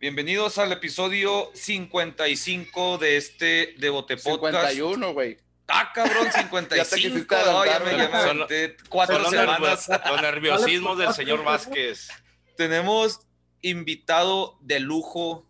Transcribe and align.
Bienvenidos 0.00 0.58
al 0.58 0.70
episodio 0.72 1.50
55 1.54 2.98
de 2.98 3.16
este 3.16 3.74
Devote 3.78 4.16
Podcast. 4.16 4.70
51, 4.70 5.12
güey. 5.12 5.38
Ah, 5.66 5.90
cabrón, 5.92 6.28
55. 6.34 6.94
quisiste 6.94 7.36
no, 7.44 7.64
ya 7.66 7.80
me, 7.80 7.96
ya 7.96 8.22
Son- 8.22 8.46
cuatro 8.88 9.20
Son 9.22 9.30
semanas. 9.30 9.88
los 10.08 10.22
nerviosismos 10.22 10.98
del 10.98 11.12
señor 11.14 11.42
Vázquez. 11.44 12.08
Tenemos 12.56 13.20
invitado 13.60 14.56
de 14.60 14.80
lujo. 14.80 15.46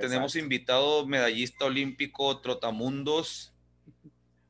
Tenemos 0.00 0.36
invitado 0.36 1.04
medallista 1.04 1.64
olímpico, 1.64 2.40
trotamundos. 2.40 3.52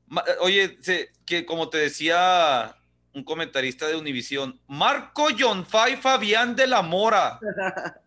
Ma- 0.07 0.25
Oye, 0.41 0.77
se- 0.83 1.11
que 1.25 1.47
como 1.47 1.71
te 1.71 1.79
decía 1.79 2.77
un 3.15 3.25
comentarista 3.25 3.87
de 3.89 3.97
Univisión, 3.97 4.61
Marco 4.69 5.29
John 5.37 5.65
Fay 5.65 5.97
Fabián 5.97 6.55
de 6.57 6.67
la 6.67 6.83
Mora. 6.83 7.41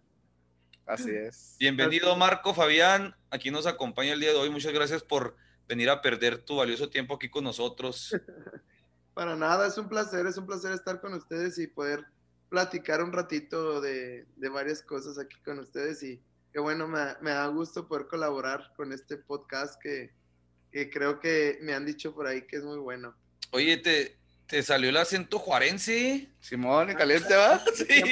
Así 0.85 1.09
es. 1.15 1.55
Bienvenido 1.59 2.15
Marco 2.15 2.53
Fabián, 2.53 3.15
aquí 3.29 3.51
nos 3.51 3.65
acompaña 3.65 4.13
el 4.13 4.19
día 4.19 4.31
de 4.31 4.37
hoy. 4.37 4.49
Muchas 4.49 4.73
gracias 4.73 5.03
por 5.03 5.35
venir 5.67 5.89
a 5.89 6.01
perder 6.01 6.39
tu 6.39 6.57
valioso 6.57 6.89
tiempo 6.89 7.15
aquí 7.15 7.29
con 7.29 7.43
nosotros. 7.43 8.15
Para 9.13 9.35
nada, 9.35 9.67
es 9.67 9.77
un 9.77 9.87
placer, 9.87 10.25
es 10.25 10.37
un 10.37 10.45
placer 10.45 10.71
estar 10.71 10.99
con 10.99 11.13
ustedes 11.13 11.57
y 11.59 11.67
poder 11.67 12.05
platicar 12.49 13.03
un 13.03 13.13
ratito 13.13 13.81
de, 13.81 14.25
de 14.35 14.49
varias 14.49 14.81
cosas 14.81 15.17
aquí 15.17 15.37
con 15.43 15.59
ustedes 15.59 16.03
y 16.03 16.19
que 16.51 16.59
bueno, 16.59 16.87
me, 16.87 17.15
me 17.21 17.31
da 17.31 17.47
gusto 17.47 17.87
poder 17.87 18.07
colaborar 18.07 18.73
con 18.75 18.91
este 18.91 19.17
podcast 19.17 19.81
que, 19.81 20.11
que 20.71 20.89
creo 20.89 21.19
que 21.19 21.57
me 21.61 21.73
han 21.73 21.85
dicho 21.85 22.13
por 22.13 22.27
ahí 22.27 22.43
que 22.43 22.57
es 22.57 22.63
muy 22.63 22.77
bueno. 22.77 23.15
Oye, 23.51 23.77
¿te, 23.77 24.17
te 24.53 24.61
salió 24.61 24.91
el 24.91 24.97
acento 24.97 25.39
juarense? 25.39 26.27
Simón, 26.39 26.91
en 26.91 26.95
caliente 26.95 27.35
va. 27.35 27.59
Sí. 27.75 28.03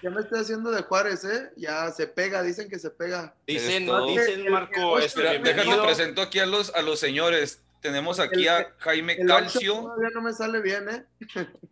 Ya 0.00 0.10
me 0.10 0.20
estoy 0.20 0.38
haciendo 0.40 0.70
de 0.70 0.82
Juárez, 0.82 1.24
¿eh? 1.24 1.50
Ya 1.56 1.90
se 1.90 2.06
pega, 2.06 2.40
dicen 2.44 2.68
que 2.68 2.78
se 2.78 2.88
pega. 2.90 3.34
Dicen, 3.48 3.82
Esto- 3.82 4.06
dicen 4.06 4.48
Marco, 4.48 5.00
este, 5.00 5.22
déjate 5.40 5.76
presento 5.82 6.22
aquí 6.22 6.38
a 6.38 6.46
los, 6.46 6.72
a 6.72 6.82
los 6.82 7.00
señores. 7.00 7.62
Tenemos 7.80 8.20
aquí 8.20 8.46
a 8.46 8.76
Jaime 8.78 9.14
El 9.14 9.26
Calcio. 9.26 9.74
todavía 9.74 10.10
no 10.14 10.22
me 10.22 10.32
sale 10.32 10.60
bien, 10.60 10.88
¿eh? 10.88 11.04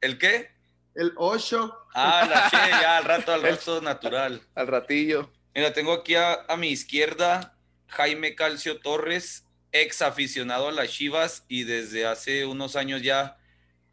¿El 0.01 0.19
qué? 0.19 0.51
El 0.97 1.13
8. 1.15 1.73
Ah, 1.95 2.27
la 2.29 2.51
che, 2.51 2.71
ya 2.71 2.97
al 2.97 3.05
rato, 3.05 3.33
al 3.33 3.43
rato 3.43 3.81
natural. 3.81 4.43
Al 4.57 4.67
ratillo. 4.67 5.31
Mira, 5.55 5.73
tengo 5.73 5.93
aquí 5.93 6.17
a, 6.17 6.33
a 6.49 6.57
mi 6.57 6.71
izquierda 6.71 7.57
Jaime 7.87 8.35
Calcio 8.35 8.81
Torres, 8.81 9.45
ex 9.71 10.03
aficionado 10.03 10.67
a 10.67 10.73
las 10.73 10.89
Chivas 10.91 11.45
y 11.47 11.63
desde 11.63 12.07
hace 12.07 12.45
unos 12.45 12.75
años 12.75 13.01
ya 13.01 13.37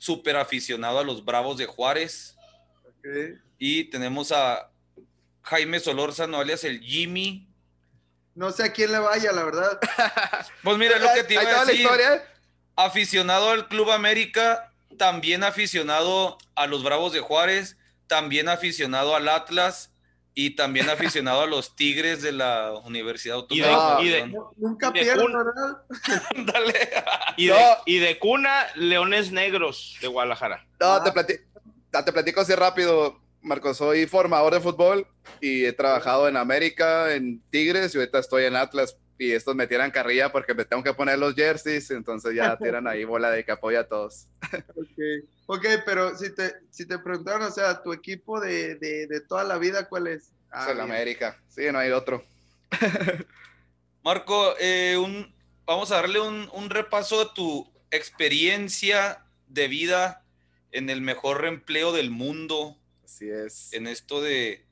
súper 0.02 0.36
aficionado 0.36 0.98
a 0.98 1.04
los 1.04 1.24
Bravos 1.24 1.60
de 1.60 1.68
Juárez. 1.68 2.36
Y 3.60 3.84
tenemos 3.84 4.32
a 4.32 4.72
Jaime 5.44 5.80
Solórzano, 5.80 6.40
alias 6.40 6.64
el 6.64 6.82
Jimmy. 6.82 7.48
No 8.34 8.50
sé 8.52 8.64
a 8.64 8.74
quién 8.74 8.92
le 8.92 8.98
vaya, 8.98 9.32
la 9.32 9.44
verdad. 9.44 9.80
Pues 10.64 10.78
mira, 10.80 10.98
lo 10.98 11.08
que 11.14 11.24
te 11.24 11.36
iba 11.36 11.44
a 11.44 11.46
la 11.46 11.66
decir. 11.66 11.82
historia. 11.82 12.24
Aficionado 12.76 13.52
al 13.52 13.68
Club 13.68 13.92
América, 13.92 14.74
también 14.98 15.44
aficionado 15.44 16.40
a 16.56 16.66
los 16.66 16.82
Bravos 16.84 17.14
de 17.14 17.20
Juárez, 17.20 17.78
también 18.08 18.50
aficionado 18.50 19.16
al 19.16 19.30
Atlas 19.30 19.91
y 20.34 20.56
también 20.56 20.90
aficionado 20.90 21.42
a 21.42 21.46
los 21.48 21.76
Tigres 21.76 22.22
de 22.22 22.32
la 22.32 22.72
Universidad 22.86 23.36
Y 23.50 23.62
Autónoma. 23.62 23.98
de- 23.98 24.04
y 24.06 24.10
de- 24.10 24.28
No- 24.28 24.52
Nunca 24.58 24.92
De 24.92 25.02
pierdo, 25.02 25.26
un- 25.26 25.34
¿verdad? 25.34 25.78
Dale. 26.54 26.90
Y 27.38 27.48
No. 27.48 27.56
de, 27.56 27.64
y 27.86 28.00
de 28.00 28.18
cuna, 28.20 28.66
Leones 28.76 29.32
Negros 29.32 29.98
de 30.02 30.08
Guadalajara. 30.08 30.66
No, 30.80 31.04
te, 31.04 31.12
plati- 31.12 31.40
ah, 31.94 32.06
te 32.06 32.12
platico 32.14 32.42
así 32.42 32.54
rápido, 32.56 33.20
Marco. 33.42 33.74
Soy 33.74 34.06
formador 34.08 34.54
de 34.54 34.62
fútbol 34.62 35.08
y 35.42 35.66
he 35.66 35.74
trabajado 35.74 36.28
en 36.30 36.38
América, 36.38 37.14
en 37.14 37.42
Tigres 37.50 37.94
y 37.94 37.98
ahorita 37.98 38.20
estoy 38.20 38.46
en 38.46 38.56
Atlas. 38.56 38.98
Y 39.22 39.34
estos 39.34 39.56
me 39.56 39.68
tiran 39.68 39.92
carrilla 39.92 40.32
porque 40.32 40.56
me 40.56 40.66
tengo 40.66 40.82
que 40.82 40.96
poner 40.96 41.20
los 41.20 41.36
jerseys, 41.36 41.92
entonces 41.92 42.34
ya 42.34 42.58
tiran 42.58 42.88
ahí 42.88 43.04
bola 43.04 43.30
de 43.30 43.46
que 43.46 43.52
apoya 43.52 43.82
a 43.82 43.88
todos. 43.88 44.26
Ok, 44.76 45.28
ok, 45.46 45.66
pero 45.86 46.18
si 46.18 46.34
te, 46.34 46.56
si 46.72 46.88
te 46.88 46.98
preguntaron, 46.98 47.44
o 47.44 47.52
sea, 47.52 47.84
tu 47.84 47.94
equipo 47.94 48.40
de, 48.40 48.76
de, 48.78 49.06
de 49.06 49.22
toda 49.22 49.44
la 49.44 49.60
vida, 49.60 49.88
¿cuál 49.88 50.08
es? 50.08 50.32
Ah, 50.50 50.66
Es 50.66 50.72
el. 50.72 50.80
América. 50.82 51.40
Sí, 51.50 51.64
no 51.72 51.78
hay 51.78 51.92
otro. 51.92 52.24
Marco, 54.04 54.56
eh, 54.60 54.98
un, 54.98 55.32
vamos 55.66 55.92
a 55.92 55.98
darle 55.98 56.20
un, 56.20 56.50
un 56.54 56.70
repaso 56.72 57.22
a 57.22 57.34
tu 57.36 57.72
experiencia 57.92 59.24
de 59.48 59.68
vida 59.68 60.26
en 60.72 60.90
el 60.90 61.02
mejor 61.02 61.46
empleo 61.46 61.92
del 61.92 62.10
mundo, 62.10 62.76
Así 63.06 63.30
es. 63.30 63.72
en 63.74 63.86
esto 63.86 64.20
de 64.22 64.66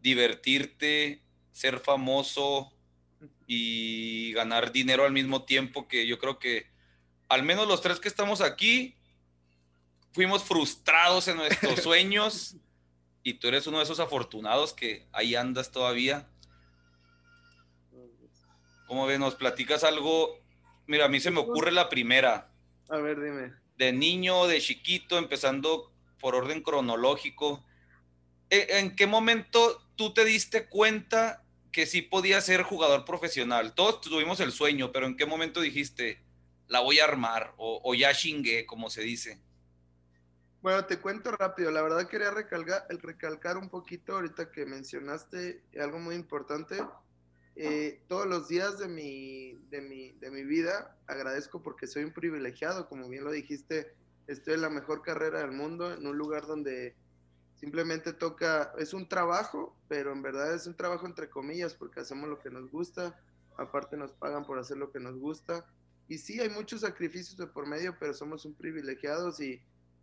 divertirte, 0.00 1.22
ser 1.52 1.78
famoso 1.78 2.73
y 3.46 4.32
ganar 4.32 4.72
dinero 4.72 5.04
al 5.04 5.12
mismo 5.12 5.44
tiempo, 5.44 5.86
que 5.88 6.06
yo 6.06 6.18
creo 6.18 6.38
que 6.38 6.66
al 7.28 7.42
menos 7.42 7.66
los 7.68 7.80
tres 7.80 8.00
que 8.00 8.08
estamos 8.08 8.40
aquí 8.40 8.96
fuimos 10.12 10.44
frustrados 10.44 11.28
en 11.28 11.36
nuestros 11.36 11.80
sueños 11.82 12.56
y 13.22 13.34
tú 13.34 13.48
eres 13.48 13.66
uno 13.66 13.78
de 13.78 13.84
esos 13.84 14.00
afortunados 14.00 14.72
que 14.72 15.06
ahí 15.12 15.34
andas 15.34 15.70
todavía. 15.70 16.28
¿Cómo 18.86 19.06
ves? 19.06 19.18
¿Nos 19.18 19.34
platicas 19.34 19.82
algo? 19.84 20.38
Mira, 20.86 21.06
a 21.06 21.08
mí 21.08 21.20
se 21.20 21.30
me 21.30 21.40
ocurre 21.40 21.72
la 21.72 21.88
primera. 21.88 22.50
A 22.90 22.98
ver, 22.98 23.20
dime. 23.20 23.54
De 23.76 23.92
niño, 23.92 24.46
de 24.46 24.60
chiquito, 24.60 25.16
empezando 25.18 25.90
por 26.20 26.34
orden 26.34 26.62
cronológico. 26.62 27.64
¿E- 28.50 28.78
¿En 28.78 28.94
qué 28.94 29.06
momento 29.06 29.82
tú 29.96 30.12
te 30.12 30.24
diste 30.24 30.68
cuenta 30.68 31.43
que 31.74 31.86
sí 31.86 32.02
podías 32.02 32.46
ser 32.46 32.62
jugador 32.62 33.04
profesional? 33.04 33.74
Todos 33.74 34.00
tuvimos 34.00 34.38
el 34.38 34.52
sueño, 34.52 34.92
pero 34.92 35.06
¿en 35.06 35.16
qué 35.16 35.26
momento 35.26 35.60
dijiste, 35.60 36.22
la 36.68 36.78
voy 36.78 37.00
a 37.00 37.04
armar? 37.04 37.52
O, 37.56 37.92
ya 37.96 38.14
chingué, 38.14 38.64
como 38.64 38.90
se 38.90 39.02
dice. 39.02 39.40
Bueno, 40.62 40.84
te 40.86 41.00
cuento 41.00 41.32
rápido. 41.32 41.72
La 41.72 41.82
verdad 41.82 42.08
quería 42.08 42.30
recalcar 42.30 43.58
un 43.58 43.68
poquito 43.68 44.14
ahorita 44.14 44.52
que 44.52 44.64
mencionaste 44.64 45.64
algo 45.80 45.98
muy 45.98 46.14
importante. 46.14 46.76
Eh, 47.56 48.04
todos 48.06 48.28
los 48.28 48.46
días 48.46 48.78
de 48.78 48.86
mi, 48.86 49.54
de, 49.68 49.80
mi, 49.80 50.12
de 50.12 50.30
mi 50.30 50.44
vida 50.44 50.96
agradezco 51.08 51.60
porque 51.60 51.88
soy 51.88 52.04
un 52.04 52.12
privilegiado, 52.12 52.88
como 52.88 53.08
bien 53.08 53.24
lo 53.24 53.32
dijiste, 53.32 53.92
estoy 54.28 54.54
en 54.54 54.62
la 54.62 54.70
mejor 54.70 55.02
carrera 55.02 55.40
del 55.40 55.50
mundo, 55.50 55.92
en 55.92 56.06
un 56.06 56.16
lugar 56.16 56.46
donde 56.46 56.94
simplemente 57.64 58.12
toca, 58.12 58.74
es 58.78 58.92
un 58.92 59.08
trabajo, 59.08 59.74
pero 59.88 60.12
en 60.12 60.20
verdad 60.20 60.54
es 60.54 60.66
un 60.66 60.74
trabajo 60.74 61.06
entre 61.06 61.30
comillas 61.30 61.72
porque 61.72 62.00
hacemos 62.00 62.28
lo 62.28 62.38
que 62.38 62.50
nos 62.50 62.70
gusta, 62.70 63.18
aparte 63.56 63.96
nos 63.96 64.12
pagan 64.12 64.44
por 64.44 64.58
hacer 64.58 64.76
lo 64.76 64.92
que 64.92 65.00
nos 65.00 65.16
gusta. 65.18 65.64
Y 66.06 66.18
sí, 66.18 66.38
hay 66.40 66.50
muchos 66.50 66.82
sacrificios 66.82 67.38
de 67.38 67.46
por 67.46 67.66
medio, 67.66 67.96
pero 67.98 68.12
somos 68.12 68.44
un 68.44 68.52
privilegiados 68.52 69.40
y, 69.40 69.62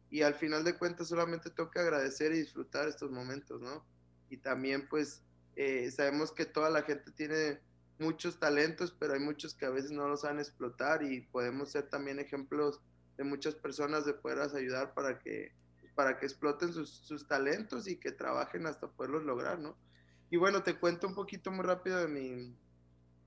y 0.09 0.23
al 0.23 0.33
final 0.33 0.63
de 0.63 0.75
cuentas 0.75 1.09
solamente 1.09 1.51
toca 1.51 1.81
agradecer 1.81 2.31
y 2.31 2.39
disfrutar 2.39 2.87
estos 2.87 3.11
momentos, 3.11 3.61
¿no? 3.61 3.85
Y 4.31 4.37
también 4.37 4.89
pues 4.89 5.21
eh, 5.55 5.91
sabemos 5.91 6.31
que 6.31 6.47
toda 6.47 6.71
la 6.71 6.81
gente 6.81 7.11
tiene 7.11 7.59
muchos 7.99 8.39
talentos, 8.39 8.91
pero 8.97 9.13
hay 9.13 9.19
muchos 9.19 9.53
que 9.53 9.67
a 9.67 9.69
veces 9.69 9.91
no 9.91 10.07
los 10.07 10.21
saben 10.21 10.39
explotar 10.39 11.03
y 11.03 11.21
podemos 11.21 11.69
ser 11.69 11.87
también 11.89 12.17
ejemplos 12.17 12.81
de 13.17 13.23
muchas 13.23 13.53
personas 13.53 14.03
de 14.03 14.15
poderlas 14.15 14.55
ayudar 14.55 14.95
para 14.95 15.19
que, 15.19 15.51
para 15.95 16.17
que 16.17 16.25
exploten 16.25 16.73
sus, 16.73 16.89
sus 16.89 17.27
talentos 17.27 17.87
y 17.87 17.97
que 17.97 18.11
trabajen 18.11 18.65
hasta 18.65 18.87
poderlos 18.87 19.23
lograr, 19.23 19.59
¿no? 19.59 19.75
Y 20.29 20.37
bueno, 20.37 20.63
te 20.63 20.79
cuento 20.79 21.07
un 21.07 21.15
poquito 21.15 21.51
muy 21.51 21.65
rápido 21.65 21.97
de 21.97 22.07
mi, 22.07 22.55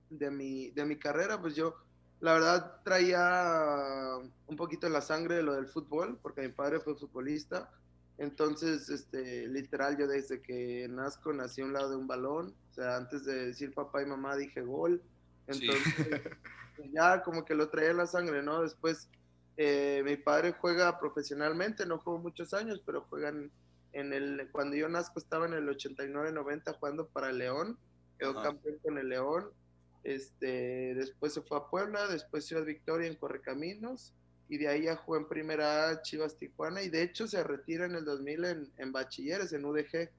de 0.09 0.31
mi, 0.31 0.71
de 0.71 0.85
mi 0.85 0.97
carrera, 0.97 1.39
pues 1.39 1.55
yo 1.55 1.75
la 2.19 2.33
verdad 2.33 2.81
traía 2.83 4.17
un 4.47 4.55
poquito 4.55 4.87
en 4.87 4.93
la 4.93 5.01
sangre 5.01 5.35
de 5.35 5.43
lo 5.43 5.53
del 5.53 5.67
fútbol, 5.67 6.17
porque 6.21 6.41
mi 6.41 6.49
padre 6.49 6.79
fue 6.79 6.95
futbolista. 6.95 7.69
Entonces, 8.17 8.89
este, 8.89 9.47
literal, 9.47 9.97
yo 9.97 10.07
desde 10.07 10.41
que 10.41 10.87
nazco 10.89 11.33
nací 11.33 11.61
a 11.61 11.65
un 11.65 11.73
lado 11.73 11.89
de 11.89 11.97
un 11.97 12.07
balón. 12.07 12.55
O 12.71 12.73
sea, 12.73 12.95
antes 12.95 13.25
de 13.25 13.47
decir 13.47 13.73
papá 13.73 14.01
y 14.01 14.05
mamá 14.05 14.35
dije 14.37 14.61
gol. 14.61 15.03
Sí. 15.51 15.67
Entonces, 15.67 16.21
ya 16.93 17.21
como 17.21 17.43
que 17.43 17.53
lo 17.53 17.69
traía 17.69 17.91
en 17.91 17.97
la 17.97 18.07
sangre, 18.07 18.41
¿no? 18.41 18.61
Después, 18.61 19.09
eh, 19.57 20.01
mi 20.03 20.17
padre 20.17 20.53
juega 20.53 20.99
profesionalmente, 20.99 21.85
no 21.85 21.99
jugó 21.99 22.17
muchos 22.19 22.53
años, 22.53 22.81
pero 22.85 23.01
juegan 23.09 23.51
en 23.93 24.13
el, 24.13 24.49
cuando 24.51 24.75
yo 24.75 24.89
nazco 24.89 25.19
estaba 25.19 25.45
en 25.45 25.53
el 25.53 25.67
89-90 25.67 26.77
jugando 26.77 27.07
para 27.07 27.31
León, 27.31 27.77
quedó 28.19 28.31
Ajá. 28.31 28.43
campeón 28.43 28.77
con 28.83 28.97
el 28.97 29.09
León, 29.09 29.49
este, 30.03 30.93
después 30.95 31.33
se 31.33 31.41
fue 31.41 31.57
a 31.57 31.67
Puebla, 31.67 32.07
después 32.07 32.45
Ciudad 32.45 32.65
Victoria 32.65 33.07
en 33.07 33.15
Correcaminos, 33.15 34.13
y 34.47 34.57
de 34.57 34.67
ahí 34.67 34.83
ya 34.83 34.95
jugó 34.97 35.17
en 35.17 35.27
Primera 35.27 35.89
A 35.89 36.01
Chivas 36.01 36.37
Tijuana, 36.37 36.83
y 36.83 36.89
de 36.89 37.01
hecho 37.01 37.27
se 37.27 37.43
retira 37.43 37.85
en 37.85 37.95
el 37.95 38.05
2000 38.05 38.45
en, 38.45 38.71
en 38.77 38.91
Bachilleres, 38.91 39.53
en 39.53 39.65
UDG, 39.65 40.09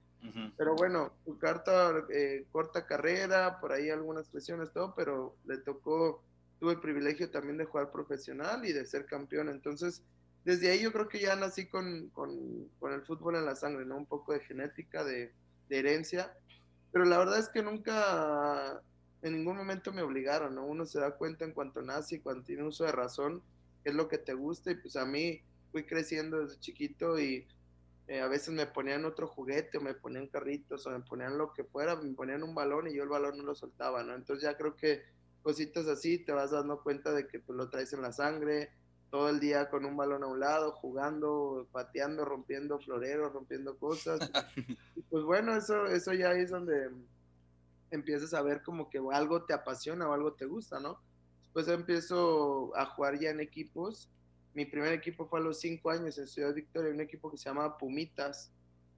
pero 0.57 0.75
bueno, 0.75 1.13
su 1.25 1.39
carta, 1.39 2.05
eh, 2.11 2.47
corta 2.51 2.85
carrera, 2.85 3.61
por 3.61 3.73
ahí 3.73 3.91
algunas 3.91 4.33
lesiones, 4.35 4.73
todo, 4.73 4.93
pero 4.97 5.37
le 5.45 5.59
tocó, 5.59 6.23
tuve 6.59 6.73
el 6.73 6.81
privilegio 6.81 7.31
también 7.31 7.59
de 7.59 7.65
jugar 7.65 7.91
profesional 7.91 8.65
y 8.65 8.73
de 8.73 8.87
ser 8.87 9.07
campeón. 9.07 9.49
Entonces, 9.49 10.03
desde 10.45 10.71
ahí 10.71 10.81
yo 10.83 10.93
creo 10.93 11.09
que 11.09 11.21
ya 11.21 11.37
nací 11.37 11.67
con, 11.67 12.09
con, 12.11 12.69
con 12.79 12.93
el 12.93 13.03
fútbol 13.03 13.37
en 13.37 13.45
la 13.45 13.57
sangre, 13.57 13.85
¿no? 13.85 13.97
Un 13.97 14.07
poco 14.07 14.33
de 14.33 14.41
genética, 14.41 15.05
de, 15.05 15.33
de 15.69 15.79
herencia. 15.79 16.33
pero 16.93 17.05
la 17.05 17.19
verdad 17.19 17.39
es 17.39 17.49
que 17.49 17.63
nunca, 17.63 18.81
en 19.23 19.33
ningún 19.35 19.57
momento 19.57 19.93
me 19.93 20.03
obligaron, 20.03 20.55
¿no? 20.55 20.65
Uno 20.65 20.87
se 20.87 21.01
da 21.01 21.17
cuenta 21.17 21.45
en 21.45 21.53
cuanto 21.53 21.83
nace 21.83 22.17
y 22.17 22.21
cuando 22.21 22.45
tiene 22.45 22.63
uso 22.63 22.85
de 22.85 22.93
razón, 22.93 23.43
qué 23.83 23.91
es 23.91 23.95
lo 23.95 24.09
que 24.09 24.19
te 24.19 24.35
gusta, 24.35 24.71
y 24.71 24.77
pues 24.77 24.97
a 24.97 25.05
mí 25.05 25.43
fui 25.73 25.85
creciendo 25.85 26.41
desde 26.41 26.59
chiquito 26.61 27.19
y 27.19 27.47
eh, 28.09 28.21
a 28.21 28.29
veces 28.29 28.55
me 28.55 28.67
ponían 28.67 29.05
otro 29.05 29.27
juguete 29.27 29.79
o 29.79 29.81
me 29.81 29.95
ponían 29.95 30.29
carritos 30.29 30.87
o 30.87 30.91
me 30.91 31.01
ponían 31.01 31.37
lo 31.37 31.53
que 31.53 31.65
fuera, 31.65 31.97
me 31.97 32.15
ponían 32.15 32.43
un 32.45 32.55
balón 32.55 32.87
y 32.89 32.95
yo 32.95 33.03
el 33.03 33.09
balón 33.09 33.37
no 33.37 33.43
lo 33.43 33.55
soltaba, 33.55 34.03
¿no? 34.05 34.15
Entonces 34.15 34.45
ya 34.45 34.57
creo 34.57 34.77
que 34.77 35.03
cositas 35.47 35.87
así 35.87 36.19
te 36.19 36.33
vas 36.33 36.51
dando 36.51 36.83
cuenta 36.83 37.13
de 37.13 37.29
que 37.29 37.39
pues, 37.39 37.57
lo 37.57 37.71
traes 37.71 37.93
en 37.93 38.03
la 38.03 38.13
sangre, 38.13 38.71
todo 39.11 39.29
el 39.29 39.39
día 39.39 39.71
con 39.71 39.85
un 39.85 39.97
balón 39.97 40.25
a 40.25 40.27
un 40.27 40.41
lado, 40.41 40.73
jugando, 40.73 41.69
pateando, 41.71 42.25
rompiendo 42.25 42.81
floreros, 42.81 43.33
rompiendo 43.33 43.79
cosas. 43.79 44.19
y 44.97 45.03
pues 45.03 45.23
bueno, 45.23 45.55
eso, 45.55 45.87
eso 45.87 46.13
ya 46.13 46.33
es 46.33 46.51
donde 46.51 46.91
empiezas 47.93 48.35
a 48.35 48.43
ver 48.43 48.63
como 48.65 48.91
que 48.91 49.01
algo 49.13 49.45
te 49.45 49.55
apasiona 49.55 50.09
o 50.09 50.13
algo 50.13 50.33
te 50.33 50.47
gusta, 50.47 50.81
¿no? 50.81 51.01
Después 51.43 51.69
empiezo 51.69 52.77
a 52.77 52.87
jugar 52.87 53.21
ya 53.21 53.31
en 53.31 53.39
equipos 53.39 54.11
mi 54.57 54.65
primer 54.65 54.95
equipo 54.95 55.29
fue 55.29 55.39
a 55.39 55.43
los 55.43 55.61
cinco 55.61 55.91
años 55.91 56.17
en 56.17 56.27
Ciudad 56.27 56.55
Victoria, 56.55 56.91
un 56.91 57.03
equipo 57.03 57.31
que 57.31 57.37
se 57.37 57.45
llama 57.45 57.77
Pumitas. 57.77 58.51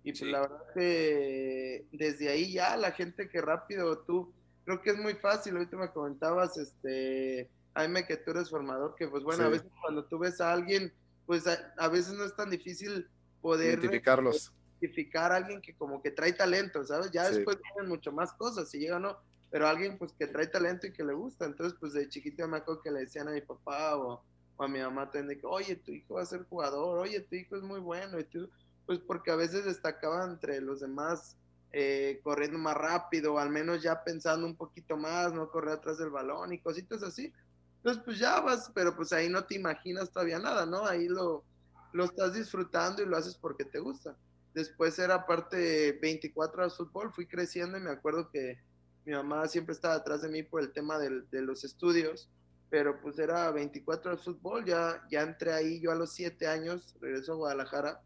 Y 0.04 0.12
pues 0.12 0.30
la 0.30 0.42
verdad 0.42 0.62
que 0.72 1.84
desde 1.90 2.28
ahí 2.28 2.52
ya 2.52 2.76
la 2.76 2.92
gente 2.92 3.28
que 3.28 3.40
rápido 3.40 3.98
tú, 3.98 4.32
creo 4.68 4.82
que 4.82 4.90
es 4.90 4.98
muy 4.98 5.14
fácil, 5.14 5.56
ahorita 5.56 5.78
me 5.78 5.90
comentabas, 5.90 6.58
este, 6.58 7.48
Jaime, 7.74 8.06
que 8.06 8.18
tú 8.18 8.32
eres 8.32 8.50
formador, 8.50 8.94
que 8.96 9.08
pues 9.08 9.22
bueno, 9.24 9.44
a 9.44 9.48
veces 9.48 9.66
cuando 9.80 10.04
tú 10.04 10.18
ves 10.18 10.42
a 10.42 10.52
alguien, 10.52 10.92
pues 11.24 11.46
a, 11.46 11.88
veces 11.88 12.12
no 12.12 12.24
es 12.24 12.36
tan 12.36 12.50
difícil 12.50 13.08
poder 13.40 13.78
identificarlos. 13.78 14.52
Identificar 14.78 15.32
a 15.32 15.36
alguien 15.36 15.62
que 15.62 15.74
como 15.74 16.02
que 16.02 16.10
trae 16.10 16.34
talento, 16.34 16.84
¿sabes? 16.84 17.10
Ya 17.12 17.30
después 17.30 17.56
vienen 17.62 17.88
mucho 17.88 18.12
más 18.12 18.34
cosas, 18.34 18.68
si 18.68 18.78
llega 18.78 18.96
o 18.96 19.00
no, 19.00 19.16
pero 19.50 19.66
alguien 19.66 19.96
pues 19.96 20.12
que 20.12 20.26
trae 20.26 20.46
talento 20.48 20.86
y 20.86 20.92
que 20.92 21.02
le 21.02 21.14
gusta. 21.14 21.46
Entonces 21.46 21.78
pues 21.80 21.94
de 21.94 22.06
chiquito 22.10 22.46
me 22.46 22.58
acuerdo 22.58 22.82
que 22.82 22.90
le 22.90 23.00
decían 23.00 23.28
a 23.28 23.32
mi 23.32 23.40
papá 23.40 23.96
o 23.96 24.22
a 24.58 24.68
mi 24.68 24.80
mamá 24.80 25.10
también 25.10 25.40
que, 25.40 25.46
oye, 25.46 25.76
tu 25.76 25.92
hijo 25.92 26.14
va 26.14 26.22
a 26.22 26.26
ser 26.26 26.44
jugador, 26.44 26.98
oye, 26.98 27.20
tu 27.20 27.36
hijo 27.36 27.56
es 27.56 27.62
muy 27.62 27.80
bueno, 27.80 28.20
y 28.20 28.24
tú, 28.24 28.50
pues 28.84 28.98
porque 28.98 29.30
a 29.30 29.36
veces 29.36 29.64
destacaba 29.64 30.26
entre 30.26 30.60
los 30.60 30.80
demás 30.80 31.38
eh, 31.72 32.20
corriendo 32.22 32.58
más 32.58 32.76
rápido, 32.76 33.34
o 33.34 33.38
al 33.38 33.50
menos 33.50 33.82
ya 33.82 34.02
pensando 34.02 34.46
un 34.46 34.56
poquito 34.56 34.96
más, 34.96 35.32
no 35.32 35.50
correr 35.50 35.74
atrás 35.74 35.98
del 35.98 36.10
balón 36.10 36.52
y 36.52 36.60
cositas 36.60 37.02
así. 37.02 37.32
Entonces, 37.76 38.02
pues 38.04 38.18
ya 38.18 38.40
vas, 38.40 38.70
pero 38.74 38.96
pues 38.96 39.12
ahí 39.12 39.28
no 39.28 39.44
te 39.44 39.54
imaginas 39.54 40.10
todavía 40.10 40.38
nada, 40.38 40.66
¿no? 40.66 40.86
Ahí 40.86 41.08
lo, 41.08 41.44
lo 41.92 42.04
estás 42.04 42.34
disfrutando 42.34 43.02
y 43.02 43.06
lo 43.06 43.16
haces 43.16 43.36
porque 43.36 43.64
te 43.64 43.78
gusta. 43.78 44.16
Después 44.54 44.98
era 44.98 45.26
parte 45.26 45.98
24 46.00 46.62
horas 46.62 46.76
fútbol, 46.76 47.12
fui 47.12 47.26
creciendo 47.26 47.78
y 47.78 47.80
me 47.80 47.90
acuerdo 47.90 48.30
que 48.30 48.58
mi 49.04 49.12
mamá 49.12 49.46
siempre 49.46 49.74
estaba 49.74 49.94
atrás 49.94 50.22
de 50.22 50.28
mí 50.28 50.42
por 50.42 50.60
el 50.60 50.72
tema 50.72 50.98
de 50.98 51.42
los 51.42 51.64
estudios 51.64 52.28
pero 52.70 53.00
pues 53.00 53.18
era 53.18 53.50
24 53.50 54.12
de 54.12 54.16
fútbol, 54.18 54.64
ya, 54.64 55.02
ya 55.10 55.22
entré 55.22 55.52
ahí 55.52 55.80
yo 55.80 55.90
a 55.90 55.94
los 55.94 56.12
7 56.12 56.46
años, 56.46 56.94
regreso 57.00 57.32
a 57.32 57.36
Guadalajara 57.36 58.00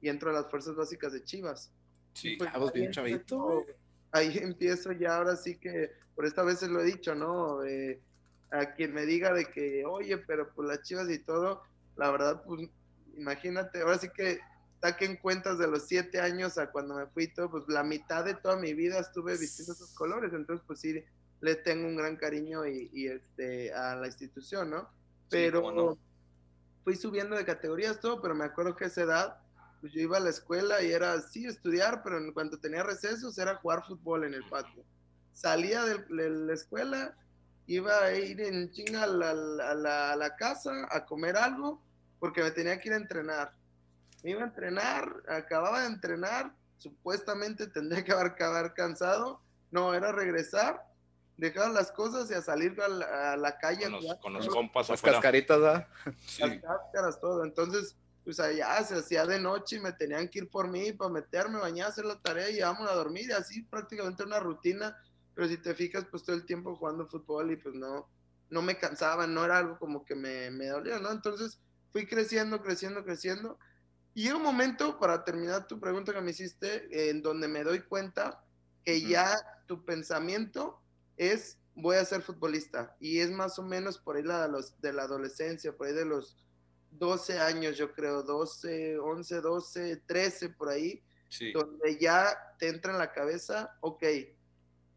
y 0.00 0.08
entro 0.08 0.30
a 0.30 0.34
las 0.34 0.50
fuerzas 0.50 0.76
básicas 0.76 1.12
de 1.12 1.24
Chivas. 1.24 1.72
Sí, 2.14 2.36
pues, 2.36 2.72
bien 2.72 2.90
chavito. 2.90 3.64
Ahí 4.12 4.38
empiezo 4.38 4.92
ya, 4.92 5.16
ahora 5.16 5.36
sí 5.36 5.56
que, 5.56 5.90
por 6.14 6.24
esta 6.24 6.42
vez 6.42 6.62
lo 6.62 6.80
he 6.80 6.84
dicho, 6.84 7.14
¿no? 7.14 7.60
a 8.50 8.72
quien 8.74 8.94
me 8.94 9.04
diga 9.04 9.32
de 9.32 9.46
que, 9.46 9.84
oye, 9.84 10.16
pero 10.18 10.52
pues 10.54 10.68
las 10.68 10.82
Chivas 10.82 11.10
y 11.10 11.18
todo, 11.18 11.62
la 11.96 12.10
verdad, 12.12 12.42
pues 12.46 12.68
imagínate, 13.16 13.80
ahora 13.80 13.98
sí 13.98 14.08
que 14.14 14.38
saquen 14.80 15.16
cuentas 15.16 15.58
de 15.58 15.66
los 15.66 15.88
7 15.88 16.20
años 16.20 16.56
a 16.58 16.70
cuando 16.70 16.94
me 16.94 17.06
fui 17.06 17.26
todo, 17.26 17.50
pues 17.50 17.64
la 17.66 17.82
mitad 17.82 18.24
de 18.24 18.34
toda 18.34 18.56
mi 18.56 18.72
vida 18.74 19.00
estuve 19.00 19.36
vistiendo 19.36 19.72
esos 19.72 19.92
colores, 19.94 20.32
entonces 20.32 20.64
pues 20.66 20.80
sí, 20.80 21.02
le 21.40 21.54
tengo 21.56 21.86
un 21.88 21.96
gran 21.96 22.16
cariño 22.16 22.66
y, 22.66 23.08
este, 23.08 23.72
a 23.72 23.96
la 23.96 24.06
institución, 24.06 24.70
¿no? 24.70 24.88
Pero 25.28 25.98
fui 26.84 26.96
subiendo 26.96 27.34
de 27.34 27.44
categorías 27.44 27.98
todo, 27.98 28.20
pero 28.20 28.34
me 28.34 28.44
acuerdo 28.44 28.76
que 28.76 28.84
a 28.84 28.86
esa 28.86 29.02
edad, 29.02 29.38
pues 29.84 29.92
yo 29.92 30.00
iba 30.00 30.16
a 30.16 30.20
la 30.20 30.30
escuela 30.30 30.80
y 30.80 30.92
era 30.92 31.20
sí 31.20 31.44
estudiar, 31.44 32.02
pero 32.02 32.16
en 32.16 32.32
cuanto 32.32 32.58
tenía 32.58 32.82
recesos 32.82 33.36
era 33.36 33.56
jugar 33.56 33.84
fútbol 33.86 34.24
en 34.24 34.32
el 34.32 34.42
patio. 34.48 34.82
Salía 35.34 35.84
de, 35.84 36.06
la 36.08 36.54
escuela, 36.54 37.14
iba 37.66 38.02
a 38.02 38.14
ir 38.14 38.40
en 38.40 38.70
chinga 38.70 39.02
a 39.02 39.06
la, 39.06 39.32
a 39.32 40.16
la 40.16 40.36
casa 40.36 40.72
a 40.90 41.04
comer 41.04 41.36
algo, 41.36 41.82
porque 42.18 42.42
me 42.42 42.50
tenía 42.52 42.80
que 42.80 42.88
ir 42.88 42.94
a 42.94 42.96
entrenar. 42.96 43.52
Me 44.22 44.30
iba 44.30 44.40
a 44.40 44.46
entrenar, 44.46 45.22
acababa 45.28 45.82
de 45.82 45.88
entrenar, 45.88 46.54
supuestamente 46.78 47.66
tendría 47.66 48.02
que 48.02 48.12
acabar 48.12 48.72
cansado, 48.72 49.42
no, 49.70 49.92
era 49.92 50.12
regresar 50.12 50.82
dejaron 51.36 51.74
las 51.74 51.90
cosas 51.92 52.30
y 52.30 52.34
a 52.34 52.40
salir 52.40 52.80
a 52.80 53.36
la, 53.36 53.58
calle. 53.58 53.90
Con 54.20 54.32
los, 54.32 54.48
compas 54.48 54.88
Las 54.88 55.02
cascaritas, 55.02 55.60
¿verdad? 55.60 55.88
Las 56.38 56.60
cáscaras, 56.60 57.20
todo. 57.20 57.44
Entonces, 57.44 57.96
pues 58.24 58.40
allá 58.40 58.82
se 58.82 58.96
hacía 58.96 59.26
de 59.26 59.38
noche 59.38 59.76
y 59.76 59.80
me 59.80 59.92
tenían 59.92 60.28
que 60.28 60.40
ir 60.40 60.48
por 60.48 60.68
mí 60.68 60.92
para 60.92 61.10
meterme, 61.10 61.58
bañar, 61.58 61.88
hacer 61.88 62.06
la 62.06 62.20
tarea 62.20 62.48
y 62.50 62.60
vamos 62.60 62.88
a 62.88 62.94
dormir. 62.94 63.28
Y 63.28 63.32
así 63.32 63.62
prácticamente 63.62 64.24
una 64.24 64.40
rutina. 64.40 64.96
Pero 65.34 65.48
si 65.48 65.58
te 65.58 65.74
fijas, 65.74 66.06
pues 66.10 66.22
todo 66.22 66.34
el 66.34 66.46
tiempo 66.46 66.74
jugando 66.76 67.06
fútbol 67.06 67.50
y 67.52 67.56
pues 67.56 67.74
no, 67.74 68.08
no 68.50 68.62
me 68.62 68.78
cansaba, 68.78 69.26
no 69.26 69.44
era 69.44 69.58
algo 69.58 69.78
como 69.78 70.04
que 70.04 70.14
me, 70.14 70.50
me 70.50 70.68
dolía, 70.68 70.98
¿no? 70.98 71.10
Entonces 71.10 71.60
fui 71.92 72.06
creciendo, 72.06 72.62
creciendo, 72.62 73.04
creciendo. 73.04 73.58
Y 74.14 74.30
un 74.30 74.42
momento, 74.42 74.98
para 74.98 75.24
terminar 75.24 75.66
tu 75.66 75.80
pregunta 75.80 76.12
que 76.12 76.20
me 76.20 76.30
hiciste, 76.30 77.10
en 77.10 77.20
donde 77.20 77.48
me 77.48 77.64
doy 77.64 77.80
cuenta 77.80 78.44
que 78.84 79.00
ya 79.00 79.36
tu 79.66 79.84
pensamiento 79.84 80.80
es 81.16 81.58
voy 81.74 81.96
a 81.96 82.04
ser 82.04 82.22
futbolista 82.22 82.96
y 83.00 83.18
es 83.18 83.30
más 83.30 83.58
o 83.58 83.62
menos 83.62 83.98
por 83.98 84.16
ahí 84.16 84.22
la, 84.22 84.46
los, 84.46 84.80
de 84.80 84.92
la 84.92 85.02
adolescencia, 85.02 85.76
por 85.76 85.88
ahí 85.88 85.94
de 85.94 86.04
los 86.04 86.36
12 86.98 87.38
años, 87.38 87.76
yo 87.76 87.92
creo, 87.92 88.22
12, 88.22 88.98
11, 88.98 89.40
12, 89.40 89.96
13, 90.06 90.48
por 90.50 90.68
ahí, 90.68 91.02
donde 91.52 91.98
ya 91.98 92.36
te 92.58 92.68
entra 92.68 92.92
en 92.92 92.98
la 92.98 93.12
cabeza, 93.12 93.76
ok, 93.80 94.04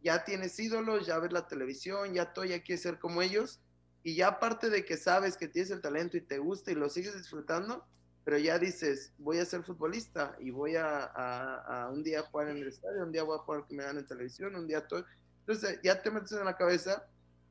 ya 0.03 0.23
tienes 0.23 0.59
ídolos, 0.59 1.07
ya 1.07 1.19
ves 1.19 1.31
la 1.31 1.47
televisión, 1.47 2.13
ya 2.13 2.31
todo, 2.33 2.45
ya 2.45 2.61
quieres 2.61 2.83
ser 2.83 2.99
como 2.99 3.21
ellos, 3.21 3.59
y 4.03 4.15
ya 4.15 4.27
aparte 4.27 4.69
de 4.69 4.85
que 4.85 4.97
sabes 4.97 5.35
que 5.38 5.47
tienes 5.47 5.71
el 5.71 5.81
talento 5.81 6.17
y 6.17 6.21
te 6.21 6.38
gusta 6.38 6.71
y 6.71 6.75
lo 6.75 6.89
sigues 6.89 7.17
disfrutando, 7.17 7.85
pero 8.23 8.38
ya 8.38 8.59
dices, 8.59 9.13
voy 9.17 9.39
a 9.39 9.45
ser 9.45 9.63
futbolista 9.63 10.35
y 10.39 10.51
voy 10.51 10.75
a, 10.75 11.05
a 11.05 11.89
un 11.89 12.03
día 12.03 12.23
jugar 12.23 12.49
en 12.49 12.57
el 12.57 12.67
estadio, 12.67 13.03
un 13.03 13.11
día 13.11 13.23
voy 13.23 13.38
a 13.38 13.41
jugar 13.41 13.65
que 13.65 13.75
me 13.75 13.83
dan 13.83 13.97
en 13.97 14.05
televisión, 14.05 14.55
un 14.55 14.67
día 14.67 14.85
todo. 14.85 15.05
Entonces 15.39 15.79
ya 15.81 16.01
te 16.01 16.11
metes 16.11 16.33
en 16.33 16.44
la 16.44 16.57
cabeza 16.57 17.07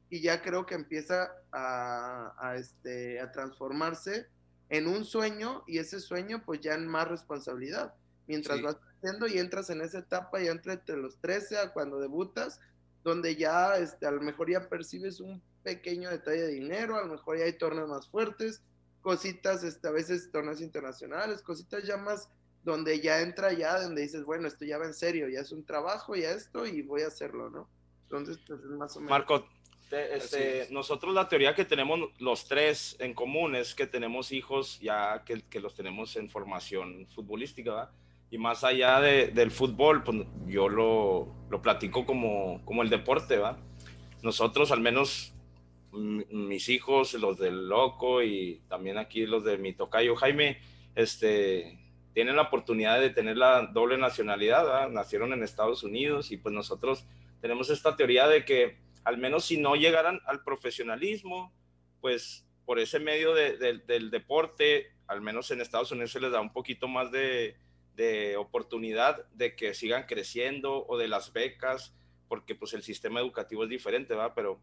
y 0.08 0.20
ya 0.20 0.42
creo 0.42 0.66
que 0.66 0.74
empieza 0.74 1.32
a, 1.52 2.54
este, 2.56 3.20
a 3.20 3.32
transformarse 3.32 4.26
en 4.68 4.86
un 4.86 5.04
sueño 5.04 5.62
y 5.66 5.78
ese 5.78 6.00
sueño 6.00 6.42
pues 6.44 6.60
ya 6.60 6.74
en 6.74 6.86
más 6.86 7.08
responsabilidad. 7.08 7.94
Mientras 8.26 8.60
vas 8.60 8.76
creciendo 8.76 9.26
y 9.28 9.38
entras 9.38 9.70
en 9.70 9.80
esa 9.80 9.98
etapa 9.98 10.40
ya 10.40 10.50
entre 10.50 10.96
los 10.96 11.18
13 11.18 11.58
a 11.58 11.72
cuando 11.72 12.00
debutas, 12.00 12.60
donde 13.04 13.36
ya 13.36 13.76
este, 13.78 14.06
a 14.06 14.10
lo 14.10 14.20
mejor 14.20 14.50
ya 14.50 14.68
percibes 14.68 15.20
un 15.20 15.40
pequeño 15.62 16.10
detalle 16.10 16.42
de 16.42 16.52
dinero, 16.52 16.96
a 16.96 17.02
lo 17.02 17.12
mejor 17.12 17.38
ya 17.38 17.44
hay 17.44 17.52
torneos 17.52 17.88
más 17.88 18.08
fuertes, 18.08 18.62
cositas, 19.00 19.62
este, 19.62 19.86
a 19.86 19.92
veces 19.92 20.30
torneos 20.32 20.60
internacionales, 20.60 21.42
cositas 21.42 21.84
ya 21.84 21.96
más 21.96 22.28
donde 22.64 23.00
ya 23.00 23.20
entra 23.20 23.52
ya, 23.52 23.80
donde 23.80 24.02
dices, 24.02 24.24
bueno, 24.24 24.48
esto 24.48 24.64
ya 24.64 24.76
va 24.76 24.86
en 24.86 24.94
serio, 24.94 25.28
ya 25.28 25.40
es 25.40 25.52
un 25.52 25.64
trabajo, 25.64 26.16
ya 26.16 26.32
esto 26.32 26.66
y 26.66 26.82
voy 26.82 27.02
a 27.02 27.06
hacerlo, 27.06 27.48
¿no? 27.48 27.68
Entonces, 28.02 28.38
pues 28.44 28.58
es 28.60 28.66
más 28.66 28.96
o 28.96 29.00
menos. 29.00 29.10
Marco, 29.10 29.48
este, 29.90 30.68
nosotros 30.70 31.14
la 31.14 31.28
teoría 31.28 31.54
que 31.54 31.64
tenemos 31.64 32.00
los 32.18 32.46
tres 32.46 32.96
en 32.98 33.14
común 33.14 33.54
es 33.54 33.74
que 33.74 33.86
tenemos 33.86 34.32
hijos 34.32 34.80
ya 34.80 35.22
que, 35.24 35.42
que 35.42 35.60
los 35.60 35.74
tenemos 35.74 36.16
en 36.16 36.28
formación 36.28 37.06
futbolística, 37.14 37.70
¿verdad? 37.70 37.90
Y 38.30 38.38
más 38.38 38.64
allá 38.64 39.00
de, 39.00 39.28
del 39.28 39.52
fútbol, 39.52 40.02
pues 40.02 40.18
yo 40.46 40.68
lo, 40.68 41.32
lo 41.48 41.62
platico 41.62 42.04
como, 42.04 42.64
como 42.64 42.82
el 42.82 42.90
deporte, 42.90 43.38
¿va? 43.38 43.58
Nosotros, 44.22 44.72
al 44.72 44.80
menos 44.80 45.32
mis 45.92 46.68
hijos, 46.68 47.14
los 47.14 47.38
del 47.38 47.68
Loco 47.68 48.22
y 48.22 48.60
también 48.68 48.98
aquí 48.98 49.26
los 49.26 49.44
de 49.44 49.58
mi 49.58 49.72
tocayo 49.72 50.16
Jaime, 50.16 50.58
este, 50.94 51.78
tienen 52.12 52.36
la 52.36 52.42
oportunidad 52.42 53.00
de 53.00 53.10
tener 53.10 53.36
la 53.36 53.66
doble 53.66 53.96
nacionalidad, 53.98 54.88
nacieron 54.90 55.32
en 55.32 55.42
Estados 55.42 55.84
Unidos 55.84 56.32
y 56.32 56.36
pues 56.36 56.54
nosotros 56.54 57.04
tenemos 57.40 57.70
esta 57.70 57.96
teoría 57.96 58.26
de 58.26 58.44
que 58.44 58.78
al 59.06 59.18
menos 59.18 59.44
si 59.44 59.56
no 59.56 59.76
llegaran 59.76 60.20
al 60.26 60.42
profesionalismo, 60.42 61.54
pues 62.00 62.44
por 62.64 62.80
ese 62.80 62.98
medio 62.98 63.34
del 63.34 64.10
deporte, 64.10 64.90
al 65.06 65.20
menos 65.20 65.48
en 65.52 65.60
Estados 65.60 65.92
Unidos 65.92 66.10
se 66.10 66.18
les 66.18 66.32
da 66.32 66.40
un 66.40 66.52
poquito 66.52 66.88
más 66.88 67.12
de, 67.12 67.56
oportunidad 68.36 69.24
de 69.30 69.54
que 69.54 69.74
sigan 69.74 70.06
creciendo 70.06 70.84
o 70.88 70.98
de 70.98 71.06
las 71.06 71.32
becas, 71.32 71.94
porque 72.26 72.56
pues 72.56 72.72
el 72.74 72.82
sistema 72.82 73.20
educativo 73.20 73.62
es 73.62 73.70
diferente, 73.70 74.16
¿va? 74.16 74.34
Pero 74.34 74.60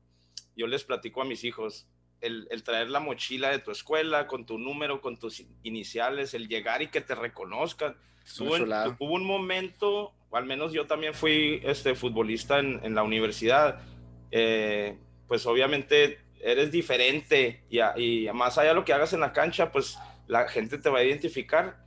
yo 0.57 0.67
les 0.67 0.83
platico 0.83 1.21
a 1.21 1.25
mis 1.25 1.45
hijos, 1.45 1.87
el, 2.19 2.63
traer 2.65 2.89
la 2.89 2.99
mochila 2.99 3.49
de 3.49 3.59
tu 3.59 3.71
escuela 3.71 4.27
con 4.27 4.45
tu 4.45 4.57
número, 4.57 4.99
con 4.99 5.17
tus 5.17 5.41
iniciales, 5.63 6.33
el 6.33 6.49
llegar 6.49 6.81
y 6.81 6.89
que 6.89 6.99
te 6.99 7.15
reconozcan. 7.15 7.95
hubo 8.39 9.13
un 9.13 9.25
momento 9.25 10.13
al 10.33 10.45
menos 10.45 10.73
yo 10.73 10.87
también 10.87 11.13
fui 11.13 11.61
este, 11.63 11.95
futbolista 11.95 12.59
en, 12.59 12.79
en 12.83 12.95
la 12.95 13.03
universidad, 13.03 13.79
eh, 14.35 14.97
pues 15.27 15.45
obviamente 15.45 16.17
eres 16.39 16.71
diferente 16.71 17.61
y, 17.69 17.79
y, 18.01 18.27
más 18.33 18.57
allá 18.57 18.69
de 18.69 18.75
lo 18.75 18.83
que 18.83 18.91
hagas 18.91 19.13
en 19.13 19.19
la 19.19 19.31
cancha, 19.31 19.71
pues 19.71 19.99
la 20.27 20.47
gente 20.47 20.79
te 20.79 20.89
va 20.89 20.99
a 20.99 21.03
identificar. 21.03 21.77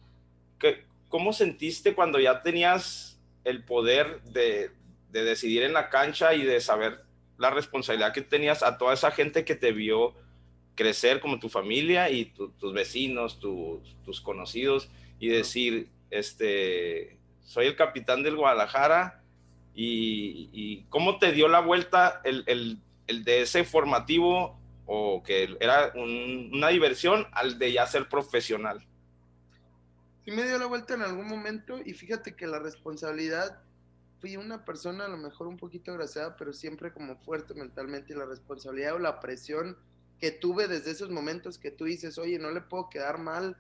¿Qué, 0.60 0.84
¿Cómo 1.08 1.32
sentiste 1.32 1.92
cuando 1.92 2.20
ya 2.20 2.42
tenías 2.42 3.20
el 3.42 3.64
poder 3.64 4.22
de, 4.22 4.70
de 5.10 5.24
decidir 5.24 5.64
en 5.64 5.72
la 5.72 5.90
cancha 5.90 6.34
y 6.34 6.44
de 6.44 6.60
saber 6.60 7.00
la 7.36 7.50
responsabilidad 7.50 8.12
que 8.12 8.22
tenías 8.22 8.62
a 8.62 8.78
toda 8.78 8.94
esa 8.94 9.10
gente 9.10 9.44
que 9.44 9.56
te 9.56 9.72
vio 9.72 10.14
crecer 10.76 11.18
como 11.18 11.40
tu 11.40 11.48
familia 11.48 12.10
y 12.10 12.26
tus 12.26 12.72
vecinos, 12.72 13.40
tus 13.40 14.20
conocidos 14.20 14.88
y 15.18 15.30
decir, 15.30 15.88
este, 16.10 17.18
soy 17.42 17.66
el 17.66 17.74
capitán 17.74 18.22
del 18.22 18.36
Guadalajara 18.36 19.24
y, 19.76 20.86
cómo 20.88 21.18
te 21.18 21.32
dio 21.32 21.48
la 21.48 21.60
vuelta 21.60 22.20
el, 22.24 22.44
el, 22.46 22.80
el, 23.06 23.24
de 23.24 23.42
ese 23.42 23.64
formativo 23.64 24.58
o 24.86 25.22
que 25.22 25.56
era 25.60 25.92
una 25.94 26.68
diversión 26.68 27.26
al 27.32 27.58
de 27.58 27.72
ya 27.72 27.86
ser 27.86 28.08
profesional. 28.08 28.86
Sí 30.24 30.30
me 30.30 30.44
dio 30.44 30.58
la 30.58 30.66
vuelta 30.66 30.94
en 30.94 31.02
algún 31.02 31.28
momento 31.28 31.78
y 31.84 31.92
fíjate 31.92 32.34
que 32.34 32.46
la 32.46 32.58
responsabilidad 32.58 33.60
fui 34.20 34.36
una 34.36 34.64
persona 34.64 35.04
a 35.04 35.08
lo 35.08 35.18
mejor 35.18 35.46
un 35.46 35.56
poquito 35.56 35.92
agraciada, 35.92 36.36
pero 36.36 36.52
siempre 36.52 36.92
como 36.92 37.16
fuerte 37.18 37.54
mentalmente 37.54 38.12
y 38.12 38.16
la 38.16 38.24
responsabilidad 38.24 38.94
o 38.94 38.98
la 38.98 39.20
presión 39.20 39.76
que 40.18 40.30
tuve 40.30 40.66
desde 40.68 40.92
esos 40.92 41.10
momentos 41.10 41.58
que 41.58 41.70
tú 41.70 41.84
dices, 41.84 42.16
oye, 42.18 42.38
no 42.38 42.50
le 42.50 42.62
puedo 42.62 42.88
quedar 42.88 43.18
mal 43.18 43.56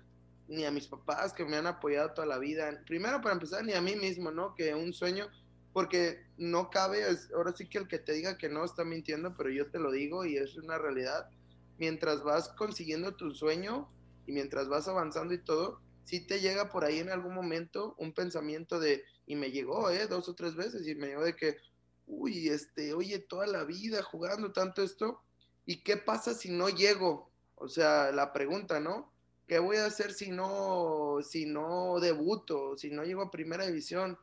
ni 0.48 0.64
a 0.64 0.70
mis 0.70 0.86
papás 0.86 1.32
que 1.32 1.44
me 1.44 1.56
han 1.56 1.66
apoyado 1.66 2.12
toda 2.12 2.26
la 2.26 2.38
vida. 2.38 2.70
Primero, 2.86 3.20
para 3.20 3.34
empezar, 3.34 3.64
ni 3.64 3.74
a 3.74 3.80
mí 3.80 3.96
mismo, 3.96 4.30
¿no? 4.30 4.54
Que 4.54 4.74
un 4.74 4.92
sueño, 4.92 5.28
porque 5.76 6.24
no 6.38 6.70
cabe, 6.70 7.04
ahora 7.34 7.54
sí 7.54 7.68
que 7.68 7.76
el 7.76 7.86
que 7.86 7.98
te 7.98 8.14
diga 8.14 8.38
que 8.38 8.48
no 8.48 8.64
está 8.64 8.82
mintiendo, 8.82 9.36
pero 9.36 9.50
yo 9.50 9.70
te 9.70 9.78
lo 9.78 9.92
digo 9.92 10.24
y 10.24 10.38
es 10.38 10.56
una 10.56 10.78
realidad. 10.78 11.28
Mientras 11.76 12.22
vas 12.24 12.48
consiguiendo 12.48 13.14
tu 13.14 13.34
sueño 13.34 13.86
y 14.26 14.32
mientras 14.32 14.70
vas 14.70 14.88
avanzando 14.88 15.34
y 15.34 15.44
todo, 15.44 15.82
sí 16.04 16.26
te 16.26 16.40
llega 16.40 16.70
por 16.70 16.86
ahí 16.86 17.00
en 17.00 17.10
algún 17.10 17.34
momento 17.34 17.94
un 17.98 18.14
pensamiento 18.14 18.80
de, 18.80 19.04
y 19.26 19.36
me 19.36 19.50
llegó, 19.50 19.90
¿eh? 19.90 20.06
Dos 20.06 20.30
o 20.30 20.34
tres 20.34 20.56
veces, 20.56 20.88
y 20.88 20.94
me 20.94 21.08
llegó 21.08 21.24
de 21.24 21.36
que, 21.36 21.58
uy, 22.06 22.48
este, 22.48 22.94
oye, 22.94 23.18
toda 23.18 23.46
la 23.46 23.64
vida 23.64 24.02
jugando 24.02 24.52
tanto 24.52 24.82
esto, 24.82 25.20
¿y 25.66 25.82
qué 25.82 25.98
pasa 25.98 26.32
si 26.32 26.48
no 26.48 26.70
llego? 26.70 27.30
O 27.54 27.68
sea, 27.68 28.12
la 28.12 28.32
pregunta, 28.32 28.80
¿no? 28.80 29.12
¿Qué 29.46 29.58
voy 29.58 29.76
a 29.76 29.84
hacer 29.84 30.14
si 30.14 30.30
no, 30.30 31.18
si 31.22 31.44
no 31.44 32.00
debuto, 32.00 32.78
si 32.78 32.90
no 32.90 33.04
llego 33.04 33.20
a 33.20 33.30
primera 33.30 33.66
división? 33.66 34.16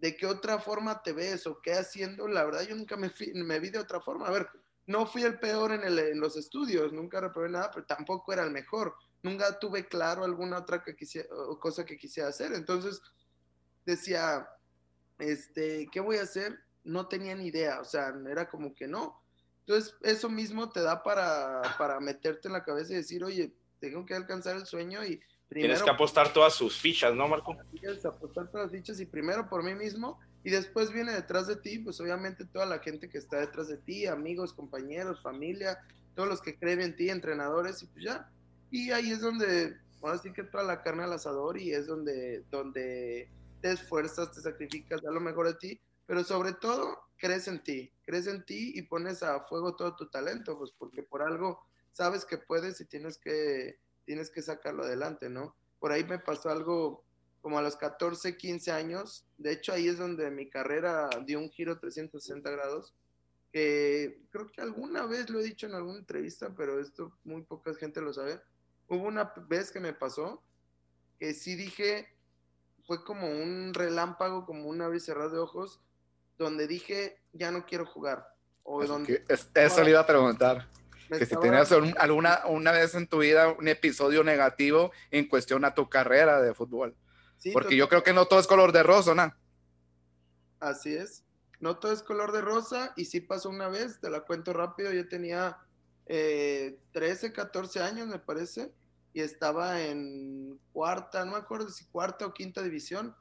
¿De 0.00 0.16
qué 0.16 0.26
otra 0.26 0.58
forma 0.58 1.02
te 1.02 1.12
ves 1.12 1.46
o 1.46 1.60
qué 1.60 1.74
haciendo? 1.74 2.26
La 2.26 2.44
verdad, 2.44 2.62
yo 2.62 2.74
nunca 2.74 2.96
me, 2.96 3.12
me 3.34 3.60
vi 3.60 3.70
de 3.70 3.78
otra 3.78 4.00
forma. 4.00 4.26
A 4.26 4.30
ver, 4.30 4.48
no 4.86 5.06
fui 5.06 5.22
el 5.22 5.38
peor 5.38 5.72
en, 5.72 6.20
los 6.20 6.36
estudios, 6.36 6.92
nunca 6.92 7.20
reprobé 7.20 7.50
nada, 7.50 7.70
pero 7.72 7.86
tampoco 7.86 8.32
era 8.32 8.42
el 8.42 8.50
mejor. 8.50 8.94
Nunca 9.22 9.58
tuve 9.58 9.86
claro 9.86 10.24
alguna 10.24 10.58
otra 10.58 10.82
quisiera, 10.82 11.28
cosa 11.60 11.84
que 11.84 11.98
quisiera 11.98 12.30
hacer. 12.30 12.52
Entonces, 12.54 13.02
decía, 13.84 14.48
este, 15.18 15.86
¿qué 15.92 16.00
voy 16.00 16.16
a 16.16 16.22
hacer? 16.22 16.58
No 16.82 17.06
tenía 17.06 17.34
ni 17.34 17.48
idea, 17.48 17.80
o 17.80 17.84
sea, 17.84 18.12
era 18.28 18.48
como 18.48 18.74
que 18.74 18.88
no. 18.88 19.22
Entonces, 19.60 19.94
eso 20.02 20.30
mismo 20.30 20.70
te 20.70 20.80
da 20.80 21.02
para, 21.02 21.60
para 21.76 22.00
meterte 22.00 22.48
en 22.48 22.54
la 22.54 22.64
cabeza 22.64 22.94
y 22.94 22.96
decir, 22.96 23.22
oye, 23.22 23.54
tengo 23.80 24.04
que 24.06 24.14
alcanzar 24.14 24.56
el 24.56 24.66
sueño 24.66 25.04
y 25.04 25.20
primero... 25.50 25.74
Tienes 25.74 25.82
que 25.82 25.90
apostar 25.90 26.32
todas 26.32 26.54
sus 26.54 26.78
fichas, 26.78 27.14
¿no, 27.14 27.28
Marco? 27.28 27.56
Tienes 27.78 27.98
que 27.98 28.08
apostar 28.08 28.48
todas 28.50 28.66
las 28.66 28.72
fichas 28.72 28.98
y 29.00 29.04
primero 29.04 29.48
por 29.48 29.62
mí 29.62 29.74
mismo 29.74 30.18
y 30.42 30.50
después 30.50 30.90
viene 30.92 31.12
detrás 31.12 31.46
de 31.46 31.56
ti, 31.56 31.80
pues 31.80 32.00
obviamente 32.00 32.46
toda 32.46 32.64
la 32.64 32.78
gente 32.78 33.10
que 33.10 33.18
está 33.18 33.40
detrás 33.40 33.68
de 33.68 33.76
ti, 33.76 34.06
amigos, 34.06 34.54
compañeros, 34.54 35.20
familia, 35.20 35.78
todos 36.14 36.28
los 36.28 36.40
que 36.40 36.58
creen 36.58 36.80
en 36.80 36.96
ti, 36.96 37.10
entrenadores 37.10 37.82
y 37.82 37.86
pues 37.88 38.04
ya. 38.04 38.30
Y 38.70 38.90
ahí 38.92 39.10
es 39.10 39.20
donde, 39.20 39.76
ahora 40.00 40.18
sí 40.18 40.32
que 40.32 40.44
toda 40.44 40.64
la 40.64 40.82
carne 40.82 41.02
al 41.02 41.12
asador 41.12 41.58
y 41.58 41.72
es 41.72 41.86
donde, 41.86 42.44
donde 42.50 43.28
te 43.60 43.72
esfuerzas, 43.72 44.32
te 44.32 44.40
sacrificas, 44.40 45.02
da 45.02 45.10
lo 45.10 45.20
mejor 45.20 45.48
de 45.48 45.54
ti, 45.54 45.80
pero 46.06 46.24
sobre 46.24 46.54
todo 46.54 46.98
crees 47.18 47.48
en 47.48 47.62
ti, 47.62 47.92
crees 48.06 48.26
en 48.26 48.44
ti 48.44 48.72
y 48.74 48.82
pones 48.82 49.22
a 49.22 49.40
fuego 49.40 49.76
todo 49.76 49.94
tu 49.96 50.08
talento, 50.08 50.56
pues 50.56 50.72
porque 50.78 51.02
por 51.02 51.22
algo 51.22 51.60
sabes 51.92 52.24
que 52.24 52.38
puedes 52.38 52.80
y 52.80 52.86
tienes 52.86 53.18
que, 53.18 53.78
tienes 54.10 54.28
que 54.28 54.42
sacarlo 54.42 54.82
adelante, 54.82 55.30
¿no? 55.30 55.54
Por 55.78 55.92
ahí 55.92 56.02
me 56.02 56.18
pasó 56.18 56.50
algo 56.50 57.04
como 57.42 57.60
a 57.60 57.62
los 57.62 57.76
14, 57.76 58.36
15 58.36 58.72
años, 58.72 59.24
de 59.38 59.52
hecho 59.52 59.72
ahí 59.72 59.86
es 59.86 59.98
donde 59.98 60.32
mi 60.32 60.50
carrera 60.50 61.08
dio 61.24 61.38
un 61.38 61.48
giro 61.48 61.78
360 61.78 62.50
grados, 62.50 62.92
que 63.52 64.20
creo 64.30 64.50
que 64.50 64.62
alguna 64.62 65.06
vez 65.06 65.30
lo 65.30 65.38
he 65.38 65.44
dicho 65.44 65.68
en 65.68 65.74
alguna 65.74 66.00
entrevista, 66.00 66.52
pero 66.56 66.80
esto 66.80 67.16
muy 67.22 67.42
poca 67.42 67.72
gente 67.76 68.00
lo 68.00 68.12
sabe. 68.12 68.40
Hubo 68.88 69.06
una 69.06 69.32
vez 69.46 69.70
que 69.70 69.78
me 69.78 69.92
pasó 69.92 70.42
que 71.20 71.32
sí 71.32 71.54
dije, 71.54 72.08
fue 72.88 73.04
como 73.04 73.28
un 73.28 73.72
relámpago, 73.74 74.44
como 74.44 74.66
un 74.66 74.82
abrir 74.82 75.00
cerrar 75.00 75.30
de 75.30 75.38
ojos, 75.38 75.80
donde 76.36 76.66
dije, 76.66 77.16
ya 77.32 77.52
no 77.52 77.64
quiero 77.64 77.86
jugar. 77.86 78.26
O 78.64 78.84
donde, 78.84 79.24
eso 79.54 79.84
le 79.84 79.90
iba 79.90 80.00
a 80.00 80.06
preguntar 80.06 80.68
que 81.18 81.26
si 81.26 81.36
tenías 81.36 81.72
alguna 81.72 82.42
una 82.46 82.72
vez 82.72 82.94
en 82.94 83.06
tu 83.06 83.18
vida 83.18 83.52
un 83.52 83.68
episodio 83.68 84.22
negativo 84.22 84.92
en 85.10 85.28
cuestión 85.28 85.64
a 85.64 85.74
tu 85.74 85.88
carrera 85.88 86.40
de 86.40 86.54
fútbol. 86.54 86.96
Porque 87.52 87.76
yo 87.76 87.88
creo 87.88 88.02
que 88.02 88.12
no 88.12 88.26
todo 88.26 88.38
es 88.38 88.46
color 88.46 88.72
de 88.72 88.82
rosa, 88.82 89.14
¿no? 89.14 89.34
Así 90.60 90.94
es. 90.94 91.24
No 91.58 91.78
todo 91.78 91.92
es 91.92 92.02
color 92.02 92.32
de 92.32 92.40
rosa 92.40 92.92
y 92.96 93.06
sí 93.06 93.20
pasó 93.20 93.50
una 93.50 93.68
vez, 93.68 94.00
te 94.00 94.10
la 94.10 94.20
cuento 94.20 94.52
rápido, 94.52 94.92
yo 94.92 95.08
tenía 95.08 95.58
13, 96.06 97.26
eh, 97.26 97.32
14 97.32 97.80
años 97.80 98.08
me 98.08 98.18
parece 98.18 98.72
y 99.12 99.20
estaba 99.20 99.82
en 99.82 100.58
cuarta, 100.72 101.24
no 101.24 101.32
me 101.32 101.38
acuerdo 101.38 101.68
si 101.70 101.84
cuarta 101.86 102.26
o 102.26 102.32
quinta 102.32 102.62
división 102.62 103.14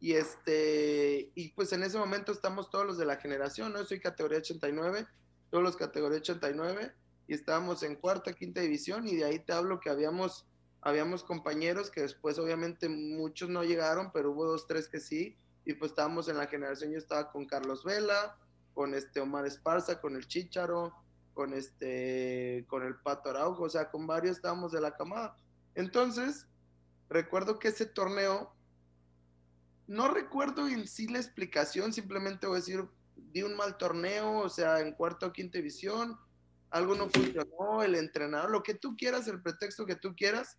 y 0.00 0.14
este 0.14 1.30
y 1.34 1.52
pues 1.52 1.72
en 1.72 1.82
ese 1.82 1.98
momento 1.98 2.32
estamos 2.32 2.70
todos 2.70 2.86
los 2.86 2.98
de 2.98 3.06
la 3.06 3.16
generación, 3.16 3.72
¿no? 3.72 3.84
Soy 3.84 4.00
categoría 4.00 4.38
89, 4.38 5.06
todos 5.50 5.62
los 5.62 5.76
categoría 5.76 6.18
89 6.18 6.92
y 7.28 7.34
estábamos 7.34 7.82
en 7.82 7.94
cuarta, 7.94 8.32
quinta 8.32 8.62
división 8.62 9.06
y 9.06 9.14
de 9.14 9.24
ahí 9.24 9.38
te 9.38 9.52
hablo 9.52 9.78
que 9.78 9.90
habíamos, 9.90 10.46
habíamos 10.80 11.22
compañeros 11.22 11.90
que 11.90 12.00
después 12.00 12.38
obviamente 12.38 12.88
muchos 12.88 13.50
no 13.50 13.62
llegaron, 13.62 14.10
pero 14.12 14.32
hubo 14.32 14.46
dos, 14.46 14.66
tres 14.66 14.88
que 14.88 14.98
sí 14.98 15.36
y 15.66 15.74
pues 15.74 15.92
estábamos 15.92 16.28
en 16.28 16.38
la 16.38 16.46
generación, 16.46 16.90
yo 16.90 16.98
estaba 16.98 17.30
con 17.30 17.46
Carlos 17.46 17.84
Vela, 17.84 18.38
con 18.72 18.94
este 18.94 19.20
Omar 19.20 19.44
Esparza, 19.44 20.00
con 20.00 20.16
el 20.16 20.26
Chicharo, 20.26 20.94
con 21.34 21.52
este, 21.52 22.64
con 22.66 22.82
el 22.82 22.96
Pato 22.96 23.28
Araujo, 23.28 23.64
o 23.64 23.68
sea, 23.68 23.90
con 23.90 24.06
varios 24.06 24.36
estábamos 24.36 24.72
de 24.72 24.80
la 24.80 24.96
camada. 24.96 25.36
Entonces, 25.74 26.46
recuerdo 27.10 27.58
que 27.58 27.68
ese 27.68 27.84
torneo, 27.84 28.54
no 29.86 30.08
recuerdo 30.08 30.66
en 30.66 30.88
sí 30.88 31.06
la 31.08 31.18
explicación, 31.18 31.92
simplemente 31.92 32.46
voy 32.46 32.56
a 32.56 32.60
decir, 32.60 32.88
di 33.16 33.42
un 33.42 33.54
mal 33.54 33.76
torneo, 33.76 34.38
o 34.38 34.48
sea, 34.48 34.80
en 34.80 34.92
cuarta 34.94 35.26
o 35.26 35.32
quinta 35.32 35.58
división, 35.58 36.18
algo 36.70 36.94
no 36.94 37.08
funcionó, 37.08 37.82
el 37.82 37.94
entrenador, 37.94 38.50
lo 38.50 38.62
que 38.62 38.74
tú 38.74 38.96
quieras, 38.96 39.26
el 39.28 39.42
pretexto 39.42 39.86
que 39.86 39.96
tú 39.96 40.14
quieras, 40.14 40.58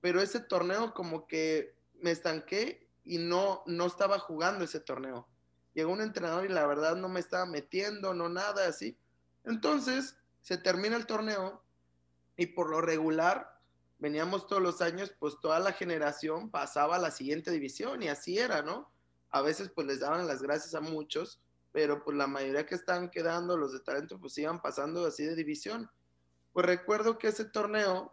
pero 0.00 0.20
ese 0.20 0.40
torneo 0.40 0.94
como 0.94 1.26
que 1.26 1.74
me 2.00 2.10
estanqué 2.10 2.88
y 3.04 3.18
no, 3.18 3.62
no 3.66 3.86
estaba 3.86 4.18
jugando 4.18 4.64
ese 4.64 4.80
torneo. 4.80 5.28
Llegó 5.74 5.92
un 5.92 6.00
entrenador 6.00 6.44
y 6.44 6.52
la 6.52 6.66
verdad 6.66 6.96
no 6.96 7.08
me 7.08 7.20
estaba 7.20 7.46
metiendo, 7.46 8.14
no 8.14 8.28
nada 8.28 8.66
así. 8.66 8.96
Entonces, 9.44 10.16
se 10.40 10.58
termina 10.58 10.96
el 10.96 11.06
torneo 11.06 11.62
y 12.36 12.46
por 12.46 12.70
lo 12.70 12.80
regular, 12.80 13.58
veníamos 13.98 14.46
todos 14.46 14.62
los 14.62 14.80
años, 14.80 15.12
pues 15.18 15.34
toda 15.40 15.58
la 15.58 15.72
generación 15.72 16.50
pasaba 16.50 16.96
a 16.96 17.00
la 17.00 17.10
siguiente 17.10 17.50
división 17.50 18.02
y 18.02 18.08
así 18.08 18.38
era, 18.38 18.62
¿no? 18.62 18.90
A 19.30 19.42
veces 19.42 19.70
pues 19.74 19.86
les 19.86 20.00
daban 20.00 20.26
las 20.26 20.42
gracias 20.42 20.74
a 20.74 20.80
muchos 20.80 21.40
pero 21.78 22.02
pues 22.02 22.16
la 22.16 22.26
mayoría 22.26 22.66
que 22.66 22.74
estaban 22.74 23.08
quedando, 23.08 23.56
los 23.56 23.72
de 23.72 23.78
talento, 23.78 24.18
pues 24.18 24.36
iban 24.36 24.60
pasando 24.60 25.06
así 25.06 25.22
de 25.22 25.36
división. 25.36 25.88
Pues 26.52 26.66
recuerdo 26.66 27.18
que 27.18 27.28
ese 27.28 27.44
torneo 27.44 28.12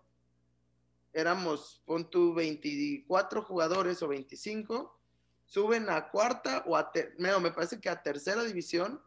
éramos, 1.13 1.81
pon 1.83 2.07
tu 2.11 2.35
24 2.35 3.41
jugadores 3.41 4.03
o 4.03 4.07
25, 4.07 4.99
suben 5.47 5.89
a 5.89 6.11
cuarta 6.11 6.63
o 6.67 6.77
a, 6.77 6.91
me 7.17 7.49
parece 7.49 7.81
que 7.81 7.89
a 7.89 8.03
tercera 8.03 8.43
división, 8.43 9.01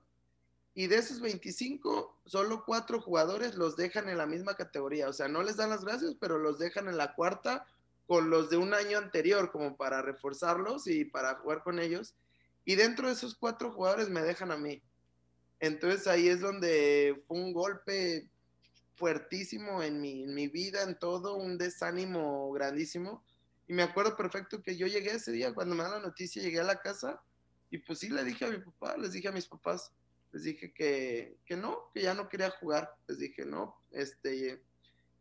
y 0.75 0.89
de 0.89 0.97
esos 0.97 1.21
25, 1.21 2.19
solo 2.27 2.65
cuatro 2.67 3.01
jugadores 3.01 3.55
los 3.55 3.77
dejan 3.77 4.09
en 4.09 4.19
la 4.19 4.27
misma 4.27 4.57
categoría. 4.57 5.09
O 5.09 5.13
sea, 5.13 5.29
no 5.29 5.45
les 5.45 5.55
dan 5.55 5.71
las 5.71 5.85
gracias, 5.85 6.17
pero 6.19 6.37
los 6.37 6.59
dejan 6.59 6.89
en 6.89 6.97
la 6.97 7.15
cuarta 7.15 7.65
con 8.09 8.29
los 8.29 8.51
de 8.51 8.57
un 8.57 8.75
año 8.75 8.99
anterior, 8.99 9.53
como 9.53 9.77
para 9.77 10.03
reforzarlos 10.03 10.89
y 10.89 11.05
para 11.05 11.37
jugar 11.37 11.63
con 11.63 11.79
ellos. 11.79 12.17
Y 12.69 12.77
dentro 12.77 13.07
de 13.07 13.15
esos 13.15 13.35
cuatro 13.35 13.73
jugadores 13.73 14.11
me 14.11 14.21
dejan 14.21 14.51
a 14.51 14.59
mí. 14.59 14.83
Entonces 15.59 16.07
ahí 16.07 16.29
es 16.29 16.41
donde 16.41 17.19
fue 17.27 17.39
un 17.39 17.55
golpe 17.55 18.29
fuertísimo 18.97 19.83
en 19.83 20.03
mi, 20.03 20.49
vida, 20.49 20.83
en 20.83 20.99
todo, 20.99 21.37
un 21.37 21.57
desánimo 21.57 22.53
grandísimo. 22.53 23.25
Y 23.69 23.73
me 23.73 23.85
acuerdo 23.85 24.15
perfecto 24.19 24.63
que 24.63 24.77
yo 24.77 24.87
llegué 24.87 25.13
ese 25.13 25.33
día, 25.33 25.55
cuando 25.55 25.75
me 25.75 25.83
dan 25.83 25.93
la 25.93 26.01
noticia, 26.01 26.43
llegué 26.43 26.61
a 26.61 26.65
la 26.65 26.79
casa 26.79 27.23
y 27.71 27.79
pues 27.79 28.01
sí 28.01 28.11
le 28.11 28.23
dije 28.23 28.45
a 28.45 28.51
mi 28.51 28.59
papá, 28.59 28.99
les 28.99 29.13
dije 29.13 29.29
a 29.29 29.33
mis 29.33 29.47
papás, 29.47 29.91
les 30.33 30.43
dije 30.43 30.71
que, 30.75 31.39
que 31.47 31.57
no, 31.57 31.91
que 31.95 32.03
ya 32.03 32.13
no 32.13 32.29
quería 32.29 32.51
jugar. 32.51 32.95
Les 33.07 33.19
dije, 33.19 33.47
no, 33.47 33.81
este, 33.93 34.63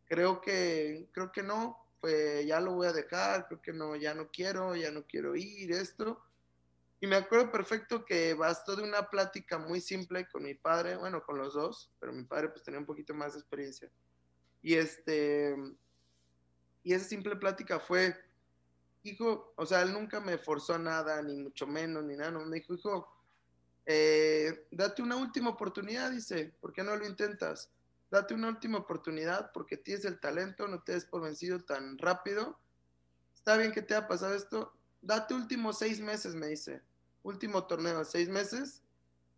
creo 0.04 0.42
que, 0.42 1.08
creo 1.12 1.32
que 1.32 1.42
no, 1.42 1.78
pues 1.98 2.46
ya 2.46 2.60
lo 2.60 2.74
voy 2.74 2.88
a 2.88 2.92
dejar, 2.92 3.46
creo 3.46 3.62
que 3.62 3.72
no, 3.72 3.96
ya 3.96 4.12
no 4.12 4.28
quiero, 4.30 4.76
ya 4.76 4.90
no 4.90 5.06
quiero 5.06 5.34
ir, 5.34 5.72
esto. 5.72 6.27
Y 7.00 7.06
me 7.06 7.16
acuerdo 7.16 7.52
perfecto 7.52 8.04
que 8.04 8.34
bastó 8.34 8.74
de 8.74 8.82
una 8.82 9.08
plática 9.08 9.58
muy 9.58 9.80
simple 9.80 10.28
con 10.28 10.42
mi 10.42 10.54
padre, 10.54 10.96
bueno, 10.96 11.22
con 11.22 11.38
los 11.38 11.54
dos, 11.54 11.92
pero 12.00 12.12
mi 12.12 12.24
padre 12.24 12.48
pues 12.48 12.64
tenía 12.64 12.80
un 12.80 12.86
poquito 12.86 13.14
más 13.14 13.34
de 13.34 13.40
experiencia. 13.40 13.90
Y 14.62 14.74
este, 14.74 15.54
y 16.82 16.92
esa 16.92 17.04
simple 17.04 17.36
plática 17.36 17.78
fue, 17.78 18.16
hijo, 19.02 19.52
o 19.56 19.66
sea, 19.66 19.82
él 19.82 19.92
nunca 19.92 20.20
me 20.20 20.38
forzó 20.38 20.78
nada, 20.78 21.22
ni 21.22 21.36
mucho 21.36 21.66
menos, 21.66 22.02
ni 22.04 22.16
nada, 22.16 22.30
me 22.30 22.56
dijo, 22.56 22.74
hijo, 22.74 23.08
eh, 23.86 24.66
date 24.70 25.02
una 25.02 25.16
última 25.16 25.50
oportunidad, 25.50 26.10
dice, 26.10 26.54
¿por 26.60 26.72
qué 26.72 26.82
no 26.82 26.96
lo 26.96 27.06
intentas? 27.06 27.70
Date 28.10 28.34
una 28.34 28.48
última 28.48 28.78
oportunidad 28.78 29.52
porque 29.52 29.76
tienes 29.76 30.04
el 30.04 30.18
talento, 30.18 30.66
no 30.66 30.82
te 30.82 30.92
des 30.92 31.04
por 31.04 31.22
vencido 31.22 31.60
tan 31.60 31.98
rápido. 31.98 32.58
Está 33.34 33.56
bien 33.56 33.70
que 33.72 33.82
te 33.82 33.94
haya 33.94 34.08
pasado 34.08 34.34
esto, 34.34 34.74
date 35.00 35.34
últimos 35.34 35.78
seis 35.78 36.00
meses, 36.00 36.34
me 36.34 36.48
dice, 36.48 36.82
último 37.28 37.66
torneo, 37.66 38.04
seis 38.04 38.28
meses, 38.28 38.82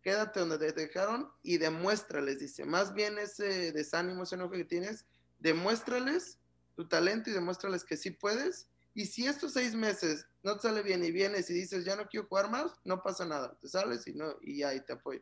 quédate 0.01 0.39
donde 0.39 0.57
te 0.57 0.71
dejaron 0.73 1.31
y 1.43 1.57
demuéstrales, 1.57 2.39
dice, 2.39 2.65
más 2.65 2.93
bien 2.93 3.17
ese 3.17 3.71
desánimo, 3.71 4.23
ese 4.23 4.35
enojo 4.35 4.51
que 4.51 4.65
tienes, 4.65 5.05
demuéstrales 5.39 6.39
tu 6.75 6.87
talento 6.87 7.29
y 7.29 7.33
demuéstrales 7.33 7.83
que 7.83 7.97
sí 7.97 8.11
puedes. 8.11 8.67
Y 8.93 9.05
si 9.05 9.25
estos 9.25 9.53
seis 9.53 9.73
meses 9.73 10.25
no 10.43 10.55
te 10.55 10.63
sale 10.63 10.81
bien 10.81 11.03
y 11.03 11.11
vienes 11.11 11.49
y 11.49 11.53
dices, 11.53 11.85
ya 11.85 11.95
no 11.95 12.07
quiero 12.07 12.27
jugar 12.27 12.49
más, 12.49 12.73
no 12.83 13.01
pasa 13.01 13.25
nada, 13.25 13.57
te 13.61 13.67
sales 13.67 14.05
y, 14.07 14.13
no, 14.13 14.35
y 14.41 14.57
ya, 14.57 14.73
y 14.73 14.81
te 14.81 14.93
apoyo. 14.93 15.21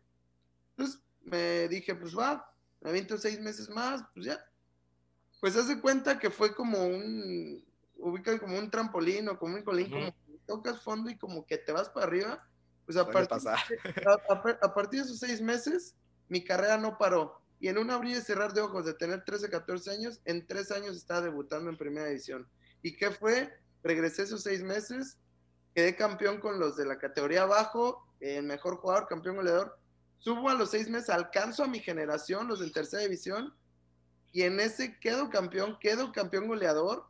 Entonces 0.72 1.02
me 1.22 1.68
dije, 1.68 1.94
pues 1.96 2.18
va, 2.18 2.52
me 2.82 2.90
aviento 2.90 3.18
seis 3.18 3.40
meses 3.40 3.70
más, 3.70 4.02
pues 4.14 4.26
ya. 4.26 4.46
Pues 5.40 5.56
hace 5.56 5.80
cuenta 5.80 6.20
que 6.20 6.30
fue 6.30 6.56
como 6.56 6.84
un, 6.86 7.64
ubica 7.98 8.38
como 8.40 8.58
un 8.58 8.72
trampolín 8.72 9.30
o 9.30 9.38
como 9.38 9.56
un 9.56 9.64
colín, 9.64 9.92
como 9.92 10.14
tocas 10.46 10.82
fondo 10.82 11.10
y 11.10 11.18
como 11.18 11.46
que 11.46 11.58
te 11.58 11.72
vas 11.72 11.90
para 11.90 12.08
arriba, 12.08 12.50
pues 12.90 12.98
a 12.98 13.08
partir, 13.08 13.38
a, 14.64 14.74
partir 14.74 15.02
de 15.02 15.06
esos 15.06 15.20
seis 15.20 15.42
meses, 15.42 15.94
mi 16.28 16.44
carrera 16.44 16.76
no 16.76 16.98
paró. 16.98 17.40
Y 17.60 17.68
en 17.68 17.78
un 17.78 17.92
abrir 17.92 18.18
y 18.18 18.22
cerrar 18.22 18.52
de 18.52 18.62
ojos 18.62 18.84
de 18.84 18.96
tener 18.96 19.24
13, 19.24 19.48
14 19.48 19.92
años, 19.92 20.22
en 20.26 20.48
tres 20.48 20.72
años 20.72 20.98
estaba 20.98 21.22
debutando 21.22 21.70
en 21.70 21.78
primera 21.78 22.08
división. 22.08 22.50
¿Y 22.82 22.98
qué 22.98 23.12
fue? 23.12 23.54
Regresé 23.84 24.24
esos 24.24 24.42
seis 24.42 24.64
meses, 24.64 25.20
quedé 25.76 25.96
campeón 25.96 26.40
con 26.40 26.60
los 26.60 26.78
de 26.78 26.88
la 26.88 26.98
categoría 26.98 27.44
abajo, 27.44 28.08
el 28.22 28.42
mejor 28.46 28.78
jugador, 28.78 29.08
campeón 29.08 29.36
goleador. 29.36 29.78
Subo 30.18 30.50
a 30.50 30.56
los 30.56 30.72
seis 30.72 30.90
meses, 30.90 31.12
alcanzo 31.12 31.66
a 31.66 31.68
mi 31.68 31.82
generación, 31.82 32.48
los 32.48 32.60
de 32.60 32.72
tercera 32.72 33.04
división, 33.04 33.54
y 34.32 34.42
en 34.42 34.60
ese 34.60 35.00
quedo 35.00 35.30
campeón, 35.30 35.78
quedo 35.80 36.12
campeón 36.12 36.48
goleador. 36.48 37.06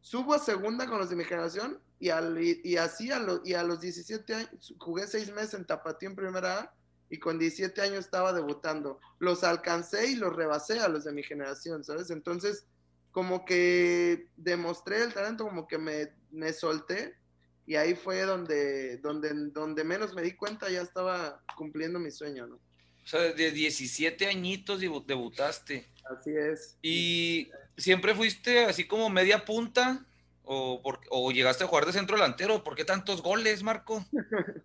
Subo 0.00 0.34
a 0.34 0.38
segunda 0.38 0.86
con 0.86 0.98
los 0.98 1.10
de 1.10 1.16
mi 1.16 1.24
generación 1.24 1.80
y, 1.98 2.10
al, 2.10 2.38
y, 2.40 2.76
así 2.76 3.10
a, 3.10 3.20
y 3.44 3.54
a 3.54 3.62
los 3.62 3.80
17 3.80 4.34
años, 4.34 4.74
jugué 4.78 5.06
seis 5.06 5.32
meses 5.32 5.54
en 5.54 5.66
Tapatío 5.66 6.08
en 6.08 6.16
primera 6.16 6.60
A 6.60 6.74
y 7.10 7.18
con 7.18 7.38
17 7.38 7.80
años 7.80 8.00
estaba 8.00 8.32
debutando. 8.32 9.00
Los 9.18 9.44
alcancé 9.44 10.08
y 10.10 10.16
los 10.16 10.34
rebasé 10.34 10.80
a 10.80 10.88
los 10.88 11.04
de 11.04 11.12
mi 11.12 11.22
generación, 11.22 11.84
¿sabes? 11.84 12.10
Entonces, 12.10 12.66
como 13.10 13.44
que 13.44 14.28
demostré 14.36 15.02
el 15.02 15.14
talento, 15.14 15.44
como 15.44 15.66
que 15.66 15.78
me, 15.78 16.12
me 16.30 16.52
solté 16.52 17.16
y 17.66 17.76
ahí 17.76 17.94
fue 17.94 18.22
donde, 18.22 18.98
donde, 18.98 19.30
donde 19.50 19.84
menos 19.84 20.14
me 20.14 20.22
di 20.22 20.34
cuenta, 20.34 20.70
ya 20.70 20.80
estaba 20.80 21.42
cumpliendo 21.56 21.98
mi 21.98 22.10
sueño, 22.10 22.46
¿no? 22.46 22.58
O 23.08 23.10
sea, 23.10 23.32
de 23.32 23.50
17 23.50 24.26
añitos 24.26 24.80
debutaste. 24.80 25.88
Así 26.04 26.30
es. 26.36 26.76
¿Y 26.82 27.50
siempre 27.78 28.14
fuiste 28.14 28.66
así 28.66 28.86
como 28.86 29.08
media 29.08 29.46
punta? 29.46 30.04
¿O, 30.44 30.82
o 31.08 31.32
llegaste 31.32 31.64
a 31.64 31.66
jugar 31.66 31.86
de 31.86 31.94
centro 31.94 32.18
delantero? 32.18 32.62
¿Por 32.62 32.74
qué 32.74 32.84
tantos 32.84 33.22
goles, 33.22 33.62
Marco? 33.62 34.04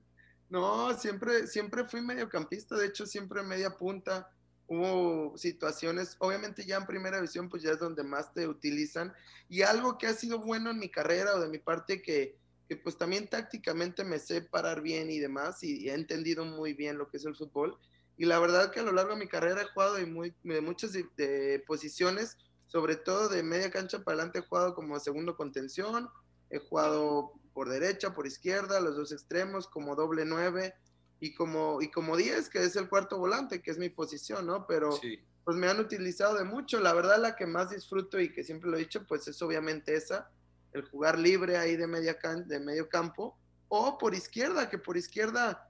no, 0.50 0.94
siempre, 1.00 1.48
siempre 1.48 1.86
fui 1.86 2.02
mediocampista, 2.02 2.76
de 2.76 2.88
hecho 2.88 3.06
siempre 3.06 3.44
media 3.44 3.78
punta. 3.78 4.30
Hubo 4.68 5.38
situaciones, 5.38 6.18
obviamente 6.20 6.66
ya 6.66 6.76
en 6.76 6.86
primera 6.86 7.16
división 7.16 7.48
pues 7.48 7.64
ya 7.64 7.72
es 7.72 7.80
donde 7.80 8.04
más 8.04 8.34
te 8.34 8.46
utilizan. 8.46 9.14
Y 9.48 9.62
algo 9.62 9.98
que 9.98 10.08
ha 10.08 10.14
sido 10.14 10.40
bueno 10.40 10.70
en 10.70 10.80
mi 10.80 10.90
carrera 10.90 11.34
o 11.36 11.40
de 11.40 11.48
mi 11.48 11.60
parte 11.60 12.02
que, 12.02 12.36
que 12.68 12.76
pues 12.76 12.98
también 12.98 13.30
tácticamente 13.30 14.04
me 14.04 14.20
sé 14.20 14.42
parar 14.42 14.82
bien 14.82 15.10
y 15.10 15.20
demás 15.20 15.64
y, 15.64 15.88
he 15.88 15.94
entendido 15.94 16.44
muy 16.44 16.74
bien 16.74 16.98
lo 16.98 17.08
que 17.08 17.16
es 17.16 17.26
el 17.26 17.38
fútbol. 17.38 17.80
Y 18.18 18.26
la 18.26 18.40
verdad 18.40 18.72
que 18.72 18.80
a 18.80 18.84
lo 18.84 18.92
largo 18.92 19.14
de 19.14 19.20
mi 19.20 19.28
carrera 19.28 19.62
he 19.62 19.66
jugado 19.66 19.96
de, 19.96 20.06
muy, 20.06 20.34
de 20.44 20.62
muchas 20.62 20.94
de 20.94 21.64
posiciones 21.66 22.38
sobre 22.74 22.96
todo 22.96 23.30
de 23.30 23.44
media 23.44 23.70
cancha 23.70 24.04
para 24.04 24.16
adelante 24.16 24.40
he 24.40 24.42
jugado 24.42 24.74
como 24.74 25.00
segundo 25.00 25.38
contención, 25.38 26.10
he 26.50 26.58
jugado 26.58 27.34
por 27.54 27.70
derecha, 27.70 28.16
por 28.16 28.26
izquierda, 28.26 28.80
los 28.80 28.96
dos 28.96 29.12
extremos, 29.12 29.68
como 29.68 29.96
doble 29.96 30.26
nueve 30.26 30.74
y 31.20 31.36
como, 31.36 31.84
y 31.84 31.92
como 31.92 32.18
diez, 32.18 32.50
que 32.50 32.64
es 32.64 32.76
el 32.76 32.90
cuarto 32.90 33.20
volante, 33.20 33.62
que 33.62 33.70
es 33.70 33.78
mi 33.78 33.90
posición, 33.90 34.48
¿no? 34.48 34.66
Pero 34.66 35.00
pues 35.44 35.56
me 35.56 35.68
han 35.68 35.80
utilizado 35.80 36.36
de 36.36 36.46
mucho. 36.46 36.80
La 36.80 36.94
verdad, 36.94 37.20
la 37.20 37.36
que 37.36 37.46
más 37.46 37.70
disfruto 37.70 38.20
y 38.20 38.34
que 38.34 38.44
siempre 38.44 38.72
lo 38.72 38.78
he 38.78 38.80
dicho, 38.80 39.06
pues 39.08 39.28
es 39.28 39.40
obviamente 39.44 39.96
esa, 39.96 40.32
el 40.74 40.82
jugar 40.90 41.20
libre 41.20 41.58
ahí 41.58 41.76
de, 41.76 41.86
media 41.86 42.18
de 42.48 42.60
medio 42.60 42.90
campo, 42.90 43.38
o 43.68 44.00
por 44.00 44.16
izquierda, 44.16 44.68
que 44.68 44.80
por 44.80 44.98
izquierda 44.98 45.70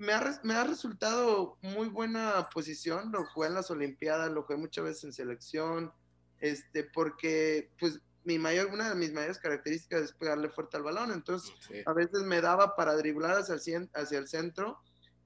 me 0.00 0.14
ha, 0.14 0.40
me 0.42 0.54
ha 0.54 0.64
resultado 0.64 1.58
muy 1.60 1.88
buena 1.88 2.48
posición. 2.52 3.12
Lo 3.12 3.26
jugué 3.26 3.48
en 3.48 3.54
las 3.54 3.70
Olimpiadas, 3.70 4.32
lo 4.32 4.44
jugué 4.44 4.58
muchas 4.58 4.84
veces 4.84 5.04
en 5.04 5.12
selección, 5.12 5.92
este, 6.40 6.84
porque 6.84 7.70
pues 7.78 8.00
mi 8.24 8.38
mayor, 8.38 8.68
una 8.68 8.88
de 8.88 8.94
mis 8.94 9.12
mayores 9.12 9.38
características 9.38 10.02
es 10.02 10.12
pegarle 10.12 10.48
fuerte 10.48 10.78
al 10.78 10.84
balón, 10.84 11.12
entonces 11.12 11.52
a 11.84 11.92
veces 11.92 12.22
me 12.22 12.40
daba 12.40 12.76
para 12.76 12.96
driblar 12.96 13.36
hacia 13.36 13.76
el, 13.76 13.90
hacia 13.94 14.18
el 14.18 14.26
centro 14.26 14.78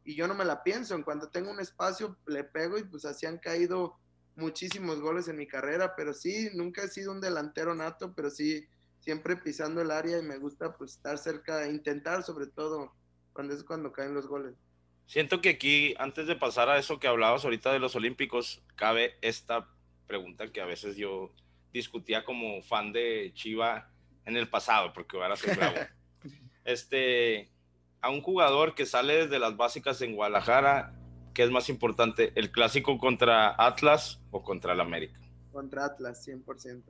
y 0.04 0.16
yo 0.16 0.26
no 0.26 0.34
me 0.34 0.44
la 0.44 0.62
pienso, 0.64 0.94
en 0.94 1.02
cuanto 1.02 1.30
tengo 1.30 1.50
un 1.50 1.60
espacio 1.60 2.16
le 2.26 2.42
pego 2.42 2.76
y 2.76 2.84
pues 2.84 3.04
así 3.04 3.26
han 3.26 3.38
caído 3.38 3.96
muchísimos 4.34 5.00
goles 5.00 5.28
en 5.28 5.36
mi 5.36 5.46
carrera, 5.46 5.94
pero 5.96 6.12
sí, 6.12 6.50
nunca 6.54 6.82
he 6.82 6.88
sido 6.88 7.12
un 7.12 7.20
delantero 7.20 7.74
nato, 7.76 8.12
pero 8.14 8.28
sí, 8.28 8.66
siempre 8.98 9.36
pisando 9.36 9.80
el 9.82 9.92
área 9.92 10.18
y 10.18 10.22
me 10.22 10.38
gusta 10.38 10.76
pues 10.76 10.92
estar 10.92 11.18
cerca, 11.18 11.68
intentar 11.68 12.24
sobre 12.24 12.48
todo 12.48 12.92
cuando 13.34 13.52
es 13.52 13.62
cuando 13.64 13.92
caen 13.92 14.14
los 14.14 14.26
goles. 14.26 14.54
Siento 15.06 15.42
que 15.42 15.50
aquí, 15.50 15.94
antes 15.98 16.26
de 16.26 16.36
pasar 16.36 16.70
a 16.70 16.78
eso 16.78 16.98
que 16.98 17.08
hablabas 17.08 17.44
ahorita 17.44 17.72
de 17.72 17.78
los 17.78 17.94
Olímpicos, 17.94 18.62
cabe 18.74 19.16
esta 19.20 19.68
pregunta 20.06 20.50
que 20.50 20.62
a 20.62 20.64
veces 20.64 20.96
yo 20.96 21.30
discutía 21.72 22.24
como 22.24 22.62
fan 22.62 22.92
de 22.92 23.32
Chiva 23.34 23.90
en 24.24 24.36
el 24.38 24.48
pasado, 24.48 24.94
porque 24.94 25.18
ahora 25.18 25.36
soy 25.36 25.54
bravo. 25.54 25.76
este, 26.64 27.50
a 28.00 28.08
un 28.08 28.22
jugador 28.22 28.74
que 28.74 28.86
sale 28.86 29.24
desde 29.24 29.38
las 29.38 29.56
básicas 29.56 30.00
en 30.00 30.14
Guadalajara, 30.14 30.94
¿qué 31.34 31.42
es 31.42 31.50
más 31.50 31.68
importante, 31.68 32.32
el 32.36 32.50
clásico 32.50 32.96
contra 32.96 33.54
Atlas 33.58 34.22
o 34.30 34.42
contra 34.42 34.72
el 34.72 34.80
América? 34.80 35.20
Contra 35.52 35.84
Atlas, 35.84 36.26
100%. 36.26 36.82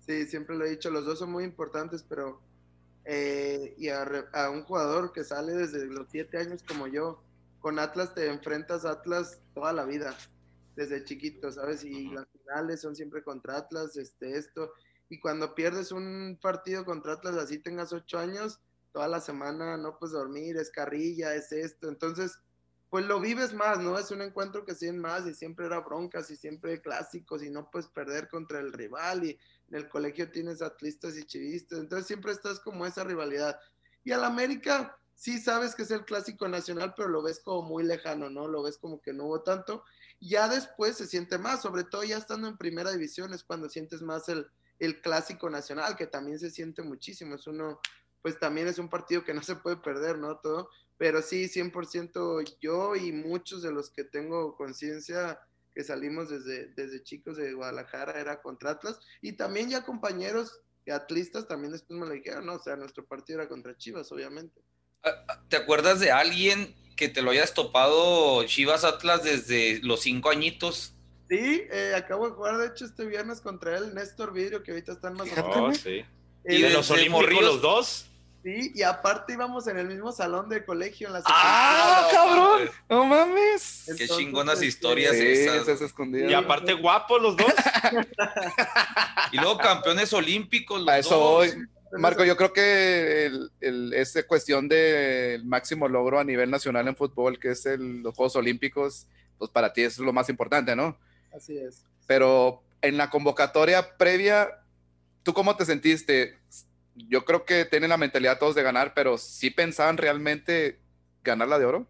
Sí, 0.00 0.26
siempre 0.26 0.56
lo 0.56 0.64
he 0.64 0.70
dicho, 0.70 0.90
los 0.90 1.06
dos 1.06 1.18
son 1.18 1.30
muy 1.30 1.44
importantes, 1.44 2.02
pero 2.02 2.42
eh, 3.10 3.74
y 3.78 3.88
a, 3.88 4.02
a, 4.34 4.50
un 4.50 4.64
jugador 4.64 5.12
que 5.12 5.24
sale 5.24 5.54
desde 5.54 5.86
los 5.86 6.08
siete 6.10 6.36
años 6.36 6.62
como 6.62 6.86
yo, 6.86 7.24
con 7.58 7.78
Atlas 7.78 8.14
te 8.14 8.26
enfrentas 8.28 8.84
a 8.84 8.90
Atlas 8.90 9.40
toda 9.54 9.72
la 9.72 9.86
vida 9.86 10.14
desde 10.76 11.02
chiquito, 11.04 11.50
¿sabes? 11.50 11.84
Y 11.84 12.10
las 12.10 12.26
finales 12.28 12.82
son 12.82 12.94
siempre 12.94 13.24
contra 13.24 13.56
Atlas, 13.56 13.96
este, 13.96 14.36
esto. 14.36 14.74
Y 15.08 15.20
cuando 15.20 15.54
pierdes 15.54 15.90
un 15.90 16.38
partido 16.42 16.84
contra 16.84 17.14
Atlas, 17.14 17.36
así 17.36 17.58
tengas 17.58 17.94
ocho 17.94 18.18
años, 18.18 18.60
toda 18.92 19.08
la 19.08 19.22
semana 19.22 19.78
no 19.78 19.98
puedes 19.98 20.12
dormir, 20.12 20.58
es 20.58 20.70
carrilla, 20.70 21.34
es 21.34 21.50
esto. 21.50 21.88
Entonces, 21.88 22.38
pues 22.90 23.06
lo 23.06 23.20
vives 23.20 23.54
más, 23.54 23.78
¿no? 23.80 23.98
Es 23.98 24.10
un 24.10 24.20
encuentro 24.20 24.66
que 24.66 24.74
siguen 24.74 24.98
más 24.98 25.26
y 25.26 25.32
siempre 25.32 25.64
era 25.64 25.80
broncas 25.80 26.30
y 26.30 26.36
siempre 26.36 26.82
clásicos 26.82 27.42
y 27.42 27.48
no 27.48 27.70
puedes 27.70 27.88
perder 27.88 28.28
contra 28.28 28.60
el 28.60 28.70
rival 28.70 29.24
y 29.24 29.38
en 29.68 29.76
el 29.76 29.88
colegio 29.88 30.30
tienes 30.30 30.62
atlistas 30.62 31.16
y 31.16 31.24
chivistas. 31.24 31.78
Entonces 31.78 32.06
siempre 32.06 32.32
estás 32.32 32.60
como 32.60 32.86
esa 32.86 33.04
rivalidad. 33.04 33.58
Y 34.04 34.12
al 34.12 34.24
América, 34.24 34.98
sí 35.14 35.38
sabes 35.38 35.74
que 35.74 35.82
es 35.82 35.90
el 35.90 36.04
clásico 36.04 36.48
nacional, 36.48 36.94
pero 36.96 37.08
lo 37.08 37.22
ves 37.22 37.40
como 37.40 37.62
muy 37.68 37.84
lejano, 37.84 38.30
¿no? 38.30 38.48
Lo 38.48 38.62
ves 38.62 38.78
como 38.78 39.00
que 39.00 39.12
no 39.12 39.24
hubo 39.26 39.42
tanto. 39.42 39.84
Ya 40.20 40.48
después 40.48 40.96
se 40.96 41.06
siente 41.06 41.38
más, 41.38 41.62
sobre 41.62 41.84
todo 41.84 42.04
ya 42.04 42.16
estando 42.16 42.48
en 42.48 42.56
primera 42.56 42.90
división 42.90 43.34
es 43.34 43.44
cuando 43.44 43.68
sientes 43.68 44.00
más 44.00 44.28
el, 44.28 44.46
el 44.78 45.00
clásico 45.00 45.50
nacional, 45.50 45.96
que 45.96 46.06
también 46.06 46.38
se 46.38 46.50
siente 46.50 46.82
muchísimo. 46.82 47.34
Es 47.34 47.46
uno, 47.46 47.80
pues 48.22 48.38
también 48.38 48.68
es 48.68 48.78
un 48.78 48.88
partido 48.88 49.24
que 49.24 49.34
no 49.34 49.42
se 49.42 49.56
puede 49.56 49.76
perder, 49.76 50.18
¿no? 50.18 50.38
Todo, 50.38 50.70
pero 50.96 51.22
sí, 51.22 51.48
100% 51.48 52.58
yo 52.60 52.96
y 52.96 53.12
muchos 53.12 53.62
de 53.62 53.72
los 53.72 53.90
que 53.90 54.04
tengo 54.04 54.56
conciencia 54.56 55.40
que 55.78 55.84
salimos 55.84 56.28
desde, 56.28 56.72
desde 56.74 57.04
chicos 57.04 57.36
de 57.36 57.52
Guadalajara 57.52 58.18
era 58.18 58.42
contra 58.42 58.72
Atlas 58.72 58.98
y 59.22 59.34
también 59.34 59.70
ya 59.70 59.84
compañeros 59.84 60.60
atlistas 60.90 61.46
también 61.46 61.70
después 61.70 62.00
me 62.00 62.04
lo 62.04 62.12
dijeron, 62.14 62.46
¿no? 62.46 62.54
O 62.54 62.58
sea, 62.58 62.74
nuestro 62.74 63.04
partido 63.06 63.38
era 63.38 63.48
contra 63.48 63.76
Chivas, 63.76 64.10
obviamente. 64.10 64.60
Ah, 65.04 65.12
ah, 65.28 65.40
¿Te 65.48 65.56
acuerdas 65.56 66.00
de 66.00 66.10
alguien 66.10 66.74
que 66.96 67.08
te 67.08 67.22
lo 67.22 67.30
hayas 67.30 67.54
topado 67.54 68.42
Chivas 68.46 68.82
Atlas 68.82 69.22
desde 69.22 69.78
los 69.84 70.00
cinco 70.00 70.30
añitos? 70.30 70.94
Sí, 71.28 71.62
eh, 71.70 71.92
acabo 71.94 72.26
de 72.26 72.34
jugar, 72.34 72.58
de 72.58 72.66
hecho, 72.66 72.84
este 72.84 73.04
viernes 73.04 73.40
contra 73.40 73.78
él, 73.78 73.94
Néstor 73.94 74.32
Vidrio, 74.32 74.64
que 74.64 74.72
ahorita 74.72 74.90
están 74.90 75.14
más 75.14 75.28
oh, 75.44 75.72
sí. 75.74 76.04
¿Y 76.44 76.60
de 76.60 76.70
los 76.70 76.90
Olímpicos 76.90 77.40
los 77.40 77.62
dos? 77.62 78.06
Sí, 78.48 78.72
y 78.74 78.82
aparte 78.82 79.34
íbamos 79.34 79.66
en 79.66 79.76
el 79.76 79.88
mismo 79.88 80.10
salón 80.10 80.48
de 80.48 80.64
colegio 80.64 81.08
en 81.08 81.12
la 81.12 81.22
¡Ah, 81.26 82.08
cabrón! 82.10 82.70
¡No 82.88 83.04
mames! 83.04 83.92
Qué 83.98 84.08
chingonas 84.08 84.62
historias 84.62 85.12
esas. 85.12 85.94
y 86.00 86.32
aparte 86.32 86.72
guapos 86.72 87.20
los 87.20 87.36
dos. 87.36 87.52
y 89.32 89.36
luego 89.36 89.58
campeones 89.58 90.14
olímpicos 90.14 90.80
los 90.80 90.88
A 90.88 90.98
eso 90.98 91.18
dos. 91.18 91.54
Marco, 91.98 92.24
yo 92.24 92.38
creo 92.38 92.54
que 92.54 93.26
el, 93.26 93.50
el, 93.60 93.92
esa 93.92 94.26
cuestión 94.26 94.66
del 94.66 95.44
máximo 95.44 95.86
logro 95.86 96.18
a 96.18 96.24
nivel 96.24 96.50
nacional 96.50 96.88
en 96.88 96.96
fútbol, 96.96 97.38
que 97.38 97.50
es 97.50 97.66
el, 97.66 98.00
los 98.00 98.14
Juegos 98.14 98.36
Olímpicos, 98.36 99.08
pues 99.36 99.50
para 99.50 99.74
ti 99.74 99.82
es 99.82 99.98
lo 99.98 100.14
más 100.14 100.30
importante, 100.30 100.74
¿no? 100.74 100.98
Así 101.36 101.58
es. 101.58 101.84
Pero 102.06 102.62
en 102.80 102.96
la 102.96 103.10
convocatoria 103.10 103.98
previa, 103.98 104.48
¿tú 105.22 105.34
cómo 105.34 105.54
te 105.54 105.66
sentiste? 105.66 106.38
Yo 107.08 107.24
creo 107.24 107.44
que 107.44 107.64
tienen 107.64 107.90
la 107.90 107.96
mentalidad 107.96 108.38
todos 108.38 108.54
de 108.54 108.62
ganar, 108.62 108.92
pero 108.94 109.18
¿sí 109.18 109.50
pensaban 109.50 109.96
realmente 109.96 110.80
ganar 111.22 111.48
la 111.48 111.58
de 111.58 111.66
oro? 111.66 111.88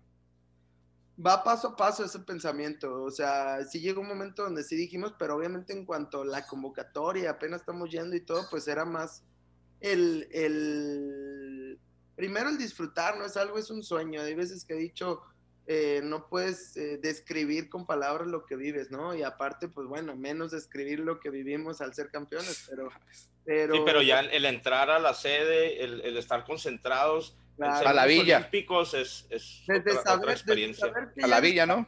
Va 1.25 1.43
paso 1.43 1.69
a 1.69 1.77
paso 1.77 2.05
ese 2.05 2.21
pensamiento, 2.21 3.03
o 3.03 3.11
sea, 3.11 3.65
sí 3.65 3.81
llegó 3.81 4.01
un 4.01 4.07
momento 4.07 4.45
donde 4.45 4.63
sí 4.63 4.77
dijimos, 4.77 5.15
pero 5.19 5.35
obviamente 5.35 5.73
en 5.73 5.85
cuanto 5.85 6.23
a 6.23 6.25
la 6.25 6.47
convocatoria, 6.47 7.31
apenas 7.31 7.63
estamos 7.63 7.91
yendo 7.91 8.15
y 8.15 8.21
todo, 8.21 8.47
pues 8.51 8.69
era 8.69 8.85
más 8.85 9.25
el, 9.81 10.29
el, 10.33 11.79
primero 12.15 12.49
el 12.49 12.59
disfrutar, 12.59 13.17
no 13.17 13.25
es 13.25 13.37
algo, 13.37 13.59
es 13.59 13.71
un 13.71 13.83
sueño. 13.83 14.21
Hay 14.21 14.35
veces 14.35 14.65
que 14.65 14.75
he 14.75 14.79
dicho, 14.79 15.23
eh, 15.71 16.01
no 16.03 16.29
puedes 16.29 16.75
eh, 16.79 16.97
describir 16.97 17.69
con 17.69 17.85
palabras 17.85 18.27
lo 18.27 18.47
que 18.47 18.57
vives, 18.57 18.91
¿no? 18.91 19.15
Y 19.15 19.23
aparte, 19.23 19.69
pues 19.69 19.87
bueno, 19.87 20.17
menos 20.17 20.51
describir 20.51 21.01
lo 21.01 21.21
que 21.21 21.29
vivimos 21.29 21.83
al 21.83 21.93
ser 21.93 22.11
campeones, 22.11 22.65
pero... 22.71 22.89
pero 23.45 23.75
sí, 23.75 23.83
pero 23.85 24.01
ya 24.01 24.21
el, 24.21 24.47
entrar 24.47 24.89
a 24.89 24.99
la 24.99 25.13
sede, 25.13 25.85
el, 25.85 26.17
estar 26.17 26.47
concentrados, 26.47 27.37
a 27.61 27.93
la 27.93 28.07
villa. 28.07 28.39
Olímpicos 28.39 28.95
es, 28.95 29.27
es 29.29 29.63
desde 29.67 30.03
saber, 30.03 30.31
experiencia. 30.31 30.91
a 31.23 31.27
la 31.27 31.41
villa, 31.41 31.67
¿no? 31.67 31.87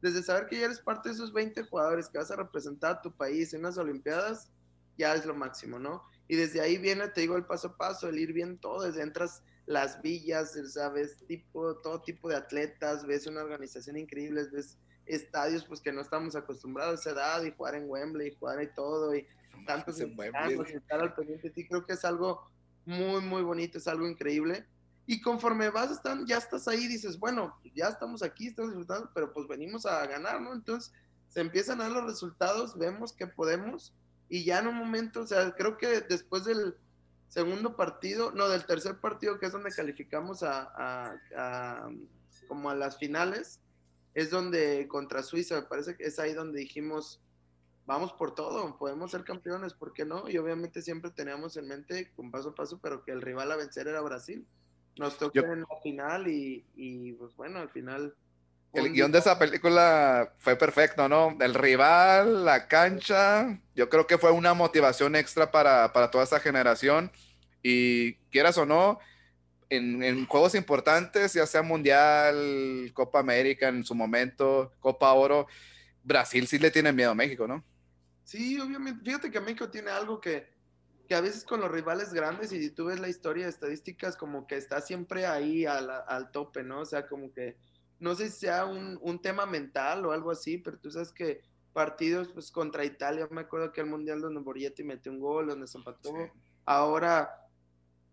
Desde 0.00 0.22
saber 0.22 0.46
que 0.46 0.60
ya 0.60 0.64
eres 0.64 0.80
parte 0.80 1.10
de 1.10 1.14
esos 1.16 1.30
20 1.30 1.64
jugadores 1.64 2.08
que 2.08 2.16
vas 2.16 2.30
a 2.30 2.36
representar 2.36 2.92
a 2.92 3.02
tu 3.02 3.12
país 3.14 3.52
en 3.52 3.60
unas 3.60 3.76
Olimpiadas, 3.76 4.50
ya 4.96 5.12
es 5.14 5.26
lo 5.26 5.34
máximo, 5.34 5.78
¿no? 5.78 6.02
Y 6.28 6.36
desde 6.36 6.62
ahí 6.62 6.78
viene, 6.78 7.06
te 7.08 7.20
digo, 7.20 7.36
el 7.36 7.44
paso 7.44 7.68
a 7.68 7.76
paso, 7.76 8.08
el 8.08 8.18
ir 8.18 8.32
bien 8.32 8.56
todo, 8.56 8.84
desde 8.84 9.02
entras 9.02 9.42
las 9.68 10.00
villas, 10.00 10.58
sabes, 10.72 11.18
tipo, 11.26 11.76
todo 11.76 12.00
tipo 12.00 12.30
de 12.30 12.36
atletas, 12.36 13.06
ves 13.06 13.26
una 13.26 13.42
organización 13.42 13.98
increíble, 13.98 14.48
ves 14.50 14.78
estadios 15.04 15.64
pues 15.66 15.82
que 15.82 15.92
no 15.92 16.00
estamos 16.00 16.34
acostumbrados 16.36 16.92
a 16.92 17.00
esa 17.00 17.10
edad 17.10 17.44
y 17.44 17.52
jugar 17.52 17.74
en 17.74 17.88
Wembley 17.88 18.28
y 18.28 18.34
jugar 18.36 18.62
y 18.62 18.68
todo 18.74 19.14
y 19.14 19.26
tantos 19.66 19.98
mexicanos 19.98 20.70
y 20.70 20.76
estar 20.76 21.00
al 21.00 21.14
pendiente 21.14 21.50
de 21.50 21.68
creo 21.68 21.84
que 21.84 21.92
es 21.92 22.04
algo 22.06 22.50
muy 22.86 23.20
muy 23.20 23.42
bonito, 23.42 23.76
es 23.76 23.86
algo 23.88 24.08
increíble 24.08 24.66
y 25.06 25.20
conforme 25.20 25.68
vas 25.68 25.90
están, 25.90 26.26
ya 26.26 26.38
estás 26.38 26.66
ahí 26.66 26.86
dices, 26.86 27.18
bueno, 27.18 27.54
ya 27.74 27.88
estamos 27.88 28.22
aquí, 28.22 28.48
estamos 28.48 28.70
disfrutando, 28.72 29.10
pero 29.14 29.34
pues 29.34 29.46
venimos 29.48 29.84
a 29.84 30.06
ganar, 30.06 30.40
¿no? 30.40 30.54
Entonces 30.54 30.94
se 31.28 31.40
empiezan 31.40 31.80
a 31.80 31.84
dar 31.84 31.92
los 31.92 32.04
resultados, 32.06 32.78
vemos 32.78 33.12
que 33.12 33.26
podemos 33.26 33.94
y 34.30 34.44
ya 34.44 34.60
en 34.60 34.68
un 34.68 34.76
momento, 34.76 35.20
o 35.20 35.26
sea, 35.26 35.52
creo 35.52 35.76
que 35.76 36.00
después 36.00 36.44
del 36.44 36.74
segundo 37.28 37.76
partido, 37.76 38.32
no, 38.32 38.48
del 38.48 38.64
tercer 38.66 38.98
partido, 38.98 39.38
que 39.38 39.46
es 39.46 39.52
donde 39.52 39.70
calificamos 39.70 40.42
a, 40.42 41.20
como 42.48 42.70
a 42.70 42.74
las 42.74 42.98
finales, 42.98 43.60
es 44.14 44.30
donde 44.30 44.88
contra 44.88 45.22
Suiza, 45.22 45.56
me 45.56 45.66
parece 45.66 45.96
que 45.96 46.04
es 46.04 46.18
ahí 46.18 46.32
donde 46.32 46.60
dijimos, 46.60 47.20
vamos 47.86 48.12
por 48.12 48.34
todo, 48.34 48.76
podemos 48.78 49.10
ser 49.10 49.24
campeones, 49.24 49.74
¿por 49.74 49.92
qué 49.92 50.04
no? 50.04 50.28
Y 50.28 50.38
obviamente 50.38 50.82
siempre 50.82 51.10
teníamos 51.10 51.56
en 51.56 51.68
mente, 51.68 52.10
con 52.16 52.30
paso 52.30 52.50
a 52.50 52.54
paso, 52.54 52.78
pero 52.82 53.04
que 53.04 53.12
el 53.12 53.22
rival 53.22 53.52
a 53.52 53.56
vencer 53.56 53.86
era 53.88 54.00
Brasil. 54.00 54.46
Nos 54.98 55.16
tocó 55.16 55.38
en 55.38 55.60
la 55.60 55.80
final 55.82 56.26
y, 56.26 56.66
y, 56.74 57.12
pues 57.12 57.36
bueno, 57.36 57.60
al 57.60 57.70
final 57.70 58.14
el 58.72 58.92
guion 58.92 59.12
de 59.12 59.18
esa 59.18 59.38
película 59.38 60.32
fue 60.38 60.56
perfecto, 60.56 61.08
¿no? 61.08 61.36
El 61.40 61.54
rival, 61.54 62.44
la 62.44 62.68
cancha, 62.68 63.58
yo 63.74 63.88
creo 63.88 64.06
que 64.06 64.18
fue 64.18 64.30
una 64.30 64.54
motivación 64.54 65.16
extra 65.16 65.50
para, 65.50 65.90
toda 66.10 66.24
esa 66.24 66.40
generación. 66.40 67.10
Y 67.62 68.14
quieras 68.30 68.58
o 68.58 68.66
no, 68.66 68.98
en, 69.70 70.26
juegos 70.26 70.54
importantes, 70.54 71.32
ya 71.32 71.46
sea 71.46 71.62
Mundial, 71.62 72.90
Copa 72.94 73.20
América 73.20 73.68
en 73.68 73.84
su 73.84 73.94
momento, 73.94 74.72
Copa 74.80 75.12
Oro, 75.12 75.46
Brasil 76.04 76.46
sí 76.46 76.58
le 76.58 76.70
tiene 76.70 76.92
miedo 76.92 77.10
a 77.10 77.14
México, 77.14 77.46
¿no? 77.46 77.64
Sí, 78.24 78.60
obviamente. 78.60 79.02
Fíjate 79.04 79.30
que 79.30 79.40
México 79.40 79.70
tiene 79.70 79.90
algo 79.90 80.20
que, 80.20 80.46
que 81.08 81.14
a 81.14 81.20
veces 81.22 81.44
con 81.44 81.60
los 81.60 81.70
rivales 81.70 82.12
grandes, 82.12 82.52
y 82.52 82.60
si 82.60 82.70
tú 82.70 82.86
ves 82.86 83.00
la 83.00 83.08
historia 83.08 83.44
de 83.44 83.50
estadísticas, 83.50 84.16
como 84.16 84.46
que 84.46 84.56
está 84.56 84.82
siempre 84.82 85.26
ahí 85.26 85.64
al, 85.64 85.90
al 86.06 86.30
tope, 86.30 86.62
¿no? 86.62 86.80
O 86.80 86.86
sea, 86.86 87.06
como 87.06 87.32
que 87.32 87.56
no 88.00 88.14
sé 88.14 88.30
si 88.30 88.40
sea 88.40 88.64
un, 88.64 89.20
tema 89.20 89.46
mental 89.46 90.04
o 90.06 90.12
algo 90.12 90.30
así, 90.30 90.58
pero 90.58 90.78
tú 90.78 90.90
sabes 90.90 91.12
que 91.12 91.42
partidos 91.72 92.28
pues 92.28 92.50
contra 92.50 92.84
Italia, 92.84 93.28
me 93.30 93.42
acuerdo 93.42 93.72
que 93.72 93.80
el 93.80 93.86
Mundial 93.86 94.20
donde 94.20 94.40
Borietti 94.40 94.84
metió 94.84 95.12
un 95.12 95.20
gol, 95.20 95.48
donde 95.48 95.66
se 95.66 95.78
empató. 95.78 96.12
Ahora, 96.64 97.48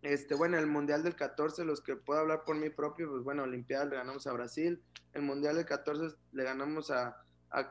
este, 0.02 0.36
bueno, 0.36 0.58
el 0.58 0.68
Mundial 0.68 1.04
del 1.04 1.16
14, 1.16 1.66
los 1.66 1.82
que 1.82 1.96
puedo 1.96 2.20
hablar 2.20 2.44
por 2.44 2.56
mí 2.56 2.70
propio, 2.70 3.10
pues 3.10 3.24
bueno, 3.24 3.44
Olimpiada 3.44 3.86
le 3.86 3.96
ganamos 3.96 4.28
a 4.28 4.34
Brasil, 4.34 4.82
el 5.14 5.22
Mundial 5.22 5.56
del 5.56 5.66
14 5.66 6.16
le 6.32 6.44
ganamos 6.44 6.92
a, 6.92 7.22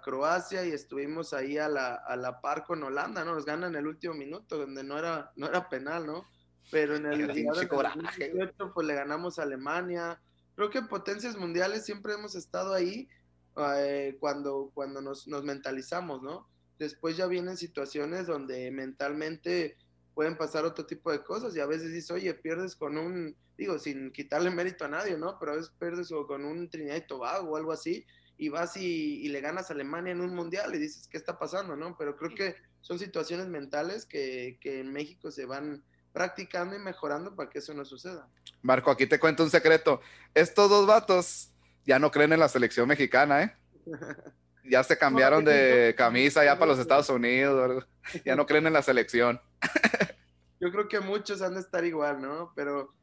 Croacia 0.03 0.65
y 0.65 0.71
estuvimos 0.71 1.35
ahí 1.35 1.59
a 1.59 1.69
la, 1.69 1.97
a 1.97 2.17
la 2.17 2.41
par 2.41 2.65
con 2.65 2.83
Holanda, 2.83 3.23
¿no? 3.23 3.35
Nos 3.35 3.45
ganan 3.45 3.73
en 3.73 3.81
el 3.81 3.87
último 3.87 4.15
minuto, 4.15 4.57
donde 4.57 4.83
no 4.83 4.99
era, 4.99 5.31
no 5.37 5.47
era 5.47 5.69
penal, 5.69 6.07
¿no? 6.07 6.25
Pero 6.71 6.97
en 6.97 7.05
el, 7.05 7.21
el 7.21 7.35
18, 7.35 8.73
pues 8.73 8.87
le 8.87 8.95
ganamos 8.95 9.39
a 9.39 9.43
Alemania, 9.43 10.19
creo 10.55 10.71
que 10.71 10.83
potencias 10.83 11.37
mundiales 11.37 11.85
siempre 11.85 12.15
hemos 12.15 12.35
estado 12.35 12.73
ahí 12.75 13.09
eh, 13.57 14.17
cuando, 14.21 14.71
cuando 14.75 15.01
nos, 15.01 15.27
mentalizamos, 15.27 16.23
¿no? 16.23 16.49
Después 16.79 17.17
ya 17.17 17.27
vienen 17.27 17.57
situaciones 17.57 18.27
donde 18.27 18.71
mentalmente 18.71 19.77
pueden 20.15 20.37
pasar 20.37 20.65
otro 20.65 20.87
tipo 20.87 21.11
de 21.11 21.23
cosas 21.23 21.57
y 21.57 21.61
a 21.61 21.67
veces 21.67 21.93
dices, 21.93 22.11
oye, 22.11 22.35
pierdes 22.35 22.77
con 22.77 22.99
un, 22.99 23.37
digo, 23.57 23.79
sin 23.79 24.13
quitarle 24.13 24.51
mérito 24.51 24.85
a 24.85 24.89
nadie, 24.89 25.17
¿no? 25.17 25.39
Pero 25.39 25.53
a 25.53 25.57
veces 25.57 25.73
pierdes 25.79 26.11
con 26.27 26.45
un 26.45 26.69
Trinidad 26.69 26.97
y 26.97 27.07
Tobago 27.07 27.51
o 27.51 27.57
algo 27.57 27.73
así 27.73 28.05
y 28.37 28.49
vas 28.49 28.77
y, 28.77 29.29
le 29.29 29.41
ganas 29.41 29.71
a 29.71 29.75
Alemania 29.75 30.13
en 30.13 30.21
un 30.21 30.35
mundial 30.35 30.75
y 30.75 30.79
dices, 30.79 31.09
¿qué 31.09 31.17
está 31.17 31.39
pasando, 31.39 31.77
no? 31.77 31.97
Pero 31.97 32.17
creo 32.17 32.35
que 32.35 32.57
son 32.81 32.99
situaciones 32.99 33.47
mentales 33.47 34.07
que, 34.07 34.59
que 34.61 34.81
en 34.81 34.93
México 34.93 35.31
se 35.31 35.47
van 35.47 35.85
practicando 36.15 36.77
y 36.77 36.79
mejorando 36.79 37.35
para 37.35 37.51
que 37.51 37.59
eso 37.59 37.75
no 37.75 37.85
suceda. 37.85 38.27
Marco, 38.63 38.91
aquí 38.91 39.07
te 39.07 39.19
cuento 39.19 39.43
un 39.43 39.51
secreto. 39.51 40.01
Estos 40.33 40.71
dos 40.71 40.87
vatos 40.87 41.51
ya 41.85 41.99
no 41.99 42.11
creen 42.11 42.33
en 42.33 42.41
la 42.41 42.49
selección 42.49 42.89
mexicana, 42.89 43.43
¿eh? 43.43 43.57
Ya 44.67 44.83
se 44.83 44.97
cambiaron 44.97 45.45
de 45.45 45.95
camisa 45.95 46.43
ya 46.43 46.59
para 46.59 46.71
los 46.71 46.79
Estados 46.79 47.11
Unidos, 47.11 47.85
ya 48.25 48.35
no 48.35 48.47
creen 48.47 48.67
en 48.67 48.73
la 48.73 48.81
selección. 48.81 49.39
Yo 50.59 50.73
creo 50.73 50.89
que 50.89 51.01
muchos 51.01 51.43
han 51.43 51.53
de 51.53 51.61
estar 51.61 51.85
igual, 51.85 52.23
¿no? 52.23 52.51
Pero 52.57 52.95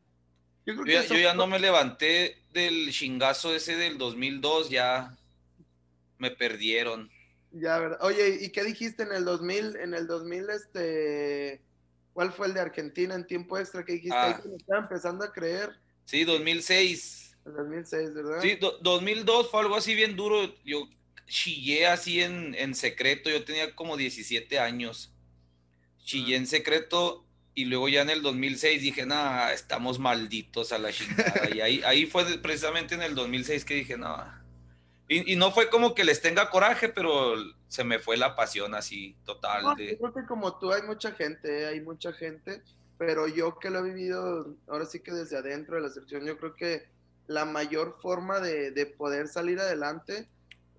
yo, 0.66 0.74
creo 0.74 0.86
que 0.86 1.08
yo, 1.08 1.16
ya 1.20 1.36
no 1.36 1.46
me 1.46 1.60
levanté 1.60 2.42
del 2.52 2.90
chingazo 2.92 3.54
ese 3.54 3.76
del 3.76 4.00
2002, 4.00 4.72
ya 4.72 5.16
me 6.18 6.32
perdieron. 6.32 7.12
Ya, 7.52 7.78
¿verdad? 7.78 8.00
Oye, 8.02 8.40
¿y 8.42 8.50
qué 8.50 8.64
dijiste 8.64 9.04
en 9.04 9.12
el 9.12 9.26
2000? 9.26 9.76
En 9.76 9.94
el 9.94 10.08
2000, 10.08 10.50
este 10.50 11.62
¿Cuál 12.22 12.34
fue 12.34 12.46
el 12.46 12.54
de 12.54 12.60
Argentina 12.60 13.16
en 13.16 13.26
tiempo 13.26 13.58
extra 13.58 13.84
que 13.84 13.94
dijiste? 13.94 14.16
Ah. 14.16 14.40
estaba 14.56 14.84
empezando 14.84 15.26
a 15.26 15.34
creer. 15.34 15.72
Sí, 16.06 16.24
2006. 16.24 17.36
2006, 17.46 18.14
¿verdad? 18.14 18.42
Sí, 18.44 18.60
2002 18.84 19.50
fue 19.50 19.62
algo 19.62 19.76
así 19.76 19.96
bien 19.96 20.16
duro. 20.16 20.54
Yo 20.64 20.88
chillé 21.26 21.88
así 21.88 22.22
en, 22.22 22.54
en 22.54 22.76
secreto. 22.76 23.32
Yo 23.32 23.44
tenía 23.44 23.74
como 23.74 23.98
17 23.98 24.60
años. 24.60 25.12
Chillé 26.04 26.36
en 26.36 26.46
secreto 26.46 27.26
y 27.56 27.66
luego 27.66 27.90
ya 27.90 28.04
en 28.04 28.12
el 28.12 28.22
2006 28.22 28.84
dije, 28.84 29.08
nada, 29.08 29.52
estamos 29.52 29.98
malditos 29.98 30.72
a 30.74 30.78
la 30.78 30.94
chingada. 30.94 31.50
y 31.52 31.62
ahí, 31.62 31.82
ahí 31.84 32.06
fue 32.06 32.38
precisamente 32.38 32.94
en 32.94 33.02
el 33.02 33.16
2006 33.16 33.66
que 33.66 33.74
dije, 33.74 33.98
no, 33.98 34.24
y, 35.14 35.36
no 35.36 35.52
fue 35.52 35.70
como 35.70 35.94
que 35.94 36.06
les 36.06 36.22
tenga 36.22 36.50
coraje, 36.50 36.88
pero 36.88 37.34
se 37.68 37.84
me 37.84 38.00
fue 38.00 38.16
la 38.16 38.34
pasión 38.34 38.74
así 38.74 39.18
total. 39.26 39.62
yo 39.78 39.98
creo 39.98 40.14
que 40.14 40.26
como 40.26 40.58
tú 40.58 40.72
hay 40.72 40.84
mucha 40.84 41.12
gente, 41.12 41.66
hay 41.66 41.82
mucha 41.82 42.14
gente, 42.14 42.64
pero 42.98 43.28
yo 43.28 43.60
que 43.60 43.70
lo 43.70 43.80
he 43.80 43.94
vivido 43.94 44.56
ahora 44.70 44.86
sí 44.86 45.02
que 45.02 45.12
desde 45.12 45.38
adentro 45.38 45.76
de 45.76 45.82
la 45.82 45.90
selección, 45.90 46.26
yo 46.26 46.38
creo 46.38 46.56
que 46.56 46.88
la 47.28 47.44
mayor 47.44 47.98
forma 48.02 48.40
de, 48.40 48.86
poder 48.98 49.28
salir 49.28 49.60
adelante 49.60 50.30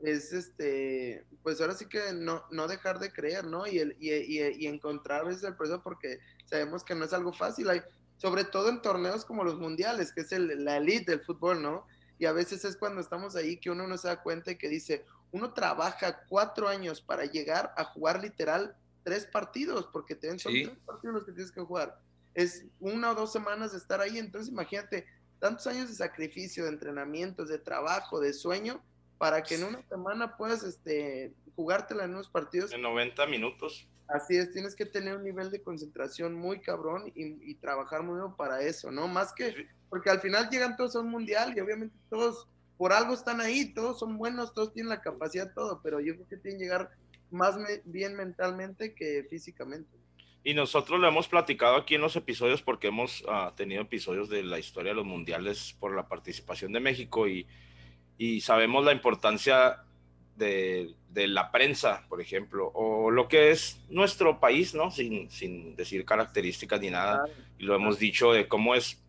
es 0.02 0.32
este 0.32 1.26
pues 1.42 1.60
ahora 1.60 1.74
sí 1.74 1.86
que 1.86 2.14
no, 2.14 2.44
no 2.50 2.68
dejar 2.68 3.00
de 3.00 3.12
creer, 3.12 3.44
¿no? 3.44 3.66
Y, 3.66 3.80
el, 3.80 3.96
y, 4.00 4.12
y, 4.12 4.66
encontrar 4.66 5.20
a 5.20 5.24
veces 5.24 5.44
el 5.44 5.56
proceso 5.56 5.82
porque 5.82 6.20
sabemos 6.46 6.84
que 6.84 6.94
no 6.94 7.04
es 7.04 7.12
algo 7.12 7.34
fácil, 7.34 7.68
hay, 7.68 7.82
sobre 8.16 8.44
todo 8.44 8.70
en 8.70 8.80
torneos 8.80 9.26
como 9.26 9.44
los 9.44 9.58
mundiales, 9.58 10.12
que 10.12 10.22
es 10.22 10.32
el, 10.32 10.64
la 10.64 10.78
elite 10.78 11.10
del 11.10 11.20
fútbol, 11.20 11.62
¿no? 11.62 11.86
Y 12.22 12.26
a 12.26 12.30
veces 12.30 12.64
es 12.64 12.76
cuando 12.76 13.00
estamos 13.00 13.35
ahí 13.35 13.56
que 13.56 13.68
uno 13.68 13.85
no 13.88 13.98
se 13.98 14.06
da 14.06 14.22
cuenta 14.22 14.52
y 14.52 14.56
que 14.56 14.68
dice, 14.68 15.04
uno 15.32 15.52
trabaja 15.54 16.24
cuatro 16.28 16.68
años 16.68 17.00
para 17.00 17.24
llegar 17.24 17.74
a 17.76 17.82
jugar 17.82 18.22
literal 18.22 18.76
tres 19.02 19.26
partidos, 19.26 19.88
porque 19.92 20.14
te, 20.14 20.28
son 20.38 20.52
tres 20.52 20.78
partidos 20.87 21.16
los 21.16 21.24
que 21.24 21.32
tienes 21.32 21.50
que 21.50 21.62
jugar. 21.62 21.98
Es 22.32 22.64
una 22.78 23.11
o 23.11 23.16
dos 23.16 23.32
semanas 23.32 23.72
de 23.72 23.78
estar 23.78 24.00
ahí, 24.00 24.18
entonces 24.18 24.52
imagínate, 24.52 25.04
tantos 25.40 25.66
años 25.66 25.88
de 25.88 25.96
sacrificio, 25.96 26.62
de 26.62 26.70
entrenamientos, 26.70 27.48
de 27.48 27.58
trabajo, 27.58 28.20
de 28.20 28.32
sueño, 28.32 28.80
para 29.18 29.42
que 29.42 29.56
en 29.56 29.64
una 29.64 29.82
semana 29.88 30.37
puedas 30.37 30.62
este, 30.62 31.35
jugártela 31.56 32.04
en 32.04 32.12
unos 32.12 32.28
partidos. 32.28 32.72
En 32.72 32.82
90 32.82 33.26
minutos. 33.26 33.88
Así 34.06 34.37
es, 34.37 34.52
tienes 34.52 34.76
que 34.76 34.87
tener 34.87 35.16
un 35.16 35.24
nivel 35.24 35.50
de 35.50 35.61
concentración 35.61 36.35
muy 36.35 36.61
cabrón 36.61 37.11
y, 37.16 37.52
trabajar 37.56 38.04
muy 38.04 38.20
bien 38.20 38.37
para 38.37 38.62
eso, 38.62 38.92
¿no? 38.92 39.08
Más 39.08 39.32
que, 39.32 39.66
porque 39.92 40.09
al 40.09 40.20
final 40.20 40.48
llegan 40.48 40.74
todos 40.74 40.96
a 40.96 41.00
un 41.00 41.11
mundial 41.11 41.52
y 41.55 41.61
obviamente 41.61 41.94
todos 42.09 42.48
por 42.78 42.94
algo 42.94 43.12
están 43.12 43.42
ahí, 43.42 43.74
todos 43.74 43.98
son 43.98 44.16
buenos, 44.16 44.55
todos 44.55 44.72
tienen 44.72 44.88
la 44.88 45.02
capacidad, 45.02 45.52
todo, 45.52 45.83
pero 45.83 46.00
yo 46.00 46.14
creo 46.14 46.28
que 46.28 46.38
tienen 46.38 46.59
que 46.59 46.64
llegar 46.64 46.92
más 47.31 47.59
bien 47.85 48.16
mentalmente 48.16 48.94
que 48.94 49.26
físicamente. 49.28 49.90
Y 50.44 50.55
nosotros 50.55 50.98
lo 50.98 51.07
hemos 51.07 51.28
platicado 51.28 51.76
aquí 51.76 51.96
en 51.96 52.00
los 52.00 52.16
episodios 52.16 52.62
porque 52.62 52.87
hemos 52.87 53.22
ah, 53.28 53.52
tenido 53.55 53.83
episodios 53.83 54.31
de 54.31 54.42
la 54.42 54.59
historia 54.59 54.92
de 54.92 54.96
los 54.96 55.05
mundiales 55.05 55.76
por 55.78 55.94
la 55.94 56.09
participación 56.09 56.72
de 56.72 56.81
México 56.81 57.28
y, 57.28 57.46
y 58.16 58.40
sabemos 58.40 58.87
la 58.87 58.92
importancia 58.92 59.85
de, 60.37 60.94
de, 61.11 61.28
la 61.28 61.52
prensa, 61.52 62.07
por 62.09 62.22
ejemplo, 62.22 62.72
o 62.72 63.11
lo 63.11 63.28
que 63.28 63.50
es 63.50 63.78
nuestro 63.90 64.40
país, 64.40 64.74
¿no? 64.74 64.90
Sin, 64.90 65.31
sin 65.31 65.76
decir 65.76 66.07
características 66.07 66.81
ni 66.81 66.88
nada. 66.88 67.26
Y 67.59 67.64
lo 67.64 67.74
hemos 67.74 67.98
dicho 67.98 68.33
de 68.33 68.48
cómo 68.48 68.74
es 68.74 69.02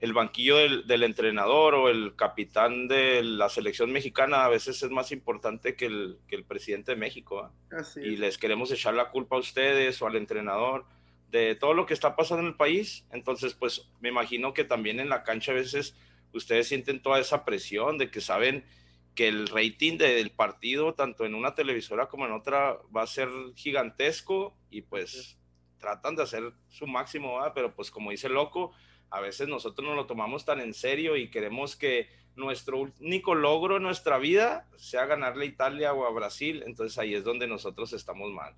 el 0.00 0.12
banquillo 0.12 0.56
del, 0.56 1.02
entrenador 1.02 1.74
o 1.74 1.88
el 1.88 2.14
capitán 2.16 2.88
de 2.88 3.22
la 3.22 3.48
selección 3.48 3.90
mexicana 3.92 4.44
a 4.44 4.48
veces 4.48 4.82
es 4.82 4.90
más 4.90 5.12
importante 5.12 5.76
que 5.76 5.86
el, 5.86 6.18
que 6.28 6.36
el 6.36 6.44
presidente 6.44 6.92
de 6.92 6.96
México. 6.96 7.50
y 7.96 8.16
les 8.16 8.36
queremos 8.36 8.70
echar 8.70 8.94
la 8.94 9.10
culpa 9.10 9.36
a 9.36 9.40
ustedes 9.40 10.00
o 10.02 10.06
al 10.06 10.16
entrenador 10.16 10.84
de 11.30 11.54
todo 11.54 11.74
lo 11.74 11.86
que 11.86 11.94
está 11.94 12.16
pasando 12.16 12.42
en 12.42 12.48
el 12.48 12.56
país. 12.56 13.06
Entonces, 13.10 13.54
pues 13.54 13.90
me 14.00 14.08
imagino 14.08 14.52
que 14.52 14.64
también 14.64 15.00
en 15.00 15.08
la 15.08 15.22
cancha 15.22 15.52
a 15.52 15.56
veces 15.56 15.96
ustedes 16.32 16.68
sienten 16.68 17.00
toda 17.00 17.18
esa 17.18 17.44
presión 17.44 17.98
de 17.98 18.10
que 18.10 18.20
saben 18.20 18.64
que 19.14 19.28
el 19.28 19.46
rating 19.48 19.96
del 19.96 20.30
partido, 20.30 20.94
tanto 20.94 21.24
en 21.24 21.34
una 21.34 21.54
televisora 21.54 22.08
como 22.08 22.26
en 22.26 22.32
otra, 22.32 22.78
va 22.94 23.02
a 23.02 23.06
ser 23.06 23.28
gigantesco 23.54 24.56
y 24.70 24.82
pues 24.82 25.38
tratan 25.78 26.16
de 26.16 26.22
hacer 26.22 26.52
su 26.68 26.86
máximo, 26.86 27.38
pero 27.54 27.74
pues 27.74 27.90
como 27.90 28.10
dice 28.10 28.28
Loco, 28.28 28.72
a 29.14 29.20
veces 29.20 29.46
nosotros 29.46 29.88
no 29.88 29.94
lo 29.94 30.06
tomamos 30.06 30.44
tan 30.44 30.60
en 30.60 30.74
serio 30.74 31.16
y 31.16 31.30
queremos 31.30 31.76
que 31.76 32.08
nuestro 32.34 32.80
único 33.00 33.36
logro 33.36 33.76
en 33.76 33.84
nuestra 33.84 34.18
vida 34.18 34.68
sea 34.76 35.06
ganarle 35.06 35.44
a 35.44 35.48
Italia 35.48 35.94
o 35.94 36.04
a 36.04 36.10
Brasil, 36.10 36.64
entonces 36.66 36.98
ahí 36.98 37.14
es 37.14 37.22
donde 37.22 37.46
nosotros 37.46 37.92
estamos 37.92 38.32
mal. 38.32 38.56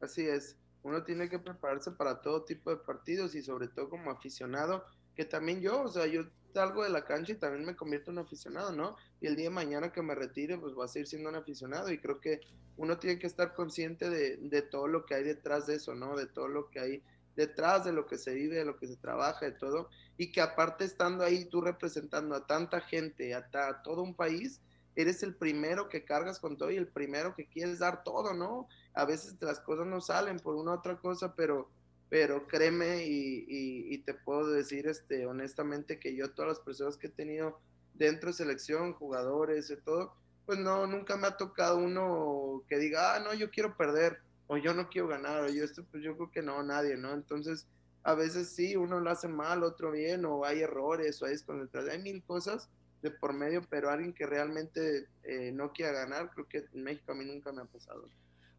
Así 0.00 0.26
es, 0.26 0.58
uno 0.82 1.04
tiene 1.04 1.28
que 1.28 1.38
prepararse 1.38 1.92
para 1.92 2.20
todo 2.20 2.42
tipo 2.42 2.70
de 2.70 2.78
partidos 2.78 3.36
y 3.36 3.42
sobre 3.42 3.68
todo 3.68 3.88
como 3.88 4.10
aficionado, 4.10 4.84
que 5.14 5.24
también 5.24 5.60
yo, 5.60 5.82
o 5.82 5.88
sea, 5.88 6.06
yo 6.06 6.24
salgo 6.52 6.82
de 6.82 6.90
la 6.90 7.04
cancha 7.04 7.30
y 7.32 7.36
también 7.36 7.64
me 7.64 7.76
convierto 7.76 8.10
en 8.10 8.18
aficionado, 8.18 8.72
¿no? 8.72 8.96
Y 9.20 9.28
el 9.28 9.36
día 9.36 9.50
de 9.50 9.54
mañana 9.54 9.92
que 9.92 10.02
me 10.02 10.16
retire, 10.16 10.58
pues 10.58 10.74
voy 10.74 10.86
a 10.86 10.88
seguir 10.88 11.06
siendo 11.06 11.28
un 11.28 11.36
aficionado 11.36 11.92
y 11.92 11.98
creo 11.98 12.20
que 12.20 12.40
uno 12.76 12.98
tiene 12.98 13.20
que 13.20 13.28
estar 13.28 13.54
consciente 13.54 14.10
de, 14.10 14.36
de 14.38 14.62
todo 14.62 14.88
lo 14.88 15.06
que 15.06 15.14
hay 15.14 15.22
detrás 15.22 15.68
de 15.68 15.76
eso, 15.76 15.94
¿no? 15.94 16.16
De 16.16 16.26
todo 16.26 16.48
lo 16.48 16.70
que 16.70 16.80
hay 16.80 17.02
detrás 17.36 17.84
de 17.84 17.92
lo 17.92 18.06
que 18.06 18.18
se 18.18 18.34
vive, 18.34 18.56
de 18.56 18.64
lo 18.64 18.76
que 18.76 18.86
se 18.86 18.96
trabaja, 18.96 19.46
de 19.46 19.52
todo, 19.52 19.88
y 20.16 20.32
que 20.32 20.40
aparte 20.40 20.84
estando 20.84 21.24
ahí 21.24 21.44
tú 21.46 21.60
representando 21.60 22.34
a 22.34 22.46
tanta 22.46 22.80
gente, 22.80 23.34
a, 23.34 23.82
todo 23.82 24.02
un 24.02 24.14
país, 24.14 24.60
eres 24.96 25.22
el 25.22 25.34
primero 25.34 25.88
que 25.88 26.04
cargas 26.04 26.38
con 26.38 26.56
todo 26.56 26.70
y 26.70 26.76
el 26.76 26.88
primero 26.88 27.34
que 27.34 27.46
quieres 27.46 27.78
dar 27.78 28.02
todo, 28.02 28.34
¿no? 28.34 28.68
A 28.94 29.04
veces 29.04 29.36
las 29.40 29.60
cosas 29.60 29.86
no 29.86 30.00
salen 30.00 30.38
por 30.38 30.56
una 30.56 30.72
u 30.72 30.74
otra 30.74 30.98
cosa, 30.98 31.34
pero, 31.34 31.70
pero 32.08 32.46
créeme 32.46 33.04
y, 33.06 33.98
te 34.04 34.14
puedo 34.14 34.48
decir 34.48 34.88
este, 34.88 35.26
honestamente 35.26 35.98
que 35.98 36.14
yo 36.14 36.32
todas 36.32 36.50
las 36.50 36.60
personas 36.60 36.96
que 36.96 37.06
he 37.06 37.10
tenido 37.10 37.60
dentro 37.94 38.30
de 38.30 38.34
selección, 38.34 38.94
jugadores 38.94 39.70
y 39.70 39.76
todo, 39.76 40.14
pues 40.46 40.58
no, 40.58 40.86
nunca 40.86 41.16
me 41.16 41.28
ha 41.28 41.36
tocado 41.36 41.78
uno 41.78 42.64
que 42.68 42.78
diga, 42.78 43.14
ah, 43.14 43.20
no, 43.20 43.34
yo 43.34 43.50
quiero 43.50 43.76
perder 43.76 44.20
o 44.50 44.56
yo 44.56 44.74
no 44.74 44.88
quiero 44.88 45.06
ganar, 45.06 45.44
o 45.44 45.48
yo 45.48 45.62
esto, 45.62 45.84
pues 45.92 46.02
yo 46.02 46.16
creo 46.16 46.30
que 46.32 46.42
no, 46.42 46.60
nadie, 46.64 46.96
¿no? 46.96 47.14
Entonces, 47.14 47.68
a 48.02 48.14
veces 48.14 48.48
sí, 48.48 48.74
uno 48.74 48.98
lo 48.98 49.08
hace 49.08 49.28
mal, 49.28 49.62
otro 49.62 49.92
bien, 49.92 50.24
o 50.24 50.44
hay 50.44 50.58
errores, 50.58 51.22
o 51.22 51.26
hay 51.26 51.32
desconcentración, 51.32 51.92
hay 51.92 52.02
mil 52.02 52.20
cosas 52.24 52.68
de 53.00 53.12
por 53.12 53.32
medio, 53.32 53.62
pero 53.70 53.90
alguien 53.90 54.12
que 54.12 54.26
realmente 54.26 55.06
eh, 55.22 55.52
no 55.52 55.72
quiera 55.72 55.92
ganar, 55.92 56.30
creo 56.30 56.48
que 56.48 56.64
en 56.74 56.82
México 56.82 57.12
a 57.12 57.14
mí 57.14 57.24
nunca 57.26 57.52
me 57.52 57.62
ha 57.62 57.64
pasado. 57.64 58.08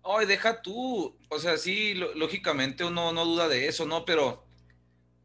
Ay, 0.02 0.28
deja 0.28 0.62
tú, 0.62 1.14
o 1.28 1.40
sea, 1.40 1.58
sí, 1.58 1.94
lógicamente 1.94 2.86
uno 2.86 3.12
no 3.12 3.26
duda 3.26 3.50
de 3.50 3.68
eso, 3.68 3.86
¿no? 3.86 4.06
Pero 4.06 4.46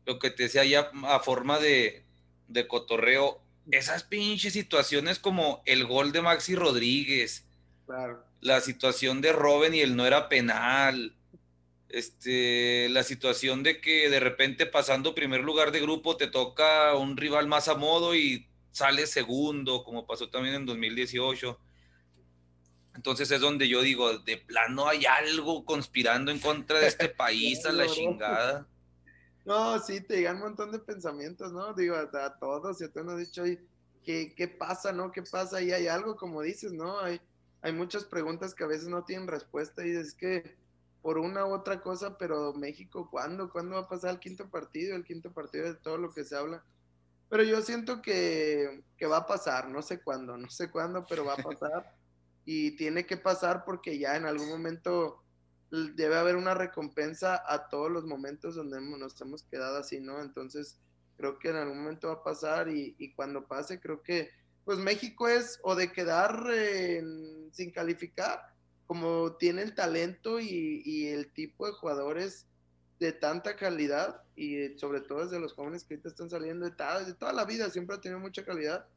lo 0.05 0.19
que 0.19 0.31
te 0.31 0.43
decía 0.43 0.65
ya 0.65 0.91
a 1.05 1.21
forma 1.21 1.61
de, 1.61 2.03
de 2.49 2.67
cotorreo, 2.67 3.41
esas 3.71 4.03
pinches 4.03 4.55
situaciones 4.55 5.21
como 5.21 5.63
el 5.65 5.87
gol 5.87 6.11
de 6.11 6.23
Maxi 6.23 6.57
Rodríguez, 6.57 7.45
claro 7.87 8.27
la 8.47 8.61
situación 8.61 9.21
de 9.21 9.33
Robin 9.33 9.75
y 9.75 9.81
el 9.81 9.97
no 9.97 10.07
era 10.07 10.29
penal, 10.29 11.17
este, 11.89 12.89
la 12.91 13.03
situación 13.03 13.65
de 13.65 13.81
que 13.81 14.09
de 14.09 14.21
repente 14.21 14.67
pasando 14.67 15.17
primer 15.17 15.43
lugar 15.43 15.73
de 15.73 15.81
grupo 15.81 16.17
te 16.17 16.29
toca 16.29 16.95
un 16.95 17.17
rival 17.17 17.49
más 17.49 17.67
a 17.67 17.75
modo 17.75 18.15
y 18.15 18.49
sale 18.71 19.09
segundo, 19.09 19.83
como 19.83 20.07
pasó 20.07 20.31
también 20.31 20.55
en 20.55 20.67
2018. 20.67 21.59
Entonces 22.95 23.31
es 23.33 23.41
donde 23.41 23.69
yo 23.69 23.83
digo, 23.83 24.17
de 24.19 24.37
plano 24.37 24.87
hay 24.89 25.05
algo 25.07 25.65
conspirando 25.65 26.31
en 26.31 26.39
contra 26.39 26.79
de 26.79 26.87
este 26.87 27.09
país 27.25 27.67
a 27.67 27.73
la 27.73 27.87
chingada. 27.89 28.69
No, 29.45 29.79
sí, 29.81 30.01
te 30.01 30.19
llegan 30.19 30.37
un 30.37 30.43
montón 30.43 30.71
de 30.71 30.79
pensamientos, 30.79 31.53
¿no? 31.53 31.75
Digo, 31.75 31.97
a, 31.97 32.39
todos, 32.39 32.81
y 32.81 32.85
a 32.85 32.93
todos 32.93 33.07
nos 33.07 33.19
dicho, 33.19 33.43
¿qué, 34.05 34.35
¿qué 34.37 34.49
pasa, 34.49 34.93
no? 34.93 35.11
¿Qué 35.11 35.23
pasa? 35.23 35.61
Y 35.61 35.73
hay 35.73 35.89
algo, 35.89 36.17
como 36.17 36.43
dices, 36.43 36.73
¿no? 36.73 37.01
Hay, 37.01 37.21
hay 37.67 37.73
muchas 37.73 38.05
preguntas 38.05 38.55
que 38.55 38.63
a 38.63 38.69
veces 38.69 38.87
no 38.87 39.03
tienen 39.03 39.27
respuesta 39.27 39.85
y 39.85 39.91
es 39.91 40.15
que 40.15 40.57
por 41.03 41.19
una 41.19 41.45
u 41.47 41.53
otra 41.53 41.81
cosa, 41.81 42.17
pero 42.17 42.55
México, 42.55 43.09
¿cuándo? 43.11 43.51
¿Cuándo 43.51 43.75
va 43.75 43.83
a 43.83 43.89
pasar 43.89 44.13
el 44.13 44.21
quinto 44.21 44.49
partido? 44.49 44.95
El 44.95 45.03
quinto 45.03 45.33
partido 45.33 45.65
de 45.65 45.75
todo 45.75 45.99
lo 45.99 46.13
que 46.13 46.23
se 46.23 46.37
habla. 46.37 46.65
Pero 47.29 47.43
yo 47.43 47.61
siento 47.63 48.03
que, 48.03 48.85
que 48.97 49.07
va 49.07 49.17
a 49.17 49.27
pasar, 49.27 49.69
no 49.69 49.83
sé 49.83 50.01
cuándo, 50.01 50.37
no 50.37 50.49
sé 50.49 50.71
cuándo, 50.71 51.05
pero 51.09 51.25
va 51.25 51.35
a 51.35 51.43
pasar. 51.43 51.93
y 52.45 52.77
tiene 52.77 53.05
que 53.05 53.17
pasar 53.17 53.65
porque 53.65 53.99
ya 53.99 54.15
en 54.15 54.27
algún 54.27 54.49
momento 54.49 55.25
debe 55.97 56.17
haber 56.17 56.37
una 56.37 56.55
recompensa 56.55 57.43
a 57.53 57.69
todos 57.69 57.91
los 57.91 58.05
momentos 58.05 58.55
donde 58.55 58.81
nos 58.81 59.21
hemos 59.21 59.43
quedado 59.43 59.79
así, 59.79 59.99
¿no? 59.99 60.23
Entonces, 60.23 60.79
creo 61.17 61.41
que 61.41 61.49
en 61.49 61.57
algún 61.57 61.79
momento 61.79 62.07
va 62.07 62.15
a 62.15 62.23
pasar 62.23 62.69
y, 62.69 62.95
y 62.97 63.13
cuando 63.13 63.45
pase, 63.49 63.81
creo 63.81 64.05
que 64.05 64.31
pues 64.67 64.79
México 64.81 65.29
es 65.29 65.61
o 65.63 65.77
de 65.77 65.93
quedar 65.93 66.45
sin 67.53 67.71
calificar, 67.71 68.53
como 68.89 69.37
tiene 69.37 69.63
el 69.63 69.77
talento 69.77 70.41
y, 70.41 71.07
el 71.07 71.33
tipo 71.33 71.67
de 71.67 71.73
jugadores 71.73 72.47
de 72.99 73.13
tanta 73.13 73.55
calidad 73.55 74.23
y 74.35 74.77
sobre 74.77 75.03
todo 75.03 75.25
desde 75.25 75.39
los 75.39 75.53
jóvenes 75.53 75.85
que 75.85 75.95
ahorita 75.95 76.09
están 76.09 76.31
saliendo 76.31 76.67
de 76.67 76.73
toda, 76.73 77.05
de 77.05 77.15
toda 77.15 77.33
la 77.33 77.45
vida, 77.45 77.71
siempre 77.71 77.95
ha 77.95 78.01
tenido 78.01 78.19
mucha 78.19 78.45
calidad, 78.45 78.89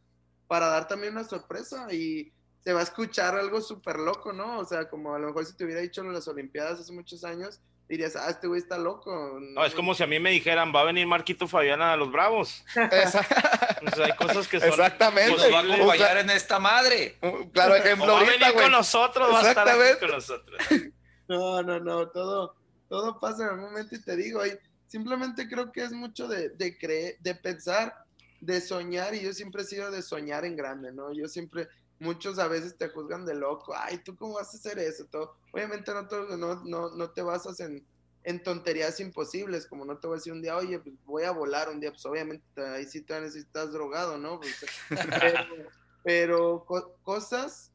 para 0.47 0.65
dar 0.69 0.87
también 0.87 1.13
una 1.13 1.23
sorpresa 1.23 1.93
y 1.93 2.33
se 2.63 2.73
va 2.73 2.79
a 2.79 2.83
escuchar 2.83 3.35
algo 3.35 3.61
súper 3.61 3.99
loco, 3.99 4.33
¿no? 4.33 4.57
O 4.57 4.65
sea, 4.65 4.89
como 4.89 5.13
a 5.13 5.19
lo 5.19 5.27
mejor 5.27 5.45
si 5.45 5.55
te 5.55 5.65
hubiera 5.65 5.81
dicho 5.81 6.01
en 6.01 6.11
las 6.11 6.27
Olimpiadas 6.27 6.79
hace 6.79 6.93
muchos 6.93 7.23
años, 7.23 7.61
dirías, 7.89 8.15
ah, 8.15 8.29
este 8.29 8.47
güey 8.47 8.61
está 8.61 8.77
loco. 8.77 9.39
No, 9.41 9.65
es 9.65 9.73
como 9.73 9.95
si 9.95 10.03
a 10.03 10.07
mí 10.07 10.19
me 10.19 10.29
dijeran, 10.29 10.73
va 10.73 10.81
a 10.81 10.85
venir 10.85 11.07
Marquito 11.07 11.47
Fabiana 11.47 11.91
a 11.91 11.97
los 11.97 12.11
Bravos. 12.11 12.63
hay 12.75 14.15
cosas 14.15 14.47
que 14.47 14.59
son. 14.59 14.69
Exactamente. 14.69 15.31
Nos 15.31 15.51
va 15.51 15.59
a 15.59 15.73
acompañar 15.73 16.17
en 16.17 16.29
esta 16.29 16.59
madre. 16.59 17.17
claro 17.51 17.75
ejemplo. 17.75 18.13
va 18.13 18.19
a 18.19 18.23
venir 18.23 18.53
con 18.53 18.71
nosotros, 18.71 19.33
va 19.33 19.41
a 19.41 19.49
estar 19.49 19.67
aquí 19.67 19.99
con 19.99 20.11
nosotros. 20.11 20.61
No, 21.29 21.61
no, 21.61 21.79
no, 21.79 22.07
todo, 22.07 22.55
todo 22.87 23.19
pasa 23.19 23.43
en 23.43 23.49
el 23.51 23.57
momento 23.57 23.93
y 23.93 24.01
te 24.01 24.15
digo, 24.15 24.41
simplemente 24.87 25.47
creo 25.47 25.71
que 25.71 25.83
es 25.83 25.91
mucho 25.91 26.27
de, 26.27 26.49
de 26.49 26.75
creer, 26.75 27.17
de 27.19 27.35
pensar, 27.35 27.93
de 28.41 28.59
soñar, 28.59 29.13
y 29.13 29.21
yo 29.21 29.31
siempre 29.31 29.61
he 29.61 29.65
sido 29.65 29.91
de 29.91 30.01
soñar 30.01 30.43
en 30.43 30.55
grande, 30.55 30.91
¿no? 30.91 31.13
Yo 31.13 31.27
siempre, 31.27 31.67
muchos 31.99 32.39
a 32.39 32.47
veces 32.47 32.77
te 32.77 32.89
juzgan 32.89 33.25
de 33.25 33.35
loco, 33.35 33.73
ay, 33.75 33.99
¿tú 33.99 34.15
cómo 34.15 34.35
vas 34.35 34.53
a 34.53 34.57
hacer 34.57 34.79
eso? 34.79 35.05
Todo. 35.05 35.35
Obviamente 35.51 35.91
no, 35.93 36.03
no, 36.37 36.63
no, 36.63 36.89
no 36.89 37.09
te 37.11 37.21
basas 37.21 37.59
en, 37.59 37.85
en, 38.23 38.41
tonterías 38.41 38.99
imposibles, 38.99 39.67
como 39.67 39.85
no 39.85 39.97
te 39.97 40.07
voy 40.07 40.15
a 40.15 40.19
decir 40.19 40.33
un 40.33 40.41
día, 40.41 40.55
oye, 40.55 40.79
pues 40.79 40.95
voy 41.05 41.23
a 41.23 41.31
volar 41.31 41.69
un 41.69 41.79
día, 41.79 41.91
pues 41.91 42.05
obviamente 42.05 42.43
ahí 42.57 42.85
sí 42.85 43.01
te 43.01 43.19
necesitas 43.19 43.71
drogado, 43.71 44.17
¿no? 44.17 44.39
Pues, 44.39 44.65
pero, 46.03 46.65
cosas 47.03 47.71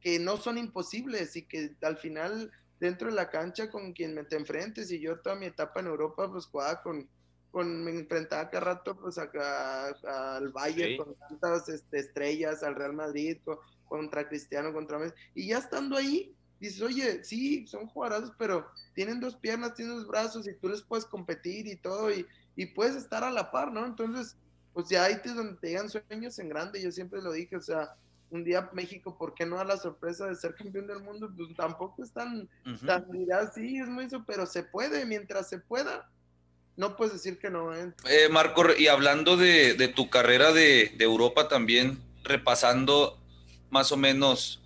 que 0.00 0.18
no 0.18 0.38
son 0.38 0.56
imposibles 0.56 1.36
y 1.36 1.42
que 1.42 1.76
al 1.82 1.98
final 1.98 2.50
dentro 2.80 3.08
de 3.08 3.14
la 3.14 3.28
cancha 3.28 3.70
con 3.70 3.92
quien 3.92 4.14
me 4.14 4.24
te 4.24 4.36
enfrentes 4.36 4.90
y 4.90 4.98
yo 4.98 5.20
toda 5.20 5.36
mi 5.36 5.44
etapa 5.44 5.80
en 5.80 5.88
Europa 5.88 6.30
pues 6.30 6.46
jugaba 6.46 6.80
con, 6.80 7.06
con 7.50 7.84
me 7.84 7.90
enfrentaba 7.90 8.48
cada 8.50 8.74
rato 8.74 8.96
pues 8.96 9.18
acá 9.18 9.88
al 9.88 10.50
Bayern 10.50 10.96
con 10.96 11.14
tantas 11.16 11.68
este, 11.68 11.98
estrellas, 11.98 12.62
al 12.62 12.76
Real 12.76 12.92
Madrid, 12.92 13.38
contra 13.86 14.28
Cristiano, 14.28 14.72
contra 14.72 14.98
Messi, 14.98 15.14
y 15.34 15.48
ya 15.48 15.58
estando 15.58 15.96
ahí, 15.96 16.34
dices, 16.60 16.80
oye, 16.82 17.24
sí, 17.24 17.66
son 17.66 17.86
jugadores, 17.88 18.30
pero 18.38 18.66
tienen 18.94 19.18
dos 19.18 19.36
piernas, 19.36 19.74
tienen 19.74 19.96
dos 19.96 20.06
brazos 20.06 20.46
y 20.46 20.54
tú 20.54 20.68
les 20.68 20.82
puedes 20.82 21.04
competir 21.04 21.66
y 21.66 21.76
todo 21.76 22.10
y, 22.12 22.26
y 22.54 22.66
puedes 22.66 22.94
estar 22.94 23.24
a 23.24 23.30
la 23.30 23.50
par, 23.50 23.72
¿no? 23.72 23.84
Entonces, 23.84 24.36
pues 24.72 24.88
ya 24.88 25.04
ahí 25.04 25.20
te, 25.22 25.34
donde 25.34 25.54
te 25.60 25.68
llegan 25.68 25.88
sueños 25.88 26.38
en 26.38 26.48
grande, 26.48 26.80
yo 26.80 26.92
siempre 26.92 27.20
lo 27.20 27.32
dije, 27.32 27.56
o 27.56 27.60
sea, 27.60 27.96
un 28.30 28.44
día 28.44 28.70
México, 28.72 29.16
¿por 29.18 29.34
qué 29.34 29.44
no 29.44 29.56
da 29.56 29.64
la 29.64 29.76
sorpresa 29.76 30.26
de 30.26 30.36
ser 30.36 30.54
campeón 30.54 30.86
del 30.86 31.02
mundo? 31.02 31.32
Pues 31.36 31.48
tampoco 31.56 32.02
es 32.04 32.12
tan, 32.12 32.48
sí, 33.54 33.78
es 33.78 33.88
muy 33.88 34.04
eso, 34.04 34.22
pero 34.24 34.46
se 34.46 34.62
puede, 34.62 35.04
mientras 35.04 35.48
se 35.48 35.58
pueda, 35.58 36.08
no 36.80 36.96
puedes 36.96 37.12
decir 37.12 37.38
que 37.38 37.50
no. 37.50 37.74
¿eh? 37.76 37.92
eh 38.08 38.28
Marco, 38.30 38.64
y 38.76 38.88
hablando 38.88 39.36
de, 39.36 39.92
tu 39.94 40.08
carrera 40.08 40.50
de, 40.50 40.90
Europa 40.98 41.46
también, 41.46 42.02
repasando 42.24 43.18
más 43.68 43.92
o 43.92 43.98
menos 43.98 44.62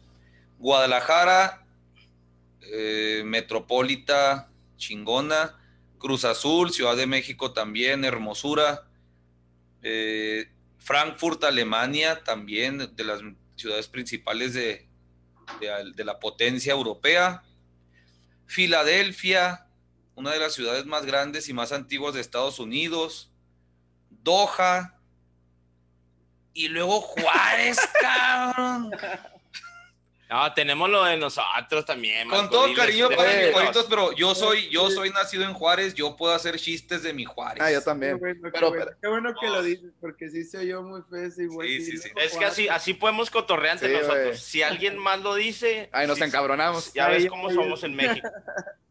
Guadalajara, 0.61 1.67
eh, 2.73 3.23
Metropolita, 3.27 4.49
Chingona, 4.77 5.59
Cruz 5.99 6.25
Azul, 6.25 6.71
Ciudad 6.73 6.97
de 6.97 7.09
México 7.09 7.53
también, 7.53 8.05
Hermosura, 8.05 8.87
eh, 9.83 10.49
Frankfurt, 10.79 11.43
Alemania 11.43 12.23
también, 12.23 12.95
de 12.95 13.05
las 13.05 13.23
ciudades 13.57 13.89
principales 13.89 14.55
de, 14.55 14.87
de, 15.97 16.05
la 16.05 16.21
potencia 16.21 16.73
europea. 16.73 17.43
Filadelfia, 18.47 19.64
una 20.15 20.33
de 20.33 20.39
las 20.39 20.55
ciudades 20.55 20.87
más 20.87 21.05
grandes 21.07 21.49
y 21.49 21.53
más 21.53 21.73
antiguas 21.73 22.15
de 22.15 22.21
Estados 22.21 22.59
Unidos. 22.59 23.31
Doha. 24.11 24.99
Y 26.53 26.69
luego 26.69 27.01
Juárez, 27.01 27.79
cabrón. 28.01 28.93
No, 30.31 30.53
tenemos 30.55 30.89
lo 30.89 31.05
de 31.05 31.17
nosotros 31.17 31.85
también. 31.85 32.29
Con 32.29 32.49
todo 32.49 32.73
cariño 32.75 33.09
para 33.11 33.37
mis 33.37 33.53
Juaritos, 33.53 33.87
pero 33.89 34.13
yo 34.13 34.35
soy, 34.35 34.69
yo 34.71 34.91
soy 34.91 35.11
nacido 35.11 35.45
en 35.45 35.53
Juárez, 35.53 35.95
yo 35.95 36.17
puedo 36.17 36.35
hacer 36.35 36.59
chistes 36.59 37.03
de 37.03 37.13
mi 37.13 37.25
Juárez. 37.25 37.63
Ah, 37.63 37.71
yo 37.71 37.83
también. 37.83 38.19
Qué 38.19 39.09
bueno, 39.09 39.35
que 39.39 39.49
lo 39.49 39.63
dices, 39.63 39.93
porque 40.01 40.31
sí 40.31 40.45
se 40.45 40.59
oyó 40.59 40.83
muy 40.83 41.03
feo 41.11 41.25
ese 41.25 41.49
sí, 41.49 41.85
sí, 41.85 41.99
sí, 41.99 42.11
Es 42.17 42.37
que 42.37 42.45
así, 42.45 42.69
así 42.69 42.95
podemos 42.95 43.31
cotorrear 43.31 43.75
entre 43.75 43.93
nosotros. 43.93 44.41
Si 44.41 44.63
alguien 44.63 44.97
más 44.99 45.21
lo 45.21 45.35
dice... 45.35 45.89
Ahí 45.93 46.07
nos 46.07 46.21
encabronamos. 46.21 46.93
Ya 46.95 47.09
ves 47.09 47.29
cómo 47.29 47.51
somos 47.51 47.85
en 47.85 47.95
México. 47.95 48.29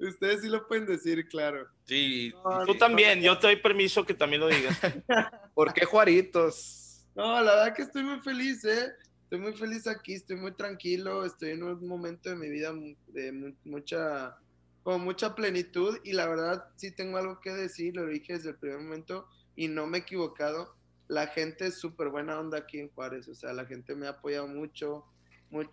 Ustedes 0.00 0.40
sí 0.40 0.48
lo 0.48 0.66
pueden 0.66 0.86
decir, 0.86 1.28
claro. 1.28 1.68
Sí, 1.84 2.32
tú 2.66 2.74
también, 2.76 3.20
yo 3.20 3.38
te 3.38 3.48
doy 3.48 3.56
permiso 3.56 4.04
que 4.04 4.14
también 4.14 4.40
lo 4.40 4.48
digas. 4.48 4.78
¿Por 5.54 5.72
qué 5.72 5.84
Juaritos? 5.84 7.06
No, 7.14 7.40
la 7.42 7.54
verdad 7.54 7.74
que 7.74 7.82
estoy 7.82 8.02
muy 8.02 8.20
feliz, 8.20 8.64
¿eh? 8.64 8.92
estoy 9.30 9.42
muy 9.42 9.52
feliz 9.56 9.86
aquí, 9.86 10.14
estoy 10.14 10.34
muy 10.34 10.50
tranquilo, 10.50 11.24
estoy 11.24 11.50
en 11.50 11.62
un 11.62 11.86
momento 11.86 12.30
de 12.30 12.34
mi 12.34 12.48
vida 12.48 12.74
de 13.06 13.54
mucha, 13.64 14.36
con 14.82 15.02
mucha 15.02 15.36
plenitud 15.36 15.98
y 16.02 16.14
la 16.14 16.26
verdad 16.26 16.64
sí 16.74 16.90
tengo 16.90 17.16
algo 17.16 17.38
que 17.38 17.52
decir, 17.52 17.94
lo 17.94 18.06
dije 18.06 18.32
desde 18.32 18.50
el 18.50 18.56
primer 18.56 18.80
momento 18.80 19.28
y 19.54 19.68
no 19.68 19.86
me 19.86 19.98
he 19.98 20.00
equivocado. 20.00 20.74
La 21.06 21.28
gente 21.28 21.66
es 21.66 21.78
súper 21.78 22.08
buena 22.08 22.40
onda 22.40 22.58
aquí 22.58 22.80
en 22.80 22.88
Juárez, 22.88 23.28
o 23.28 23.34
sea, 23.36 23.52
la 23.52 23.66
gente 23.66 23.94
me 23.94 24.08
ha 24.08 24.10
apoyado 24.10 24.48
mucho, 24.48 25.04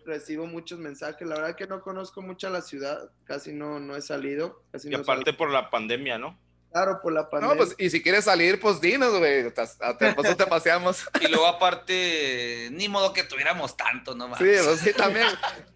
recibo 0.04 0.46
muchos 0.46 0.78
mensajes. 0.78 1.26
La 1.26 1.36
verdad 1.36 1.56
que 1.56 1.66
no 1.66 1.80
conozco 1.80 2.22
mucho 2.22 2.50
la 2.50 2.62
ciudad, 2.62 3.10
casi 3.24 3.52
no, 3.52 3.78
no 3.80 3.96
he 3.96 4.02
salido. 4.02 4.62
y 4.84 4.94
aparte 4.94 5.32
por 5.32 5.50
la 5.50 5.70
pandemia, 5.70 6.18
¿no? 6.18 6.38
Claro, 6.70 7.00
por 7.02 7.12
la 7.12 7.30
pandemia. 7.30 7.54
No, 7.54 7.58
pues, 7.58 7.74
y 7.78 7.88
si 7.88 8.02
quieres 8.02 8.26
salir, 8.26 8.60
pues 8.60 8.80
dinos, 8.80 9.16
güey. 9.18 9.50
Pues 9.50 10.36
te 10.36 10.46
paseamos. 10.46 11.06
Y 11.20 11.28
luego, 11.28 11.46
aparte, 11.46 12.68
ni 12.72 12.88
modo 12.88 13.12
que 13.12 13.24
tuviéramos 13.24 13.76
tanto, 13.76 14.14
¿no? 14.14 14.26
Sí, 14.36 14.44
pues, 14.64 14.80
sí, 14.80 14.92
también. 14.92 15.26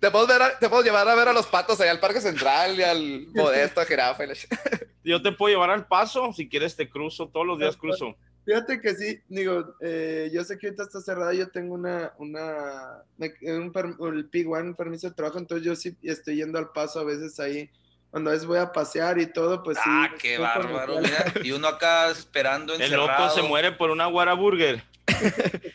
te, 0.01 0.11
puedo 0.11 0.27
ver 0.27 0.43
te 0.61 0.69
puedo 0.69 0.83
llevar 0.83 1.09
a 1.09 1.15
ver 1.15 1.29
a 1.29 1.33
los 1.33 1.47
patos 1.47 1.81
allá 1.81 1.91
al 1.91 2.01
Parque 2.01 2.21
Central 2.21 2.79
y 2.79 2.83
al 2.83 3.27
Modesto, 3.35 3.81
a 3.81 3.87
Jirafa. 3.87 4.25
Yo 5.03 5.23
te 5.23 5.33
puedo 5.33 5.55
llevar 5.55 5.71
al 5.71 5.87
paso, 5.87 6.33
si 6.33 6.49
quieres 6.49 6.77
te 6.77 6.91
cruzo, 6.91 7.29
todos 7.29 7.47
los 7.47 7.59
días 7.59 7.77
cruzo. 7.77 8.17
Fíjate 8.44 8.81
que 8.81 8.94
sí, 8.94 9.22
digo, 9.28 9.76
eh, 9.81 10.31
yo 10.33 10.42
sé 10.42 10.59
que 10.59 10.66
ahorita 10.66 10.83
está 10.83 11.00
cerrada, 11.00 11.33
yo 11.33 11.48
tengo 11.50 11.74
una, 11.74 12.12
una, 12.18 13.02
un, 13.18 13.28
el 13.40 14.31
P1, 14.31 14.62
un 14.62 14.74
permiso 14.74 15.09
de 15.09 15.14
trabajo, 15.14 15.38
entonces 15.38 15.64
yo 15.64 15.76
sí 15.76 15.96
estoy 16.02 16.37
yendo 16.37 16.59
al 16.59 16.70
paso 16.72 16.98
a 16.98 17.05
veces 17.05 17.38
ahí 17.38 17.70
cuando 18.12 18.31
es 18.31 18.44
voy 18.44 18.59
a 18.59 18.70
pasear 18.70 19.18
y 19.18 19.26
todo, 19.26 19.62
pues 19.62 19.78
sí. 19.78 19.85
Ah, 19.87 20.11
qué 20.20 20.37
bárbaro, 20.37 21.00
mira. 21.00 21.33
Y 21.42 21.52
uno 21.52 21.66
acá 21.66 22.11
esperando 22.11 22.74
encerrado. 22.74 23.05
El 23.11 23.11
loco 23.11 23.31
se 23.31 23.42
muere 23.42 23.72
por 23.72 23.90
una 23.90 24.05
guaraburger. 24.05 24.85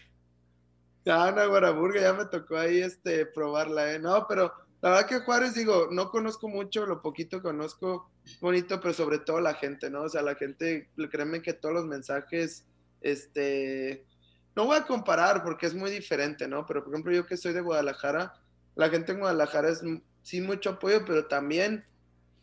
ya, 1.04 1.26
una 1.26 1.46
guaraburger, 1.46 2.04
ya 2.04 2.14
me 2.14 2.26
tocó 2.26 2.58
ahí 2.58 2.80
este, 2.80 3.26
probarla, 3.26 3.94
¿eh? 3.94 3.98
No, 3.98 4.28
pero 4.28 4.54
la 4.82 4.90
verdad 4.90 5.08
que 5.08 5.20
Juárez, 5.20 5.56
digo, 5.56 5.88
no 5.92 6.12
conozco 6.12 6.48
mucho, 6.48 6.86
lo 6.86 7.02
poquito 7.02 7.42
conozco, 7.42 8.10
bonito, 8.42 8.80
pero 8.80 8.94
sobre 8.94 9.20
todo 9.20 9.40
la 9.42 9.56
gente, 9.56 9.90
¿no? 9.90 10.04
O 10.04 10.10
sea, 10.10 10.22
la 10.22 10.36
gente, 10.36 10.90
créeme 11.10 11.42
que 11.42 11.54
todos 11.54 11.74
los 11.74 11.86
mensajes, 11.86 12.66
este, 13.02 14.06
no 14.56 14.66
voy 14.66 14.78
a 14.78 14.86
comparar 14.86 15.44
porque 15.44 15.66
es 15.66 15.74
muy 15.74 15.90
diferente, 15.90 16.48
¿no? 16.48 16.66
Pero 16.66 16.84
por 16.84 16.94
ejemplo, 16.94 17.12
yo 17.12 17.26
que 17.26 17.38
soy 17.38 17.54
de 17.54 17.62
Guadalajara, 17.62 18.34
la 18.76 18.90
gente 18.90 19.14
en 19.14 19.20
Guadalajara 19.20 19.70
es 19.70 19.82
sí 20.22 20.42
mucho 20.42 20.72
apoyo, 20.72 21.04
pero 21.06 21.26
también 21.26 21.84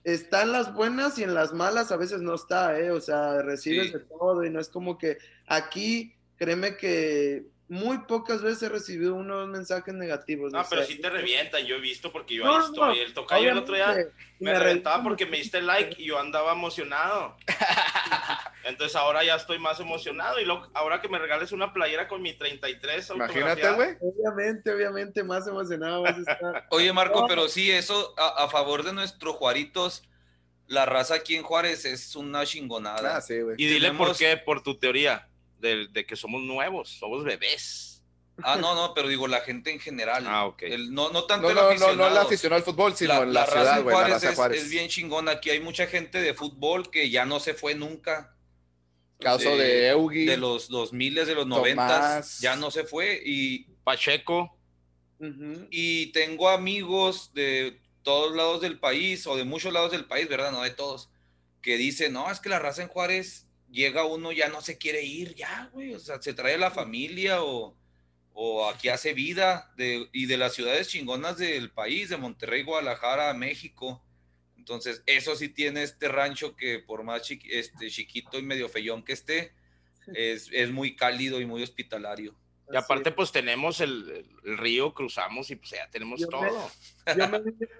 está 0.02 0.42
en 0.42 0.52
las 0.52 0.74
buenas 0.74 1.18
y 1.18 1.22
en 1.22 1.34
las 1.34 1.52
malas 1.52 1.92
a 1.92 1.96
veces 1.96 2.20
no 2.20 2.34
está, 2.34 2.78
¿eh? 2.78 2.90
O 2.90 3.00
sea, 3.00 3.42
recibes 3.42 3.92
de 3.92 4.00
todo 4.00 4.44
y 4.44 4.50
no 4.50 4.58
es 4.58 4.68
como 4.68 4.98
que 4.98 5.18
aquí, 5.46 6.14
créeme 6.36 6.76
que 6.76 7.46
muy 7.68 7.98
pocas 7.98 8.42
veces 8.42 8.64
he 8.64 8.68
recibido 8.68 9.14
unos 9.14 9.48
mensajes 9.48 9.94
negativos. 9.94 10.52
No, 10.52 10.64
pero 10.68 10.84
sí 10.84 11.00
te 11.00 11.08
revientan, 11.08 11.64
yo 11.64 11.76
he 11.76 11.80
visto 11.80 12.12
porque 12.12 12.34
yo 12.34 12.54
ahí 12.54 12.62
estoy. 12.62 12.98
el 12.98 13.14
tocayo 13.14 13.50
el 13.50 13.58
otro 13.58 13.74
día 13.74 13.96
me, 14.38 14.58
reventaba 14.58 15.02
porque 15.02 15.24
me 15.24 15.38
diste 15.38 15.62
like 15.62 16.00
y 16.00 16.06
yo 16.06 16.18
andaba 16.18 16.52
emocionado. 16.52 17.36
Entonces 18.64 18.94
ahora 18.96 19.24
ya 19.24 19.36
estoy 19.36 19.58
más 19.58 19.80
emocionado 19.80 20.40
y 20.40 20.46
ahora 20.74 21.00
que 21.00 21.08
me 21.08 21.18
regales 21.18 21.52
una 21.52 21.72
playera 21.72 22.06
con 22.06 22.20
mi 22.20 22.34
33 22.34 23.10
Imagínate, 23.10 23.70
güey. 23.72 23.96
Obviamente, 24.00 24.72
obviamente 24.72 25.24
más 25.24 25.46
emocionado 25.46 26.02
vas 26.02 26.16
a 26.16 26.32
estar. 26.32 26.66
Oye, 26.70 26.92
Marco, 26.92 27.26
pero 27.26 27.48
sí, 27.48 27.70
eso 27.70 28.14
a, 28.18 28.48
favor 28.48 28.82
de 28.82 28.92
nuestros 28.92 29.36
Juaritos, 29.36 30.02
la 30.66 30.84
raza 30.84 31.14
aquí 31.14 31.34
en 31.34 31.42
Juárez 31.42 31.86
es 31.86 32.14
una 32.14 32.44
chingonada. 32.44 33.16
Ah, 33.16 33.20
sí. 33.22 33.34
Y 33.56 33.66
dile 33.66 33.92
por 33.92 34.14
qué, 34.16 34.36
por 34.36 34.62
tu 34.62 34.78
teoría 34.78 35.28
de, 35.64 36.06
que 36.06 36.16
somos 36.16 36.42
nuevos, 36.42 36.90
somos 36.90 37.24
bebés. 37.24 38.02
Ah, 38.42 38.56
no, 38.60 38.74
no, 38.74 38.94
pero 38.94 39.08
digo 39.08 39.28
la 39.28 39.40
gente 39.40 39.70
en 39.70 39.78
general. 39.78 40.24
Ah, 40.26 40.46
ok. 40.46 40.62
no, 40.90 41.10
no 41.10 41.24
tanto 41.24 41.52
no, 41.52 41.70
el 41.70 41.78
no, 41.78 41.94
no, 41.94 42.08
el 42.08 42.16
aficionado 42.16 42.58
al 42.58 42.64
fútbol, 42.64 42.96
sino 42.96 43.24
la, 43.24 43.26
la, 43.26 43.46
ciudad, 43.46 43.82
güey. 43.82 43.96
La 43.96 44.08
raza 44.08 44.34
Juárez. 44.34 44.62
Es, 44.62 44.70
bien 44.70 44.88
chingona. 44.88 45.32
Aquí 45.32 45.50
hay 45.50 45.60
mucha 45.60 45.86
gente 45.86 46.20
de 46.20 46.34
fútbol 46.34 46.90
que 46.90 47.10
ya 47.10 47.24
no 47.24 47.38
se 47.38 47.54
fue 47.54 47.74
nunca. 47.74 48.36
Caso 49.20 49.56
de, 49.56 49.88
Eugi. 49.88 50.26
De 50.26 50.36
los 50.36 50.68
dos 50.68 50.92
miles, 50.92 51.28
de 51.28 51.36
los 51.36 51.46
noventas, 51.46 52.40
ya 52.40 52.56
no 52.56 52.72
se 52.72 52.84
fue. 52.84 53.22
Y 53.24 53.66
Pacheco. 53.84 54.58
Y 55.70 56.06
tengo 56.12 56.48
amigos 56.48 57.32
de 57.34 57.80
todos 58.02 58.36
lados 58.36 58.60
del 58.60 58.78
país, 58.78 59.26
o 59.26 59.36
de 59.36 59.44
muchos 59.44 59.72
lados 59.72 59.92
del 59.92 60.04
país, 60.04 60.28
¿verdad? 60.28 60.52
No 60.52 60.62
de 60.62 60.70
todos, 60.70 61.08
que 61.62 61.76
dicen, 61.76 62.12
no, 62.12 62.30
es 62.30 62.38
que 62.38 62.50
la 62.50 62.58
raza 62.58 62.82
en 62.82 62.88
Juárez 62.88 63.46
llega 63.70 64.04
uno, 64.04 64.32
ya 64.32 64.48
no 64.48 64.60
se 64.60 64.78
quiere 64.78 65.02
ir, 65.02 65.34
ya, 65.34 65.70
güey, 65.72 65.94
o 65.94 65.98
sea, 65.98 66.20
se 66.20 66.34
trae 66.34 66.54
a 66.54 66.58
la 66.58 66.70
familia 66.70 67.42
o, 67.42 67.76
aquí 68.72 68.88
hace 68.88 69.14
vida, 69.14 69.72
de, 69.76 70.08
y 70.12 70.26
de 70.26 70.36
las 70.36 70.54
ciudades 70.54 70.88
chingonas 70.88 71.38
del 71.38 71.70
país, 71.70 72.08
de 72.08 72.16
Monterrey, 72.16 72.64
Guadalajara, 72.64 73.32
México. 73.34 74.04
Entonces, 74.56 75.02
eso 75.06 75.36
sí 75.36 75.48
tiene 75.48 75.82
este 75.82 76.08
rancho 76.08 76.56
que 76.56 76.80
por 76.80 77.04
más 77.04 77.30
este, 77.30 77.90
chiquito 77.90 78.38
y 78.38 78.42
medio 78.42 78.68
feyón 78.68 79.04
que 79.04 79.12
esté, 79.12 79.52
es, 80.14 80.70
muy 80.70 80.96
cálido 80.96 81.40
y 81.40 81.46
muy 81.46 81.62
hospitalario. 81.62 82.34
Y 82.72 82.76
aparte, 82.76 83.12
pues 83.12 83.30
tenemos 83.30 83.80
el, 83.80 84.26
río, 84.42 84.94
cruzamos 84.94 85.50
y 85.50 85.56
pues 85.56 85.72
ya 85.72 85.88
tenemos 85.90 86.20
todo. 86.20 86.70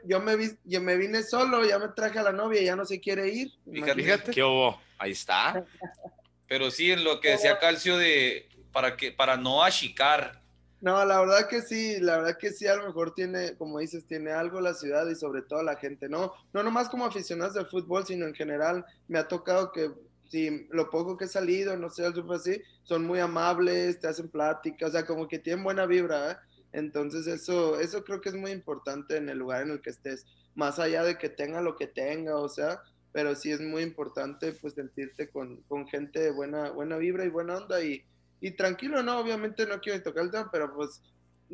yo, 0.05 0.20
me, 0.20 0.59
yo, 0.64 0.80
me, 0.80 0.97
vine 0.97 1.22
solo, 1.22 1.64
ya 1.64 1.78
me 1.78 1.89
traje 1.89 2.18
a 2.18 2.22
la 2.22 2.32
novia, 2.32 2.62
ya 2.62 2.76
no 2.76 2.85
se 2.85 3.01
quiere 3.01 3.28
ir. 3.28 3.53
Fíjate. 3.70 4.30
¿Qué 4.30 4.43
hubo? 4.43 4.80
Ahí 4.99 5.12
está. 5.12 5.64
Pero 6.47 6.70
sí, 6.70 6.93
en 6.93 7.05
lo 7.05 7.20
que 7.20 7.30
decía 7.30 7.59
Calcio 7.59 7.97
de 7.97 8.49
para 8.72 8.97
que 8.97 9.12
para 9.12 9.37
no 9.37 9.62
achicar. 9.62 10.43
No, 10.80 11.03
la 11.07 11.18
verdad 11.20 11.49
que 11.49 11.62
sí, 11.62 11.99
la 12.01 12.18
verdad 12.18 12.37
que 12.39 12.51
sí, 12.51 12.66
a 12.66 12.76
lo 12.76 12.87
mejor 12.87 13.14
tiene, 13.14 13.57
como 13.57 13.78
dices, 13.78 14.07
tiene 14.07 14.32
algo 14.32 14.61
la 14.61 14.74
ciudad 14.74 15.09
y 15.09 15.14
sobre 15.14 15.41
todo 15.41 15.62
la 15.62 15.76
gente, 15.76 16.11
no, 16.11 16.35
no 16.53 16.62
nomás 16.62 16.91
como 16.91 17.07
aficionados 17.07 17.55
del 17.55 17.66
fútbol, 17.66 18.05
sino 18.05 18.26
en 18.26 18.35
general 18.35 18.85
me 19.09 19.18
ha 19.18 19.26
tocado 19.26 19.72
que 19.72 19.91
si 20.35 20.66
lo 20.70 20.91
poco 20.91 21.16
que 21.16 21.26
he 21.26 21.28
salido, 21.28 21.76
no 21.76 21.89
sé, 21.89 22.05
algo 22.05 22.32
así, 22.32 22.61
son 22.82 23.07
muy 23.07 23.20
amables, 23.20 24.01
te 24.01 24.09
hacen 24.09 24.28
plática, 24.28 24.89
o 24.89 24.91
sea, 24.91 25.07
como 25.07 25.28
que 25.28 25.39
tienen 25.39 25.62
buena 25.62 25.87
vibra, 25.87 26.32
¿eh? 26.32 26.37
Entonces 26.72 27.28
eso, 27.28 27.78
eso 27.78 28.03
creo 28.03 28.20
que 28.20 28.30
es 28.30 28.35
muy 28.35 28.51
importante 28.51 29.16
en 29.16 29.28
el 29.28 29.39
lugar 29.39 29.62
en 29.62 29.70
el 29.70 29.80
que 29.80 29.91
estés, 29.91 30.26
más 30.57 30.80
allá 30.80 31.05
de 31.05 31.18
que 31.18 31.28
tenga 31.28 31.61
lo 31.61 31.76
que 31.76 31.87
tenga, 31.87 32.37
o 32.37 32.49
sea, 32.49 32.82
pero 33.12 33.37
sí 33.37 33.53
es 33.53 33.61
muy 33.61 33.85
importante 33.85 34.51
pues 34.55 34.74
sentirte 34.74 35.30
con, 35.30 35.62
con 35.68 35.87
gente 35.87 36.18
de 36.18 36.32
buena, 36.32 36.72
buena 36.72 36.97
vibra 36.97 37.24
y 37.24 37.28
buena 37.28 37.59
onda 37.59 37.80
y, 37.85 38.05
y 38.41 38.51
tranquilo, 38.57 39.05
¿no? 39.05 39.20
Obviamente 39.20 39.66
no 39.66 39.78
quiero 39.80 40.03
tocar 40.03 40.24
el 40.24 40.32
tema, 40.32 40.51
pero 40.51 40.74
pues 40.74 41.01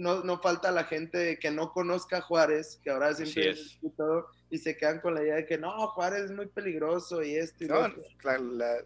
no, 0.00 0.24
no 0.24 0.40
falta 0.40 0.70
la 0.72 0.84
gente 0.84 1.38
que 1.38 1.50
no 1.50 1.72
conozca 1.72 2.18
a 2.18 2.20
Juárez, 2.22 2.80
que 2.82 2.90
ahora 2.90 3.14
siempre 3.14 3.50
es 3.50 3.78
todo, 3.98 4.28
y 4.48 4.56
se 4.56 4.74
quedan 4.74 5.00
con 5.00 5.14
la 5.14 5.22
idea 5.22 5.36
de 5.36 5.46
que 5.46 5.58
no, 5.58 5.70
Juárez 5.88 6.22
es 6.22 6.30
muy 6.30 6.46
peligroso 6.46 7.22
y 7.22 7.36
esto 7.36 7.64
y 7.64 7.68
no, 7.68 7.92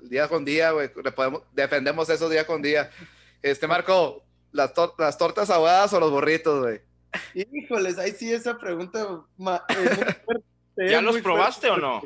día 0.03 0.27
con 0.27 0.45
día, 0.45 0.73
güey, 0.73 0.91
defendemos 1.53 2.11
eso 2.11 2.29
día 2.29 2.45
con 2.45 2.61
día. 2.61 2.91
Este, 3.43 3.69
Marco, 3.69 4.25
¿las, 4.51 4.73
las 4.99 5.17
tortas 5.17 5.51
ahogadas 5.51 5.93
o 5.93 6.01
los 6.01 6.11
burritos, 6.11 6.63
güey? 6.63 6.81
Híjoles, 7.33 7.97
ahí 7.99 8.11
sí 8.11 8.33
esa 8.33 8.59
pregunta. 8.59 9.25
¿Ya 10.77 11.01
los 11.01 11.19
probaste 11.19 11.71
o 11.71 11.77
no? 11.77 12.03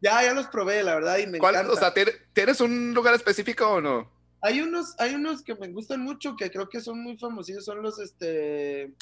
Ya, 0.00 0.22
ya 0.22 0.32
los 0.32 0.46
probé, 0.46 0.84
la 0.84 0.94
verdad, 0.94 1.18
y 1.18 1.26
me 1.26 1.38
encanta. 1.38 1.72
O 1.72 1.76
sea, 1.76 1.92
¿tienes 2.32 2.60
un 2.60 2.94
lugar 2.94 3.14
específico 3.14 3.66
o 3.66 3.80
no? 3.80 4.13
Hay 4.44 4.60
unos, 4.60 4.94
hay 4.98 5.14
unos 5.14 5.42
que 5.42 5.54
me 5.54 5.68
gustan 5.68 6.02
mucho, 6.02 6.36
que 6.36 6.50
creo 6.50 6.68
que 6.68 6.78
son 6.78 7.02
muy 7.02 7.16
famosos, 7.16 7.64
son 7.64 7.82
los, 7.82 7.98
este, 7.98 8.92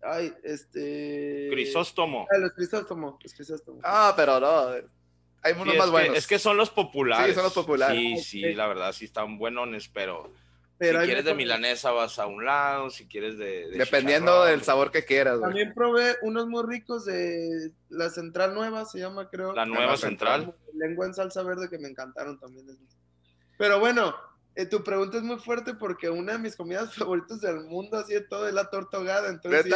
ay, 0.00 0.32
este... 0.42 1.48
Crisóstomo. 1.50 2.26
Ah, 2.32 2.38
los 2.38 2.52
crisóstomo, 2.54 3.18
los 3.22 3.34
crisóstomo. 3.34 3.78
Ah, 3.84 4.14
pero 4.16 4.40
no, 4.40 4.70
hay 5.42 5.52
unos 5.52 5.76
más 5.76 5.90
buenos. 5.90 6.16
es 6.16 6.26
que 6.26 6.38
son 6.38 6.56
los 6.56 6.70
populares. 6.70 7.26
Sí, 7.28 7.34
son 7.34 7.44
los 7.44 7.52
populares. 7.52 8.24
Sí, 8.24 8.40
sí, 8.40 8.54
la 8.54 8.68
verdad, 8.68 8.90
sí 8.92 9.04
están 9.04 9.36
buenos, 9.36 9.90
pero... 9.92 10.32
pero 10.78 11.00
si 11.00 11.06
quieres 11.08 11.26
de 11.26 11.34
milanesa 11.34 11.90
vas 11.90 12.18
a 12.18 12.26
un 12.26 12.46
lado, 12.46 12.88
si 12.88 13.06
quieres 13.06 13.36
de... 13.36 13.68
Dependiendo 13.72 14.46
del 14.46 14.62
sabor 14.62 14.90
que 14.90 15.04
quieras. 15.04 15.42
También 15.42 15.74
probé 15.74 16.16
unos 16.22 16.46
muy 16.46 16.64
ricos 16.66 17.04
de 17.04 17.70
la 17.90 18.08
Central 18.08 18.54
Nueva, 18.54 18.86
se 18.86 18.98
llama 18.98 19.28
creo. 19.28 19.52
La 19.52 19.66
Nueva 19.66 19.98
Central. 19.98 20.54
Lengua 20.72 21.04
en 21.04 21.12
salsa 21.12 21.42
verde 21.42 21.68
que 21.68 21.78
me 21.78 21.88
encantaron 21.88 22.40
también. 22.40 22.66
Pero 23.58 23.78
bueno, 23.78 24.16
eh, 24.56 24.66
tu 24.66 24.82
pregunta 24.82 25.16
es 25.16 25.22
muy 25.22 25.38
fuerte 25.38 25.74
porque 25.74 26.10
una 26.10 26.32
de 26.32 26.38
mis 26.38 26.56
comidas 26.56 26.94
favoritas 26.94 27.40
del 27.40 27.64
mundo, 27.64 27.98
así 27.98 28.14
de 28.14 28.22
todo, 28.22 28.48
es 28.48 28.54
la 28.54 28.68
torta 28.68 28.96
ahogada. 28.96 29.28
Entonces, 29.28 29.72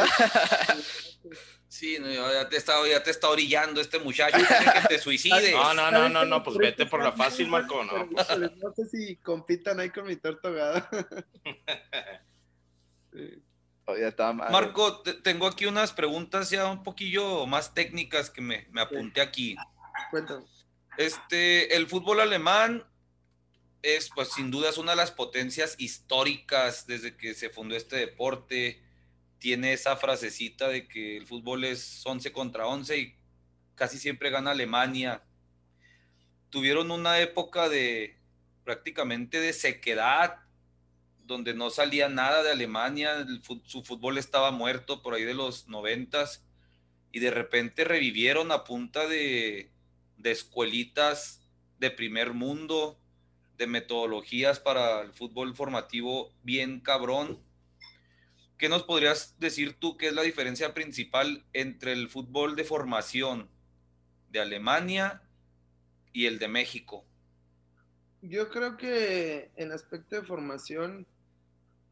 sí, 1.67 1.97
no, 1.99 2.11
ya, 2.11 2.49
te 2.49 2.57
está, 2.57 2.73
ya 2.87 3.01
te 3.01 3.11
está 3.11 3.29
orillando 3.29 3.79
este 3.79 3.99
muchacho, 3.99 4.37
que 4.37 4.87
te 4.87 4.99
suicides. 4.99 5.53
No, 5.53 5.73
no, 5.73 5.91
no, 5.91 6.09
no, 6.09 6.25
no, 6.25 6.43
pues 6.43 6.57
vete 6.57 6.85
por 6.85 7.03
la 7.03 7.13
fácil, 7.13 7.47
Marco, 7.47 7.83
¿no? 7.83 8.05
No 8.05 8.73
sé 8.75 8.85
si 8.91 9.15
compitan 9.17 9.79
ahí 9.79 9.89
con 9.89 10.05
mi 10.05 10.17
torta 10.17 10.49
ahogada. 10.49 10.89
Marco, 14.49 15.01
tengo 15.01 15.47
aquí 15.47 15.67
unas 15.67 15.93
preguntas 15.93 16.49
ya 16.49 16.65
un 16.65 16.83
poquillo 16.83 17.45
más 17.45 17.73
técnicas 17.73 18.31
que 18.31 18.41
me, 18.41 18.67
me 18.71 18.81
apunté 18.81 19.21
aquí. 19.21 19.55
Cuéntame. 20.09 20.43
Este, 20.97 21.75
el 21.75 21.87
fútbol 21.87 22.19
alemán 22.19 22.83
es 23.85 24.09
pues 24.09 24.29
sin 24.33 24.49
duda 24.49 24.69
es 24.71 24.79
una 24.79 24.91
de 24.91 24.97
las 24.97 25.11
potencias 25.11 25.75
históricas 25.77 26.87
desde 26.87 27.15
que 27.15 27.35
se 27.35 27.49
fundó 27.49 27.75
este 27.75 27.97
deporte. 27.97 28.81
Tiene 29.37 29.73
esa 29.73 29.95
frasecita 29.95 30.67
de 30.67 30.87
que 30.87 31.17
el 31.17 31.27
fútbol 31.27 31.65
es 31.65 32.01
11 32.03 32.31
contra 32.31 32.65
11 32.65 32.97
y 32.97 33.15
casi 33.75 33.99
siempre 33.99 34.31
gana 34.31 34.51
Alemania. 34.51 35.23
Tuvieron 36.49 36.89
una 36.89 37.19
época 37.19 37.69
de 37.69 38.17
prácticamente 38.63 39.39
de 39.39 39.53
sequedad, 39.53 40.39
donde 41.23 41.53
no 41.53 41.69
salía 41.69 42.09
nada 42.09 42.41
de 42.41 42.51
Alemania, 42.51 43.25
su 43.65 43.83
fútbol 43.83 44.17
estaba 44.17 44.51
muerto 44.51 45.01
por 45.01 45.13
ahí 45.13 45.23
de 45.23 45.33
los 45.33 45.67
noventas 45.67 46.43
y 47.11 47.19
de 47.19 47.31
repente 47.31 47.83
revivieron 47.83 48.51
a 48.51 48.63
punta 48.63 49.07
de, 49.07 49.71
de 50.17 50.31
escuelitas 50.31 51.41
de 51.79 51.91
primer 51.91 52.33
mundo, 52.33 52.99
de 53.57 53.67
metodologías 53.67 54.59
para 54.59 55.01
el 55.01 55.13
fútbol 55.13 55.55
formativo 55.55 56.31
bien 56.43 56.79
cabrón. 56.79 57.39
¿Qué 58.57 58.69
nos 58.69 58.83
podrías 58.83 59.35
decir 59.39 59.75
tú 59.79 59.97
que 59.97 60.07
es 60.07 60.13
la 60.13 60.21
diferencia 60.21 60.73
principal 60.73 61.45
entre 61.53 61.93
el 61.93 62.09
fútbol 62.09 62.55
de 62.55 62.63
formación 62.63 63.49
de 64.29 64.39
Alemania 64.39 65.21
y 66.13 66.25
el 66.25 66.39
de 66.39 66.47
México? 66.47 67.05
Yo 68.21 68.49
creo 68.49 68.77
que 68.77 69.51
en 69.55 69.71
aspecto 69.71 70.15
de 70.15 70.23
formación 70.23 71.05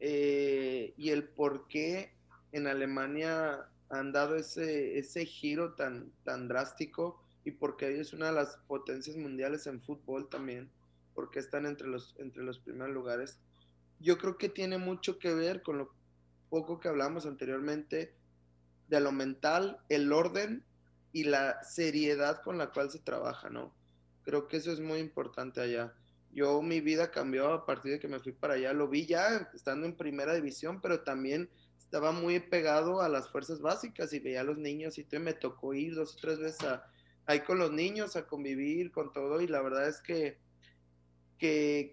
eh, 0.00 0.94
y 0.96 1.10
el 1.10 1.24
por 1.24 1.68
qué 1.68 2.12
en 2.52 2.66
Alemania 2.66 3.68
han 3.90 4.12
dado 4.12 4.36
ese, 4.36 4.98
ese 4.98 5.26
giro 5.26 5.74
tan, 5.74 6.10
tan 6.24 6.48
drástico 6.48 7.22
y 7.44 7.52
porque 7.52 8.00
es 8.00 8.12
una 8.12 8.26
de 8.26 8.32
las 8.32 8.56
potencias 8.66 9.16
mundiales 9.16 9.66
en 9.66 9.80
fútbol 9.82 10.28
también 10.28 10.70
porque 11.14 11.38
están 11.38 11.66
entre 11.66 11.88
los, 11.88 12.14
entre 12.18 12.42
los 12.42 12.58
primeros 12.58 12.92
lugares. 12.92 13.38
Yo 14.00 14.18
creo 14.18 14.36
que 14.36 14.48
tiene 14.48 14.78
mucho 14.78 15.18
que 15.18 15.32
ver 15.32 15.62
con 15.62 15.78
lo 15.78 15.92
poco 16.50 16.80
que 16.80 16.88
hablamos 16.88 17.26
anteriormente 17.26 18.14
de 18.88 19.00
lo 19.00 19.12
mental, 19.12 19.78
el 19.88 20.12
orden 20.12 20.64
y 21.12 21.24
la 21.24 21.62
seriedad 21.62 22.42
con 22.42 22.58
la 22.58 22.70
cual 22.70 22.90
se 22.90 22.98
trabaja, 22.98 23.48
¿no? 23.48 23.74
Creo 24.24 24.48
que 24.48 24.56
eso 24.56 24.72
es 24.72 24.80
muy 24.80 24.98
importante 24.98 25.60
allá. 25.60 25.94
Yo 26.32 26.60
mi 26.62 26.80
vida 26.80 27.10
cambió 27.10 27.52
a 27.52 27.66
partir 27.66 27.92
de 27.92 28.00
que 28.00 28.08
me 28.08 28.18
fui 28.18 28.32
para 28.32 28.54
allá, 28.54 28.72
lo 28.72 28.88
vi 28.88 29.06
ya 29.06 29.48
estando 29.54 29.86
en 29.86 29.96
primera 29.96 30.34
división, 30.34 30.80
pero 30.80 31.00
también 31.00 31.48
estaba 31.78 32.10
muy 32.10 32.40
pegado 32.40 33.02
a 33.02 33.08
las 33.08 33.30
fuerzas 33.30 33.60
básicas 33.60 34.12
y 34.12 34.18
veía 34.18 34.40
a 34.40 34.44
los 34.44 34.58
niños 34.58 34.98
y 34.98 35.06
me 35.20 35.32
tocó 35.32 35.74
ir 35.74 35.94
dos 35.94 36.14
o 36.14 36.18
tres 36.20 36.40
veces 36.40 36.66
ahí 37.26 37.40
con 37.40 37.58
los 37.58 37.70
niños 37.70 38.16
a 38.16 38.26
convivir 38.26 38.90
con 38.90 39.12
todo 39.12 39.40
y 39.40 39.46
la 39.46 39.62
verdad 39.62 39.88
es 39.88 40.00
que 40.00 40.38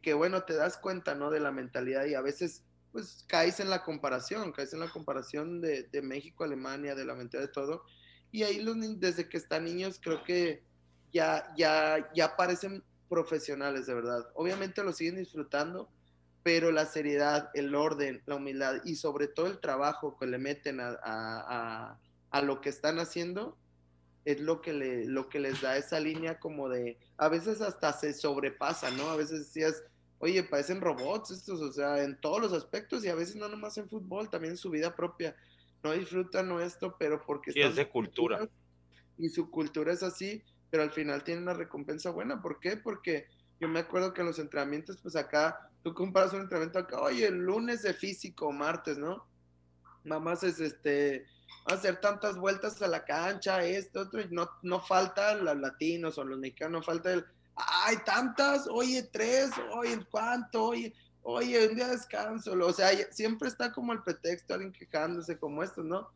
que, 0.02 0.14
bueno, 0.14 0.44
te 0.44 0.54
das 0.54 0.78
cuenta, 0.78 1.16
¿no? 1.16 1.30
De 1.30 1.40
la 1.40 1.52
mentalidad 1.52 2.06
y 2.06 2.14
a 2.14 2.22
veces, 2.22 2.64
pues, 2.92 3.26
caes 3.28 3.60
en 3.60 3.70
la 3.70 3.84
comparación, 3.84 4.52
caes 4.52 4.74
en 4.74 4.80
la 4.80 4.90
comparación 4.90 5.62
de, 5.62 6.02
México, 6.02 6.44
Alemania, 6.44 6.96
de 6.96 7.06
la 7.06 7.16
mentalidad 7.16 7.50
de 7.50 7.54
todo. 7.54 7.84
Y 8.32 8.44
ahí 8.44 8.64
desde 8.98 9.28
que 9.28 9.38
están 9.38 9.66
niños, 9.66 10.00
creo 10.02 10.24
que 10.24 10.64
ya, 11.12 11.54
ya, 11.58 12.10
ya 12.16 12.38
parecen 12.38 12.84
profesionales, 13.10 13.88
de 13.88 13.94
verdad. 13.94 14.26
Obviamente 14.36 14.84
lo 14.84 14.94
siguen 14.94 15.18
disfrutando, 15.18 15.90
pero 16.44 16.72
la 16.72 16.86
seriedad, 16.86 17.50
el 17.54 17.76
orden, 17.76 18.24
la 18.26 18.36
humildad 18.36 18.76
y 18.86 18.96
sobre 18.96 19.28
todo 19.28 19.48
el 19.48 19.60
trabajo 19.60 20.18
que 20.18 20.28
le 20.28 20.38
meten 20.38 20.80
a, 20.80 22.00
a 22.32 22.42
lo 22.42 22.62
que 22.62 22.70
están 22.70 23.00
haciendo, 23.00 23.58
es 24.26 24.40
lo 24.40 24.62
que, 24.62 24.74
le, 24.74 25.06
lo 25.06 25.30
que 25.30 25.40
les 25.40 25.62
da 25.62 25.78
esa 25.78 26.00
línea 26.00 26.40
como 26.40 26.70
de, 26.70 26.98
a 27.18 27.28
veces 27.28 27.62
hasta 27.62 27.94
se 27.94 28.14
sobrepasa, 28.14 28.92
¿no? 28.92 29.10
A 29.10 29.16
veces 29.16 29.40
decías, 29.40 29.84
oye, 30.20 30.44
parecen 30.44 30.82
robots 30.82 31.32
estos, 31.32 31.62
o 31.62 31.72
sea, 31.72 32.04
en 32.04 32.20
todos 32.22 32.40
los 32.40 32.54
aspectos 32.54 33.04
y 33.04 33.10
a 33.10 33.16
veces 33.16 33.36
no 33.36 33.48
nomás 33.48 33.78
en 33.78 33.90
fútbol, 33.90 34.30
también 34.30 34.52
en 34.52 34.58
su 34.58 34.70
vida 34.70 34.96
propia. 34.96 35.36
No 35.84 35.94
disfrutan 35.94 36.52
esto, 36.62 36.96
pero 37.00 37.24
porque... 37.26 37.52
Y 37.56 37.62
es 37.62 37.76
de 37.76 37.90
cultura. 37.90 38.48
Y 39.18 39.30
su 39.30 39.50
cultura 39.50 39.92
es 39.92 40.04
así, 40.04 40.44
pero 40.70 40.84
al 40.84 40.92
final 40.92 41.24
tiene 41.24 41.42
una 41.42 41.56
recompensa 41.56 42.12
buena. 42.12 42.42
¿Por 42.42 42.60
qué? 42.60 42.78
Porque 42.78 43.26
yo 43.60 43.68
me 43.68 43.80
acuerdo 43.80 44.14
que 44.14 44.22
en 44.22 44.28
los 44.28 44.38
entrenamientos, 44.38 45.00
pues 45.02 45.16
acá, 45.16 45.72
tú 45.84 45.96
comparas 45.96 46.34
un 46.34 46.42
entrenamiento 46.42 46.78
acá, 46.78 47.02
oye, 47.02 47.26
el 47.26 47.38
lunes 47.38 47.82
de 47.82 47.96
físico, 47.96 48.52
martes, 48.52 49.00
¿no? 49.00 49.26
Mamás 50.04 50.44
es 50.44 50.60
este 50.60 51.26
hacer 51.66 52.00
tantas 52.02 52.38
vueltas 52.38 52.82
a 52.82 52.88
la 52.88 53.06
cancha, 53.06 53.64
esto, 53.64 54.02
otro, 54.02 54.22
y 54.22 54.28
no, 54.30 54.50
no 54.62 54.80
falta 54.82 55.36
los 55.36 55.58
latinos 55.58 56.18
o 56.18 56.24
los 56.24 56.40
mexicanos, 56.40 56.80
no 56.80 56.84
falta 56.84 57.14
el, 57.14 57.26
ay, 57.56 57.98
tantas, 58.06 58.68
oye, 58.68 59.04
tres, 59.04 59.52
oye, 59.74 60.00
¿cuánto? 60.10 60.66
Oye, 60.66 60.94
oye, 61.24 61.68
un 61.68 61.76
día 61.76 61.88
descanso, 61.88 62.54
o 62.54 62.74
sea, 62.74 62.90
siempre 63.12 63.48
está 63.48 63.72
como 63.72 63.94
el 63.94 64.02
pretexto, 64.02 64.54
alguien 64.54 64.72
quejándose 64.72 65.38
como 65.38 65.64
esto, 65.64 65.84
¿no? 65.84 66.10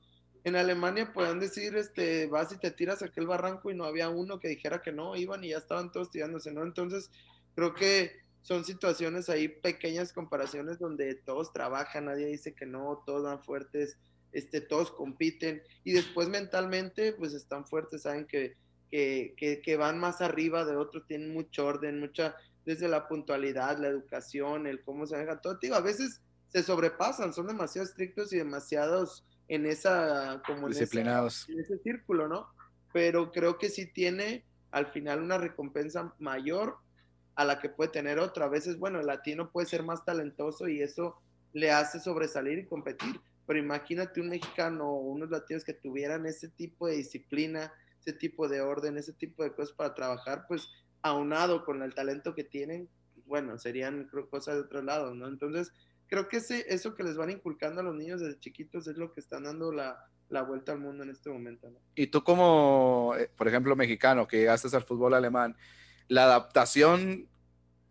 En 0.44 0.56
Alemania 0.56 1.12
pueden 1.12 1.40
decir, 1.40 1.76
este, 1.76 2.28
vas 2.28 2.52
y 2.52 2.58
te 2.58 2.72
tiras 2.72 3.02
a 3.02 3.06
aquel 3.06 3.26
barranco 3.26 3.72
y 3.72 3.76
no 3.76 3.86
había 3.86 4.10
uno 4.10 4.40
que 4.40 4.48
dijera 4.48 4.82
que 4.82 4.92
no, 4.92 5.16
iban 5.16 5.44
y 5.44 5.50
ya 5.50 5.58
estaban 5.58 5.92
todos 5.92 6.12
tirándose, 6.12 6.52
¿no? 6.52 6.64
Entonces, 6.64 7.10
creo 7.56 7.74
que 7.74 8.12
son 8.42 8.64
situaciones 8.64 9.28
ahí, 9.30 9.48
pequeñas 9.48 10.14
comparaciones 10.14 10.78
donde 10.78 11.16
todos 11.16 11.52
trabajan, 11.52 12.06
nadie 12.06 12.28
dice 12.28 12.54
que 12.54 12.68
no, 12.68 13.02
todos 13.04 13.24
van 13.24 13.44
fuertes, 13.44 13.98
este, 14.32 14.62
todos 14.62 14.92
compiten 14.92 15.62
y 15.84 15.94
después 15.94 16.30
mentalmente 16.30 17.14
pues 17.14 17.34
están 17.34 17.66
fuertes, 17.66 18.04
saben 18.04 18.26
que, 18.28 18.56
que, 18.92 19.78
van 19.78 20.00
más 20.00 20.22
arriba 20.22 20.66
de 20.66 20.76
otros, 20.76 21.06
tienen 21.08 21.34
mucho 21.34 21.66
orden, 21.66 22.00
mucha, 22.00 22.36
desde 22.66 22.88
la 22.88 23.08
puntualidad, 23.08 23.78
la 23.78 23.88
educación, 23.88 24.68
el 24.68 24.82
cómo 24.84 25.06
se 25.06 25.18
dejan 25.18 25.42
todo, 25.42 25.58
digo, 25.58 25.76
a 25.76 25.82
veces 25.82 26.22
se 26.48 26.64
sobrepasan, 26.64 27.34
son 27.34 27.48
demasiado 27.48 27.88
estrictos 27.88 28.32
y 28.34 28.38
demasiados 28.38 29.26
en 29.48 29.66
esa, 29.66 30.42
como 30.46 30.68
disciplinados. 30.68 31.48
En, 31.50 31.60
ese 31.60 31.78
círculo, 31.80 32.28
¿no? 32.28 32.48
Pero 32.94 33.32
creo 33.32 33.58
que 33.58 33.70
sí 33.70 33.88
tiene 33.88 34.46
al 34.72 34.88
final 34.88 35.22
una 35.22 35.38
recompensa 35.38 36.14
mayor 36.20 36.78
a 37.36 37.46
la 37.46 37.60
que 37.60 37.70
puede 37.70 37.92
tener 37.92 38.20
otro. 38.20 38.46
A 38.46 38.50
veces, 38.50 38.80
bueno, 38.80 39.00
el 39.00 39.08
latino 39.08 39.52
puede 39.52 39.68
ser 39.68 39.84
más 39.84 40.06
talentoso 40.06 40.68
y 40.68 40.82
eso 40.82 41.22
le 41.54 41.72
hace 41.72 42.00
sobresalir 42.00 42.60
y 42.60 42.66
competir 42.66 43.20
pero 43.46 43.60
imagínate 43.60 44.22
un 44.22 44.30
mexicano 44.30 44.90
o 44.90 45.00
unos 45.00 45.30
latinos 45.30 45.64
que 45.64 45.74
tuvieran 45.74 46.26
ese 46.26 46.50
tipo 46.50 46.88
de 46.88 46.98
disciplina, 46.98 47.72
ese 48.00 48.14
tipo 48.14 48.48
de 48.48 48.62
orden, 48.62 48.98
ese 48.98 49.14
tipo 49.14 49.44
de 49.44 49.54
cosas 49.54 49.76
para 49.76 49.94
trabajar, 49.94 50.46
pues 50.48 50.68
aunado 51.02 51.64
con 51.66 51.84
el 51.84 51.94
talento 51.94 52.34
que 52.34 52.44
tienen, 52.44 52.90
bueno, 53.26 53.58
serían 53.58 54.10
cosas 54.30 54.56
de 54.56 54.62
otro 54.62 54.82
lado, 54.82 55.14
¿no? 55.14 55.28
Entonces, 55.28 55.72
creo 56.08 56.28
que 56.28 56.38
ese, 56.38 56.66
eso 56.68 56.96
que 56.96 57.04
les 57.04 57.18
van 57.18 57.30
inculcando 57.30 57.82
a 57.82 57.84
los 57.84 57.96
niños 57.96 58.22
desde 58.22 58.40
chiquitos 58.40 58.88
es 58.88 58.98
lo 58.98 59.14
que 59.14 59.20
están 59.20 59.44
dando 59.44 59.72
la, 59.72 59.98
la 60.30 60.42
vuelta 60.42 60.72
al 60.72 60.80
mundo 60.80 61.04
en 61.04 61.10
este 61.10 61.30
momento. 61.30 61.70
¿no? 61.70 61.78
Y 61.96 62.08
tú 62.08 62.24
como, 62.24 63.14
eh, 63.18 63.30
por 63.36 63.48
ejemplo, 63.48 63.76
mexicano, 63.76 64.28
que 64.28 64.38
llegaste 64.38 64.76
al 64.76 64.84
fútbol 64.84 65.14
alemán, 65.14 65.56
la 66.08 66.24
adaptación, 66.26 67.28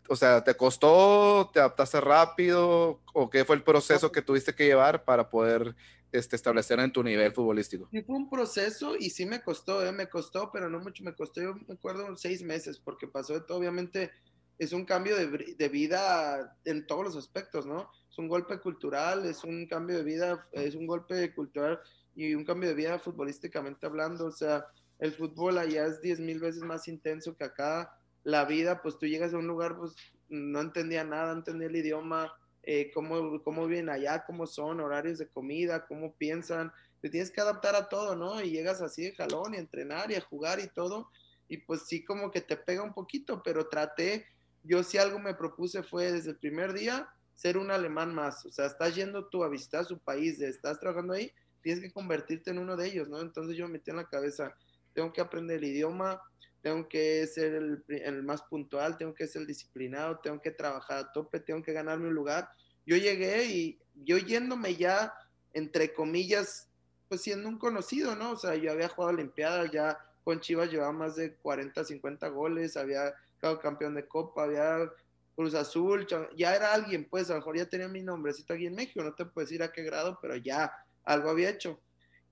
o 0.07 0.15
sea, 0.15 0.43
¿te 0.43 0.55
costó? 0.55 1.49
¿Te 1.53 1.59
adaptaste 1.59 2.01
rápido? 2.01 3.01
¿O 3.13 3.29
qué 3.29 3.45
fue 3.45 3.55
el 3.55 3.63
proceso 3.63 4.11
que 4.11 4.21
tuviste 4.21 4.53
que 4.53 4.65
llevar 4.65 5.03
para 5.03 5.29
poder 5.29 5.75
este, 6.11 6.35
establecer 6.35 6.79
en 6.79 6.91
tu 6.91 7.03
nivel 7.03 7.33
futbolístico? 7.33 7.89
Fue 7.89 8.15
un 8.15 8.29
proceso 8.29 8.95
y 8.97 9.09
sí 9.09 9.25
me 9.25 9.41
costó, 9.41 9.85
¿eh? 9.85 9.91
me 9.91 10.09
costó, 10.09 10.51
pero 10.51 10.69
no 10.69 10.79
mucho, 10.79 11.03
me 11.03 11.13
costó, 11.13 11.41
yo 11.41 11.55
me 11.67 11.73
acuerdo, 11.73 12.15
seis 12.15 12.41
meses, 12.43 12.79
porque 12.79 13.07
pasó 13.07 13.33
de 13.33 13.41
todo, 13.41 13.57
obviamente 13.57 14.11
es 14.57 14.71
un 14.71 14.85
cambio 14.85 15.17
de, 15.17 15.55
de, 15.57 15.69
vida 15.69 16.57
en 16.63 16.87
todos 16.87 17.03
los 17.03 17.15
aspectos, 17.17 17.65
¿no? 17.65 17.89
Es 18.09 18.17
un 18.17 18.29
golpe 18.29 18.59
cultural, 18.59 19.25
es 19.25 19.43
un 19.43 19.67
cambio 19.67 19.97
de 19.97 20.03
vida, 20.03 20.47
es 20.53 20.75
un 20.75 20.87
golpe 20.87 21.33
cultural 21.33 21.79
y 22.15 22.33
un 22.33 22.45
cambio 22.45 22.69
de 22.69 22.75
vida 22.75 22.97
futbolísticamente 22.99 23.85
hablando, 23.85 24.27
o 24.27 24.31
sea, 24.31 24.65
el 24.99 25.11
fútbol 25.11 25.57
allá 25.57 25.85
es 25.87 25.99
diez 25.99 26.21
mil 26.21 26.39
veces 26.39 26.61
más 26.61 26.87
intenso 26.87 27.35
que 27.35 27.43
acá, 27.43 27.99
la 28.25 28.43
vida, 28.43 28.81
pues 28.81 28.97
tú 28.97 29.05
llegas 29.05 29.33
a 29.33 29.37
un 29.37 29.47
lugar, 29.47 29.77
pues 29.77 29.95
no 30.29 30.59
entendía 30.59 31.03
nada, 31.03 31.31
no 31.31 31.39
entendía 31.39 31.67
el 31.67 31.75
idioma, 31.75 32.33
eh, 32.63 32.91
cómo, 32.91 33.41
cómo 33.43 33.67
viven 33.67 33.87
allá, 33.87 34.25
cómo 34.25 34.47
son, 34.47 34.79
horarios 34.79 35.19
de 35.19 35.29
comida, 35.29 35.85
cómo 35.85 36.15
piensan, 36.15 36.73
te 37.01 37.09
tienes 37.11 37.29
que 37.29 37.39
adaptar 37.39 37.75
a 37.75 37.87
todo, 37.87 38.15
¿no? 38.15 38.41
Y 38.41 38.49
llegas 38.49 38.81
así 38.81 39.03
de 39.03 39.15
jalón 39.15 39.53
y 39.53 39.57
a 39.57 39.59
entrenar 39.59 40.11
y 40.11 40.15
a 40.15 40.21
jugar 40.21 40.59
y 40.59 40.67
todo, 40.67 41.11
y 41.47 41.57
pues 41.57 41.83
sí 41.85 42.03
como 42.03 42.31
que 42.31 42.41
te 42.41 42.57
pega 42.57 42.81
un 42.81 42.95
poquito, 42.95 43.43
pero 43.43 43.67
traté, 43.67 44.25
yo 44.63 44.81
si 44.81 44.97
algo 44.97 45.19
me 45.19 45.35
propuse 45.35 45.83
fue 45.83 46.11
desde 46.11 46.31
el 46.31 46.37
primer 46.37 46.73
día 46.73 47.07
ser 47.35 47.59
un 47.59 47.69
alemán 47.69 48.15
más, 48.15 48.43
o 48.47 48.51
sea, 48.51 48.65
estás 48.65 48.95
yendo 48.95 49.27
tú 49.27 49.43
a 49.43 49.49
visitar 49.49 49.85
su 49.85 49.99
país, 49.99 50.41
estás 50.41 50.79
trabajando 50.79 51.13
ahí, 51.13 51.31
tienes 51.61 51.83
que 51.83 51.91
convertirte 51.91 52.49
en 52.49 52.57
uno 52.57 52.75
de 52.75 52.87
ellos, 52.87 53.07
¿no? 53.07 53.21
Entonces 53.21 53.55
yo 53.55 53.67
me 53.67 53.73
metí 53.73 53.91
en 53.91 53.97
la 53.97 54.09
cabeza, 54.09 54.55
tengo 54.95 55.13
que 55.13 55.21
aprender 55.21 55.57
el 55.57 55.65
idioma, 55.65 56.19
tengo 56.65 56.89
que 56.89 57.27
ser 57.27 57.53
el, 57.53 58.23
más 58.23 58.41
puntual, 58.41 58.97
tengo 58.97 59.13
que 59.13 59.27
ser 59.27 59.43
el 59.43 59.47
disciplinado, 59.47 60.17
tengo 60.17 60.41
que 60.41 60.49
trabajar 60.49 60.97
a 60.97 61.11
tope, 61.11 61.39
tengo 61.39 61.61
que 61.61 61.73
ganarme 61.73 62.07
un 62.07 62.15
lugar. 62.15 62.49
Yo 62.87 62.97
llegué 62.97 63.45
y 63.45 63.79
yo 63.93 64.17
yéndome 64.17 64.75
ya, 64.75 65.13
entre 65.53 65.93
comillas, 65.93 66.67
pues 67.07 67.21
siendo 67.21 67.49
un 67.49 67.59
conocido, 67.59 68.15
¿no? 68.15 68.31
O 68.31 68.35
sea, 68.35 68.55
yo 68.55 68.71
había 68.71 68.89
jugado 68.89 69.13
Olimpiadas, 69.13 69.69
ya 69.69 69.99
con 70.23 70.39
Chivas 70.39 70.71
llevaba 70.71 70.91
más 70.91 71.15
de 71.15 71.35
40, 71.35 71.85
50 71.85 72.29
goles, 72.29 72.77
había 72.77 73.13
quedado 73.39 73.59
campeón 73.59 73.93
de 73.93 74.07
Copa, 74.07 74.45
había 74.45 74.91
Cruz 75.35 75.53
Azul, 75.53 76.07
ya 76.35 76.55
era 76.55 76.73
alguien, 76.73 77.07
pues 77.07 77.29
a 77.29 77.33
lo 77.33 77.41
mejor 77.41 77.57
ya 77.57 77.69
tenía 77.69 77.87
mi 77.87 78.01
nombrecito 78.01 78.55
aquí 78.55 78.65
en 78.65 78.73
México, 78.73 79.03
no 79.03 79.13
te 79.13 79.25
puedo 79.25 79.45
decir 79.45 79.61
a 79.61 79.71
qué 79.71 79.83
grado, 79.83 80.17
pero 80.19 80.35
ya 80.35 80.73
algo 81.03 81.29
había 81.29 81.51
hecho. 81.51 81.79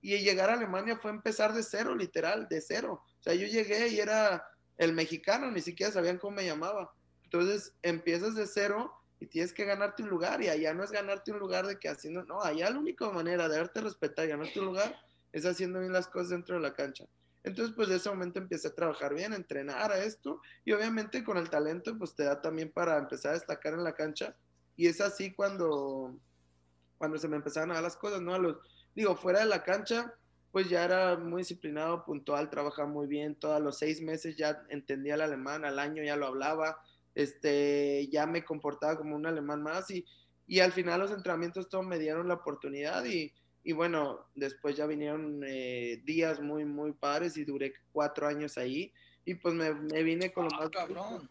Y 0.00 0.18
llegar 0.18 0.50
a 0.50 0.54
Alemania 0.54 0.96
fue 0.96 1.12
empezar 1.12 1.54
de 1.54 1.62
cero, 1.62 1.94
literal, 1.94 2.48
de 2.48 2.60
cero. 2.60 3.00
Sea, 3.24 3.34
yo 3.34 3.46
llegué 3.46 3.88
y 3.88 4.00
era 4.00 4.46
el 4.76 4.92
mexicano, 4.92 5.50
ni 5.50 5.62
siquiera 5.62 5.90
sabían 5.90 6.18
cómo 6.18 6.36
me 6.36 6.44
llamaba. 6.44 6.92
Entonces 7.22 7.72
empiezas 7.80 8.34
de 8.34 8.46
cero 8.46 8.92
y 9.18 9.26
tienes 9.26 9.54
que 9.54 9.64
ganarte 9.64 10.02
un 10.02 10.10
lugar. 10.10 10.42
Y 10.42 10.48
allá 10.50 10.74
no 10.74 10.84
es 10.84 10.90
ganarte 10.90 11.32
un 11.32 11.38
lugar 11.38 11.66
de 11.66 11.78
que 11.78 11.88
haciendo, 11.88 12.22
no, 12.24 12.42
allá 12.42 12.68
la 12.68 12.78
única 12.78 13.08
manera 13.08 13.48
de 13.48 13.56
darte 13.56 13.80
respetar 13.80 14.26
y 14.26 14.28
ganarte 14.28 14.60
un 14.60 14.66
lugar 14.66 14.94
es 15.32 15.46
haciendo 15.46 15.80
bien 15.80 15.94
las 15.94 16.06
cosas 16.06 16.28
dentro 16.28 16.56
de 16.56 16.60
la 16.60 16.74
cancha. 16.74 17.06
Entonces, 17.44 17.74
pues 17.74 17.88
de 17.88 17.96
ese 17.96 18.10
momento 18.10 18.40
empecé 18.40 18.68
a 18.68 18.74
trabajar 18.74 19.14
bien, 19.14 19.32
a 19.32 19.36
entrenar 19.36 19.90
a 19.90 20.04
esto 20.04 20.42
y 20.66 20.72
obviamente 20.72 21.24
con 21.24 21.38
el 21.38 21.48
talento, 21.48 21.96
pues 21.96 22.14
te 22.14 22.24
da 22.24 22.42
también 22.42 22.72
para 22.72 22.98
empezar 22.98 23.30
a 23.30 23.34
destacar 23.34 23.72
en 23.72 23.84
la 23.84 23.94
cancha. 23.94 24.36
Y 24.76 24.86
es 24.86 25.00
así 25.00 25.32
cuando, 25.32 26.14
cuando 26.98 27.16
se 27.16 27.28
me 27.28 27.36
empezaron 27.36 27.70
a 27.70 27.74
dar 27.74 27.84
las 27.84 27.96
cosas, 27.96 28.20
¿no? 28.20 28.34
A 28.34 28.38
los, 28.38 28.58
digo, 28.94 29.16
fuera 29.16 29.40
de 29.40 29.46
la 29.46 29.62
cancha, 29.62 30.14
pues 30.54 30.68
ya 30.68 30.84
era 30.84 31.16
muy 31.16 31.40
disciplinado, 31.40 32.04
puntual, 32.04 32.48
trabajaba 32.48 32.88
muy 32.88 33.08
bien, 33.08 33.34
todos 33.34 33.60
los 33.60 33.76
seis 33.76 34.00
meses 34.00 34.36
ya 34.36 34.64
entendía 34.68 35.16
el 35.16 35.22
alemán, 35.22 35.64
al 35.64 35.80
año 35.80 36.04
ya 36.04 36.14
lo 36.14 36.26
hablaba, 36.26 36.78
este, 37.12 38.06
ya 38.06 38.24
me 38.24 38.44
comportaba 38.44 38.96
como 38.96 39.16
un 39.16 39.26
alemán 39.26 39.64
más 39.64 39.90
y, 39.90 40.06
y 40.46 40.60
al 40.60 40.70
final 40.70 41.00
los 41.00 41.10
entrenamientos 41.10 41.68
todos 41.68 41.84
me 41.84 41.98
dieron 41.98 42.28
la 42.28 42.34
oportunidad 42.34 43.04
y, 43.04 43.34
y 43.64 43.72
bueno, 43.72 44.28
después 44.36 44.76
ya 44.76 44.86
vinieron 44.86 45.42
eh, 45.44 46.00
días 46.04 46.40
muy, 46.40 46.64
muy 46.64 46.92
padres 46.92 47.36
y 47.36 47.44
duré 47.44 47.74
cuatro 47.90 48.28
años 48.28 48.56
ahí 48.56 48.92
y 49.24 49.34
pues 49.34 49.56
me, 49.56 49.74
me 49.74 50.04
vine 50.04 50.32
con 50.32 50.44
lo 50.44 50.50
ah, 50.54 50.60
más... 50.60 50.70
Cabrón. 50.70 51.28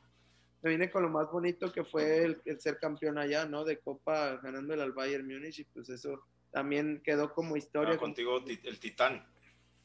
Me 0.64 0.72
vine 0.72 0.92
con 0.92 1.02
lo 1.02 1.10
más 1.10 1.32
bonito 1.32 1.72
que 1.72 1.86
fue 1.86 2.26
el, 2.26 2.42
el, 2.44 2.60
ser 2.60 2.78
campeón 2.78 3.18
allá, 3.18 3.46
¿no? 3.46 3.64
De 3.64 3.80
Copa 3.80 4.38
ganándole 4.44 4.84
al 4.84 4.92
Bayern 4.92 5.26
Múnich 5.26 5.60
y 5.60 5.64
pues 5.64 5.88
eso 5.88 6.26
también 6.54 7.02
quedó 7.04 7.34
como 7.34 7.58
historia. 7.58 7.96
Ah, 7.96 7.98
contigo 7.98 8.42
el 8.48 8.80
titán. 8.80 9.28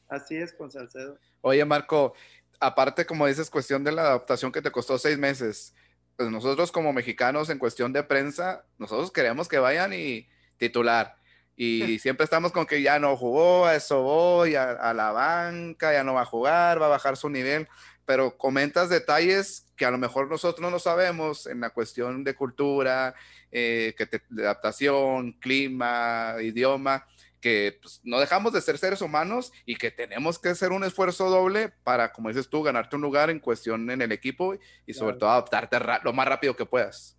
Así 0.07 0.37
es, 0.37 0.53
con 0.53 0.71
Salcedo. 0.71 1.19
Oye, 1.41 1.63
Marco, 1.65 2.13
aparte, 2.59 3.05
como 3.05 3.27
dices, 3.27 3.49
cuestión 3.49 3.83
de 3.83 3.91
la 3.91 4.03
adaptación 4.03 4.51
que 4.51 4.61
te 4.61 4.71
costó 4.71 4.97
seis 4.97 5.17
meses, 5.17 5.75
pues 6.15 6.29
nosotros 6.29 6.71
como 6.71 6.93
mexicanos 6.93 7.49
en 7.49 7.59
cuestión 7.59 7.91
de 7.91 8.03
prensa, 8.03 8.65
nosotros 8.77 9.11
queremos 9.11 9.47
que 9.47 9.59
vayan 9.59 9.93
y 9.93 10.27
titular. 10.57 11.17
Y 11.55 11.99
siempre 11.99 12.23
estamos 12.23 12.51
con 12.51 12.65
que 12.65 12.81
ya 12.81 12.99
no 12.99 13.15
jugó, 13.17 13.65
a 13.65 13.75
eso 13.75 14.01
voy, 14.01 14.55
a, 14.55 14.93
la 14.93 15.11
banca, 15.11 15.93
ya 15.93 16.03
no 16.03 16.13
va 16.13 16.21
a 16.21 16.25
jugar, 16.25 16.81
va 16.81 16.87
a 16.87 16.89
bajar 16.89 17.17
su 17.17 17.29
nivel. 17.29 17.67
Pero 18.05 18.37
comentas 18.37 18.89
detalles 18.89 19.71
que 19.75 19.85
a 19.85 19.91
lo 19.91 19.97
mejor 19.97 20.29
nosotros 20.29 20.71
no 20.71 20.79
sabemos 20.79 21.45
en 21.45 21.59
la 21.59 21.69
cuestión 21.69 22.23
de 22.23 22.35
cultura, 22.35 23.13
eh, 23.51 23.95
que 23.97 24.05
de 24.29 24.43
adaptación, 24.43 25.33
clima, 25.33 26.35
idioma, 26.41 27.07
que 27.39 27.79
pues, 27.81 28.01
no 28.03 28.19
dejamos 28.19 28.53
de 28.53 28.61
ser 28.61 28.77
seres 28.77 29.01
humanos 29.01 29.51
y 29.65 29.75
que 29.75 29.91
tenemos 29.91 30.39
que 30.39 30.49
hacer 30.49 30.71
un 30.71 30.83
esfuerzo 30.83 31.29
doble 31.29 31.73
para, 31.83 32.11
como 32.11 32.29
dices 32.29 32.49
tú, 32.49 32.61
ganarte 32.63 32.95
un 32.95 33.01
lugar 33.01 33.29
en 33.29 33.39
cuestión 33.39 33.89
en 33.89 34.01
el 34.01 34.11
equipo 34.11 34.55
y 34.85 34.93
sobre 34.93 35.17
todo 35.17 35.29
adaptarte 35.29 35.77
lo 36.03 36.13
más 36.13 36.27
rápido 36.27 36.55
que 36.55 36.65
puedas. 36.65 37.17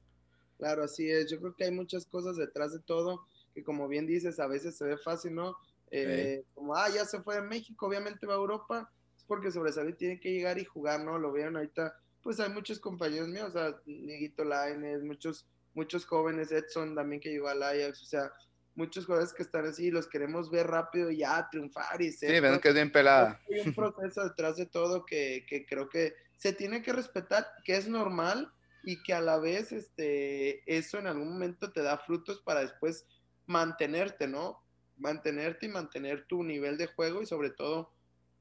Claro, 0.59 0.85
así 0.85 1.11
es. 1.11 1.31
Yo 1.31 1.41
creo 1.41 1.55
que 1.57 1.65
hay 1.65 1.71
muchas 1.71 2.05
cosas 2.05 2.37
detrás 2.37 2.73
de 2.73 2.81
todo 2.81 3.27
que, 3.55 3.65
como 3.65 3.89
bien 3.89 4.07
dices, 4.07 4.39
a 4.39 4.47
veces 4.47 4.77
se 4.77 4.85
ve 4.85 4.99
fácil, 4.99 5.35
¿no? 5.35 5.57
Eh, 5.91 6.45
como, 6.55 6.77
ah, 6.77 6.89
ya 6.89 7.05
se 7.05 7.21
fue 7.23 7.37
de 7.37 7.43
México, 7.43 7.87
obviamente 7.87 8.27
va 8.27 8.35
a 8.35 8.39
Europa, 8.39 8.93
es 9.17 9.25
porque 9.25 9.51
sobresalir 9.51 9.97
tiene 9.97 10.21
que 10.21 10.31
llegar 10.31 10.59
y 10.59 10.65
jugar, 10.65 11.03
¿no? 11.03 11.19
Lo 11.19 11.33
vieron 11.33 11.57
ahorita, 11.57 11.97
pues 12.23 12.39
hay 12.39 12.51
muchos 12.51 12.79
compañeros 12.79 13.29
míos, 13.29 13.49
o 13.49 13.53
sea, 13.53 13.75
Niguito 13.87 14.45
Laines, 14.45 15.03
muchos 15.03 15.47
muchos 15.75 16.05
jóvenes, 16.05 16.53
Edson 16.53 16.95
también 16.95 17.21
que 17.21 17.31
llegó 17.31 17.49
al 17.49 17.63
Ajax, 17.63 18.03
o 18.03 18.07
sea, 18.07 18.33
muchos 18.75 19.07
jugadores 19.07 19.33
que 19.33 19.43
están 19.43 19.67
así, 19.67 19.91
los 19.91 20.09
queremos 20.09 20.51
ver 20.51 20.67
rápido 20.67 21.11
y 21.11 21.19
ya 21.19 21.49
triunfar 21.51 22.01
y 22.01 22.13
ser. 22.13 22.31
Sí, 22.35 22.41
ven 22.41 22.61
que 22.61 22.69
es 22.69 22.75
bien 22.75 22.91
pelada. 22.93 23.41
Hay 23.51 23.61
un 23.61 23.75
proceso 23.75 24.25
detrás 24.25 24.57
de 24.57 24.67
todo 24.67 25.05
que, 25.05 25.45
que, 25.49 25.67
creo 25.67 25.89
que 25.89 26.15
se 26.37 26.53
tiene 26.53 26.83
que 26.83 26.93
respetar, 26.93 27.47
que 27.65 27.77
es 27.77 27.89
normal 27.89 28.53
y 28.83 29.03
que 29.03 29.13
a 29.13 29.21
la 29.21 29.39
vez 29.39 29.73
este, 29.73 30.63
eso 30.73 30.99
en 30.99 31.07
algún 31.07 31.33
momento 31.33 31.73
te 31.73 31.83
da 31.83 31.99
frutos 31.99 32.41
para 32.41 32.61
después 32.61 33.07
mantenerte, 33.47 34.27
¿no? 34.27 34.63
Mantenerte 34.97 35.67
y 35.67 35.71
mantener 35.71 36.27
tu 36.27 36.43
nivel 36.43 36.79
de 36.79 36.87
juego 36.87 37.23
y 37.23 37.27
sobre 37.27 37.51
todo 37.51 37.93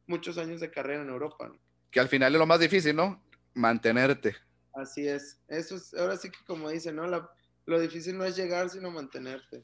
muchos 0.08 0.38
años 0.38 0.60
de 0.62 0.72
carrera 0.72 1.02
en 1.02 1.10
Europa. 1.10 1.48
¿no? 1.48 1.60
Que 1.92 2.00
al 2.00 2.08
final 2.08 2.34
es 2.34 2.40
lo 2.40 2.46
más 2.46 2.60
difícil, 2.60 2.96
¿no? 2.96 3.22
Mantenerte. 3.54 4.36
Así 4.80 5.08
es. 5.08 5.40
Eso 5.48 5.76
es, 5.76 5.94
ahora 5.94 6.18
sí 6.18 6.30
que 6.30 6.40
como 6.46 6.70
dicen, 6.70 6.96
¿no? 6.96 7.08
lo 7.08 7.80
difícil 7.80 8.18
no 8.18 8.26
es 8.26 8.36
llegar, 8.36 8.70
sino 8.70 8.90
mantenerte. 8.92 9.64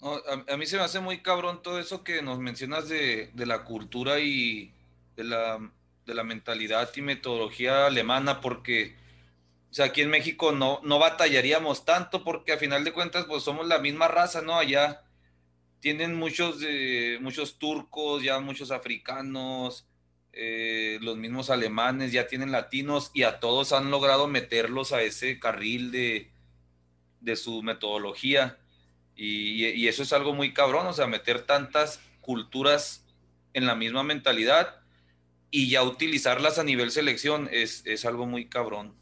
a, 0.00 0.56
mí 0.56 0.66
se 0.66 0.76
me 0.76 0.82
hace 0.82 1.00
muy 1.00 1.22
cabrón 1.22 1.62
todo 1.62 1.80
eso 1.80 2.04
que 2.04 2.22
nos 2.22 2.38
mencionas 2.38 2.88
de, 2.88 3.30
la 3.34 3.64
cultura 3.64 4.20
y 4.20 4.72
de 5.16 5.24
la, 5.24 5.58
de 6.06 6.14
la, 6.14 6.22
mentalidad 6.22 6.88
y 6.94 7.02
metodología 7.02 7.86
alemana, 7.86 8.40
porque, 8.40 8.96
o 9.70 9.74
sea, 9.74 9.86
aquí 9.86 10.02
en 10.02 10.10
México 10.10 10.52
no, 10.52 10.80
no 10.84 10.98
batallaríamos 10.98 11.84
tanto 11.84 12.22
porque 12.22 12.52
a 12.52 12.58
final 12.58 12.84
de 12.84 12.92
cuentas, 12.92 13.24
pues 13.26 13.42
somos 13.42 13.66
la 13.66 13.78
misma 13.78 14.06
raza, 14.06 14.42
¿no? 14.42 14.56
Allá 14.56 15.02
tienen 15.80 16.14
muchos, 16.14 16.60
de 16.60 17.18
muchos 17.20 17.58
turcos, 17.58 18.22
ya 18.22 18.38
muchos 18.38 18.70
africanos, 18.70 19.88
eh, 20.32 20.98
los 21.02 21.18
mismos 21.18 21.50
alemanes 21.50 22.10
ya 22.10 22.26
tienen 22.26 22.52
latinos 22.52 23.10
y 23.12 23.24
a 23.24 23.38
todos 23.38 23.72
han 23.72 23.90
logrado 23.90 24.28
meterlos 24.28 24.92
a 24.92 25.02
ese 25.02 25.38
carril 25.38 25.92
de, 25.92 26.30
de 27.20 27.36
su 27.36 27.62
metodología. 27.62 28.58
Y, 29.14 29.86
eso 29.88 30.02
es 30.02 30.12
algo 30.12 30.32
muy 30.32 30.54
cabrón, 30.54 30.86
o 30.86 30.92
sea, 30.92 31.06
meter 31.06 31.42
tantas 31.42 32.00
culturas 32.22 33.04
en 33.52 33.66
la 33.66 33.74
misma 33.74 34.02
mentalidad 34.02 34.80
y 35.50 35.68
ya 35.68 35.82
utilizarlas 35.82 36.58
a 36.58 36.64
nivel 36.64 36.90
selección 36.90 37.48
es, 37.52 37.82
es 37.84 38.06
algo 38.06 38.26
muy 38.26 38.48
cabrón. 38.48 38.94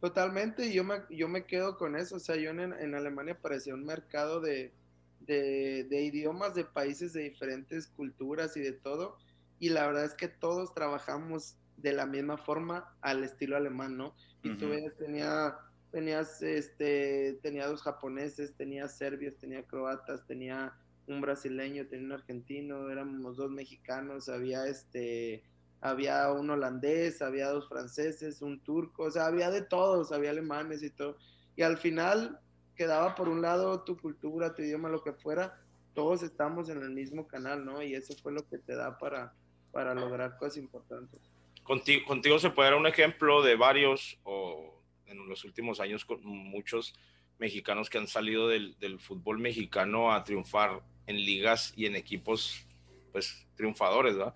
Totalmente, 0.00 0.72
yo 0.72 0.84
me, 0.84 1.00
yo 1.10 1.28
me 1.28 1.44
quedo 1.44 1.76
con 1.76 1.96
eso, 1.96 2.16
o 2.16 2.20
sea, 2.20 2.36
yo 2.36 2.50
en, 2.50 2.60
en 2.60 2.94
Alemania 2.94 3.36
parecía 3.38 3.74
un 3.74 3.84
mercado 3.84 4.40
de, 4.40 4.72
de, 5.18 5.84
de, 5.84 6.02
idiomas 6.02 6.54
de 6.54 6.64
países 6.64 7.12
de 7.12 7.24
diferentes 7.24 7.88
culturas 7.88 8.56
y 8.56 8.60
de 8.60 8.72
todo. 8.72 9.18
Y 9.60 9.68
la 9.68 9.86
verdad 9.86 10.04
es 10.06 10.14
que 10.14 10.26
todos 10.26 10.74
trabajamos 10.74 11.56
de 11.76 11.92
la 11.92 12.06
misma 12.06 12.36
forma 12.36 12.96
al 13.00 13.22
estilo 13.22 13.56
alemán, 13.56 13.96
¿no? 13.96 14.16
Y 14.42 14.56
tú 14.56 14.70
ves, 14.70 14.96
tenía, 14.98 15.56
tenías, 15.92 16.42
este, 16.42 17.38
tenía 17.42 17.68
dos 17.68 17.82
japoneses, 17.82 18.54
tenía 18.56 18.88
serbios, 18.88 19.36
tenía 19.38 19.62
croatas, 19.62 20.26
tenía 20.26 20.72
un 21.06 21.20
brasileño, 21.20 21.86
tenía 21.86 22.06
un 22.06 22.12
argentino, 22.12 22.90
éramos 22.90 23.36
dos 23.36 23.50
mexicanos, 23.50 24.28
había 24.28 24.66
este, 24.66 25.44
había 25.80 26.30
un 26.32 26.50
holandés, 26.50 27.22
había 27.22 27.48
dos 27.48 27.68
franceses, 27.68 28.42
un 28.42 28.60
turco, 28.60 29.04
o 29.04 29.10
sea, 29.10 29.26
había 29.26 29.50
de 29.50 29.62
todos, 29.62 30.12
había 30.12 30.30
alemanes 30.30 30.82
y 30.82 30.90
todo. 30.90 31.16
Y 31.56 31.62
al 31.62 31.78
final 31.78 32.40
quedaba 32.74 33.14
por 33.14 33.28
un 33.28 33.42
lado 33.42 33.82
tu 33.82 33.96
cultura, 33.96 34.54
tu 34.54 34.62
idioma, 34.62 34.88
lo 34.88 35.02
que 35.02 35.12
fuera, 35.12 35.60
todos 35.94 36.22
estamos 36.22 36.68
en 36.68 36.82
el 36.82 36.90
mismo 36.90 37.26
canal, 37.26 37.64
¿no? 37.64 37.82
Y 37.82 37.94
eso 37.94 38.14
fue 38.22 38.32
lo 38.32 38.46
que 38.48 38.58
te 38.58 38.74
da 38.74 38.96
para, 38.98 39.34
para 39.72 39.94
lograr 39.94 40.36
cosas 40.36 40.58
importantes. 40.58 41.20
Contigo, 41.62 42.04
contigo 42.06 42.38
se 42.38 42.50
puede 42.50 42.70
dar 42.70 42.78
un 42.78 42.86
ejemplo 42.86 43.42
de 43.42 43.56
varios, 43.56 44.18
o 44.24 44.82
en 45.06 45.28
los 45.28 45.44
últimos 45.44 45.80
años, 45.80 46.04
con 46.04 46.24
muchos 46.24 46.94
mexicanos 47.38 47.88
que 47.88 47.98
han 47.98 48.08
salido 48.08 48.48
del, 48.48 48.78
del 48.78 48.98
fútbol 48.98 49.38
mexicano 49.38 50.12
a 50.12 50.24
triunfar 50.24 50.82
en 51.06 51.16
ligas 51.16 51.72
y 51.76 51.86
en 51.86 51.96
equipos, 51.96 52.66
pues, 53.12 53.46
triunfadores, 53.56 54.16
¿verdad? 54.16 54.34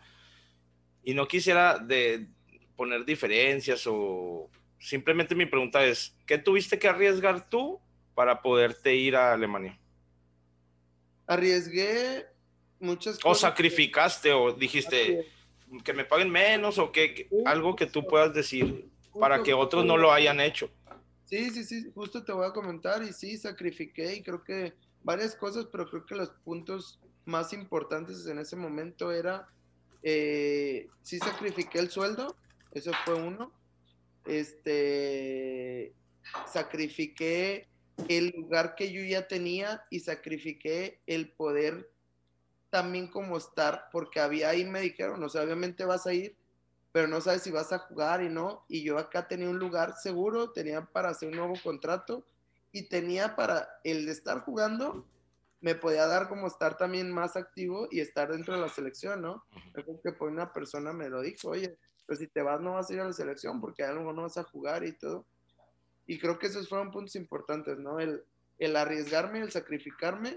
Y 1.03 1.15
no 1.15 1.29
quisiera 1.29 1.79
de 1.79 2.29
poner 2.77 3.05
diferencias 3.05 3.87
o 3.87 4.51
simplemente 4.79 5.35
mi 5.35 5.47
pregunta 5.47 5.85
es, 5.85 6.17
¿qué 6.27 6.39
tuviste 6.39 6.79
que 6.79 6.89
arriesgar 6.89 7.49
tú 7.49 7.81
para 8.15 8.43
poderte 8.43 8.95
ir 8.95 9.17
a 9.17 9.33
Alemania? 9.33 9.79
Arriesgué 11.27 12.27
muchas 12.81 13.19
cosas. 13.19 13.25
O 13.25 13.35
sacrificaste 13.35 14.33
o 14.33 14.53
dijiste 14.53 15.31
que 15.85 15.93
me 15.93 16.05
paguen 16.05 16.31
menos 16.31 16.79
o 16.79 16.93
que, 16.93 17.29
algo 17.47 17.75
que 17.75 17.87
tú 17.87 18.07
puedas 18.07 18.33
decir 18.33 18.89
para 19.19 19.43
que 19.43 19.55
otros 19.55 19.85
no 19.85 19.97
lo 19.97 20.13
hayan 20.13 20.41
hecho. 20.41 20.71
Sí, 21.25 21.51
sí, 21.51 21.65
sí, 21.65 21.91
justo 21.95 22.23
te 22.25 22.33
voy 22.33 22.47
a 22.47 22.53
comentar 22.53 23.03
y 23.03 23.13
sí, 23.13 23.37
sacrifiqué 23.39 24.15
y 24.17 24.23
creo 24.23 24.45
que 24.45 24.75
varias 25.03 25.35
cosas, 25.35 25.67
pero 25.71 25.89
creo 25.89 26.05
que 26.05 26.15
los 26.15 26.31
puntos 26.31 27.01
más 27.25 27.53
importantes 27.53 28.27
en 28.27 28.39
ese 28.39 28.57
momento 28.57 29.11
era 29.11 29.49
eh, 30.03 30.89
sí 31.03 31.19
sacrifiqué 31.19 31.79
el 31.79 31.91
sueldo, 31.91 32.37
eso 32.73 32.93
fue 33.05 33.15
uno. 33.15 33.51
Este, 34.27 35.95
sacrifiqué 36.47 37.69
el 38.09 38.31
lugar 38.37 38.75
que 38.75 38.93
yo 38.93 39.03
ya 39.03 39.27
tenía 39.27 39.85
y 39.91 40.01
sacrifiqué 40.01 41.01
el 41.07 41.31
poder 41.31 41.91
también 42.75 43.07
como 43.07 43.37
estar, 43.37 43.85
porque 43.93 44.19
había 44.19 44.49
ahí 44.49 44.65
me 44.65 44.81
dijeron, 44.81 45.23
o 45.23 45.29
sea, 45.29 45.43
obviamente 45.43 45.85
vas 45.85 46.09
a 46.09 46.13
ir, 46.13 46.37
pero 46.91 47.07
no 47.07 47.21
sabes 47.21 47.43
si 47.43 47.53
vas 47.53 47.73
a 47.73 47.79
jugar 47.79 48.21
y 48.21 48.29
no. 48.29 48.65
Y 48.69 48.83
yo 48.83 48.99
acá 48.99 49.29
tenía 49.29 49.49
un 49.49 49.61
lugar 49.61 49.95
seguro, 49.97 50.51
tenía 50.51 50.85
para 50.85 51.11
hacer 51.11 51.29
un 51.29 51.37
nuevo 51.37 51.55
contrato 51.63 52.27
y 52.73 52.89
tenía 52.89 53.37
para 53.37 53.69
el 53.85 54.07
de 54.07 54.11
estar 54.11 54.41
jugando 54.41 55.07
me 55.61 55.77
podía 55.77 56.07
dar 56.09 56.29
como 56.29 56.49
estar 56.49 56.77
también 56.77 57.13
más 57.13 57.37
activo 57.37 57.87
y 57.93 58.01
estar 58.01 58.31
dentro 58.31 58.55
de 58.55 58.61
la 58.61 58.69
selección, 58.69 59.23
¿no? 59.23 59.45
Creo 59.73 60.01
que 60.03 60.13
por 60.13 60.29
una 60.29 60.53
persona 60.53 60.93
me 60.93 61.09
lo 61.09 61.23
dijo, 61.23 61.51
oye, 61.51 61.79
pues 62.07 62.19
si 62.19 62.27
te 62.27 62.43
vas 62.43 62.61
no 62.61 62.73
vas 62.73 62.91
a 62.91 62.93
ir 62.93 63.01
a 63.01 63.07
la 63.07 63.13
selección 63.15 63.61
porque 63.61 63.85
algo 63.85 64.13
no 64.13 64.23
vas 64.23 64.37
a 64.37 64.43
jugar 64.43 64.85
y 64.85 64.93
todo. 64.93 65.25
Y 66.07 66.19
creo 66.19 66.39
que 66.41 66.49
esos 66.49 66.69
fueron 66.69 66.91
puntos 66.91 67.17
importantes, 67.17 67.79
¿no? 67.79 68.01
El, 68.01 68.25
el 68.59 68.77
arriesgarme, 68.77 69.41
el 69.41 69.53
sacrificarme 69.53 70.37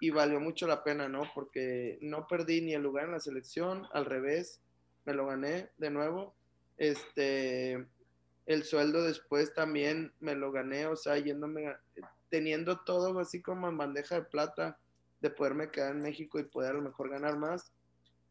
y 0.00 0.10
valió 0.10 0.40
mucho 0.40 0.66
la 0.66 0.82
pena, 0.82 1.08
¿no? 1.08 1.22
Porque 1.34 1.98
no 2.00 2.26
perdí 2.26 2.62
ni 2.62 2.72
el 2.74 2.82
lugar 2.82 3.04
en 3.04 3.12
la 3.12 3.20
selección, 3.20 3.86
al 3.92 4.06
revés, 4.06 4.60
me 5.04 5.14
lo 5.14 5.26
gané 5.26 5.68
de 5.76 5.90
nuevo. 5.90 6.34
Este, 6.78 7.86
el 8.46 8.64
sueldo 8.64 9.04
después 9.04 9.52
también 9.54 10.12
me 10.20 10.34
lo 10.34 10.50
gané, 10.50 10.86
o 10.86 10.96
sea, 10.96 11.18
yéndome 11.18 11.76
teniendo 12.30 12.80
todo 12.80 13.18
así 13.18 13.42
como 13.42 13.68
en 13.68 13.76
bandeja 13.76 14.14
de 14.14 14.22
plata 14.22 14.78
de 15.20 15.30
poderme 15.30 15.70
quedar 15.70 15.92
en 15.92 16.00
México 16.02 16.38
y 16.38 16.44
poder 16.44 16.70
a 16.70 16.74
lo 16.74 16.82
mejor 16.82 17.10
ganar 17.10 17.36
más, 17.36 17.72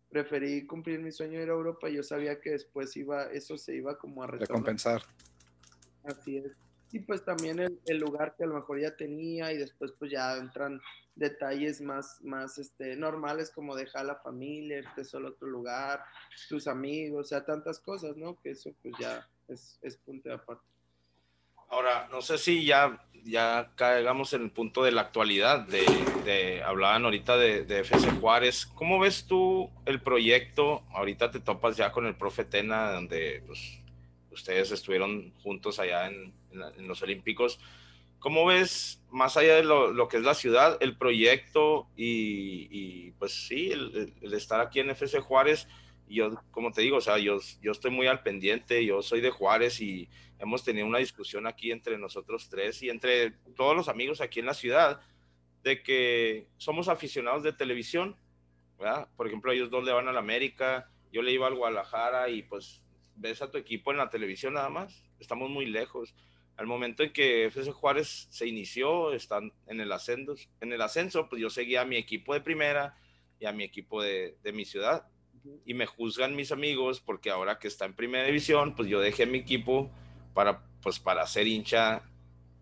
preferí 0.10 0.66
cumplir 0.66 1.00
mi 1.00 1.12
sueño 1.12 1.38
de 1.38 1.44
ir 1.44 1.50
a 1.50 1.54
Europa 1.54 1.88
y 1.90 1.98
yo 1.98 2.04
sabía 2.04 2.40
que 2.42 2.52
después 2.52 2.98
iba, 2.98 3.26
eso 3.26 3.58
se 3.58 3.76
iba 3.76 3.98
como 3.98 4.24
a 4.24 4.28
recompensar. 4.28 5.04
Así 6.04 6.38
es. 6.38 6.52
Y 6.92 7.00
pues 7.00 7.24
también 7.24 7.60
el, 7.60 7.98
lugar 7.98 8.36
que 8.36 8.44
a 8.44 8.48
lo 8.48 8.56
mejor 8.56 8.80
ya 8.80 8.96
tenía 8.96 9.52
y 9.52 9.58
después 9.58 9.92
pues 10.00 10.12
ya 10.12 10.36
entran 10.38 10.82
detalles 11.16 11.82
más, 11.82 12.20
más 12.24 12.58
este, 12.58 12.96
normales 12.96 13.52
como 13.52 13.76
dejar 13.76 14.06
la 14.06 14.16
familia, 14.16 14.80
irte 14.80 15.04
solo 15.04 15.28
a 15.28 15.32
otro 15.32 15.48
lugar, 15.48 16.04
tus 16.48 16.68
amigos, 16.68 17.26
o 17.26 17.28
sea, 17.28 17.46
tantas 17.46 17.80
cosas, 17.80 18.16
¿no? 18.18 18.40
Que 18.42 18.52
eso 18.52 18.72
pues 18.82 18.96
ya 19.00 19.28
es, 19.48 19.78
es 19.84 19.98
punto 19.98 20.30
de 20.30 20.36
aparte. 20.36 20.64
Ahora, 21.70 22.08
no 22.10 22.24
sé 22.24 22.40
si 22.40 22.66
ya, 22.66 23.06
ya 23.24 23.72
caigamos 23.76 24.34
en 24.34 24.42
el 24.44 24.52
punto 24.52 24.84
de 24.84 24.92
la 24.92 25.02
actualidad, 25.02 25.68
de, 25.68 25.86
de 26.26 26.64
hablaban 26.64 27.06
ahorita 27.06 27.38
de, 27.38 27.64
de, 27.66 27.82
FC 27.82 28.10
Juárez. 28.20 28.66
¿Cómo 28.66 28.98
ves 28.98 29.28
tú 29.28 29.70
el 29.86 30.02
proyecto? 30.02 30.84
Ahorita 30.92 31.30
te 31.30 31.40
topas 31.40 31.78
ya 31.78 31.92
con 31.92 32.08
el 32.08 32.16
profe 32.16 32.44
Tena, 32.44 32.92
donde 32.92 33.44
pues, 33.46 33.80
ustedes 34.32 34.72
estuvieron 34.72 35.32
juntos 35.44 35.80
allá 35.80 36.08
en, 36.08 36.34
en, 36.52 36.88
los 36.88 37.02
Olímpicos. 37.02 37.60
¿Cómo 38.20 38.46
ves, 38.46 39.02
más 39.10 39.38
allá 39.38 39.56
de 39.56 39.64
lo, 39.64 39.92
lo, 39.94 40.08
que 40.08 40.18
es 40.18 40.24
la 40.24 40.34
ciudad, 40.34 40.78
el 40.82 40.98
proyecto 40.98 41.88
y, 41.96 42.68
y 42.70 43.12
pues 43.12 43.48
sí, 43.48 43.72
el, 43.72 44.14
el, 44.22 44.34
estar 44.34 44.60
aquí 44.60 44.80
en 44.80 44.90
FC 44.90 45.20
Juárez? 45.20 45.68
yo, 46.10 46.32
como 46.52 46.72
te 46.72 46.82
digo, 46.82 46.98
o 46.98 47.02
sea, 47.02 47.18
yo, 47.20 47.38
yo 47.62 47.72
estoy 47.72 47.92
muy 47.92 48.08
al 48.08 48.24
pendiente, 48.24 48.84
yo 48.84 49.02
soy 49.02 49.22
de 49.22 49.30
Juárez 49.30 49.80
y 49.80 50.10
hemos 50.40 50.64
tenido 50.64 50.88
una 50.88 50.98
discusión 50.98 51.46
aquí 51.46 51.72
entre 51.72 51.98
nosotros 51.98 52.50
tres 52.50 52.82
y 52.82 52.90
entre 52.90 53.32
todos 53.56 53.76
los 53.76 53.90
amigos 53.90 54.20
aquí 54.20 54.40
en 54.40 54.48
la 54.48 54.54
ciudad 54.54 55.02
de 55.64 55.84
que 55.84 56.48
somos 56.58 56.88
aficionados 56.88 57.44
de 57.44 57.54
televisión, 57.54 58.16
¿verdad? 58.80 59.08
Por 59.16 59.28
ejemplo, 59.28 59.52
ellos 59.52 59.70
dos 59.70 59.84
le 59.84 59.92
van 59.92 60.08
a 60.08 60.14
la 60.14 60.20
América, 60.20 60.90
yo 61.12 61.22
le 61.22 61.32
iba 61.32 61.48
al 61.48 61.56
Guadalajara 61.56 62.30
y 62.30 62.44
pues 62.44 62.82
ves 63.16 63.42
a 63.42 63.52
tu 63.52 63.58
equipo 63.58 63.92
en 63.92 63.98
la 63.98 64.10
televisión 64.10 64.54
nada 64.54 64.70
más, 64.70 65.04
estamos 65.20 65.50
muy 65.50 65.66
lejos. 65.66 66.16
Al 66.60 66.68
momento 66.68 67.04
en 67.04 67.14
que 67.14 67.46
FC 67.46 67.72
Juárez 67.72 68.28
se 68.32 68.46
inició, 68.46 69.14
están 69.14 69.54
en 69.68 69.80
el 69.80 69.90
ascenso, 69.94 70.36
en 70.60 70.74
el 70.74 70.82
ascenso, 70.82 71.30
pues 71.30 71.42
yo 71.42 71.50
seguía 71.50 71.82
a 71.82 71.86
mi 71.86 71.96
equipo 71.96 72.34
de 72.34 72.42
primera 72.42 72.98
y 73.40 73.46
a 73.46 73.54
mi 73.54 73.64
equipo 73.64 74.04
de, 74.04 74.36
de 74.44 74.52
mi 74.52 74.66
ciudad. 74.66 75.08
Y 75.66 75.74
me 75.74 75.86
juzgan 75.86 76.36
mis 76.36 76.52
amigos 76.52 77.00
porque 77.00 77.30
ahora 77.30 77.60
que 77.60 77.70
está 77.70 77.86
en 77.86 77.94
primera 77.94 78.26
división, 78.26 78.76
pues 78.76 78.90
yo 78.90 79.00
dejé 79.00 79.26
mi 79.26 79.38
equipo 79.38 79.90
para, 80.34 80.62
pues, 80.82 81.00
para 81.00 81.26
ser 81.28 81.48
hincha. 81.48 82.02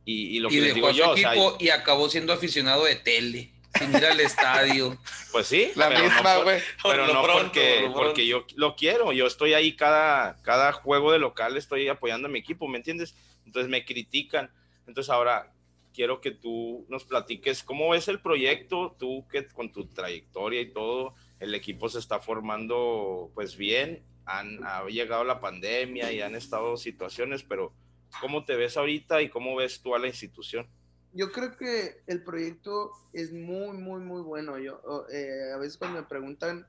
Y, 0.06 0.38
lo 0.42 0.50
que 0.50 0.62
les 0.62 0.76
digo 0.76 0.92
yo. 0.92 1.16
y 1.60 1.70
acabó 1.70 2.08
siendo 2.08 2.34
aficionado 2.34 2.86
de 2.86 2.98
tele, 2.98 3.52
sin 3.80 3.96
ir 3.96 4.06
al 4.06 4.20
estadio. 4.20 4.96
Pues 5.32 5.48
sí, 5.48 5.72
la 5.76 5.90
misma, 5.90 6.38
güey. 6.38 6.62
pero 6.84 7.08
no 7.08 7.22
porque, 7.22 7.90
porque 7.94 8.28
yo 8.28 8.46
lo 8.56 8.76
quiero. 8.76 9.12
Yo 9.12 9.26
estoy 9.26 9.54
ahí 9.56 9.76
cada, 9.76 10.40
cada 10.44 10.72
juego 10.72 11.12
de 11.12 11.18
local, 11.18 11.58
estoy 11.58 11.88
apoyando 11.88 12.28
a 12.28 12.32
mi 12.32 12.38
equipo, 12.38 12.68
¿me 12.68 12.78
entiendes? 12.78 13.16
Entonces 13.48 13.70
me 13.70 13.86
critican. 13.86 14.52
Entonces 14.86 15.10
ahora 15.10 15.54
quiero 15.94 16.22
que 16.22 16.32
tú 16.32 16.86
nos 16.90 17.06
platiques 17.06 17.64
cómo 17.64 17.90
ves 17.90 18.08
el 18.08 18.22
proyecto, 18.22 18.96
tú 19.00 19.26
que 19.28 19.48
con 19.48 19.72
tu 19.72 19.88
trayectoria 19.88 20.62
y 20.62 20.72
todo, 20.72 21.16
el 21.40 21.56
equipo 21.56 21.90
se 21.90 21.98
está 21.98 22.20
formando 22.20 23.32
pues 23.34 23.58
bien 23.58 24.04
han 24.26 24.60
ha 24.64 24.86
llegado 24.86 25.24
la 25.24 25.40
pandemia 25.40 26.12
y 26.12 26.22
han 26.22 26.36
estado 26.36 26.78
situaciones, 26.78 27.44
pero 27.44 27.74
¿cómo 28.20 28.46
te 28.46 28.56
ves 28.56 28.78
ahorita 28.78 29.22
y 29.22 29.30
cómo 29.30 29.56
ves 29.56 29.82
tú 29.82 29.96
a 29.96 30.00
la 30.00 30.08
institución? 30.08 30.68
Yo 31.14 31.32
creo 31.32 31.56
que 31.56 32.02
el 32.08 32.24
proyecto 32.24 32.92
es 33.14 33.32
muy, 33.32 33.78
muy, 33.78 34.02
muy 34.02 34.22
bueno. 34.22 34.60
Yo, 34.60 34.82
eh, 35.12 35.54
a 35.56 35.58
veces 35.58 35.78
cuando 35.78 36.02
me 36.02 36.08
preguntan 36.08 36.68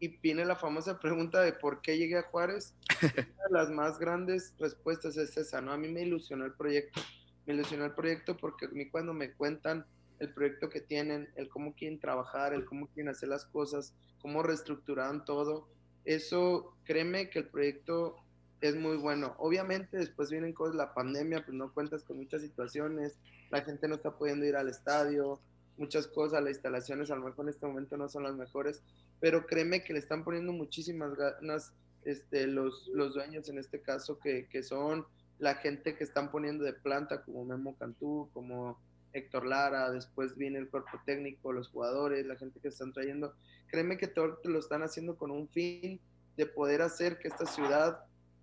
y 0.00 0.16
viene 0.18 0.44
la 0.44 0.56
famosa 0.56 0.98
pregunta 0.98 1.40
de 1.40 1.52
por 1.52 1.80
qué 1.80 1.98
llegué 1.98 2.18
a 2.18 2.22
Juárez, 2.22 2.74
una 3.02 3.12
de 3.12 3.52
las 3.52 3.70
más 3.70 3.98
grandes 3.98 4.54
respuestas 4.58 5.16
es 5.16 5.36
esa, 5.36 5.60
¿no? 5.60 5.72
A 5.72 5.76
mí 5.76 5.88
me 5.88 6.02
ilusionó 6.02 6.44
el 6.44 6.52
proyecto. 6.52 7.00
Me 7.46 7.54
ilusionó 7.54 7.84
el 7.84 7.94
proyecto 7.94 8.36
porque 8.36 8.66
a 8.66 8.68
mí 8.70 8.88
cuando 8.88 9.14
me 9.14 9.32
cuentan 9.32 9.86
el 10.18 10.32
proyecto 10.32 10.68
que 10.68 10.80
tienen, 10.80 11.28
el 11.36 11.48
cómo 11.48 11.74
quieren 11.74 12.00
trabajar, 12.00 12.54
el 12.54 12.64
cómo 12.64 12.88
quieren 12.88 13.10
hacer 13.10 13.28
las 13.28 13.44
cosas, 13.44 13.94
cómo 14.20 14.42
reestructuraron 14.42 15.24
todo, 15.24 15.68
eso, 16.04 16.76
créeme 16.84 17.30
que 17.30 17.40
el 17.40 17.48
proyecto 17.48 18.16
es 18.60 18.76
muy 18.76 18.96
bueno. 18.96 19.34
Obviamente 19.38 19.98
después 19.98 20.30
vienen 20.30 20.52
cosas, 20.52 20.76
la 20.76 20.94
pandemia, 20.94 21.44
pues 21.44 21.56
no 21.56 21.72
cuentas 21.72 22.02
con 22.04 22.16
muchas 22.16 22.42
situaciones, 22.42 23.18
la 23.50 23.62
gente 23.62 23.88
no 23.88 23.96
está 23.96 24.16
pudiendo 24.16 24.46
ir 24.46 24.56
al 24.56 24.68
estadio, 24.68 25.40
muchas 25.78 26.06
cosas, 26.06 26.42
las 26.42 26.52
instalaciones 26.52 27.10
a 27.10 27.16
lo 27.16 27.24
mejor 27.24 27.44
en 27.44 27.50
este 27.50 27.66
momento 27.66 27.96
no 27.96 28.08
son 28.08 28.22
las 28.22 28.34
mejores, 28.34 28.82
pero 29.20 29.46
créeme 29.46 29.84
que 29.84 29.92
le 29.92 29.98
están 29.98 30.24
poniendo 30.24 30.52
muchísimas 30.52 31.14
ganas 31.14 31.72
este, 32.04 32.46
los, 32.46 32.88
los 32.94 33.14
dueños 33.14 33.48
en 33.48 33.58
este 33.58 33.80
caso, 33.80 34.18
que, 34.18 34.46
que 34.48 34.62
son 34.62 35.06
la 35.38 35.54
gente 35.56 35.96
que 35.96 36.04
están 36.04 36.30
poniendo 36.30 36.64
de 36.64 36.72
planta, 36.72 37.22
como 37.22 37.44
Memo 37.44 37.76
Cantú, 37.76 38.30
como 38.32 38.78
Héctor 39.12 39.46
Lara, 39.46 39.90
después 39.90 40.36
viene 40.36 40.58
el 40.58 40.68
cuerpo 40.68 41.00
técnico, 41.04 41.52
los 41.52 41.68
jugadores, 41.68 42.26
la 42.26 42.36
gente 42.36 42.60
que 42.60 42.68
están 42.68 42.92
trayendo. 42.92 43.34
Créeme 43.68 43.96
que 43.96 44.06
todo 44.06 44.38
lo 44.44 44.58
están 44.58 44.82
haciendo 44.82 45.16
con 45.16 45.30
un 45.30 45.48
fin 45.48 46.00
de 46.36 46.46
poder 46.46 46.82
hacer 46.82 47.18
que 47.18 47.28
esta 47.28 47.46
ciudad 47.46 48.00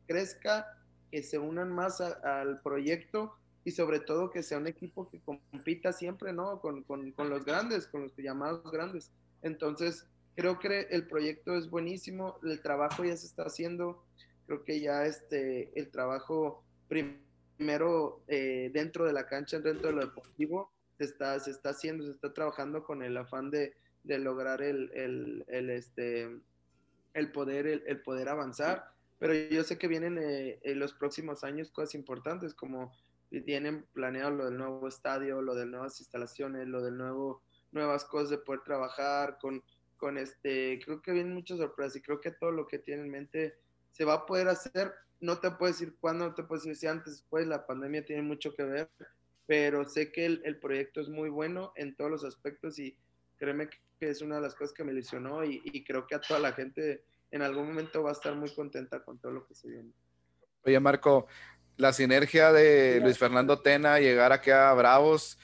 crezca, 0.07 0.67
que 1.11 1.23
se 1.23 1.37
unan 1.37 1.71
más 1.71 2.01
al 2.01 2.59
proyecto 2.61 3.35
y 3.65 3.71
sobre 3.71 3.99
todo 3.99 4.29
que 4.29 4.43
sea 4.43 4.57
un 4.57 4.67
equipo 4.67 5.09
que 5.09 5.21
compita 5.21 5.93
siempre, 5.93 6.33
¿no? 6.33 6.59
Con, 6.59 6.83
con, 6.83 7.11
con 7.11 7.29
los 7.29 7.45
grandes, 7.45 7.87
con 7.87 8.03
los 8.03 8.15
llamados 8.17 8.69
grandes. 8.71 9.11
Entonces, 9.41 10.07
creo 10.35 10.59
que 10.59 10.87
el 10.89 11.07
proyecto 11.07 11.55
es 11.55 11.69
buenísimo, 11.69 12.39
el 12.43 12.61
trabajo 12.61 13.03
ya 13.03 13.15
se 13.15 13.27
está 13.27 13.43
haciendo, 13.43 14.03
creo 14.45 14.63
que 14.63 14.79
ya 14.79 15.05
este, 15.05 15.71
el 15.79 15.89
trabajo 15.91 16.63
primero 16.87 18.23
eh, 18.27 18.69
dentro 18.73 19.05
de 19.05 19.13
la 19.13 19.27
cancha, 19.27 19.59
dentro 19.59 19.89
de 19.89 19.95
lo 19.95 20.01
deportivo, 20.01 20.71
se 20.97 21.05
está, 21.05 21.39
se 21.39 21.51
está 21.51 21.69
haciendo, 21.69 22.05
se 22.05 22.11
está 22.11 22.33
trabajando 22.33 22.83
con 22.83 23.03
el 23.03 23.15
afán 23.17 23.49
de, 23.49 23.73
de 24.03 24.19
lograr 24.19 24.61
el, 24.61 24.91
el, 25.47 25.69
este, 25.69 26.29
el, 27.13 27.31
poder, 27.31 27.67
el, 27.67 28.01
poder 28.01 28.29
avanzar. 28.29 28.91
Pero 29.19 29.33
yo 29.33 29.63
sé 29.63 29.77
que 29.77 29.87
vienen 29.87 30.17
eh, 30.17 30.59
en 30.63 30.79
los 30.79 30.93
próximos 30.93 31.43
años 31.43 31.71
cosas 31.71 31.95
importantes 31.95 32.53
como 32.53 32.91
tienen 33.41 33.85
planeado 33.93 34.31
lo 34.31 34.45
del 34.45 34.57
nuevo 34.57 34.87
estadio, 34.87 35.41
lo 35.41 35.55
de 35.55 35.65
nuevas 35.65 35.99
instalaciones, 35.99 36.67
lo 36.67 36.81
de 36.83 36.91
nuevo, 36.91 37.41
nuevas 37.71 38.05
cosas 38.05 38.29
de 38.29 38.37
poder 38.37 38.61
trabajar 38.61 39.37
con, 39.39 39.63
con 39.97 40.17
este, 40.17 40.79
creo 40.83 41.01
que 41.01 41.11
vienen 41.11 41.33
muchas 41.33 41.57
sorpresas 41.57 41.95
y 41.95 42.01
creo 42.01 42.21
que 42.21 42.31
todo 42.31 42.51
lo 42.51 42.67
que 42.67 42.79
tienen 42.79 43.05
en 43.05 43.11
mente 43.11 43.55
se 43.91 44.05
va 44.05 44.13
a 44.13 44.25
poder 44.25 44.47
hacer. 44.47 44.93
No 45.19 45.39
te 45.39 45.51
puedo 45.51 45.71
decir 45.71 45.95
cuándo, 45.99 46.27
no 46.27 46.35
te 46.35 46.43
puedo 46.43 46.61
decir 46.61 46.75
si 46.75 46.87
antes, 46.87 47.13
después, 47.13 47.47
la 47.47 47.65
pandemia 47.65 48.05
tiene 48.05 48.21
mucho 48.21 48.53
que 48.53 48.63
ver, 48.63 48.89
pero 49.47 49.85
sé 49.85 50.11
que 50.11 50.25
el, 50.25 50.41
el 50.43 50.59
proyecto 50.59 51.01
es 51.01 51.09
muy 51.09 51.29
bueno 51.29 51.71
en 51.75 51.95
todos 51.95 52.11
los 52.11 52.23
aspectos 52.25 52.77
y 52.79 52.97
créeme 53.37 53.69
que 53.99 54.09
es 54.09 54.21
una 54.21 54.35
de 54.35 54.41
las 54.41 54.55
cosas 54.55 54.73
que 54.73 54.83
me 54.83 54.91
ilusionó 54.91 55.43
y, 55.43 55.61
y 55.63 55.83
creo 55.83 56.05
que 56.05 56.15
a 56.15 56.21
toda 56.21 56.39
la 56.39 56.53
gente 56.53 57.03
en 57.31 57.41
algún 57.41 57.67
momento 57.67 58.03
va 58.03 58.11
a 58.11 58.13
estar 58.13 58.35
muy 58.35 58.53
contenta 58.53 59.03
con 59.03 59.17
todo 59.17 59.31
lo 59.31 59.47
que 59.47 59.55
se 59.55 59.67
viene. 59.67 59.91
Oye, 60.65 60.79
Marco, 60.79 61.27
la 61.77 61.93
sinergia 61.93 62.51
de 62.51 62.99
Luis 63.01 63.17
Fernando 63.17 63.59
Tena 63.59 63.99
llegar 63.99 64.31
aquí 64.31 64.51
a 64.51 64.73
Bravos, 64.73 65.37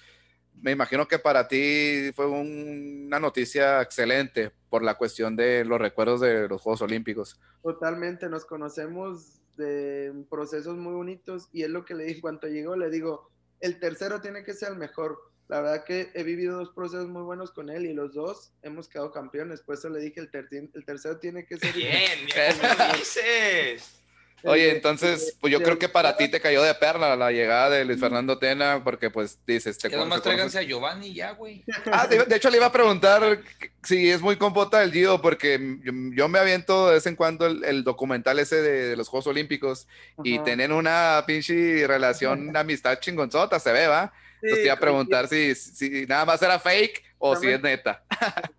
me 0.62 0.72
imagino 0.72 1.08
que 1.08 1.20
para 1.20 1.48
ti 1.48 2.12
fue 2.14 2.28
una 2.28 3.20
noticia 3.20 3.82
excelente 3.82 4.52
por 4.70 4.84
la 4.84 4.96
cuestión 4.96 5.36
de 5.36 5.64
los 5.66 5.80
recuerdos 5.80 6.22
de 6.22 6.48
los 6.48 6.62
Juegos 6.62 6.82
Olímpicos. 6.82 7.40
Totalmente, 7.64 8.30
nos 8.30 8.46
conocemos 8.46 9.42
de 9.56 10.14
procesos 10.30 10.78
muy 10.78 10.94
bonitos 10.94 11.50
y 11.52 11.64
es 11.64 11.70
lo 11.70 11.86
que 11.86 11.94
le 11.94 12.06
dije 12.06 12.22
cuando 12.22 12.48
llegó, 12.48 12.76
le 12.76 12.90
digo, 12.90 13.30
el 13.60 13.80
tercero 13.80 14.22
tiene 14.22 14.44
que 14.44 14.54
ser 14.54 14.74
el 14.74 14.78
mejor. 14.78 15.18
La 15.48 15.62
verdad 15.62 15.84
que 15.84 16.12
he 16.14 16.24
vivido 16.24 16.58
dos 16.58 16.70
procesos 16.76 17.08
muy 17.08 17.24
buenos 17.24 17.52
con 17.52 17.70
él 17.70 17.86
y 17.86 17.94
los 17.94 18.14
dos 18.14 18.54
hemos 18.62 18.88
quedado 18.88 19.12
campeones. 19.12 19.62
Por 19.62 19.76
eso 19.76 19.90
le 19.90 20.00
dije, 20.00 20.20
el, 20.20 20.30
el 20.74 20.86
tercero 20.86 21.18
tiene 21.18 21.46
que 21.46 21.58
ser... 21.58 21.74
Bien, 21.74 22.26
bien, 22.26 22.56
dices? 22.94 24.00
Oye, 24.44 24.72
entonces, 24.72 25.36
pues 25.40 25.52
yo 25.52 25.62
creo 25.62 25.78
que 25.78 25.90
para 25.90 26.16
ti 26.16 26.30
te 26.30 26.40
cayó 26.40 26.62
de 26.64 26.74
perla 26.76 27.16
la 27.16 27.32
llegada 27.32 27.70
de 27.70 27.86
Luis 27.86 28.00
Fernando 28.00 28.38
Tena, 28.38 28.82
porque 28.84 29.10
pues 29.10 29.40
dices... 29.46 29.78
Te 29.78 29.90
nomás 29.90 30.22
tráiganse 30.22 30.60
a 30.60 30.64
Giovanni 30.64 31.14
ya, 31.14 31.32
güey. 31.32 31.64
Ah, 31.92 32.08
de, 32.08 32.36
hecho 32.36 32.50
le 32.50 32.58
iba 32.58 32.68
a 32.68 32.72
preguntar 32.72 33.42
si 33.84 34.10
es 34.10 34.22
muy 34.22 34.38
compota 34.38 34.82
el 34.84 34.92
Gio, 34.92 35.22
porque 35.22 35.80
yo, 36.14 36.30
me 36.30 36.40
aviento 36.40 36.88
de 36.88 36.94
vez 36.94 37.06
en 37.06 37.16
cuando 37.16 37.48
el, 37.48 37.84
documental 37.84 38.40
ese 38.40 38.62
de, 38.62 38.96
los 38.96 39.10
Juegos 39.10 39.28
Olímpicos 39.28 39.88
y 40.24 40.40
tienen 40.40 40.72
una 40.72 41.24
pinche 41.28 41.86
relación, 41.88 42.54
de 42.54 42.60
amistad 42.60 43.00
chingonzota, 43.00 43.60
se 43.60 43.72
ve, 43.72 43.88
¿va? 43.88 44.14
Entonces 44.36 44.60
te 44.60 44.66
iba 44.66 44.74
a 44.74 44.80
preguntar 44.80 45.28
si, 45.28 45.54
si, 45.56 46.06
nada 46.06 46.26
más 46.26 46.42
era 46.42 46.60
fake 46.60 47.04
o 47.18 47.36
si 47.36 47.48
es 47.50 47.62
neta. 47.62 48.04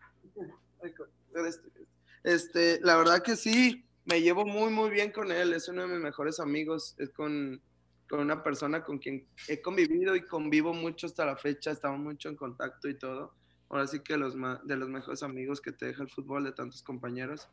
Este, 2.22 2.78
la 2.82 2.96
verdad 2.96 3.22
que 3.22 3.34
sí 3.34 3.86
me 4.10 4.20
llevo 4.20 4.44
muy, 4.44 4.70
muy 4.70 4.90
bien 4.90 5.12
con 5.12 5.30
él. 5.30 5.52
Es 5.52 5.68
uno 5.68 5.82
de 5.82 5.88
mis 5.88 6.00
mejores 6.00 6.40
amigos. 6.40 6.96
Es 6.98 7.10
con, 7.10 7.62
con 8.08 8.20
una 8.20 8.42
persona 8.42 8.82
con 8.82 8.98
quien 8.98 9.26
he 9.46 9.62
convivido 9.62 10.16
y 10.16 10.26
convivo 10.26 10.74
mucho 10.74 11.06
hasta 11.06 11.24
la 11.24 11.36
fecha. 11.36 11.70
Estamos 11.70 12.00
mucho 12.00 12.28
en 12.28 12.36
contacto 12.36 12.88
y 12.88 12.98
todo. 12.98 13.34
Ahora 13.68 13.86
sí 13.86 14.00
que 14.00 14.16
los, 14.16 14.34
de 14.64 14.76
los 14.76 14.88
mejores 14.88 15.22
amigos 15.22 15.60
que 15.60 15.70
te 15.70 15.86
deja 15.86 16.02
el 16.02 16.10
fútbol, 16.10 16.42
de 16.42 16.52
tantos 16.52 16.82
compañeros. 16.82 17.48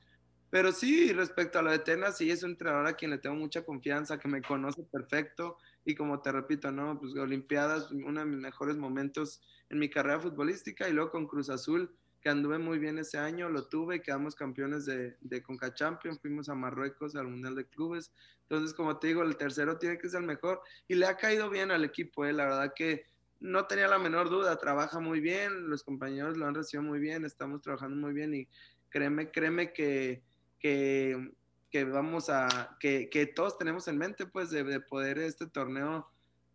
Pero 0.49 0.71
sí, 0.71 1.13
respecto 1.13 1.59
a 1.59 1.61
lo 1.61 1.69
de 1.69 1.79
Tena, 1.79 2.11
sí 2.11 2.31
es 2.31 2.41
un 2.41 2.51
entrenador 2.51 2.87
a 2.87 2.93
quien 2.93 3.11
le 3.11 3.19
tengo 3.19 3.35
mucha 3.35 3.63
confianza, 3.63 4.17
que 4.17 4.27
me 4.27 4.41
conoce 4.41 4.81
perfecto. 4.83 5.57
Y 5.85 5.93
como 5.93 6.21
te 6.21 6.31
repito, 6.31 6.71
¿no? 6.71 6.99
Pues 6.99 7.15
Olimpiadas, 7.15 7.91
uno 7.91 8.21
de 8.21 8.25
mis 8.25 8.39
mejores 8.39 8.77
momentos 8.77 9.41
en 9.69 9.77
mi 9.77 9.89
carrera 9.91 10.19
futbolística. 10.19 10.89
Y 10.89 10.93
luego 10.93 11.11
con 11.11 11.27
Cruz 11.27 11.51
Azul, 11.51 11.95
que 12.21 12.29
anduve 12.29 12.57
muy 12.57 12.79
bien 12.79 12.97
ese 12.97 13.17
año, 13.17 13.49
lo 13.49 13.67
tuve, 13.67 14.01
quedamos 14.01 14.35
campeones 14.35 14.85
de, 14.85 15.15
de 15.21 15.41
Conca 15.41 15.73
Champions, 15.73 16.19
fuimos 16.19 16.49
a 16.49 16.55
Marruecos 16.55 17.15
al 17.15 17.27
Mundial 17.27 17.55
de 17.55 17.65
Clubes. 17.65 18.11
Entonces, 18.41 18.73
como 18.73 18.97
te 18.97 19.07
digo, 19.07 19.23
el 19.23 19.35
tercero 19.37 19.77
tiene 19.77 19.97
que 19.97 20.09
ser 20.09 20.21
el 20.21 20.27
mejor 20.27 20.61
y 20.87 20.95
le 20.95 21.05
ha 21.05 21.17
caído 21.17 21.49
bien 21.49 21.71
al 21.71 21.83
equipo, 21.83 22.25
eh. 22.25 22.33
la 22.33 22.45
verdad 22.45 22.73
que 22.75 23.05
no 23.39 23.65
tenía 23.67 23.87
la 23.87 23.99
menor 23.99 24.29
duda, 24.29 24.57
trabaja 24.57 24.99
muy 24.99 25.19
bien, 25.19 25.69
los 25.69 25.83
compañeros 25.83 26.37
lo 26.37 26.47
han 26.47 26.55
recibido 26.55 26.87
muy 26.89 26.99
bien, 26.99 27.25
estamos 27.25 27.61
trabajando 27.61 27.95
muy 27.95 28.13
bien 28.13 28.33
y 28.33 28.47
créeme, 28.89 29.29
créeme 29.31 29.73
que, 29.73 30.23
que, 30.59 31.33
que 31.69 31.83
vamos 31.83 32.29
a, 32.29 32.77
que, 32.79 33.09
que, 33.09 33.27
todos 33.27 33.57
tenemos 33.57 33.87
en 33.87 33.97
mente 33.97 34.25
pues 34.25 34.49
de, 34.49 34.63
de 34.63 34.79
poder 34.79 35.19
este 35.19 35.45
torneo 35.45 36.09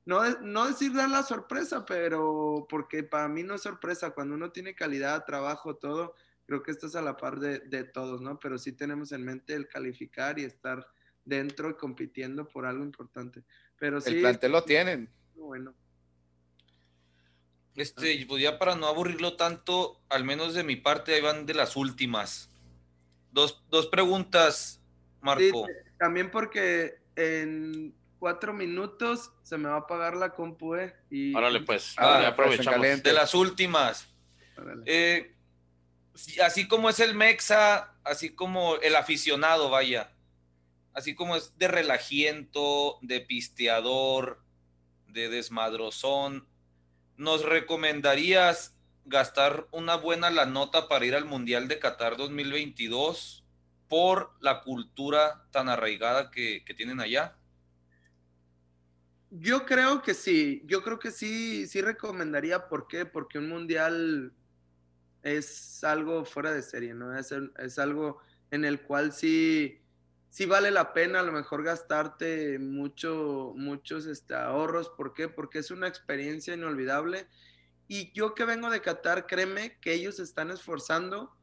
no, 0.05 0.29
no 0.41 0.67
decir 0.67 0.93
dar 0.93 1.09
la 1.09 1.23
sorpresa, 1.23 1.85
pero 1.85 2.67
porque 2.69 3.03
para 3.05 3.29
mí 3.29 3.43
no 3.43 3.55
es 3.55 3.63
sorpresa, 3.63 4.11
cuando 4.11 4.35
uno 4.35 4.51
tiene 4.51 4.75
calidad, 4.75 5.25
trabajo, 5.25 5.77
todo, 5.77 6.15
creo 6.47 6.63
que 6.63 6.73
estás 6.73 6.97
a 6.97 7.03
la 7.03 7.17
par 7.17 7.39
de, 7.39 7.61
de, 7.61 7.85
todos, 7.85 8.21
¿no? 8.21 8.39
Pero 8.41 8.59
sí 8.59 8.73
tenemos 8.73 9.13
en 9.13 9.25
mente 9.25 9.55
el 9.55 9.69
calificar 9.69 10.39
y 10.39 10.45
estar 10.45 10.87
dentro 11.25 11.71
y 11.71 11.75
compitiendo 11.75 12.49
por 12.49 12.67
algo 12.67 12.85
importante. 12.85 13.45
Pero 13.79 14.01
sí, 14.01 14.15
el 14.15 14.21
plantel 14.21 14.53
lo 14.53 14.65
tienen. 14.65 15.09
Bueno. 15.35 15.75
Este, 17.77 18.27
pues 18.29 18.43
ya 18.43 18.59
para 18.59 18.75
no 18.75 18.87
aburrirlo 18.87 19.37
tanto, 19.37 20.03
al 20.09 20.25
menos 20.25 20.55
de 20.55 20.65
mi 20.65 20.77
parte, 20.77 21.15
ahí 21.15 21.23
van 21.23 21.47
de 21.47 21.55
las 21.55 21.77
últimas. 21.77 22.51
Dos, 23.31 23.65
dos 23.71 23.87
preguntas, 23.87 24.83
Marco. 25.23 25.67
Sí, 25.67 25.73
también 25.99 26.31
porque 26.31 26.99
en 27.17 27.95
cuatro 28.23 28.53
minutos 28.53 29.33
se 29.43 29.59
me 29.59 29.69
va 29.69 29.75
a 29.75 29.79
apagar 29.79 30.15
la 30.15 30.31
compu, 30.33 30.77
eh. 30.77 30.95
Y, 31.11 31.35
Órale, 31.35 31.59
pues, 31.59 31.97
ah, 31.99 32.29
aprovechamos. 32.29 33.03
De 33.03 33.13
las 33.13 33.35
últimas. 33.35 34.09
Eh, 34.87 35.35
así 36.45 36.69
como 36.69 36.89
es 36.89 37.01
el 37.01 37.17
Mexa, 37.17 37.97
así 38.05 38.33
como 38.33 38.77
el 38.77 38.95
aficionado, 38.95 39.71
vaya. 39.71 40.13
Así 40.95 41.17
como 41.17 41.35
es 41.35 41.59
de 41.59 41.67
relajiento, 41.67 43.01
de 43.03 43.23
pisteador, 43.23 44.41
de 45.09 45.29
desmadrozón. 45.29 46.47
¿Nos 47.17 47.45
recomendarías 47.45 48.77
gastar 49.05 49.67
una 49.73 49.97
buena 49.97 50.31
la 50.31 50.47
nota 50.47 50.87
para 50.87 51.05
ir 51.07 51.17
al 51.17 51.25
Mundial 51.25 51.67
de 51.67 51.81
Qatar 51.81 52.17
2022 52.17 53.45
por 53.89 54.33
la 54.39 54.61
cultura 54.61 55.49
tan 55.51 55.69
arraigada 55.69 56.31
que, 56.31 56.63
que 56.65 56.73
tienen 56.73 57.01
allá? 57.01 57.37
Yo 59.35 59.65
creo 59.65 60.03
que 60.03 60.13
sí, 60.13 60.63
yo 60.67 60.83
creo 60.83 60.99
que 60.99 61.11
sí, 61.11 61.67
sí 61.67 61.81
recomendaría, 61.81 62.69
¿por 62.69 62.87
qué? 62.87 63.07
Porque 63.07 63.39
un 63.39 63.49
mundial 63.49 64.35
es 65.23 65.83
algo 65.85 66.27
fuera 66.27 66.53
de 66.53 66.61
serie, 66.61 66.93
¿no? 66.93 67.17
Es, 67.17 67.33
es 67.59 67.79
algo 67.79 68.19
en 68.51 68.67
el 68.67 68.83
cual 68.83 69.11
sí, 69.15 69.81
sí 70.29 70.45
vale 70.45 70.71
la 70.71 70.93
pena 70.93 71.21
a 71.21 71.23
lo 71.23 71.33
mejor 71.33 71.63
gastarte 71.63 72.59
mucho, 72.59 73.55
muchos 73.57 74.05
este, 74.05 74.35
ahorros, 74.35 74.91
¿por 74.91 75.15
qué? 75.15 75.29
Porque 75.29 75.61
es 75.61 75.71
una 75.71 75.89
experiencia 75.89 76.53
inolvidable. 76.53 77.27
Y 77.89 78.13
yo 78.13 78.35
que 78.35 78.45
vengo 78.45 78.69
de 78.69 78.83
Qatar, 78.83 79.27
créeme 79.27 79.79
que 79.81 79.95
ellos 79.95 80.21
están 80.21 80.51
esforzando 80.51 81.35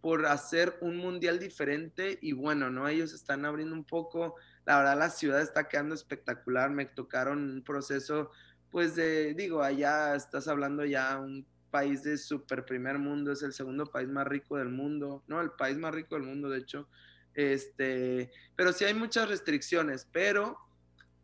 por 0.00 0.24
hacer 0.24 0.78
un 0.80 0.96
mundial 0.96 1.38
diferente 1.38 2.18
y 2.22 2.32
bueno, 2.32 2.70
¿no? 2.70 2.88
Ellos 2.88 3.12
están 3.12 3.44
abriendo 3.44 3.74
un 3.74 3.84
poco 3.84 4.36
la 4.66 4.78
verdad, 4.78 4.98
la 4.98 5.10
ciudad 5.10 5.40
está 5.40 5.68
quedando 5.68 5.94
espectacular. 5.94 6.70
Me 6.70 6.86
tocaron 6.86 7.50
un 7.50 7.62
proceso, 7.62 8.30
pues 8.70 8.94
de, 8.94 9.34
digo, 9.34 9.62
allá 9.62 10.14
estás 10.14 10.48
hablando 10.48 10.84
ya 10.84 11.18
un 11.18 11.46
país 11.70 12.02
de 12.02 12.16
super 12.16 12.64
primer 12.64 12.98
mundo, 12.98 13.32
es 13.32 13.42
el 13.42 13.52
segundo 13.52 13.86
país 13.86 14.08
más 14.08 14.26
rico 14.26 14.56
del 14.56 14.68
mundo, 14.68 15.24
¿no? 15.26 15.40
El 15.40 15.50
país 15.50 15.76
más 15.76 15.94
rico 15.94 16.14
del 16.14 16.24
mundo, 16.24 16.48
de 16.48 16.58
hecho. 16.58 16.88
Este, 17.34 18.30
pero 18.54 18.72
sí 18.72 18.84
hay 18.84 18.94
muchas 18.94 19.28
restricciones, 19.28 20.08
pero 20.12 20.56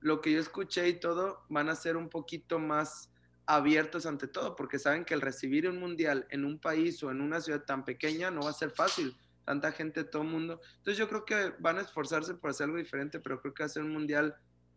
lo 0.00 0.20
que 0.20 0.32
yo 0.32 0.40
escuché 0.40 0.88
y 0.88 0.94
todo 0.94 1.44
van 1.48 1.68
a 1.68 1.76
ser 1.76 1.96
un 1.96 2.08
poquito 2.08 2.58
más 2.58 3.10
abiertos 3.46 4.06
ante 4.06 4.26
todo, 4.26 4.56
porque 4.56 4.78
saben 4.78 5.04
que 5.04 5.14
el 5.14 5.20
recibir 5.20 5.68
un 5.68 5.78
mundial 5.78 6.26
en 6.30 6.44
un 6.44 6.58
país 6.58 7.02
o 7.02 7.10
en 7.10 7.20
una 7.20 7.40
ciudad 7.40 7.64
tan 7.64 7.84
pequeña 7.84 8.30
no 8.30 8.42
va 8.42 8.50
a 8.50 8.54
ser 8.54 8.70
fácil 8.70 9.16
tanta 9.44 9.72
gente, 9.72 10.04
todo 10.04 10.22
el 10.22 10.28
mundo. 10.28 10.60
Entonces 10.78 10.98
yo 10.98 11.08
creo 11.08 11.24
que 11.24 11.52
van 11.58 11.78
a 11.78 11.82
esforzarse 11.82 12.34
por 12.34 12.50
hacer 12.50 12.64
algo 12.64 12.78
diferente, 12.78 13.20
pero 13.20 13.40
creo 13.40 13.54
que 13.54 13.62
va 13.62 13.66
a 13.66 13.70
ser 13.70 13.82
un 13.82 13.92
mundial 13.92 14.36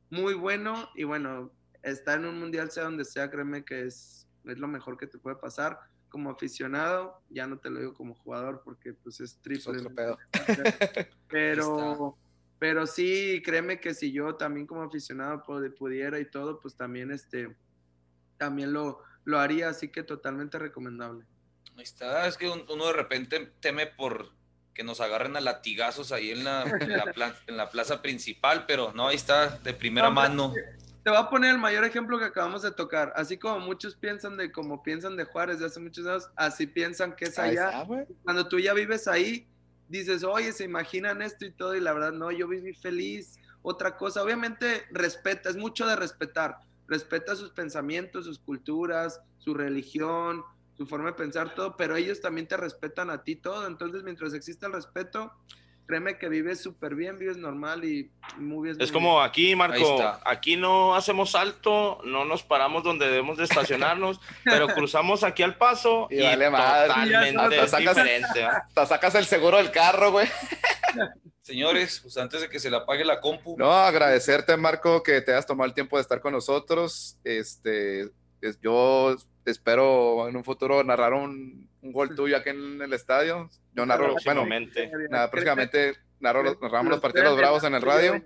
muy 0.10 0.34
bueno 0.34 0.90
y 0.96 1.04
bueno, 1.04 1.52
estar 1.82 2.20
en 2.20 2.26
un 2.26 2.40
mundial 2.40 2.72
sea 2.72 2.84
donde 2.84 3.06
sea, 3.06 3.30
créeme 3.30 3.66
que 3.66 3.86
es, 3.86 4.28
es 4.46 4.58
lo 4.58 4.68
mejor 4.68 4.98
que 4.98 5.08
te 5.08 5.18
puede 5.18 5.36
pasar. 5.36 5.80
Como 6.10 6.30
aficionado, 6.30 7.22
ya 7.30 7.48
no 7.48 7.58
te 7.58 7.72
lo 7.72 7.80
digo 7.80 7.94
como 7.94 8.14
jugador 8.14 8.62
porque 8.64 8.94
pues 8.94 9.20
es 9.20 9.40
triple. 9.42 9.84
Pero, 11.28 12.16
pero 12.60 12.86
sí, 12.86 13.42
créeme 13.44 13.80
que 13.80 13.96
si 13.96 14.12
yo 14.12 14.36
también 14.36 14.68
como 14.68 14.84
aficionado 14.84 15.42
pudiera 15.76 16.20
y 16.20 16.30
todo, 16.30 16.60
pues 16.60 16.76
también 16.76 17.10
este, 17.10 17.58
también 18.38 18.72
lo, 18.72 19.02
lo 19.26 19.40
haría, 19.40 19.70
así 19.70 19.90
que 19.90 20.04
totalmente 20.04 20.60
recomendable. 20.60 21.26
Ahí 21.76 21.84
está, 21.84 22.28
es 22.28 22.38
que 22.38 22.48
uno 22.48 22.86
de 22.86 22.94
repente 22.94 23.52
teme 23.60 23.88
por 23.88 24.32
que 24.74 24.84
nos 24.84 25.02
agarren 25.02 25.36
a 25.36 25.42
latigazos 25.42 26.12
ahí 26.12 26.32
en 26.32 26.44
la, 26.44 26.64
en 27.48 27.58
la, 27.58 27.70
plaza 27.70 28.02
principal, 28.02 28.66
pero 28.68 28.92
no, 28.94 29.08
ahí 29.08 29.16
está, 29.16 29.58
de 29.60 29.74
primera 29.74 30.10
mano. 30.10 30.54
Te 31.04 31.10
voy 31.10 31.20
a 31.20 31.30
poner 31.30 31.52
el 31.52 31.58
mayor 31.58 31.84
ejemplo 31.84 32.18
que 32.18 32.26
acabamos 32.26 32.62
de 32.62 32.72
tocar. 32.72 33.12
Así 33.16 33.38
como 33.38 33.60
muchos 33.60 33.96
piensan 33.96 34.38
de 34.38 34.52
como 34.52 34.82
piensan 34.84 35.18
de 35.18 35.26
Juárez 35.26 35.60
de 35.60 35.66
hace 35.66 35.80
muchos 35.80 36.08
años, 36.08 36.30
así 36.36 36.66
piensan 36.66 37.16
que 37.16 37.26
es 37.26 37.38
allá. 37.38 37.86
Cuando 38.24 38.48
tú 38.48 38.58
ya 38.58 38.74
vives 38.74 39.08
ahí, 39.08 39.46
dices, 39.90 40.24
oye, 40.24 40.54
se 40.54 40.64
imaginan 40.64 41.22
esto 41.22 41.46
y 41.46 41.52
todo, 41.52 41.76
y 41.76 41.82
la 41.82 41.94
verdad, 41.94 42.14
no, 42.14 42.32
yo 42.32 42.48
viví 42.48 42.74
feliz. 42.74 43.38
Otra 43.62 43.98
cosa, 43.98 44.24
obviamente 44.24 44.84
respeta, 44.92 45.50
es 45.50 45.58
mucho 45.58 45.86
de 45.86 45.96
respetar. 45.96 46.58
Respeta 46.88 47.36
sus 47.36 47.52
pensamientos, 47.52 48.26
sus 48.26 48.40
culturas, 48.40 49.22
su 49.40 49.54
religión, 49.54 50.44
su 50.76 50.88
forma 50.88 51.08
de 51.08 51.14
pensar, 51.14 51.54
todo, 51.54 51.78
pero 51.78 51.96
ellos 51.96 52.22
también 52.22 52.48
te 52.48 52.58
respetan 52.58 53.10
a 53.10 53.24
ti 53.24 53.36
todo. 53.36 53.68
Entonces, 53.68 54.04
mientras 54.04 54.34
exista 54.34 54.68
el 54.68 54.74
respeto, 54.74 55.32
créeme 55.86 56.18
que 56.18 56.30
vives 56.30 56.62
súper 56.62 56.96
bien, 56.96 57.18
vives 57.20 57.38
normal 57.38 57.84
y 57.86 58.12
muy 58.38 58.70
bien. 58.70 58.82
Es 58.82 58.92
como 58.92 59.22
aquí, 59.22 59.56
Marco, 59.56 60.02
aquí 60.26 60.56
no 60.56 60.96
hacemos 60.96 61.32
salto, 61.32 62.00
no 62.06 62.26
nos 62.26 62.44
paramos 62.44 62.84
donde 62.84 63.08
debemos 63.08 63.38
de 63.38 63.44
estacionarnos, 63.44 64.20
pero 64.44 64.68
cruzamos 64.70 65.24
aquí 65.24 65.44
al 65.44 65.58
paso 65.58 66.08
y, 66.10 66.22
vale 66.22 66.46
totalmente 66.46 67.58
te 67.58 67.68
sacas, 67.68 67.96
diferente. 67.96 68.48
Te 68.74 68.86
sacas 68.86 69.16
el 69.16 69.26
seguro 69.26 69.58
del 69.58 69.72
carro, 69.72 70.12
güey. 70.12 70.28
Señores, 71.42 72.00
pues 72.02 72.18
antes 72.18 72.40
de 72.40 72.50
que 72.50 72.60
se 72.60 72.72
le 72.72 72.78
apague 72.78 73.04
la 73.04 73.20
compu. 73.20 73.58
No, 73.58 73.72
agradecerte, 73.72 74.56
Marco, 74.56 75.04
que 75.04 75.22
te 75.22 75.34
hayas 75.34 75.46
tomado 75.46 75.68
el 75.68 75.74
tiempo 75.74 75.98
de 75.98 76.02
estar 76.02 76.22
con 76.22 76.32
nosotros. 76.32 77.18
Este, 77.26 78.10
yo 78.62 79.18
espero 79.46 80.28
en 80.28 80.36
un 80.36 80.44
futuro 80.44 80.84
narrar 80.84 81.14
un, 81.14 81.70
un 81.82 81.92
gol 81.92 82.16
tuyo 82.16 82.38
aquí 82.38 82.50
en 82.50 82.82
el 82.82 82.94
estadio. 82.94 83.50
Yo 83.74 83.86
narro, 83.86 84.16
bueno, 84.26 84.46
nada, 85.10 85.30
próximamente 85.30 85.96
narro 86.20 86.58
narramos 86.62 86.92
los 86.92 87.02
partidos 87.02 87.30
los 87.30 87.38
bravos 87.38 87.64
en 87.64 87.76
el 87.76 87.82
radio. 87.82 88.22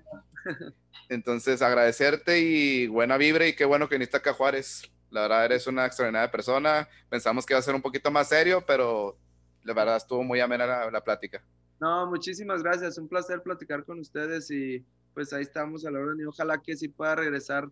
Entonces, 1.10 1.62
agradecerte 1.62 2.40
y 2.40 2.88
buena 2.88 3.18
vibra 3.18 3.48
y 3.48 3.56
qué 3.56 3.66
bueno 3.66 3.88
que 3.88 3.96
viniste 3.96 4.18
acá 4.18 4.34
Juárez. 4.34 4.92
La 5.10 5.22
verdad, 5.22 5.46
eres 5.46 5.68
una 5.68 5.86
extraordinaria 5.86 6.30
persona. 6.30 6.88
Pensamos 7.10 7.46
que 7.46 7.54
iba 7.54 7.60
a 7.60 7.64
ser 7.64 7.76
un 7.76 7.82
poquito 7.82 8.12
más 8.12 8.28
serio, 8.28 8.64
pero 8.68 9.18
la 9.64 9.74
verdad 9.74 9.98
estuvo 9.98 10.24
muy 10.24 10.40
amena 10.40 10.66
la, 10.66 10.92
la 10.92 11.04
plática. 11.04 11.44
No, 11.80 12.08
muchísimas 12.08 12.62
gracias. 12.62 12.98
Un 12.98 13.08
placer 13.08 13.42
platicar 13.42 13.86
con 13.86 14.00
ustedes 14.00 14.52
y 14.52 14.84
pues 15.14 15.32
ahí 15.34 15.44
estamos 15.44 15.86
a 15.86 15.92
la 15.92 16.00
hora 16.00 16.14
y 16.20 16.26
ojalá 16.26 16.62
que 16.62 16.76
sí 16.76 16.90
pueda 16.90 17.16
regresar 17.16 17.70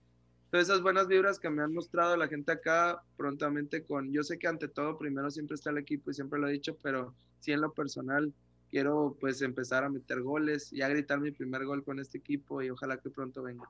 todas 0.56 0.70
esas 0.70 0.84
buenas 0.84 1.10
vibras 1.10 1.38
que 1.38 1.50
me 1.50 1.62
han 1.64 1.74
mostrado 1.74 2.16
la 2.16 2.30
gente 2.30 2.50
acá 2.54 3.04
prontamente 3.18 3.84
con, 3.84 4.14
yo 4.14 4.24
sé 4.24 4.40
que 4.40 4.48
ante 4.48 4.70
todo 4.70 4.98
primero 4.98 5.30
siempre 5.30 5.56
está 5.56 5.70
el 5.70 5.80
equipo 5.80 6.12
y 6.12 6.14
siempre 6.14 6.40
lo 6.40 6.48
he 6.48 6.54
dicho, 6.54 6.78
pero 6.82 7.14
sí 7.42 7.52
en 7.52 7.60
lo 7.60 7.74
personal 7.74 8.32
quiero 8.72 9.18
pues 9.20 9.42
empezar 9.42 9.84
a 9.84 9.90
meter 9.90 10.22
goles 10.22 10.72
y 10.72 10.82
a 10.82 10.88
gritar 10.88 11.20
mi 11.20 11.32
primer 11.32 11.66
gol 11.66 11.84
con 11.84 12.00
este 12.00 12.20
equipo 12.20 12.62
y 12.62 12.70
ojalá 12.70 12.96
que 12.96 13.10
pronto 13.10 13.44
venga. 13.44 13.68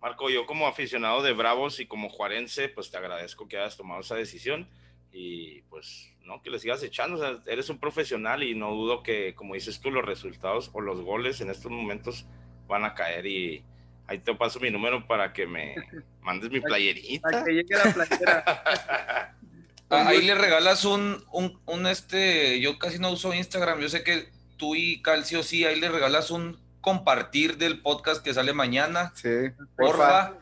Marco, 0.00 0.30
yo 0.30 0.46
como 0.46 0.66
aficionado 0.66 1.22
de 1.22 1.34
Bravos 1.34 1.78
y 1.80 1.86
como 1.86 2.08
juarense, 2.08 2.70
pues 2.70 2.90
te 2.90 2.96
agradezco 2.96 3.46
que 3.46 3.58
hayas 3.58 3.76
tomado 3.76 4.00
esa 4.00 4.14
decisión 4.14 4.66
y 5.12 5.60
pues 5.68 6.14
no, 6.22 6.40
que 6.40 6.48
le 6.48 6.60
sigas 6.60 6.82
echando, 6.82 7.16
o 7.16 7.20
sea, 7.20 7.42
eres 7.44 7.68
un 7.68 7.78
profesional 7.78 8.42
y 8.42 8.54
no 8.54 8.70
dudo 8.70 9.02
que, 9.02 9.34
como 9.34 9.52
dices 9.52 9.82
tú, 9.82 9.90
los 9.90 10.06
resultados 10.06 10.70
o 10.72 10.80
los 10.80 11.02
goles 11.02 11.42
en 11.42 11.50
estos 11.50 11.70
momentos 11.70 12.24
van 12.68 12.86
a 12.86 12.94
caer 12.94 13.26
y, 13.26 13.62
Ahí 14.06 14.18
te 14.18 14.34
paso 14.34 14.60
mi 14.60 14.70
número 14.70 15.06
para 15.06 15.32
que 15.32 15.46
me 15.46 15.74
mandes 16.20 16.50
mi 16.50 16.60
playerita. 16.60 17.22
Para 17.22 17.44
que 17.44 17.52
llegue 17.52 17.76
la 17.76 17.92
playera. 17.92 19.34
Ah, 19.90 20.08
ahí 20.08 20.22
le 20.22 20.34
regalas 20.34 20.86
un, 20.86 21.22
un, 21.30 21.60
un, 21.66 21.86
este, 21.86 22.58
yo 22.58 22.78
casi 22.78 22.98
no 22.98 23.12
uso 23.12 23.34
Instagram, 23.34 23.78
yo 23.80 23.88
sé 23.88 24.02
que 24.02 24.28
tú 24.56 24.74
y 24.74 25.02
Calcio 25.02 25.42
sí, 25.42 25.64
ahí 25.64 25.78
le 25.78 25.90
regalas 25.90 26.30
un 26.30 26.58
compartir 26.80 27.58
del 27.58 27.80
podcast 27.80 28.22
que 28.22 28.34
sale 28.34 28.52
mañana. 28.52 29.12
Sí, 29.14 29.28
porfa. 29.76 30.34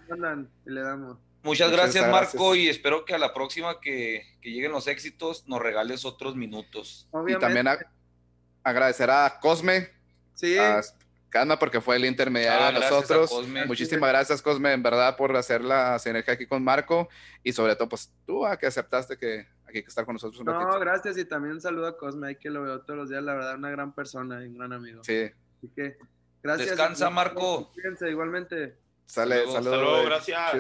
Le 0.64 0.80
damos. 0.80 1.18
Muchas, 1.42 1.72
gracias, 1.72 2.08
Marco, 2.08 2.54
y 2.54 2.68
espero 2.68 3.04
que 3.04 3.14
a 3.14 3.18
la 3.18 3.34
próxima 3.34 3.80
que, 3.80 4.24
que, 4.40 4.50
lleguen 4.50 4.70
los 4.70 4.86
éxitos 4.86 5.46
nos 5.48 5.60
regales 5.60 6.04
otros 6.04 6.36
minutos. 6.36 7.08
Y 7.26 7.36
también 7.36 7.66
agradecer 8.62 9.10
a 9.10 9.38
Cosme, 9.40 9.88
sí. 10.34 10.56
Calma 11.33 11.59
porque 11.59 11.80
fue 11.80 11.97
el 11.97 12.05
intermediario 12.05 12.66
ah, 12.66 12.72
de 12.72 12.80
nosotros. 12.80 13.49
Muchísimas 13.66 14.11
gracias, 14.11 14.43
Cosme, 14.43 14.74
en 14.74 14.83
verdad, 14.83 15.16
por 15.16 15.35
hacer 15.35 15.64
la 15.64 15.99
sinergia 15.99 16.35
aquí 16.35 16.45
con 16.45 16.62
Marco 16.62 17.09
y 17.43 17.55
sobre 17.55 17.74
todo, 17.74 17.89
pues 17.89 18.12
tú, 18.26 18.45
a 18.45 18.59
que 18.59 18.66
aceptaste 18.66 19.16
que 19.16 19.49
aquí 19.64 19.78
hay 19.78 19.83
que 19.83 19.89
estar 19.89 20.05
con 20.05 20.12
nosotros 20.12 20.41
un 20.41 20.45
No, 20.45 20.78
gracias 20.78 21.16
y 21.16 21.24
también 21.24 21.55
un 21.55 21.61
saludo 21.62 21.87
a 21.87 21.97
Cosme, 21.97 22.28
ahí 22.28 22.37
que 22.37 22.51
lo 22.51 22.62
veo 22.62 22.83
todos 22.83 22.99
los 22.99 23.09
días, 23.09 23.22
la 23.22 23.33
verdad, 23.33 23.57
una 23.57 23.70
gran 23.70 23.95
persona 23.95 24.45
y 24.45 24.49
un 24.49 24.59
gran 24.59 24.74
amigo. 24.74 25.03
Sí. 25.05 25.30
Así 25.57 25.70
que, 25.74 25.97
gracias. 26.43 26.68
Descansa, 26.68 27.09
Marco. 27.09 27.72
Fíjense, 27.76 28.11
igualmente. 28.11 28.76
Sale, 29.07 29.51
saludos. 29.51 30.05
gracias. 30.05 30.53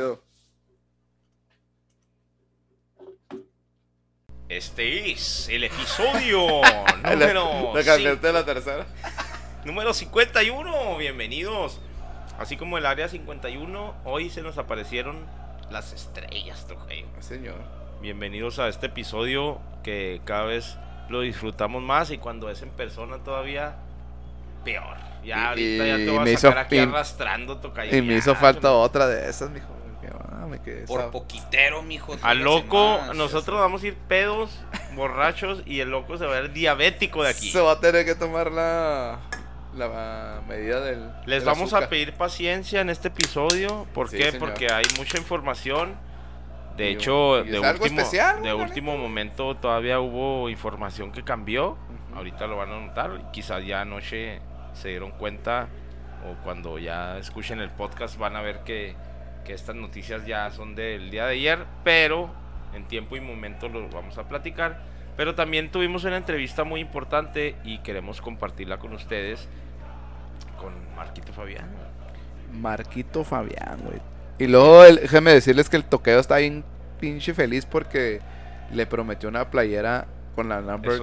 Este 4.48 5.12
es 5.12 5.50
el 5.50 5.64
episodio 5.64 6.62
número. 7.04 7.72
Le 7.76 7.84
cambiaste 7.84 8.32
la 8.32 8.42
tercera 8.42 8.86
número 9.64 9.94
51. 9.94 10.96
Bienvenidos. 10.96 11.80
Así 12.38 12.56
como 12.56 12.78
el 12.78 12.86
área 12.86 13.08
51, 13.08 13.94
hoy 14.04 14.30
se 14.30 14.42
nos 14.42 14.58
aparecieron 14.58 15.26
las 15.70 15.92
estrellas, 15.92 16.66
Tocayo. 16.66 17.06
Señor. 17.20 17.56
Bienvenidos 18.00 18.58
a 18.58 18.68
este 18.68 18.86
episodio 18.86 19.60
que 19.84 20.20
cada 20.24 20.44
vez 20.44 20.76
lo 21.08 21.20
disfrutamos 21.20 21.82
más 21.82 22.10
y 22.10 22.18
cuando 22.18 22.50
es 22.50 22.62
en 22.62 22.70
persona 22.70 23.18
todavía 23.18 23.76
peor. 24.64 24.96
Ya 25.24 25.50
ahorita 25.50 25.86
ya 25.86 25.96
te 25.96 26.10
voy 26.10 26.32
a 26.32 26.38
sacar 26.38 26.58
aquí 26.58 26.78
arrastrando, 26.78 27.58
Tocayo. 27.58 27.96
Y 27.96 28.02
me 28.02 28.14
hizo 28.14 28.34
falta 28.34 28.72
otra 28.72 29.06
de 29.06 29.28
esas, 29.28 29.50
mijo. 29.50 29.82
Por 30.86 31.10
poquitero, 31.10 31.82
mijo. 31.82 32.16
Al 32.22 32.40
loco, 32.40 33.00
nosotros 33.14 33.58
vamos 33.58 33.82
a 33.82 33.86
ir 33.86 33.94
pedos, 33.94 34.50
borrachos 34.94 35.62
y 35.64 35.80
el 35.80 35.90
loco 35.90 36.18
se 36.18 36.26
va 36.26 36.36
a 36.36 36.40
ver 36.40 36.52
diabético 36.52 37.22
de 37.22 37.30
aquí. 37.30 37.50
Se 37.50 37.60
va 37.60 37.72
a 37.72 37.80
tener 37.80 38.04
que 38.04 38.14
tomar 38.14 38.50
la 38.50 39.20
la 39.76 40.42
medida 40.48 40.80
del. 40.80 41.10
Les 41.26 41.44
vamos 41.44 41.72
a 41.72 41.88
pedir 41.88 42.12
paciencia 42.14 42.80
en 42.80 42.90
este 42.90 43.08
episodio. 43.08 43.86
¿Por 43.94 44.10
qué? 44.10 44.32
Porque 44.38 44.72
hay 44.72 44.84
mucha 44.98 45.18
información. 45.18 45.94
De 46.76 46.90
hecho, 46.90 47.44
de, 47.44 47.60
último, 47.60 48.02
de 48.42 48.54
último 48.54 48.96
momento 48.96 49.54
todavía 49.56 50.00
hubo 50.00 50.48
información 50.48 51.12
que 51.12 51.22
cambió. 51.22 51.76
Ahorita 52.14 52.46
lo 52.46 52.56
van 52.56 52.70
a 52.70 52.80
notar. 52.80 53.30
Quizás 53.30 53.64
ya 53.66 53.82
anoche 53.82 54.40
se 54.72 54.88
dieron 54.88 55.10
cuenta 55.12 55.68
o 56.26 56.42
cuando 56.44 56.78
ya 56.78 57.18
escuchen 57.18 57.60
el 57.60 57.70
podcast 57.70 58.16
van 58.16 58.36
a 58.36 58.40
ver 58.40 58.60
que, 58.64 58.94
que 59.44 59.52
estas 59.52 59.76
noticias 59.76 60.24
ya 60.24 60.50
son 60.50 60.74
del 60.74 61.10
día 61.10 61.26
de 61.26 61.34
ayer. 61.34 61.66
Pero 61.84 62.30
en 62.74 62.88
tiempo 62.88 63.16
y 63.16 63.20
momento 63.20 63.68
lo 63.68 63.88
vamos 63.88 64.16
a 64.16 64.26
platicar. 64.28 64.80
Pero 65.16 65.34
también 65.34 65.70
tuvimos 65.70 66.04
una 66.04 66.16
entrevista 66.16 66.64
muy 66.64 66.80
importante 66.80 67.54
y 67.64 67.78
queremos 67.78 68.22
compartirla 68.22 68.78
con 68.78 68.94
ustedes 68.94 69.46
con 70.62 70.72
Marquito 70.96 71.32
Fabián. 71.32 71.68
Marquito 72.52 73.24
Fabián, 73.24 73.80
güey. 73.84 74.00
Y 74.38 74.46
luego, 74.46 74.84
déjeme 74.84 75.32
decirles 75.32 75.68
que 75.68 75.76
el 75.76 75.84
toqueo 75.84 76.18
está 76.18 76.36
bien 76.38 76.64
pinche 77.00 77.34
feliz 77.34 77.66
porque 77.66 78.20
le 78.72 78.86
prometió 78.86 79.28
una 79.28 79.50
playera 79.50 80.06
con 80.34 80.48
la 80.48 80.60
number 80.60 81.02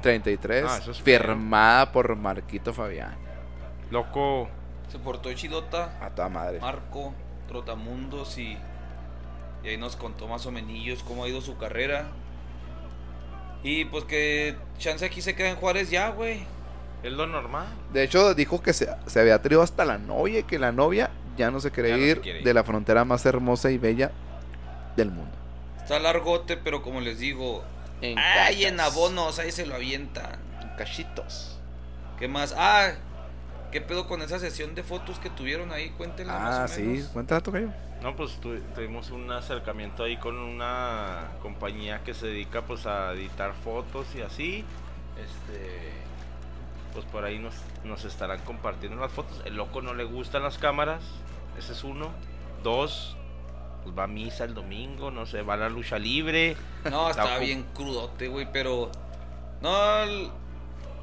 33 0.00 0.64
ah, 0.66 0.80
firmada 1.04 1.92
por 1.92 2.16
Marquito 2.16 2.72
Fabián. 2.72 3.14
Loco. 3.90 4.48
Se 4.88 4.98
portó 4.98 5.32
chidota. 5.34 5.98
A 6.00 6.10
toda 6.10 6.28
madre. 6.28 6.60
Marco, 6.60 7.12
Trotamundos 7.48 8.38
y, 8.38 8.56
y 9.62 9.68
ahí 9.68 9.76
nos 9.76 9.96
contó 9.96 10.28
más 10.28 10.46
o 10.46 10.52
menos 10.52 11.02
cómo 11.02 11.24
ha 11.24 11.28
ido 11.28 11.40
su 11.40 11.56
carrera. 11.58 12.06
Y 13.62 13.84
pues 13.86 14.04
que 14.04 14.56
chance 14.78 15.04
aquí 15.04 15.20
se 15.20 15.34
queda 15.34 15.50
en 15.50 15.56
Juárez 15.56 15.90
ya, 15.90 16.08
güey. 16.08 16.46
Es 17.02 17.12
lo 17.12 17.26
normal. 17.26 17.66
De 17.92 18.02
hecho, 18.02 18.34
dijo 18.34 18.62
que 18.62 18.72
se, 18.72 18.88
había 19.16 19.40
traído 19.40 19.62
hasta 19.62 19.84
la 19.84 19.98
novia 19.98 20.40
y 20.40 20.42
que 20.42 20.58
la 20.58 20.72
novia 20.72 21.10
ya 21.36 21.50
no 21.50 21.60
se 21.60 21.70
quiere 21.70 21.98
ir 21.98 22.20
de 22.42 22.54
la 22.54 22.64
frontera 22.64 23.04
más 23.04 23.24
hermosa 23.24 23.70
y 23.70 23.78
bella 23.78 24.12
del 24.96 25.10
mundo. 25.10 25.32
Está 25.78 25.98
largote, 25.98 26.56
pero 26.56 26.82
como 26.82 27.00
les 27.00 27.18
digo, 27.18 27.64
en 28.02 28.18
ay, 28.18 28.64
en 28.64 28.78
abonos, 28.80 29.38
ahí 29.38 29.50
se 29.50 29.66
lo 29.66 29.74
avientan. 29.74 30.38
En 30.60 30.68
cachitos. 30.76 31.58
¿Qué 32.18 32.28
más? 32.28 32.54
Ah, 32.56 32.92
¿qué 33.72 33.80
pedo 33.80 34.06
con 34.06 34.20
esa 34.20 34.38
sesión 34.38 34.74
de 34.74 34.82
fotos 34.82 35.18
que 35.18 35.30
tuvieron 35.30 35.72
ahí? 35.72 35.90
Cuéntenla 35.90 36.64
ah, 36.64 36.68
sí, 36.68 37.04
cuéntala. 37.12 37.42
No, 38.02 38.16
pues 38.16 38.38
tuvimos 38.74 39.10
un 39.10 39.30
acercamiento 39.30 40.04
ahí 40.04 40.16
con 40.16 40.38
una 40.38 41.32
compañía 41.42 42.02
que 42.04 42.14
se 42.14 42.26
dedica 42.26 42.62
pues 42.62 42.86
a 42.86 43.12
editar 43.12 43.52
fotos 43.64 44.06
y 44.14 44.22
así. 44.22 44.64
Este, 45.18 45.99
pues 46.92 47.04
por 47.06 47.24
ahí 47.24 47.38
nos, 47.38 47.54
nos 47.84 48.04
estarán 48.04 48.40
compartiendo 48.40 49.00
las 49.00 49.12
fotos. 49.12 49.42
El 49.44 49.56
loco 49.56 49.82
no 49.82 49.94
le 49.94 50.04
gustan 50.04 50.42
las 50.42 50.58
cámaras, 50.58 51.02
ese 51.58 51.72
es 51.72 51.84
uno. 51.84 52.10
Dos, 52.62 53.16
pues 53.82 53.96
va 53.96 54.04
a 54.04 54.06
misa 54.06 54.44
el 54.44 54.54
domingo, 54.54 55.10
no 55.10 55.26
sé, 55.26 55.42
va 55.42 55.54
a 55.54 55.56
la 55.56 55.68
lucha 55.68 55.98
libre. 55.98 56.56
No, 56.90 57.10
está 57.10 57.38
bien 57.38 57.66
crudote, 57.74 58.28
güey, 58.28 58.48
pero 58.52 58.90
no, 59.60 59.70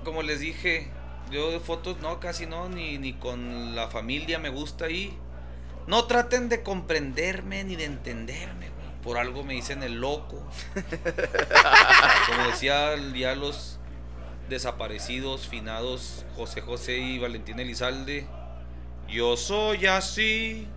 como 0.03 0.23
les 0.23 0.39
dije, 0.39 0.91
yo 1.31 1.51
de 1.51 1.59
fotos 1.59 1.99
no, 1.99 2.19
casi 2.19 2.45
no, 2.45 2.69
ni, 2.69 2.97
ni 2.97 3.13
con 3.13 3.75
la 3.75 3.89
familia 3.89 4.39
me 4.39 4.49
gusta 4.49 4.85
ahí. 4.85 5.17
No 5.85 6.05
traten 6.05 6.49
de 6.49 6.63
comprenderme 6.63 7.63
ni 7.63 7.75
de 7.75 7.85
entenderme, 7.85 8.69
güey. 8.69 8.87
Por 9.03 9.17
algo 9.17 9.43
me 9.43 9.53
dicen 9.53 9.83
el 9.83 10.01
loco. 10.01 10.45
Como 12.27 12.47
decía 12.47 12.95
ya 13.15 13.35
los 13.35 13.76
desaparecidos, 14.49 15.47
finados 15.47 16.25
José 16.35 16.61
José 16.61 16.97
y 16.97 17.19
Valentín 17.19 17.59
Elizalde. 17.59 18.27
Yo 19.07 19.37
soy 19.37 19.85
así. 19.85 20.67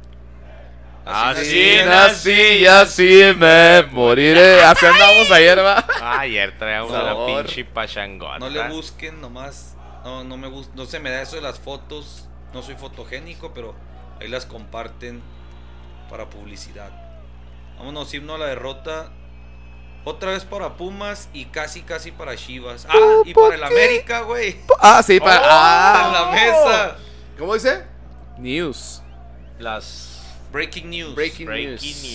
Así, 1.05 1.79
así, 1.79 2.67
así 2.67 3.23
me 3.37 3.83
moriré. 3.91 4.63
Así 4.65 4.85
andamos 4.85 5.31
ayer, 5.31 5.59
va. 5.59 5.85
ayer 6.21 6.57
traíamos 6.59 6.91
una 6.91 7.27
pinche 7.27 7.65
pachangona. 7.65 8.39
No 8.39 8.51
le 8.51 8.69
busquen 8.69 9.21
nomás. 9.21 9.77
No, 10.05 10.23
no 10.25 10.37
me 10.37 10.49
gusta. 10.49 10.73
No 10.77 10.85
se 10.85 11.01
me 11.01 11.11
da 11.11 11.23
eso 11.23 11.37
de 11.37 11.43
las 11.43 11.59
fotos. 11.59 12.29
No 12.53 12.63
soy 12.63 12.75
fotogénico, 12.75 13.53
pero 13.55 13.75
Ahí 14.21 14.29
las 14.29 14.45
comparten 14.45 15.23
para 16.11 16.29
publicidad. 16.29 16.91
Vámonos, 17.79 18.13
himno 18.13 18.35
a 18.35 18.39
la 18.39 18.47
derrota. 18.47 19.11
Otra 20.05 20.33
vez 20.33 20.45
para 20.45 20.75
Pumas 20.77 21.29
y 21.33 21.47
casi, 21.47 21.83
casi 21.83 22.11
para 22.11 22.35
Chivas. 22.37 22.87
Ah, 22.89 23.23
y 23.25 23.35
para 23.35 23.55
el 23.55 23.65
América, 23.65 24.23
güey. 24.23 24.57
Ah, 24.81 25.03
sí, 25.03 25.21
para. 25.21 25.41
Oh, 25.41 25.49
ah, 25.51 26.11
la 26.13 26.33
mesa. 26.33 26.97
¿Cómo 27.39 27.55
dice? 27.55 27.85
News. 28.39 29.03
Las. 29.59 30.11
Breaking 30.53 30.91
news. 30.91 31.15
Breaking, 31.15 31.49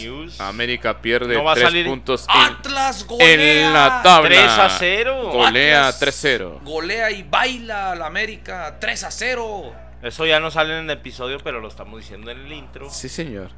news. 0.04 0.42
América 0.42 1.00
pierde 1.02 1.36
no 1.36 1.54
tres 1.54 1.86
puntos 1.86 2.26
Atlas 2.28 3.06
golea. 3.08 3.68
en 3.68 3.74
la 3.74 4.02
tabla. 4.04 4.30
3 4.30 4.42
a 4.42 4.70
0. 4.70 5.32
Golea 5.32 5.90
3-0. 5.90 6.64
Golea 6.64 7.12
y 7.12 7.24
baila 7.24 7.92
al 7.92 8.02
América 8.02 8.76
3 8.80 9.04
a 9.06 9.12
0. 9.12 9.74
Eso 10.02 10.26
ya 10.26 10.40
no 10.42 10.52
sale 10.52 10.78
en 10.78 10.86
el 10.86 10.98
episodio, 10.98 11.38
pero 11.44 11.62
lo 11.62 11.70
estamos 11.70 12.00
diciendo 12.00 12.30
en 12.30 12.40
el 12.42 12.52
intro. 12.52 12.90
Sí, 12.90 13.08
señor. 13.08 13.52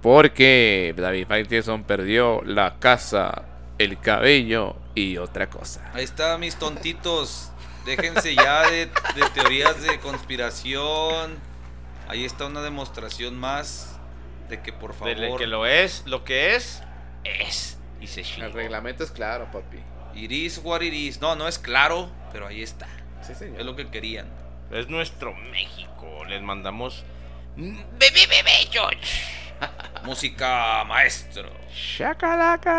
Porque 0.00 0.94
David 0.96 1.26
Faitelson 1.26 1.84
perdió 1.84 2.42
la 2.44 2.78
casa, 2.78 3.42
el 3.78 3.98
cabello 4.00 4.76
y 4.94 5.16
otra 5.18 5.50
cosa. 5.50 5.90
Ahí 5.94 6.04
está, 6.04 6.38
mis 6.38 6.56
tontitos. 6.56 7.50
Déjense 7.84 8.34
ya 8.34 8.70
de, 8.70 8.88
teorías 9.34 9.82
de 9.82 9.98
conspiración. 10.00 11.38
Ahí 12.08 12.24
está 12.24 12.46
una 12.46 12.62
demostración 12.62 13.38
más 13.38 13.98
de 14.48 14.62
que 14.62 14.72
por 14.72 14.94
favor. 14.94 15.16
De 15.16 15.36
que 15.36 15.46
lo 15.46 15.66
es, 15.66 16.02
lo 16.06 16.24
que 16.24 16.54
es, 16.54 16.82
es. 17.24 17.78
Y 18.00 18.06
se 18.06 18.22
El 18.22 18.52
reglamento 18.52 19.04
es 19.04 19.10
claro, 19.10 19.50
papi. 19.50 19.78
Iris, 20.14 20.60
what 20.62 20.82
iris. 20.82 21.20
No, 21.20 21.34
no 21.36 21.48
es 21.48 21.58
claro, 21.58 22.10
pero 22.32 22.46
ahí 22.46 22.62
está. 22.62 22.86
Sí, 23.22 23.34
señor. 23.34 23.60
Es 23.60 23.66
lo 23.66 23.76
que 23.76 23.88
querían. 23.88 24.28
Es 24.70 24.88
nuestro 24.88 25.34
México. 25.34 26.24
Les 26.26 26.42
mandamos. 26.42 27.04
Bebé, 27.56 28.26
bebé, 28.28 28.68
George. 28.70 29.43
Música 30.04 30.84
maestro. 30.86 31.50
Shakalaka. 31.72 32.74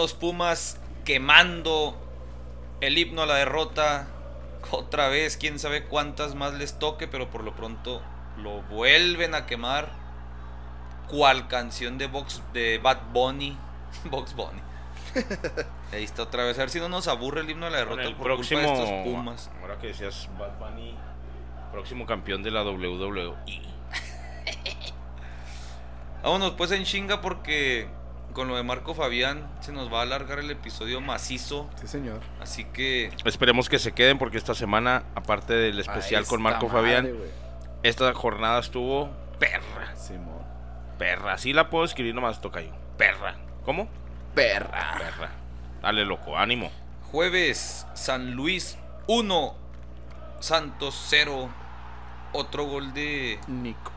Los 0.00 0.14
Pumas 0.14 0.80
quemando 1.04 1.94
el 2.80 2.96
himno 2.96 3.20
a 3.22 3.26
la 3.26 3.34
derrota. 3.34 4.08
Otra 4.70 5.08
vez, 5.08 5.36
quién 5.36 5.58
sabe 5.58 5.84
cuántas 5.84 6.34
más 6.34 6.54
les 6.54 6.78
toque, 6.78 7.06
pero 7.06 7.28
por 7.28 7.44
lo 7.44 7.54
pronto 7.54 8.00
lo 8.38 8.62
vuelven 8.62 9.34
a 9.34 9.44
quemar. 9.44 9.90
Cual 11.06 11.48
canción 11.48 11.98
de 11.98 12.06
Box 12.06 12.42
de 12.54 12.78
Bad 12.78 13.12
Bunny. 13.12 13.58
Box 14.10 14.34
Bunny. 14.34 14.62
Ahí 15.92 16.04
está 16.04 16.22
otra 16.22 16.44
vez. 16.44 16.56
A 16.56 16.60
ver 16.60 16.70
si 16.70 16.80
no 16.80 16.88
nos 16.88 17.06
aburre 17.06 17.42
el 17.42 17.50
himno 17.50 17.66
a 17.66 17.70
la 17.70 17.78
derrota 17.78 18.02
el 18.02 18.16
próximo, 18.16 18.60
estos 18.60 18.88
Pumas. 19.04 19.50
Ahora 19.60 19.78
que 19.78 19.88
decías 19.88 20.30
Bad 20.38 20.58
Bunny, 20.58 20.96
próximo 21.72 22.06
campeón 22.06 22.42
de 22.42 22.50
la 22.50 22.62
WWE. 22.62 23.34
Vámonos 26.22 26.52
pues 26.52 26.70
en 26.70 26.84
chinga 26.84 27.20
porque 27.20 27.99
con 28.32 28.48
lo 28.48 28.56
de 28.56 28.62
Marco 28.62 28.94
Fabián 28.94 29.50
se 29.60 29.72
nos 29.72 29.92
va 29.92 30.00
a 30.00 30.02
alargar 30.02 30.38
el 30.38 30.50
episodio 30.50 31.00
macizo. 31.00 31.68
Sí, 31.80 31.86
señor. 31.86 32.20
Así 32.40 32.64
que. 32.64 33.10
Esperemos 33.24 33.68
que 33.68 33.78
se 33.78 33.92
queden 33.92 34.18
porque 34.18 34.38
esta 34.38 34.54
semana, 34.54 35.04
aparte 35.14 35.54
del 35.54 35.78
especial 35.78 36.26
con 36.26 36.42
Marco 36.42 36.68
Fabián, 36.68 37.10
esta 37.82 38.12
jornada 38.14 38.60
estuvo 38.60 39.10
perra. 39.38 39.96
Simón. 39.96 40.40
Perra. 40.98 41.34
Así 41.34 41.52
la 41.52 41.70
puedo 41.70 41.84
escribir 41.84 42.14
nomás, 42.14 42.40
toca 42.40 42.60
yo. 42.60 42.72
Perra. 42.96 43.36
¿Cómo? 43.64 43.88
Perra. 44.34 44.94
Perra. 44.98 45.30
Dale, 45.82 46.04
loco, 46.04 46.36
ánimo. 46.36 46.70
Jueves, 47.10 47.86
San 47.94 48.32
Luis 48.32 48.78
1, 49.06 49.54
Santos 50.40 51.06
0. 51.08 51.48
Otro 52.32 52.64
gol 52.64 52.92
de. 52.94 53.40
Nico. 53.48 53.92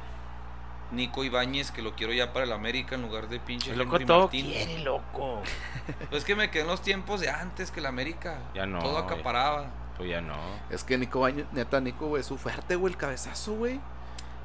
Nico 0.93 1.23
Ibáñez, 1.23 1.71
que 1.71 1.81
lo 1.81 1.95
quiero 1.95 2.13
ya 2.13 2.33
para 2.33 2.45
el 2.45 2.51
América 2.51 2.95
en 2.95 3.01
lugar 3.01 3.27
de 3.27 3.39
pinche 3.39 3.71
el 3.71 3.79
loco 3.79 3.99
todo 3.99 4.29
quiere, 4.29 4.79
loco. 4.79 5.41
Pues 6.09 6.23
que 6.23 6.35
me 6.35 6.49
quedé 6.49 6.61
en 6.61 6.67
los 6.67 6.81
tiempos 6.81 7.19
de 7.19 7.29
antes 7.29 7.71
que 7.71 7.79
el 7.79 7.85
América. 7.85 8.39
Ya 8.53 8.65
no. 8.65 8.79
Todo 8.79 8.97
acaparaba. 8.97 9.67
Pues 9.97 10.09
ya 10.09 10.21
no. 10.21 10.35
Es 10.69 10.83
que 10.83 10.97
Nico 10.97 11.19
Ibáñez, 11.19 11.45
neta, 11.51 11.79
Nico, 11.81 12.07
güey, 12.07 12.23
su 12.23 12.37
fuerte, 12.37 12.75
güey, 12.75 12.93
el 12.93 12.97
cabezazo, 12.97 13.53
güey. 13.53 13.79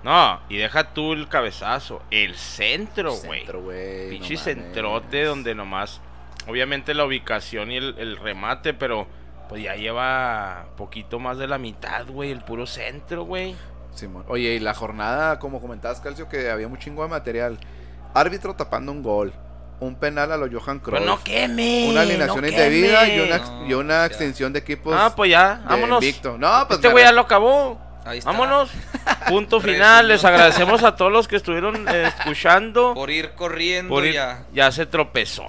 No, 0.03 0.41
y 0.49 0.57
deja 0.59 0.93
tú 0.95 1.13
el 1.13 1.29
cabezazo, 1.29 2.03
el 2.11 2.37
centro, 2.37 3.15
güey. 3.15 3.41
Centro, 3.41 3.63
güey. 3.63 4.11
Pinche 4.11 4.37
centrote 4.37 5.25
donde 5.25 5.55
nomás, 5.55 6.01
obviamente 6.47 6.95
la 6.95 7.05
ubicación 7.05 7.73
y 7.73 7.77
el, 7.77 7.97
el 7.99 8.17
remate, 8.17 8.75
pero 8.75 9.09
pues 9.49 9.63
ya 9.63 9.75
lleva 9.75 10.67
poquito 10.77 11.19
más 11.19 11.39
de 11.39 11.49
la 11.49 11.59
mitad, 11.59 12.07
güey, 12.07 12.31
el 12.31 12.43
puro 12.43 12.67
centro, 12.67 13.25
güey. 13.25 13.57
Simón. 13.99 14.25
Oye, 14.29 14.55
y 14.55 14.59
la 14.61 14.73
jornada, 14.75 15.39
como 15.39 15.61
comentabas, 15.61 16.01
Calcio, 16.01 16.29
que 16.29 16.51
había 16.51 16.67
un 16.67 16.79
chingo 16.79 17.03
de 17.03 17.09
material. 17.09 17.59
Árbitro 18.15 18.55
tapando 18.55 18.93
un 18.93 19.03
gol. 19.03 19.33
Un 19.81 19.95
penal 19.97 20.33
a 20.33 20.37
lo 20.37 20.49
Johan 20.51 20.81
Cruyff. 20.81 21.05
No 21.05 21.23
queme. 21.23 21.87
una 21.91 22.01
alineación 22.01 22.41
no 22.41 22.49
indebida 22.49 23.07
y 23.09 23.21
una, 23.21 23.39
No, 23.39 23.67
y 23.67 23.75
una 23.75 23.95
ya. 24.01 24.07
extensión 24.07 24.53
de 24.53 24.59
equipos. 24.61 24.93
Ah, 24.97 25.13
pues 25.15 25.31
ya, 25.31 25.61
vámonos. 25.69 26.03
invicto. 26.03 26.37
No, 26.39 26.67
pues 26.67 26.79
este 26.79 26.89
güey 26.89 27.05
ya 27.05 27.13
lo 27.13 27.21
acabó. 27.21 27.81
Ahí 28.05 28.19
está. 28.19 28.31
Vámonos. 28.33 28.71
Punto 29.29 29.61
final. 29.61 30.09
Les 30.09 30.25
agradecemos 30.25 30.83
a 30.83 30.97
todos 30.97 31.13
los 31.13 31.29
que 31.29 31.37
estuvieron 31.37 31.87
eh, 31.89 32.09
escuchando. 32.09 32.95
Por 32.95 33.11
ir 33.11 33.35
corriendo 33.35 33.91
Por 33.95 34.05
ir- 34.05 34.15
ya. 34.15 34.47
ya 34.53 34.73
se 34.73 34.87
tropezó. 34.87 35.45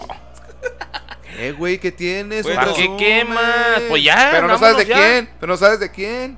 Eh, 1.37 1.53
güey, 1.57 1.79
¿qué 1.79 1.91
tienes? 1.91 2.43
Bueno, 2.43 2.59
¿Para 2.59 2.73
qué 2.73 2.95
quemas? 2.97 3.81
Pues 3.87 4.03
ya, 4.03 4.29
Pero 4.31 4.47
no 4.47 4.57
sabes 4.57 4.77
de 4.77 4.85
ya. 4.85 4.95
quién. 4.95 5.29
Pero 5.39 5.51
no 5.53 5.57
sabes 5.57 5.79
de 5.79 5.89
quién. 5.91 6.37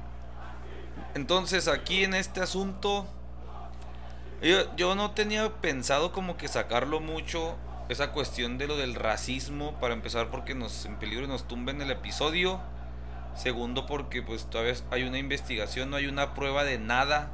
Entonces, 1.14 1.68
aquí 1.68 2.03
en 2.03 2.14
este 2.14 2.41
asunto, 2.41 3.05
yo, 4.41 4.76
yo 4.76 4.95
no 4.95 5.12
tenía 5.12 5.49
pensado 5.62 6.12
como 6.12 6.38
que 6.38 6.47
sacarlo 6.47 6.99
mucho, 6.99 7.57
esa 7.89 8.12
cuestión 8.12 8.57
de 8.57 8.68
lo 8.68 8.78
del 8.78 8.95
racismo, 8.95 9.78
para 9.80 9.93
empezar 9.93 10.30
porque 10.32 10.55
nos 10.55 10.86
en 10.86 10.97
peligro 10.97 11.28
nos 11.28 11.47
tumben 11.47 11.82
el 11.82 11.91
episodio. 11.91 12.62
Segundo, 13.36 13.86
porque 13.86 14.22
pues 14.22 14.45
todavía 14.49 14.74
hay 14.91 15.03
una 15.03 15.18
investigación, 15.18 15.89
no 15.89 15.97
hay 15.97 16.07
una 16.07 16.34
prueba 16.34 16.64
de 16.64 16.80
nada. 16.80 17.32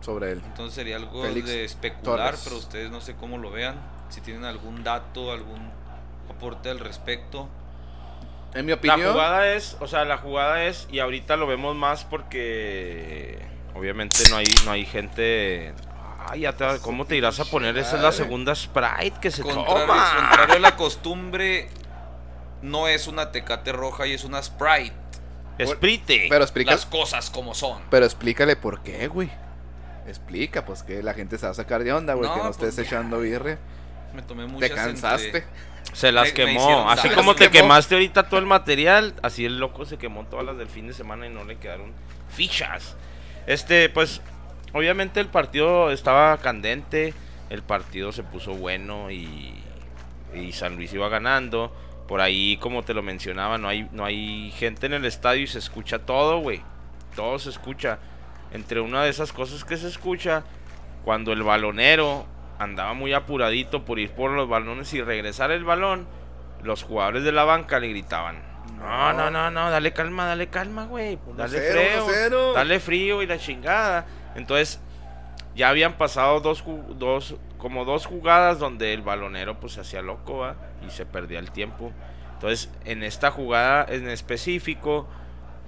Sobre 0.00 0.32
él. 0.32 0.42
Entonces 0.44 0.74
sería 0.74 0.96
algo 0.96 1.22
Félix 1.22 1.48
de 1.48 1.64
especular, 1.64 2.30
Torres. 2.30 2.40
pero 2.44 2.56
ustedes 2.56 2.90
no 2.90 3.00
sé 3.00 3.14
cómo 3.14 3.38
lo 3.38 3.50
vean. 3.50 3.76
Si 4.10 4.20
tienen 4.20 4.44
algún 4.44 4.84
dato, 4.84 5.32
algún 5.32 5.70
aporte 6.28 6.70
al 6.70 6.78
respecto. 6.78 7.48
En 8.54 8.64
mi 8.66 8.70
La 8.70 8.76
opinión. 8.76 9.12
jugada 9.12 9.52
es, 9.54 9.76
o 9.80 9.86
sea, 9.88 10.04
la 10.04 10.18
jugada 10.18 10.64
es, 10.64 10.86
y 10.90 11.00
ahorita 11.00 11.36
lo 11.36 11.46
vemos 11.46 11.74
más 11.74 12.04
porque 12.04 13.38
obviamente 13.74 14.16
no 14.30 14.36
hay, 14.36 14.46
no 14.64 14.70
hay 14.70 14.86
gente. 14.86 15.72
Ay, 16.26 16.40
ya 16.40 16.52
te, 16.56 16.64
¿cómo 16.80 17.04
te 17.04 17.16
irás 17.16 17.40
a 17.40 17.44
poner? 17.44 17.76
Esa 17.76 17.96
es 17.96 18.02
la 18.02 18.12
segunda 18.12 18.54
Sprite 18.54 19.18
que 19.20 19.30
se 19.30 19.42
Contrario, 19.42 19.74
toma. 19.86 20.12
contrario 20.16 20.54
a 20.56 20.58
la 20.60 20.76
costumbre, 20.76 21.68
no 22.62 22.88
es 22.88 23.08
una 23.08 23.30
tecate 23.32 23.72
roja 23.72 24.06
y 24.06 24.12
es 24.14 24.24
una 24.24 24.42
Sprite. 24.42 24.92
Sprite. 25.66 26.26
Pero 26.30 26.42
explícale, 26.44 26.76
Las 26.76 26.86
cosas 26.86 27.30
como 27.30 27.54
son. 27.54 27.82
pero 27.90 28.04
explícale 28.06 28.56
por 28.56 28.82
qué, 28.82 29.06
güey. 29.08 29.30
Explica, 30.06 30.64
pues 30.64 30.82
que 30.82 31.02
la 31.02 31.14
gente 31.14 31.38
se 31.38 31.46
va 31.46 31.52
a 31.52 31.54
sacar 31.54 31.82
de 31.84 31.92
onda, 31.92 32.14
güey. 32.14 32.28
No, 32.28 32.34
que 32.34 32.42
no 32.42 32.52
pues, 32.52 32.56
estés 32.62 32.76
ya. 32.76 32.82
echando 32.82 33.18
birre. 33.20 33.58
Me 34.14 34.22
tomé 34.22 34.46
muchas 34.46 34.68
Te 34.70 34.74
cansaste. 34.74 35.26
entre- 35.26 35.44
Se 35.92 36.10
las 36.12 36.28
Me- 36.28 36.34
quemó. 36.34 36.90
así 36.90 37.08
como 37.10 37.34
te 37.34 37.50
quemó. 37.50 37.64
quemaste 37.64 37.94
ahorita 37.94 38.24
todo 38.28 38.40
el 38.40 38.46
material, 38.46 39.14
así 39.22 39.44
el 39.44 39.58
loco 39.58 39.84
se 39.84 39.96
quemó 39.98 40.24
todas 40.26 40.44
las 40.44 40.56
del 40.58 40.68
fin 40.68 40.86
de 40.88 40.92
semana 40.94 41.26
y 41.26 41.30
no 41.30 41.44
le 41.44 41.56
quedaron 41.56 41.92
fichas. 42.30 42.96
Este, 43.46 43.88
pues, 43.90 44.20
obviamente 44.72 45.20
el 45.20 45.28
partido 45.28 45.90
estaba 45.92 46.36
candente, 46.38 47.14
el 47.50 47.62
partido 47.62 48.10
se 48.10 48.22
puso 48.24 48.54
bueno 48.54 49.10
y, 49.10 49.54
y 50.34 50.52
San 50.52 50.76
Luis 50.76 50.92
iba 50.92 51.08
ganando. 51.08 51.72
Por 52.08 52.20
ahí, 52.20 52.56
como 52.58 52.82
te 52.82 52.92
lo 52.92 53.02
mencionaba, 53.02 53.56
no 53.56 53.68
hay, 53.68 53.88
no 53.92 54.04
hay 54.04 54.50
gente 54.58 54.86
en 54.86 54.94
el 54.94 55.04
estadio 55.04 55.42
y 55.42 55.46
se 55.46 55.58
escucha 55.58 56.00
todo, 56.00 56.38
güey. 56.40 56.60
Todo 57.14 57.38
se 57.38 57.50
escucha. 57.50 57.98
Entre 58.52 58.80
una 58.80 59.02
de 59.04 59.10
esas 59.10 59.32
cosas 59.32 59.64
que 59.64 59.76
se 59.76 59.88
escucha, 59.88 60.42
cuando 61.04 61.32
el 61.32 61.42
balonero 61.42 62.26
andaba 62.64 62.94
muy 62.94 63.12
apuradito 63.12 63.84
por 63.84 63.98
ir 63.98 64.10
por 64.10 64.30
los 64.32 64.48
balones 64.48 64.92
y 64.94 65.02
regresar 65.02 65.50
el 65.50 65.64
balón, 65.64 66.06
los 66.62 66.82
jugadores 66.82 67.24
de 67.24 67.32
la 67.32 67.44
banca 67.44 67.78
le 67.78 67.88
gritaban. 67.88 68.42
No, 68.78 69.12
no, 69.12 69.30
no, 69.30 69.50
no, 69.50 69.70
dale 69.70 69.92
calma, 69.92 70.26
dale 70.26 70.48
calma, 70.48 70.84
güey. 70.86 71.18
Dale 71.36 71.58
1-0, 71.58 71.72
frío. 71.72 72.50
1-0. 72.52 72.54
Dale 72.54 72.80
frío 72.80 73.22
y 73.22 73.26
la 73.26 73.38
chingada. 73.38 74.06
Entonces, 74.34 74.80
ya 75.54 75.68
habían 75.68 75.94
pasado 75.94 76.40
dos, 76.40 76.64
dos 76.96 77.36
como 77.58 77.84
dos 77.84 78.06
jugadas 78.06 78.58
donde 78.58 78.92
el 78.92 79.02
balonero 79.02 79.58
pues 79.60 79.74
se 79.74 79.80
hacía 79.80 80.02
loco 80.02 80.38
¿va? 80.38 80.56
y 80.86 80.90
se 80.90 81.06
perdía 81.06 81.38
el 81.38 81.50
tiempo. 81.50 81.92
Entonces, 82.34 82.70
en 82.84 83.02
esta 83.02 83.30
jugada 83.30 83.86
en 83.88 84.08
específico, 84.08 85.08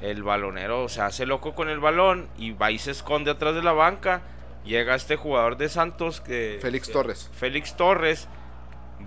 el 0.03 0.23
balonero 0.23 0.89
se 0.89 1.01
hace 1.01 1.25
loco 1.25 1.55
con 1.55 1.69
el 1.69 1.81
balón 1.81 2.29
y 2.37 2.51
va 2.51 2.71
y 2.71 2.79
se 2.79 2.91
esconde 2.91 3.31
atrás 3.31 3.55
de 3.55 3.63
la 3.63 3.73
banca. 3.73 4.23
Llega 4.67 4.95
este 4.95 5.17
jugador 5.17 5.57
de 5.57 5.69
Santos 5.69 6.21
que 6.21 6.59
Félix 6.61 6.89
que- 6.89 6.93
Torres. 6.93 7.31
Félix 7.35 7.77
Torres 7.77 8.29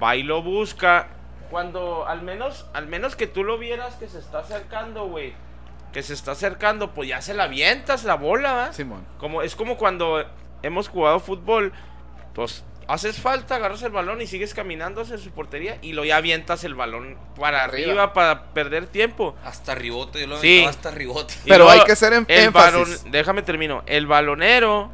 va 0.01 0.15
y 0.15 0.23
lo 0.23 0.41
busca. 0.41 1.07
Cuando 1.51 2.07
al 2.07 2.21
menos, 2.21 2.65
al 2.73 2.87
menos 2.87 3.15
que 3.15 3.27
tú 3.27 3.43
lo 3.43 3.57
vieras 3.57 3.95
que 3.95 4.07
se 4.07 4.19
está 4.19 4.39
acercando, 4.39 5.05
güey. 5.07 5.33
Que 5.91 6.03
se 6.03 6.13
está 6.13 6.31
acercando, 6.33 6.93
pues 6.93 7.09
ya 7.09 7.21
se 7.21 7.33
la 7.33 7.45
avientas 7.45 8.03
la 8.03 8.15
bola, 8.15 8.53
¿va? 8.53 8.73
Simón. 8.73 9.03
Como, 9.17 9.41
es 9.41 9.55
como 9.55 9.75
cuando 9.77 10.23
hemos 10.61 10.87
jugado 10.87 11.19
fútbol, 11.19 11.73
pues 12.35 12.63
haces 12.87 13.19
falta, 13.19 13.55
agarras 13.55 13.81
el 13.83 13.91
balón 13.91 14.21
y 14.21 14.27
sigues 14.27 14.53
caminando 14.53 15.01
hacia 15.01 15.17
su 15.17 15.31
portería 15.31 15.77
y 15.81 15.93
lo 15.93 16.05
ya 16.05 16.17
avientas 16.17 16.63
el 16.63 16.75
balón 16.75 17.17
para 17.39 17.63
Arriba. 17.63 17.87
arriba, 17.89 18.13
para 18.13 18.45
perder 18.53 18.85
tiempo. 18.87 19.35
Hasta 19.43 19.73
ribote, 19.75 20.21
yo 20.21 20.27
lo 20.27 20.39
Sí. 20.39 20.63
hasta 20.63 20.91
ribote. 20.91 21.33
Pero 21.45 21.65
luego 21.65 21.71
hay 21.71 21.83
que 21.85 21.91
hacer 21.93 22.13
en- 22.13 22.25
el 22.27 22.45
énfasis. 22.45 23.03
balon- 23.03 23.11
déjame 23.11 23.41
termino. 23.41 23.83
El 23.87 24.05
balonero, 24.07 24.91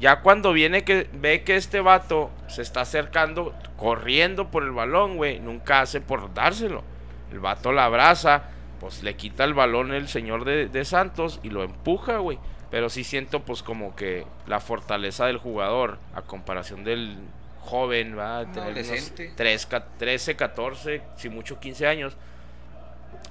ya 0.00 0.20
cuando 0.20 0.52
viene 0.52 0.84
que 0.84 1.08
ve 1.12 1.42
que 1.42 1.56
este 1.56 1.80
vato 1.80 2.30
se 2.48 2.62
está 2.62 2.82
acercando, 2.82 3.54
corriendo 3.76 4.48
por 4.50 4.62
el 4.62 4.70
balón, 4.72 5.16
güey, 5.16 5.40
nunca 5.40 5.80
hace 5.80 6.00
por 6.00 6.32
dárselo. 6.34 6.84
El 7.32 7.40
vato 7.40 7.72
la 7.72 7.84
abraza, 7.86 8.44
pues 8.80 9.02
le 9.02 9.16
quita 9.16 9.44
el 9.44 9.54
balón 9.54 9.92
el 9.92 10.08
señor 10.08 10.44
de, 10.44 10.68
de 10.68 10.84
Santos 10.84 11.40
y 11.42 11.50
lo 11.50 11.62
empuja, 11.64 12.18
güey. 12.18 12.38
Pero 12.70 12.90
sí 12.90 13.02
siento 13.02 13.40
pues 13.44 13.62
como 13.62 13.96
que 13.96 14.26
la 14.46 14.60
fortaleza 14.60 15.26
del 15.26 15.38
jugador 15.38 15.98
a 16.14 16.22
comparación 16.22 16.84
del 16.84 17.16
joven, 17.60 18.16
va 18.16 18.38
a 18.40 18.44
tener 18.52 18.72
unos 18.72 18.86
adolescente. 18.88 19.32
3, 19.36 19.66
ca- 19.66 19.84
13, 19.98 20.36
14, 20.36 21.02
si 21.16 21.28
mucho 21.28 21.58
15 21.60 21.86
años 21.86 22.16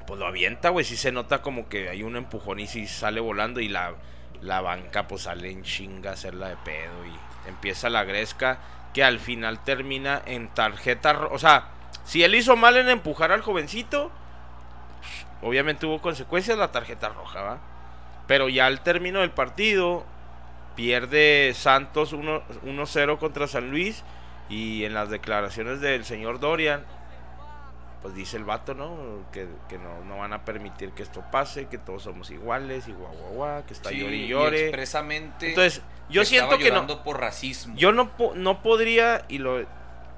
pues 0.06 0.20
lo 0.20 0.26
avienta, 0.28 0.70
güey. 0.70 0.86
Sí 0.86 0.96
se 0.96 1.12
nota 1.12 1.42
como 1.42 1.68
que 1.70 1.90
hay 1.90 2.04
un 2.04 2.16
empujón 2.16 2.60
y 2.60 2.68
sí 2.68 2.88
sale 2.88 3.20
volando 3.20 3.60
y 3.60 3.68
la, 3.68 3.94
la 4.42 4.62
banca 4.62 5.08
pues 5.08 5.24
sale 5.24 5.50
en 5.50 5.64
chinga 5.64 6.12
a 6.12 6.14
hacerla 6.14 6.50
de 6.50 6.58
pedo 6.58 7.06
y 7.06 7.50
empieza 7.50 7.90
la 7.90 8.04
gresca 8.04 8.60
que 8.94 9.04
al 9.04 9.20
final 9.20 9.64
termina 9.64 10.22
en 10.26 10.48
tarjeta 10.50 11.28
O 11.32 11.40
sea, 11.40 11.70
si 12.06 12.24
él 12.24 12.36
hizo 12.36 12.56
mal 12.56 12.78
en 12.78 12.90
empujar 12.90 13.32
al 13.32 13.42
jovencito, 13.42 14.12
obviamente 15.42 15.86
hubo 15.86 16.02
consecuencias 16.02 16.58
la 16.58 16.72
tarjeta 16.72 17.10
roja, 17.10 17.42
¿va? 17.42 17.58
Pero 18.28 18.50
ya 18.50 18.66
al 18.66 18.82
término 18.82 19.20
del 19.20 19.32
partido 19.32 20.06
pierde 20.76 21.54
Santos 21.56 22.14
1 22.14 22.44
1-0 22.66 23.18
contra 23.18 23.48
San 23.48 23.72
Luis 23.72 24.04
y 24.50 24.86
en 24.86 24.94
las 24.94 25.10
declaraciones 25.10 25.82
del 25.82 26.06
señor 26.06 26.40
Dorian 26.40 26.86
pues 28.02 28.14
dice 28.14 28.38
el 28.38 28.44
vato, 28.46 28.74
¿no? 28.76 28.96
Que, 29.32 29.48
que 29.68 29.78
no, 29.78 30.04
no 30.06 30.18
van 30.20 30.32
a 30.34 30.46
permitir 30.46 30.92
que 30.92 31.04
esto 31.04 31.24
pase, 31.32 31.66
que 31.68 31.78
todos 31.78 32.04
somos 32.04 32.30
iguales 32.32 32.88
y 32.88 32.94
guau, 32.94 33.12
guau, 33.14 33.34
guau, 33.34 33.66
que 33.66 33.74
está 33.74 33.90
Sí, 33.90 34.00
llore 34.00 34.16
y 34.16 34.24
y 34.24 34.28
llore. 34.28 34.62
expresamente. 34.68 35.50
Entonces, 35.50 35.82
yo 36.10 36.24
siento 36.24 36.58
que 36.58 36.72
no, 36.72 37.04
por 37.04 37.20
racismo. 37.20 37.76
yo 37.76 37.92
no, 37.92 38.12
no 38.36 38.62
podría, 38.62 39.26
y 39.28 39.40
lo, 39.40 39.60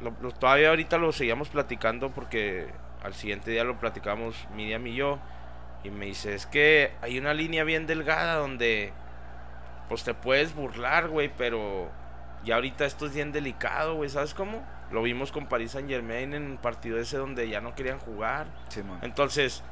lo- 0.01 0.14
lo- 0.22 0.31
todavía 0.31 0.69
ahorita 0.69 0.97
lo 0.97 1.11
seguíamos 1.11 1.49
platicando 1.49 2.10
porque 2.11 2.68
al 3.03 3.14
siguiente 3.14 3.51
día 3.51 3.64
lo 3.64 3.80
platicamos 3.80 4.35
Miriam 4.56 4.85
y 4.88 4.95
yo, 4.95 5.18
y 5.84 5.89
me 5.89 6.06
dice, 6.07 6.35
es 6.35 6.45
que 6.45 6.91
hay 7.01 7.18
una 7.18 7.34
línea 7.34 7.64
bien 7.64 7.88
delgada 7.88 8.35
donde 8.35 8.91
pues 9.88 10.03
te 10.03 10.14
puedes 10.14 10.53
burlar, 10.53 11.07
güey, 11.07 11.31
pero 11.35 11.89
ya 12.43 12.56
ahorita 12.56 12.85
esto 12.85 13.06
es 13.06 13.14
bien 13.15 13.31
delicado, 13.31 13.95
güey, 13.95 14.10
¿sabes 14.10 14.34
cómo? 14.34 14.61
Lo 14.91 15.02
vimos 15.03 15.32
con 15.32 15.48
Paris 15.48 15.72
Saint 15.72 15.90
Germain 15.90 16.34
en 16.34 16.52
el 16.52 16.57
partido 16.57 16.98
ese 16.98 17.18
donde 17.18 17.48
ya 17.48 17.61
no 17.61 17.76
querían 17.76 17.99
jugar. 17.99 18.48
Simón. 18.70 18.99
Entonces, 19.02 19.64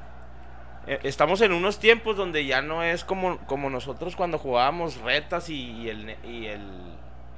eh, 0.86 1.00
estamos 1.04 1.42
en 1.42 1.54
unos 1.54 1.80
tiempos 1.80 2.16
donde 2.16 2.46
ya 2.46 2.62
no 2.62 2.84
es 2.84 3.04
como, 3.04 3.38
como 3.40 3.70
nosotros 3.70 4.16
cuando 4.16 4.38
jugábamos 4.38 5.02
retas 5.02 5.50
y, 5.50 5.72
y 5.72 5.90
el, 5.90 6.16
y 6.24 6.46
el, 6.46 6.62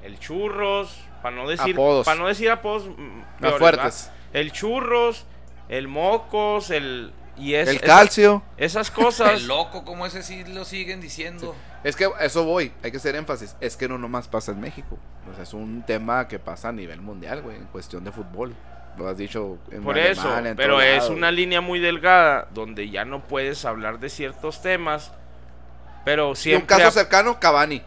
el 0.04 0.20
churros, 0.20 1.00
para 1.22 1.36
no 1.36 1.48
decir 1.48 1.74
Apodos. 1.74 2.06
para 2.06 2.20
no 2.20 2.28
decir 2.28 2.50
apodos 2.52 2.88
mm, 2.88 3.40
peores, 3.40 3.60
fuertes. 3.60 4.12
El 4.34 4.52
churros, 4.52 5.26
el 5.68 5.88
mocos, 5.88 6.70
el 6.70 7.12
y 7.40 7.56
es, 7.56 7.68
El 7.70 7.78
esa- 7.78 7.86
calcio. 7.86 8.44
esas 8.57 8.91
cosas. 8.91 9.41
El 9.41 9.48
loco, 9.48 9.84
como 9.86 10.06
ese 10.06 10.22
sí 10.24 10.44
lo 10.45 10.66
siguen 10.66 11.02
diciendo. 11.02 11.56
Es 11.84 11.95
que 11.95 12.10
eso 12.22 12.44
voy, 12.44 12.72
hay 12.84 12.91
que 12.91 12.98
hacer 12.98 13.16
énfasis. 13.16 13.56
Es 13.61 13.78
que 13.78 13.88
no 13.88 13.98
nomás 13.98 14.28
pasa 14.28 14.52
en 14.52 14.60
México. 14.60 14.98
O 15.32 15.34
sea, 15.34 15.44
es 15.44 15.53
un 15.53 15.84
tema 15.86 16.28
que 16.28 16.38
pasa 16.40 16.70
a 16.70 16.72
nivel 16.72 17.02
mundial, 17.02 17.41
güey, 17.41 17.56
en 17.57 17.66
cuestión 17.66 18.03
de 18.03 18.11
fútbol. 18.11 18.53
Lo 18.98 19.07
has 19.07 19.18
dicho 19.18 19.57
en 19.72 19.84
Por 19.84 19.98
Alemania, 19.98 20.11
eso, 20.22 20.38
en 20.45 20.56
pero 20.57 20.74
todo 20.74 20.82
es 20.82 20.98
lado, 21.03 21.14
una 21.14 21.32
línea 21.32 21.61
muy 21.61 21.80
delgada 21.80 22.48
donde 22.53 22.90
ya 22.90 23.06
no 23.06 23.24
puedes 23.24 23.64
hablar 23.64 23.99
de 23.99 24.10
ciertos 24.10 24.61
temas. 24.61 25.11
Pero 26.03 26.28
Y 26.28 26.30
un 26.32 26.36
siempre 26.36 26.78
caso 26.78 26.91
cercano, 26.91 27.40
Cavani. 27.40 27.82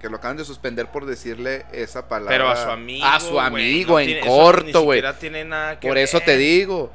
Que 0.00 0.08
lo 0.08 0.16
acaban 0.16 0.38
de 0.38 0.46
suspender 0.46 0.86
por 0.86 1.04
decirle 1.04 1.66
esa 1.72 2.08
palabra. 2.08 2.30
Pero 2.34 2.48
a 2.48 2.56
su 2.56 2.70
amigo. 2.70 3.04
A 3.06 3.20
su 3.20 3.38
amigo, 3.38 3.92
no 3.94 4.00
en 4.00 4.06
tiene- 4.06 4.26
corto, 4.26 4.80
güey. 4.82 4.98
siquiera 5.00 5.18
tiene 5.18 5.44
nada 5.44 5.78
que 5.78 5.88
Por 5.88 5.98
eso 5.98 6.20
te 6.20 6.38
digo. 6.38 6.90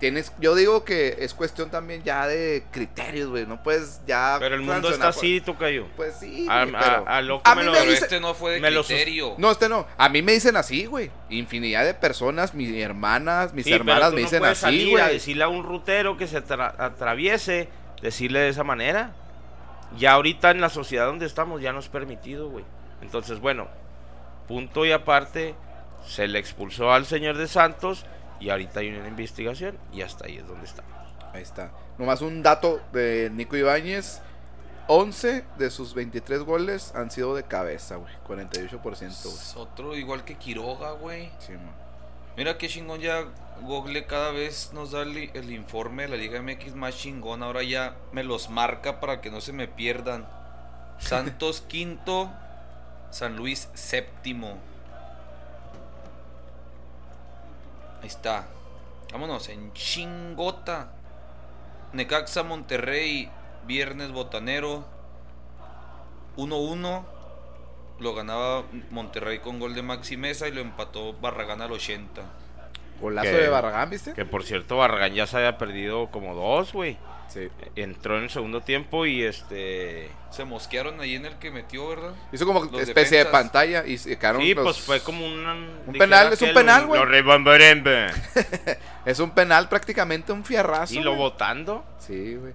Tienes, 0.00 0.32
yo 0.40 0.56
digo 0.56 0.84
que 0.84 1.18
es 1.20 1.34
cuestión 1.34 1.70
también 1.70 2.02
ya 2.02 2.26
de 2.26 2.64
criterios, 2.72 3.28
güey. 3.28 3.46
No 3.46 3.62
puedes 3.62 4.00
ya. 4.06 4.36
Pero 4.40 4.56
el 4.56 4.62
mundo 4.62 4.90
está 4.90 5.08
así, 5.08 5.40
Tocayo. 5.40 5.86
Pues 5.96 6.16
sí, 6.18 6.46
A, 6.50 6.64
güey, 6.64 6.74
pero- 6.76 7.04
a 7.08 7.22
lo 7.22 7.36
a 7.36 7.42
que 7.42 7.50
me 7.50 7.60
mí 7.60 7.66
lo 7.66 7.72
me 7.72 7.86
dice- 7.86 8.04
este 8.06 8.18
no 8.20 8.34
fue 8.34 8.52
de 8.54 8.60
me 8.60 8.70
lo 8.72 8.80
sus- 8.82 8.88
criterio. 8.88 9.34
No, 9.38 9.52
este 9.52 9.68
no. 9.68 9.86
A 9.96 10.08
mí 10.08 10.22
me 10.22 10.32
dicen 10.32 10.56
así, 10.56 10.86
güey. 10.86 11.10
Infinidad 11.28 11.84
de 11.84 11.94
personas, 11.94 12.54
mis 12.54 12.74
hermanas, 12.82 13.54
mis 13.54 13.64
Sí, 13.64 13.70
pero 13.70 13.82
hermanas 13.84 14.08
tú 14.10 14.14
me 14.16 14.20
no 14.22 14.26
dicen 14.26 14.38
puedes 14.40 14.58
así, 14.64 14.64
salir 14.80 14.98
a 14.98 15.02
güey. 15.04 15.14
decirle 15.14 15.44
a 15.44 15.48
un 15.48 15.62
rutero 15.64 16.16
que 16.16 16.26
se 16.26 16.38
atra- 16.44 16.74
atraviese, 16.78 17.68
decirle 18.02 18.40
de 18.40 18.48
esa 18.48 18.64
manera. 18.64 19.12
Ya 19.98 20.12
ahorita 20.12 20.50
en 20.50 20.60
la 20.60 20.68
sociedad 20.70 21.06
donde 21.06 21.26
estamos 21.26 21.60
ya 21.60 21.72
no 21.72 21.78
es 21.80 21.88
permitido, 21.88 22.48
güey. 22.48 22.64
Entonces, 23.02 23.38
bueno, 23.40 23.68
punto 24.48 24.84
y 24.86 24.92
aparte, 24.92 25.54
se 26.06 26.26
le 26.28 26.38
expulsó 26.38 26.92
al 26.92 27.06
señor 27.06 27.36
de 27.36 27.46
Santos 27.46 28.06
y 28.40 28.50
ahorita 28.50 28.80
hay 28.80 28.88
una 28.88 29.06
investigación 29.06 29.78
y 29.92 30.02
hasta 30.02 30.26
ahí 30.26 30.38
es 30.38 30.46
donde 30.48 30.64
está. 30.64 30.82
Ahí 31.32 31.42
está. 31.42 31.70
Nomás 31.98 32.22
un 32.22 32.42
dato 32.42 32.80
de 32.92 33.30
Nico 33.32 33.56
Ibáñez. 33.56 34.20
11 34.88 35.44
de 35.56 35.70
sus 35.70 35.94
23 35.94 36.40
goles 36.40 36.92
han 36.96 37.12
sido 37.12 37.36
de 37.36 37.44
cabeza, 37.44 37.96
güey. 37.96 38.12
48%, 38.26 38.80
güey. 38.82 39.08
Es 39.08 39.54
otro 39.56 39.94
igual 39.94 40.24
que 40.24 40.34
Quiroga, 40.34 40.92
güey. 40.92 41.30
Sí, 41.38 41.52
man. 41.52 41.74
Mira 42.36 42.58
qué 42.58 42.68
chingón 42.68 43.00
ya 43.00 43.24
Google 43.62 44.06
cada 44.06 44.30
vez 44.30 44.70
nos 44.72 44.92
da 44.92 45.02
el, 45.02 45.30
el 45.34 45.52
informe 45.52 46.04
de 46.04 46.08
la 46.08 46.16
Liga 46.16 46.42
MX 46.42 46.74
más 46.74 46.96
chingón. 46.96 47.42
Ahora 47.42 47.62
ya 47.62 47.96
me 48.12 48.24
los 48.24 48.50
marca 48.50 48.98
para 48.98 49.20
que 49.20 49.30
no 49.30 49.40
se 49.40 49.52
me 49.52 49.68
pierdan. 49.68 50.26
Santos 50.98 51.60
quinto, 51.60 52.30
San 53.10 53.36
Luis 53.36 53.68
séptimo. 53.74 54.58
Ahí 58.00 58.06
está. 58.08 58.46
Vámonos, 59.12 59.48
en 59.48 59.72
chingota. 59.72 60.92
Necaxa 61.92 62.42
Monterrey, 62.42 63.28
viernes 63.66 64.12
botanero. 64.12 64.84
1-1. 66.36 67.04
Lo 67.98 68.14
ganaba 68.14 68.64
Monterrey 68.90 69.40
con 69.40 69.58
gol 69.58 69.74
de 69.74 69.82
Maxi 69.82 70.16
Mesa 70.16 70.48
y 70.48 70.52
lo 70.52 70.60
empató 70.60 71.12
Barragán 71.14 71.60
al 71.60 71.72
80. 71.72 72.22
Golazo 73.00 73.28
Que- 73.30 73.36
de 73.36 73.48
Barragán, 73.48 73.90
¿viste? 73.90 74.14
Que 74.14 74.24
por 74.24 74.42
cierto, 74.44 74.76
Barragán 74.78 75.12
ya 75.14 75.26
se 75.26 75.36
había 75.36 75.58
perdido 75.58 76.10
como 76.10 76.34
dos, 76.34 76.72
güey. 76.72 76.96
Sí. 77.32 77.48
Entró 77.76 78.18
en 78.18 78.24
el 78.24 78.30
segundo 78.30 78.60
tiempo 78.60 79.06
y 79.06 79.22
este... 79.22 80.10
Se 80.30 80.44
mosquearon 80.44 81.00
ahí 81.00 81.14
en 81.14 81.26
el 81.26 81.38
que 81.38 81.50
metió, 81.50 81.88
¿verdad? 81.88 82.12
Hizo 82.32 82.44
como 82.44 82.64
Los 82.64 82.82
especie 82.82 83.18
de 83.18 83.24
defensas. 83.24 83.30
pantalla 83.32 83.86
y 83.86 83.98
se 83.98 84.18
quedaron 84.18 84.42
Sí, 84.42 84.52
los- 84.52 84.64
pues 84.64 84.80
fue 84.80 85.00
como 85.00 85.24
un... 85.24 85.46
Un 85.86 85.92
penal, 85.94 86.32
es 86.32 86.42
un 86.42 86.52
penal, 86.52 86.86
güey. 86.86 87.00
Es 89.04 89.18
un 89.18 89.30
penal 89.30 89.68
prácticamente 89.68 90.32
un 90.32 90.44
fierrazo. 90.44 90.94
Y 90.94 91.00
lo 91.00 91.14
votando. 91.14 91.84
Sí, 91.98 92.36
güey. 92.36 92.52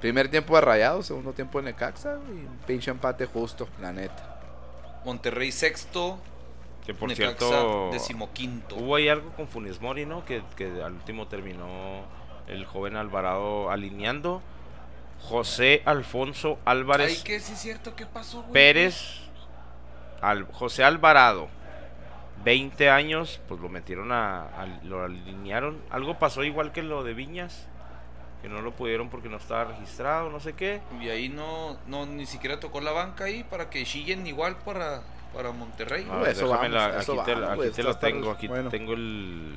Primer 0.00 0.28
tiempo 0.28 0.54
de 0.56 0.60
Rayado, 0.60 1.02
segundo 1.02 1.32
tiempo 1.32 1.58
de 1.58 1.64
Necaxa 1.72 2.18
y 2.28 2.32
un 2.32 2.58
pinche 2.66 2.90
empate 2.90 3.26
justo, 3.26 3.68
la 3.80 3.92
neta. 3.92 4.38
Monterrey 5.04 5.50
sexto, 5.52 6.18
Que 6.84 6.92
por 6.94 7.08
Necaxa 7.08 7.38
cierto... 7.38 7.90
decimoquinto. 7.92 8.76
Hubo 8.76 8.96
ahí 8.96 9.08
algo 9.08 9.30
con 9.32 9.48
Funes 9.48 9.80
Mori, 9.80 10.04
¿no? 10.04 10.24
Que, 10.24 10.42
que 10.56 10.66
al 10.82 10.92
último 10.92 11.26
terminó 11.28 12.04
el 12.48 12.64
joven 12.66 12.96
Alvarado 12.96 13.70
alineando. 13.70 14.42
José 15.22 15.82
Alfonso 15.86 16.58
Álvarez 16.64 17.18
Ay, 17.18 17.24
que 17.24 17.40
sí 17.40 17.54
es 17.54 17.58
cierto, 17.60 17.96
¿qué 17.96 18.06
pasó, 18.06 18.42
güey? 18.42 18.52
Pérez. 18.52 19.20
Al, 20.20 20.44
José 20.52 20.84
Alvarado. 20.84 21.48
20 22.44 22.90
años, 22.90 23.40
pues 23.48 23.60
lo 23.60 23.68
metieron 23.68 24.12
a, 24.12 24.42
a- 24.42 24.66
Lo 24.84 25.02
alinearon. 25.04 25.80
Algo 25.90 26.18
pasó 26.18 26.44
igual 26.44 26.70
que 26.72 26.82
lo 26.82 27.02
de 27.02 27.14
Viñas. 27.14 27.66
Que 28.42 28.48
no 28.48 28.60
lo 28.60 28.72
pudieron 28.72 29.08
porque 29.08 29.28
no 29.28 29.38
estaba 29.38 29.64
registrado, 29.64 30.30
no 30.30 30.38
sé 30.38 30.52
qué. 30.52 30.80
Y 31.00 31.08
ahí 31.08 31.28
no, 31.28 31.76
no 31.86 32.06
ni 32.06 32.26
siquiera 32.26 32.60
tocó 32.60 32.80
la 32.80 32.92
banca 32.92 33.24
ahí 33.24 33.42
para 33.42 33.70
que 33.70 33.82
chillen 33.84 34.26
igual 34.26 34.56
para, 34.58 35.02
para 35.34 35.50
Monterrey. 35.50 36.04
A 36.04 36.12
No, 36.14 36.20
ver, 36.20 36.28
eso 36.32 36.46
déjame 36.46 36.68
vamos, 36.68 36.92
la- 36.94 37.00
eso 37.00 37.20
aquí 37.20 37.32
te, 37.32 37.44
aquí 37.44 37.70
te 37.74 37.82
lo 37.82 37.96
tengo, 37.96 38.30
aquí 38.30 38.46
bueno. 38.46 38.68
tengo 38.70 38.92
el... 38.92 39.54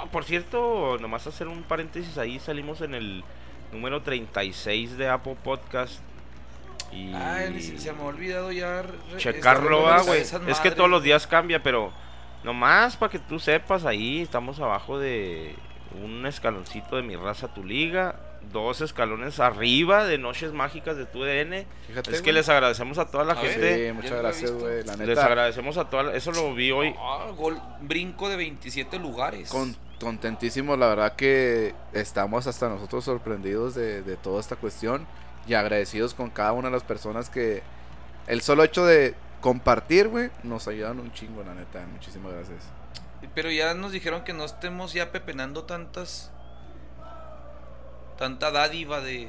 Ah, 0.00 0.06
Por 0.10 0.24
cierto, 0.24 0.96
nomás 1.00 1.26
hacer 1.26 1.48
un 1.48 1.62
paréntesis 1.62 2.16
ahí, 2.18 2.38
salimos 2.38 2.80
en 2.80 2.94
el 2.94 3.24
número 3.72 4.02
36 4.02 4.96
de 4.96 5.08
Apple 5.08 5.36
Podcast. 5.42 6.00
Y... 6.92 7.12
Ni 7.52 7.60
se, 7.60 7.92
me 7.92 8.02
ha 8.02 8.06
olvidado 8.06 8.50
ya. 8.52 8.82
re- 8.82 9.18
checarlo, 9.18 9.80
este, 9.94 10.36
ah, 10.36 10.38
güey. 10.38 10.50
Es 10.50 10.60
que 10.60 10.70
todos 10.70 10.88
los 10.88 11.02
días 11.02 11.26
cambia, 11.26 11.62
pero 11.62 11.92
nomás 12.44 12.96
para 12.96 13.10
que 13.10 13.18
tú 13.18 13.38
sepas, 13.38 13.84
ahí 13.84 14.22
estamos 14.22 14.60
abajo 14.60 14.98
de 14.98 15.54
un 16.02 16.24
escaloncito 16.26 16.96
de 16.96 17.02
mi 17.02 17.16
raza 17.16 17.48
tu 17.52 17.64
liga, 17.64 18.14
dos 18.52 18.80
escalones 18.80 19.40
arriba 19.40 20.04
de 20.04 20.18
Noches 20.18 20.52
Mágicas 20.52 20.96
de 20.96 21.06
tu 21.06 21.22
DN. 21.22 21.66
Fíjate, 21.86 22.10
Es 22.10 22.16
que 22.18 22.22
güey. 22.30 22.34
les 22.34 22.48
agradecemos 22.48 22.98
a 22.98 23.10
toda 23.10 23.24
la 23.24 23.34
A 23.34 23.36
gente. 23.36 23.86
Sí, 23.88 23.92
muchas 23.92 24.18
gracias, 24.18 24.50
güey. 24.52 24.84
La 24.84 24.96
Les 24.96 25.08
neta, 25.08 25.26
agradecemos 25.26 25.76
a 25.78 25.88
toda 25.90 26.04
la- 26.04 26.14
Eso 26.16 26.32
lo 26.32 26.54
vi 26.54 26.70
hoy. 26.70 26.94
Ah, 26.98 27.28
gol, 27.36 27.60
brinco 27.80 28.28
de 28.28 28.36
27 28.36 28.98
lugares. 28.98 29.48
con- 29.50 29.76
contentísimos, 30.00 30.78
la 30.78 30.86
verdad 30.88 31.16
que 31.16 31.74
estamos 31.92 32.46
hasta 32.46 32.68
nosotros 32.68 33.04
sorprendidos 33.04 33.74
de, 33.74 34.02
de 34.02 34.16
toda 34.16 34.38
esta 34.40 34.54
cuestión 34.56 35.06
y 35.46 35.54
agradecidos 35.54 36.14
con 36.14 36.30
cada 36.30 36.52
una 36.52 36.68
de 36.68 36.72
las 36.74 36.84
personas 36.84 37.28
que 37.30 37.62
el 38.28 38.40
solo 38.42 38.62
hecho 38.64 38.84
de 38.86 39.14
compartir, 39.40 40.08
güey, 40.08 40.30
nos 40.42 40.68
ayudan 40.68 41.00
un 41.00 41.12
chingo, 41.12 41.42
la 41.42 41.54
neta. 41.54 41.84
Muchísimas 41.92 42.32
gracias. 42.32 42.64
Pero 43.34 43.50
ya 43.50 43.74
nos 43.74 43.90
dijeron 43.92 44.22
que 44.22 44.32
no 44.32 44.44
estemos 44.44 44.92
ya 44.92 45.10
pepenando 45.10 45.64
tantas. 45.64 46.30
Tanta 48.18 48.50
dádiva 48.50 49.00
de. 49.00 49.28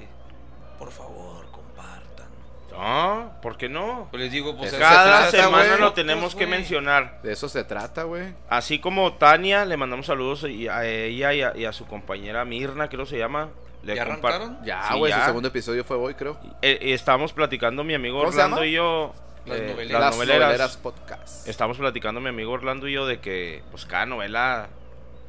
Por 0.77 0.91
favor, 0.91 1.45
compartan. 1.51 2.27
Ah, 2.75 3.33
¿por 3.41 3.57
qué 3.57 3.69
no? 3.69 4.07
Pues 4.11 4.23
les 4.23 4.31
digo, 4.31 4.55
pues. 4.57 4.67
Es- 4.71 4.77
se 4.77 4.79
Cada 4.83 5.29
trata, 5.29 5.43
semana 5.45 5.77
lo 5.77 5.93
tenemos 5.93 6.33
que 6.35 6.47
mencionar. 6.47 7.21
De 7.21 7.33
eso 7.33 7.47
se 7.49 7.63
trata, 7.63 8.03
güey. 8.03 8.33
Así 8.49 8.79
como 8.79 9.13
Tania, 9.13 9.65
le 9.65 9.77
mandamos 9.77 10.05
saludos 10.07 10.43
y 10.45 10.67
a 10.67 10.85
ella 10.85 11.33
y 11.33 11.41
a, 11.41 11.55
y 11.57 11.65
a 11.65 11.73
su 11.73 11.85
compañera 11.85 12.45
Mirna, 12.45 12.87
creo 12.89 13.03
que 13.03 13.11
se 13.11 13.17
llama. 13.17 13.49
Le 13.83 13.95
¿Ya 13.95 14.01
arrancaron? 14.01 14.57
Ya, 14.65 14.83
Sí, 14.91 14.97
güey, 14.97 15.11
su 15.13 15.19
ya. 15.19 15.25
segundo 15.25 15.47
episodio 15.47 15.83
fue 15.85 15.95
hoy, 15.97 16.13
creo. 16.13 16.37
Eh, 16.61 16.79
estábamos 16.93 17.31
platicando 17.31 17.83
mi 17.85 17.93
amigo 17.93 18.19
¿Cómo 18.19 18.31
se 18.31 18.37
Orlando 18.41 18.65
y 18.65 18.73
yo. 18.73 19.13
Las 19.45 19.57
eh, 19.59 19.67
noveleras. 19.71 20.01
las 20.01 20.15
noveleras. 20.17 20.77
Podcast. 20.77 21.47
Estamos 21.47 21.77
platicando 21.77 22.19
mi 22.19 22.27
amigo 22.27 22.51
Orlando 22.51 22.87
y 22.89 22.93
yo 22.93 23.05
de 23.07 23.19
que, 23.21 23.63
pues, 23.71 23.85
cada 23.85 24.05
novela, 24.05 24.67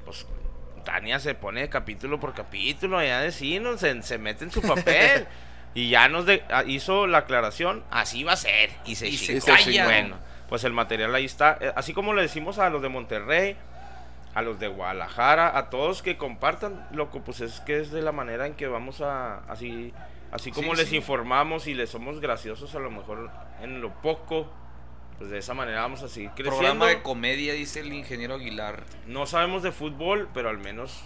pues, 0.04 0.26
Tania 0.82 1.18
se 1.18 1.34
pone 1.34 1.68
capítulo 1.68 2.18
por 2.20 2.34
capítulo, 2.34 3.02
ya 3.02 3.20
decimos, 3.20 3.80
se, 3.80 4.02
se 4.02 4.18
mete 4.18 4.44
en 4.44 4.50
su 4.50 4.62
papel. 4.62 5.26
y 5.74 5.88
ya 5.90 6.08
nos 6.08 6.26
de- 6.26 6.42
ah, 6.50 6.64
hizo 6.66 7.06
la 7.06 7.18
aclaración, 7.18 7.84
así 7.90 8.24
va 8.24 8.32
a 8.32 8.36
ser. 8.36 8.70
Y 8.84 8.94
se 8.96 9.08
Y 9.08 9.16
se 9.16 9.40
chingó. 9.40 9.46
calla. 9.56 9.84
Bueno, 9.84 10.16
pues 10.48 10.64
el 10.64 10.72
material 10.72 11.14
ahí 11.14 11.24
está. 11.24 11.58
Eh, 11.60 11.72
Así 11.76 11.92
como 11.94 12.12
le 12.12 12.22
decimos 12.22 12.58
a 12.58 12.68
los 12.70 12.82
de 12.82 12.88
Monterrey, 12.88 13.56
a 14.34 14.42
los 14.42 14.58
de 14.60 14.68
Guadalajara, 14.68 15.56
a 15.56 15.70
todos 15.70 16.02
que 16.02 16.16
compartan, 16.16 16.86
loco, 16.92 17.20
pues 17.22 17.40
es 17.40 17.60
que 17.60 17.80
es 17.80 17.90
de 17.90 18.02
la 18.02 18.12
manera 18.12 18.46
en 18.46 18.54
que 18.54 18.66
vamos 18.68 19.00
a, 19.00 19.38
así, 19.48 19.92
así 20.32 20.50
como 20.52 20.72
Sí, 20.74 20.80
les 20.80 20.88
sí. 20.90 20.96
informamos 20.96 21.66
y 21.66 21.74
les 21.74 21.90
somos 21.90 22.20
graciosos 22.20 22.74
a 22.74 22.78
lo 22.78 22.90
mejor 22.90 23.30
en 23.62 23.80
lo 23.80 23.90
poco, 24.02 24.52
pues 25.20 25.30
de 25.30 25.36
esa 25.36 25.52
manera 25.52 25.82
vamos 25.82 26.02
a 26.02 26.08
seguir 26.08 26.30
creciendo. 26.30 26.56
Programa 26.56 26.86
de 26.86 27.02
comedia, 27.02 27.52
dice 27.52 27.80
el 27.80 27.92
ingeniero 27.92 28.36
Aguilar. 28.36 28.84
No 29.06 29.26
sabemos 29.26 29.62
de 29.62 29.70
fútbol, 29.70 30.30
pero 30.32 30.48
al 30.48 30.56
menos 30.56 30.98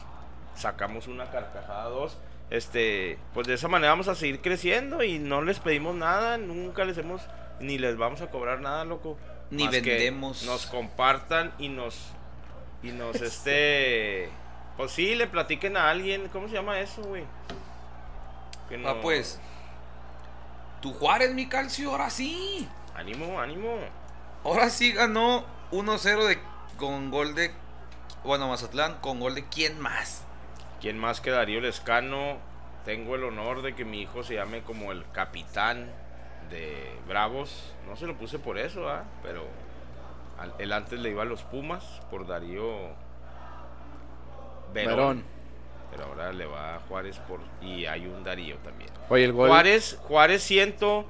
sacamos 0.54 1.08
una 1.08 1.32
carcajada 1.32 1.86
dos. 1.86 2.16
Este, 2.48 3.18
pues 3.32 3.48
de 3.48 3.54
esa 3.54 3.66
manera 3.66 3.90
vamos 3.90 4.06
a 4.06 4.14
seguir 4.14 4.40
creciendo 4.40 5.02
y 5.02 5.18
no 5.18 5.42
les 5.42 5.58
pedimos 5.58 5.96
nada, 5.96 6.38
nunca 6.38 6.84
les 6.84 6.96
hemos 6.96 7.22
ni 7.58 7.76
les 7.76 7.96
vamos 7.96 8.20
a 8.20 8.30
cobrar 8.30 8.60
nada, 8.60 8.84
loco. 8.84 9.18
Ni 9.50 9.64
Más 9.64 9.72
que 9.72 9.80
vendemos. 9.80 10.44
Nos 10.44 10.66
compartan 10.66 11.52
y 11.58 11.68
nos 11.68 12.12
y 12.84 12.92
nos 12.92 13.16
este 13.20 14.30
pues 14.76 14.92
sí, 14.92 15.16
le 15.16 15.26
platiquen 15.26 15.76
a 15.76 15.90
alguien, 15.90 16.28
¿cómo 16.28 16.46
se 16.46 16.54
llama 16.54 16.78
eso, 16.78 17.02
güey? 17.02 17.24
Que 18.68 18.80
Ah, 18.86 18.94
pues. 19.02 19.40
Tu 20.80 20.92
Juárez, 20.92 21.34
mi 21.34 21.48
calcio, 21.48 21.90
ahora 21.90 22.10
sí. 22.10 22.68
ánimo, 22.94 23.40
ánimo. 23.40 23.76
Ahora 24.44 24.70
sí 24.70 24.92
ganó 24.92 25.44
1-0 25.72 26.26
de 26.26 26.38
con 26.76 27.10
gol 27.10 27.34
de. 27.34 27.50
Bueno, 28.24 28.48
Mazatlán, 28.48 28.96
con 29.00 29.20
gol 29.20 29.34
de 29.34 29.44
quién 29.48 29.80
más. 29.80 30.22
¿Quién 30.80 30.98
más 30.98 31.20
que 31.20 31.30
Darío 31.30 31.60
Lescano? 31.60 32.38
Tengo 32.84 33.14
el 33.14 33.24
honor 33.24 33.62
de 33.62 33.74
que 33.74 33.84
mi 33.84 34.02
hijo 34.02 34.22
se 34.22 34.34
llame 34.34 34.62
como 34.62 34.92
el 34.92 35.04
capitán 35.12 35.90
de 36.50 36.92
Bravos. 37.08 37.72
No 37.88 37.96
se 37.96 38.06
lo 38.06 38.16
puse 38.16 38.38
por 38.38 38.58
eso, 38.58 38.88
¿ah? 38.88 39.04
Pero 39.22 39.46
al- 40.38 40.54
él 40.58 40.72
antes 40.72 41.00
le 41.00 41.10
iba 41.10 41.22
a 41.22 41.26
los 41.26 41.42
Pumas 41.42 41.82
por 42.10 42.26
Darío 42.26 42.90
Verón. 44.72 44.96
Verón. 44.96 45.24
Pero 45.90 46.04
ahora 46.06 46.32
le 46.32 46.44
va 46.46 46.76
a 46.76 46.80
Juárez 46.80 47.18
por 47.20 47.40
y 47.62 47.86
hay 47.86 48.06
un 48.06 48.24
Darío 48.24 48.56
también. 48.58 48.90
Oye, 49.08 49.24
el 49.24 49.32
gol. 49.32 49.48
Juárez, 49.48 49.96
Juárez 50.02 50.42
siento, 50.42 51.06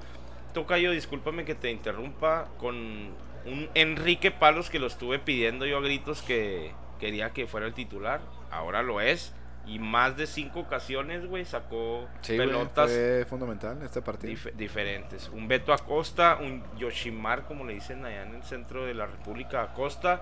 Tocayo, 0.53 0.91
discúlpame 0.91 1.43
que 1.43 1.55
te 1.55 1.71
interrumpa, 1.71 2.47
con 2.59 3.09
un 3.45 3.69
Enrique 3.75 4.31
Palos 4.31 4.69
que 4.69 4.79
lo 4.79 4.87
estuve 4.87 5.19
pidiendo 5.19 5.65
yo 5.65 5.77
a 5.77 5.81
gritos 5.81 6.21
que, 6.21 6.71
quería 6.99 7.31
que 7.31 7.47
fuera 7.47 7.65
el 7.67 7.73
titular, 7.73 8.21
ahora 8.51 8.81
lo 8.83 9.01
es. 9.01 9.33
Y 9.67 9.79
más 9.79 10.15
de 10.15 10.27
cinco 10.27 10.59
ocasiones, 10.59 11.25
güey, 11.25 11.43
sacó 11.43 12.07
Sí, 12.21 12.37
pelotas 12.37 12.91
fue 12.91 13.25
fundamental 13.27 13.77
en 13.77 13.83
este 13.83 13.99
partido. 14.03 14.31
dif- 14.31 14.53
diferentes. 14.53 15.27
Un 15.29 15.47
Beto 15.47 15.73
Acosta, 15.73 16.37
un 16.39 16.63
Yoshimar, 16.77 17.45
como 17.45 17.65
le 17.65 17.73
dicen 17.73 18.05
allá 18.05 18.21
en 18.23 18.35
el 18.35 18.43
centro 18.43 18.85
de 18.85 18.93
la 18.93 19.07
República 19.07 19.63
Acosta, 19.63 20.21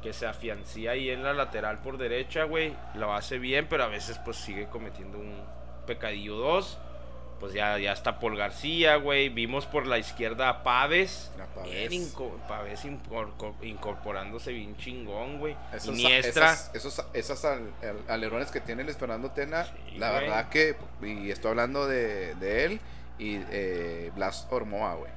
que 0.00 0.12
se 0.12 0.28
afiancía 0.28 0.92
ahí 0.92 1.10
en 1.10 1.24
la 1.24 1.32
lateral 1.32 1.80
por 1.80 1.98
derecha, 1.98 2.44
güey. 2.44 2.72
Lo 2.94 3.12
hace 3.14 3.40
bien, 3.40 3.66
pero 3.68 3.82
a 3.82 3.88
veces 3.88 4.16
pues 4.24 4.36
sigue 4.36 4.68
cometiendo 4.68 5.18
un 5.18 5.34
pecadillo 5.84 6.36
dos. 6.36 6.78
Pues 7.40 7.52
ya, 7.52 7.78
ya 7.78 7.92
está 7.92 8.18
Paul 8.18 8.36
García, 8.36 8.96
güey. 8.96 9.28
Vimos 9.28 9.64
por 9.66 9.86
la 9.86 9.98
izquierda 9.98 10.48
a 10.48 10.62
Paves. 10.64 11.30
A. 11.56 11.62
Bien, 11.62 11.90
inco- 11.92 12.32
incor- 12.84 13.54
incorporándose 13.62 14.52
bien 14.52 14.76
chingón, 14.76 15.38
güey. 15.38 15.56
Esos, 15.72 15.98
Iniestra. 15.98 16.52
esas- 16.52 16.70
esos, 16.74 17.04
esas 17.14 17.44
al- 17.44 17.72
al- 17.82 18.02
alerones 18.10 18.50
que 18.50 18.60
tiene 18.60 18.82
el 18.82 18.92
Fernando 18.94 19.30
Tena, 19.30 19.64
Sí, 19.64 19.98
la 19.98 20.10
güey. 20.12 20.22
verdad 20.24 20.48
que, 20.48 20.76
y 21.02 21.30
estoy 21.30 21.50
hablando 21.50 21.86
de, 21.86 22.34
de 22.36 22.64
él 22.64 22.80
y 23.18 23.40
eh, 23.50 24.10
Blas 24.14 24.46
Ormoa, 24.50 24.94
güey. 24.94 25.10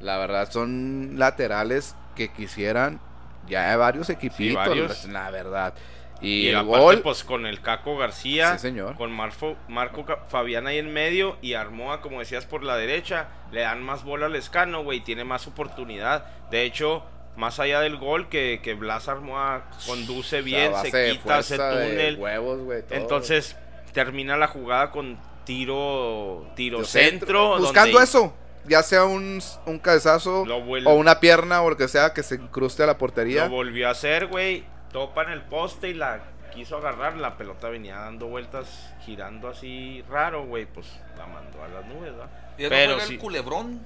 La 0.00 0.18
verdad 0.18 0.50
son 0.50 1.18
laterales 1.18 1.94
que 2.14 2.28
quisieran 2.28 3.00
ya 3.48 3.74
varios 3.76 4.10
equipitos, 4.10 4.56
varios. 4.56 5.04
la 5.06 5.30
verdad. 5.30 5.74
Y, 6.20 6.46
Y, 6.46 6.48
el 6.48 6.56
aparte, 6.56 6.78
gol, 6.80 7.02
pues 7.02 7.24
con 7.24 7.44
el 7.46 7.60
Caco 7.60 7.96
García, 7.98 8.54
Sí, 8.54 8.60
señor. 8.68 8.94
con 8.96 9.12
Marfo- 9.16 9.56
Marco 9.68 10.04
Fabián 10.28 10.66
ahí 10.66 10.78
en 10.78 10.92
medio 10.92 11.36
y 11.42 11.52
Armoa, 11.54 12.00
como 12.00 12.20
decías, 12.20 12.46
por 12.46 12.62
la 12.64 12.76
derecha, 12.76 13.28
le 13.52 13.60
dan 13.60 13.82
más 13.82 14.02
bola 14.02 14.26
al 14.26 14.34
escano, 14.36 14.82
güey, 14.82 15.00
tiene 15.00 15.24
más 15.24 15.46
oportunidad. 15.46 16.24
De 16.50 16.62
hecho, 16.62 17.04
más 17.36 17.60
allá 17.60 17.80
del 17.80 17.98
gol, 17.98 18.28
que, 18.30 18.60
que 18.62 18.72
Blas 18.72 19.08
Armoa 19.08 19.64
conduce 19.86 20.40
bien, 20.40 20.72
base 20.72 20.90
se 20.90 20.96
de 20.96 21.12
quita 21.12 21.42
de 21.42 21.56
túnel. 21.88 22.16
huevos. 22.18 22.60
Entonces, 22.90 23.56
termina 23.92 24.38
la 24.38 24.46
jugada 24.48 24.90
con 24.90 25.18
tiro, 25.44 26.46
tiro 26.56 26.82
centro. 26.84 27.58
buscando 27.58 28.00
eso, 28.00 28.34
ya 28.66 28.82
sea 28.82 29.04
un, 29.04 29.40
un 29.66 29.78
cabezazo 29.78 30.42
o 30.44 30.94
una 30.94 31.20
pierna 31.20 31.62
o 31.62 31.70
lo 31.70 31.76
que 31.76 31.88
sea 31.88 32.12
que 32.14 32.22
se 32.22 32.36
incruste 32.36 32.82
a 32.82 32.86
la 32.86 32.96
portería. 32.98 33.44
Lo 33.44 33.50
volvió 33.50 33.88
a 33.88 33.90
hacer, 33.90 34.26
güey. 34.28 34.64
Topa 34.92 35.22
en 35.24 35.30
el 35.30 35.42
poste 35.42 35.90
y 35.90 35.94
la 35.94 36.20
quiso 36.54 36.76
agarrar. 36.78 37.16
La 37.16 37.36
pelota 37.36 37.68
venía 37.68 37.96
dando 37.96 38.26
vueltas, 38.26 38.94
girando 39.04 39.48
así 39.48 40.02
raro, 40.08 40.44
güey. 40.44 40.66
Pues 40.66 40.86
la 41.16 41.26
mandó 41.26 41.62
a 41.62 41.68
las 41.68 41.84
nubes, 41.86 42.12
¿verdad? 42.12 42.30
¿Ya 42.58 42.64
no 42.64 42.70
Pero 42.70 42.92
juega 42.94 43.06
sí. 43.06 43.14
el 43.14 43.18
culebrón? 43.20 43.80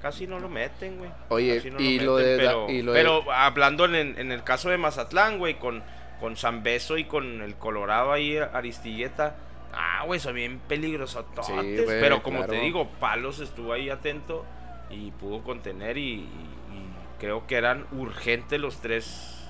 Casi 0.00 0.26
no 0.26 0.40
lo 0.40 0.48
meten, 0.48 0.98
güey. 0.98 1.10
Oye, 1.28 1.56
Casi 1.56 1.70
no 1.70 1.80
y 1.80 2.00
lo 2.00 2.14
meten, 2.16 2.30
de 2.30 2.36
Pero, 2.38 2.70
y 2.70 2.82
lo 2.82 2.92
de- 2.92 3.22
hablando 3.32 3.84
en, 3.84 3.94
en 4.18 4.32
el 4.32 4.42
caso 4.42 4.68
de 4.68 4.76
Mazatlán, 4.78 5.38
güey, 5.38 5.54
con, 5.60 5.80
con 6.18 6.36
San 6.36 6.64
Beso 6.64 6.98
y 6.98 7.04
con 7.04 7.40
el 7.40 7.54
Colorado 7.54 8.10
ahí, 8.10 8.36
Aristilleta. 8.36 9.36
Ah, 9.72 10.02
güey, 10.04 10.18
son 10.18 10.34
bien 10.34 10.58
peligrosos. 10.66 11.24
Sí, 11.46 11.52
pero 11.86 12.20
como 12.22 12.38
claro. 12.38 12.52
te 12.52 12.58
digo, 12.60 12.88
Palos 12.98 13.38
estuvo 13.38 13.72
ahí 13.72 13.90
atento 13.90 14.44
y 14.90 15.12
pudo 15.12 15.42
contener 15.44 15.96
y, 15.96 16.02
y- 16.14 16.24
y 16.24 16.86
creo 17.20 17.46
que 17.46 17.54
eran 17.56 17.86
urgentes 17.92 18.58
los 18.60 18.80
tres 18.80 19.41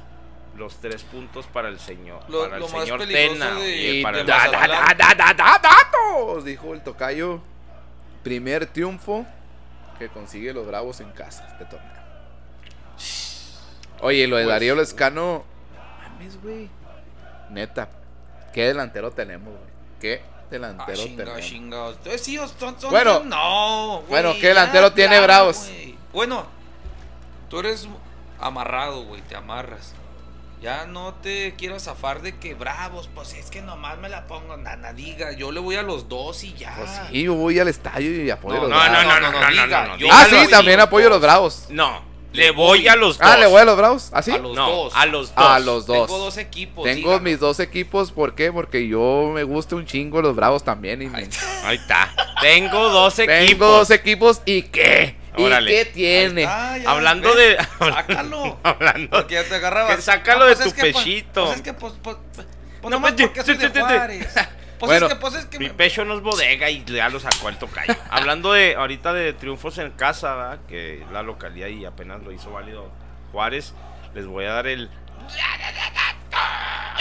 los 0.56 0.76
tres 0.76 1.02
puntos 1.02 1.46
para 1.46 1.68
el 1.68 1.78
señor 1.80 2.22
Lo- 2.28 2.42
para 2.44 2.58
el 2.58 2.68
señor 2.68 3.06
Tena 3.06 3.54
de- 3.54 3.92
y 3.98 4.02
para 4.02 4.20
el 4.20 4.26
da, 4.26 4.48
da, 4.50 4.66
da, 4.68 4.94
da, 4.96 5.14
da, 5.14 5.34
da, 5.34 5.58
datos, 5.62 6.44
dijo 6.44 6.74
el 6.74 6.82
tocayo. 6.82 7.40
Primer 8.22 8.66
triunfo 8.66 9.26
que 9.98 10.08
consigue 10.08 10.52
los 10.52 10.66
Bravos 10.66 11.00
en 11.00 11.10
casa 11.12 11.46
este 11.50 11.64
torneo. 11.64 11.90
Oye, 14.00 14.26
lo 14.26 14.36
de 14.36 14.44
Pues, 14.44 14.52
Darío 14.54 14.74
Lescano. 14.74 15.44
Mames, 16.02 16.40
güey. 16.42 16.68
Neta. 17.50 17.88
¿Qué 18.52 18.66
delantero 18.66 19.10
tenemos, 19.12 19.48
güey? 19.54 19.70
¿Qué 20.00 20.22
Ah, 20.24 20.44
delantero 20.50 20.98
chinga, 21.02 21.24
tenemos? 21.24 21.46
chinga. 21.46 21.88
Ustedes 21.88 22.20
sí, 22.22 22.36
son, 22.36 22.78
son- 22.80 22.90
Bueno. 22.90 23.18
son- 23.18 23.28
no. 23.28 24.02
Bueno, 24.08 24.32
¿qué 24.34 24.42
ya, 24.42 24.48
delantero 24.48 24.92
tiene 24.92 25.20
Bravos? 25.20 25.70
Bueno, 26.12 26.46
tú 27.48 27.60
eres 27.60 27.88
amarrado, 28.40 29.04
güey, 29.04 29.22
te 29.22 29.36
amarras. 29.36 29.94
Ya 30.62 30.86
no 30.86 31.14
te 31.14 31.54
quieras 31.56 31.82
zafar 31.84 32.22
de 32.22 32.36
que 32.38 32.54
bravos, 32.54 33.08
pues 33.12 33.34
es 33.34 33.50
que 33.50 33.60
nomás 33.62 33.98
me 33.98 34.08
la 34.08 34.28
pongo, 34.28 34.56
nada, 34.56 34.92
diga, 34.92 35.32
yo 35.32 35.50
le 35.50 35.58
voy 35.58 35.74
a 35.74 35.82
los 35.82 36.08
dos 36.08 36.44
y 36.44 36.54
ya. 36.54 36.72
Pues 36.78 36.90
sí, 37.10 37.22
yo 37.24 37.34
voy 37.34 37.58
al 37.58 37.66
estadio 37.66 38.22
y 38.24 38.30
apoyo 38.30 38.54
No, 38.54 38.60
a 38.60 38.68
los 38.68 38.70
no, 38.70 38.76
Bravos. 38.76 39.04
no, 39.04 39.20
no, 39.20 39.32
no, 39.32 39.40
no, 39.40 39.50
diga, 39.50 39.66
no, 39.86 39.96
no, 39.96 39.96
no. 39.98 40.06
Ah, 40.12 40.24
sí, 40.30 40.36
también 40.48 40.76
los 40.78 40.86
apoyo 40.86 41.06
a 41.08 41.10
los 41.10 41.20
dos. 41.20 41.22
Bravos. 41.28 41.64
no 41.70 42.12
Le 42.32 42.52
voy 42.52 42.86
a 42.86 42.94
los 42.94 43.18
dos 43.18 43.26
Ah, 43.28 43.36
le 43.36 43.46
voy 43.46 43.60
a 43.60 43.64
los 43.64 43.76
Bravos. 43.76 44.10
¿Ah, 44.12 44.22
sí? 44.22 44.30
A 44.30 44.38
los 44.38 44.54
no 44.56 44.70
dos. 44.70 44.92
a 44.94 45.04
los 45.06 45.34
dos 45.34 45.44
A 45.46 45.58
los 45.58 45.84
dos. 45.86 46.06
Tengo 46.06 46.18
dos 46.18 46.36
equipos. 46.36 46.84
Tengo 46.84 47.10
dígame. 47.10 47.30
mis 47.32 47.40
dos 47.40 47.58
equipos, 47.58 48.12
¿por 48.12 48.34
qué? 48.36 48.52
Porque 48.52 48.86
yo 48.86 49.32
me 49.34 49.42
gusta 49.42 49.74
un 49.74 49.84
chingo 49.84 50.22
los 50.22 50.36
Bravos 50.36 50.62
también. 50.62 51.02
Y 51.02 51.06
me- 51.08 51.18
Ahí 51.18 51.24
está. 51.24 51.68
ahí 51.68 51.76
está 51.76 52.08
tengo 52.40 52.88
dos 52.88 53.16
Tengo 53.16 53.32
equipos 53.32 53.68
dos 53.68 53.90
equipos 53.90 54.40
y 54.46 54.62
qué? 54.62 55.16
Órale. 55.36 55.72
¿Y 55.72 55.74
qué 55.76 55.84
tiene? 55.86 56.42
Está, 56.42 56.78
ya, 56.78 56.90
hablando 56.90 57.34
¿ves? 57.34 57.56
de 57.58 57.64
Sácalo. 57.90 58.58
hablando 58.64 59.10
Porque 59.18 59.34
ya 59.34 59.44
te 59.44 59.54
agarrabas. 59.54 59.96
Que 59.96 60.02
sácalo 60.02 60.44
de 60.46 60.54
pues 60.56 60.62
tu 60.64 60.68
es 60.68 60.74
que, 60.74 60.80
pues, 60.92 61.04
pechito. 61.04 61.44
Pues, 61.44 61.56
es 61.56 61.62
que, 61.62 61.72
pues, 61.74 61.94
pues, 62.02 62.16
pues, 62.34 62.46
No, 62.82 62.90
nomás 62.90 63.12
porque 63.12 63.42
soy 63.42 63.56
de 63.56 63.68
Juárez. 63.68 64.34
Pues 64.82 64.90
Bueno, 64.90 65.06
es 65.06 65.14
que, 65.14 65.20
pues 65.20 65.34
es 65.34 65.44
que. 65.46 65.58
Mi 65.60 65.68
me- 65.68 65.74
pecho 65.74 66.04
no 66.04 66.14
es 66.16 66.22
bodega 66.22 66.68
y 66.68 66.82
ya 66.84 67.08
lo 67.08 67.20
sacó 67.20 67.48
el 67.48 67.56
tocayo. 67.56 67.94
Hablando 68.10 68.52
de 68.52 68.74
ahorita 68.74 69.12
de 69.12 69.32
triunfos 69.32 69.78
en 69.78 69.92
casa, 69.92 70.34
¿verdad? 70.34 70.58
que 70.66 71.02
es 71.02 71.10
la 71.12 71.22
localidad 71.22 71.68
y 71.68 71.84
apenas 71.84 72.20
lo 72.24 72.32
hizo 72.32 72.50
válido 72.50 72.90
Juárez, 73.30 73.74
les 74.12 74.26
voy 74.26 74.44
a 74.46 74.54
dar 74.54 74.66
el. 74.66 74.90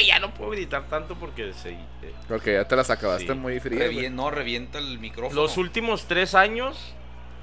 Ya 0.05 0.19
no 0.19 0.33
puedo 0.33 0.51
gritar 0.51 0.83
tanto 0.89 1.15
porque 1.15 1.53
se. 1.53 1.71
eh, 1.71 1.77
Porque 2.27 2.53
ya 2.53 2.65
te 2.67 2.75
las 2.75 2.89
acabaste 2.89 3.27
Sí. 3.27 3.33
muy. 3.33 3.59
Revien- 3.59 4.11
no, 4.13 4.31
revienta 4.31 4.77
el 4.79 4.97
micrófono. 4.99 5.39
Los 5.41 5.57
últimos 5.57 6.07
tres 6.07 6.33
años 6.33 6.93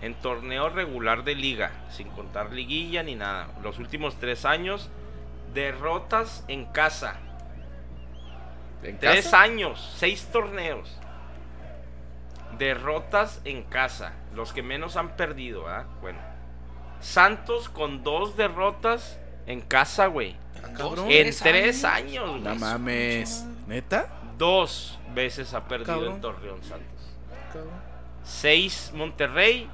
en 0.02 0.14
torneo 0.14 0.68
regular 0.68 1.24
de 1.24 1.34
liga, 1.34 1.70
sin 1.90 2.08
contar 2.10 2.52
liguilla 2.52 3.02
ni 3.02 3.14
nada. 3.14 3.48
Los 3.62 3.78
últimos 3.78 4.16
tres 4.20 4.44
años, 4.44 4.88
derrotas 5.54 6.44
en 6.48 6.66
casa. 6.66 7.16
¿En 8.82 8.96
Tres 8.98 9.24
casa? 9.24 9.40
años, 9.42 9.94
seis 9.96 10.28
torneos. 10.32 10.98
Derrotas 12.58 13.40
en 13.44 13.62
casa. 13.64 14.12
Los 14.34 14.52
que 14.52 14.62
menos 14.62 14.96
han 14.96 15.16
perdido, 15.16 15.68
¿ah? 15.68 15.84
Bueno. 16.00 16.18
Santos 17.00 17.68
con 17.68 18.02
dos 18.02 18.36
derrotas 18.36 19.18
en 19.46 19.60
casa, 19.60 20.06
güey. 20.06 20.36
Dos, 20.76 20.98
En 21.08 21.34
tres 21.36 21.84
años, 21.84 22.40
No 22.40 22.50
güey. 22.50 22.58
mames. 22.58 23.44
¿Neta? 23.66 24.08
Dos 24.36 24.98
veces 25.14 25.54
ha 25.54 25.64
perdido 25.68 25.94
Cabrón. 25.94 26.14
en 26.14 26.20
Torreón 26.20 26.62
Santos. 26.62 27.16
Seis 28.24 28.92
Monterrey. 28.94 29.68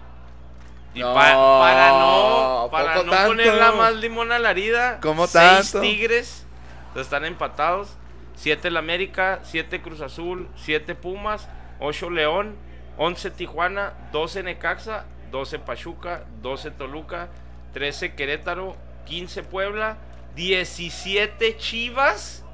Y 0.95 1.01
No, 1.01 1.13
pa- 1.13 1.33
para 1.61 1.89
no, 1.89 2.61
¿a 2.63 2.71
para 2.71 2.95
no 3.03 3.11
tanto? 3.11 3.27
ponerla 3.29 3.73
más 3.73 3.95
limón 3.97 4.31
a 4.33 4.39
la 4.39 4.53
herida, 4.53 5.01
¿Cómo 5.01 5.27
seis 5.27 5.73
tanto? 5.73 5.81
Tigres 5.81 6.47
están 6.95 7.25
empatados. 7.25 7.89
Siete 8.37 8.69
el 8.69 8.77
América, 8.77 9.41
siete 9.45 9.81
Cruz 9.83 10.01
Azul, 10.01 10.49
siete 10.57 10.95
Pumas, 10.95 11.49
ocho 11.81 12.11
León, 12.11 12.57
once 12.97 13.31
Tijuana, 13.31 13.95
doce 14.13 14.43
Necaxa, 14.43 15.05
doce 15.31 15.59
Pachuca, 15.61 16.25
doce 16.43 16.71
Toluca, 16.73 17.29
trece 17.73 18.15
Querétaro, 18.15 18.77
quince 19.07 19.43
Puebla, 19.45 19.99
diecisiete 20.35 21.57
Chivas 21.57 22.45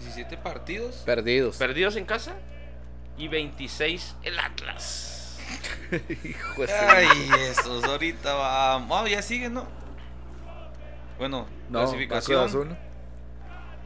17 0.00 0.36
partidos. 0.36 0.96
Perdidos. 1.06 1.56
perdidos 1.56 1.96
en 1.96 2.04
casa 2.04 2.34
y 3.16 3.28
26 3.28 4.14
el 4.24 4.38
Atlas. 4.38 5.15
Hijo 6.24 6.66
de 6.66 6.72
Ay, 6.72 7.30
esos, 7.50 7.84
ahorita 7.84 8.34
vamos. 8.34 9.02
Ah, 9.04 9.08
ya 9.08 9.22
sigue, 9.22 9.48
¿no? 9.48 9.66
Bueno, 11.18 11.46
No, 11.70 11.80
clasificación. 11.80 12.76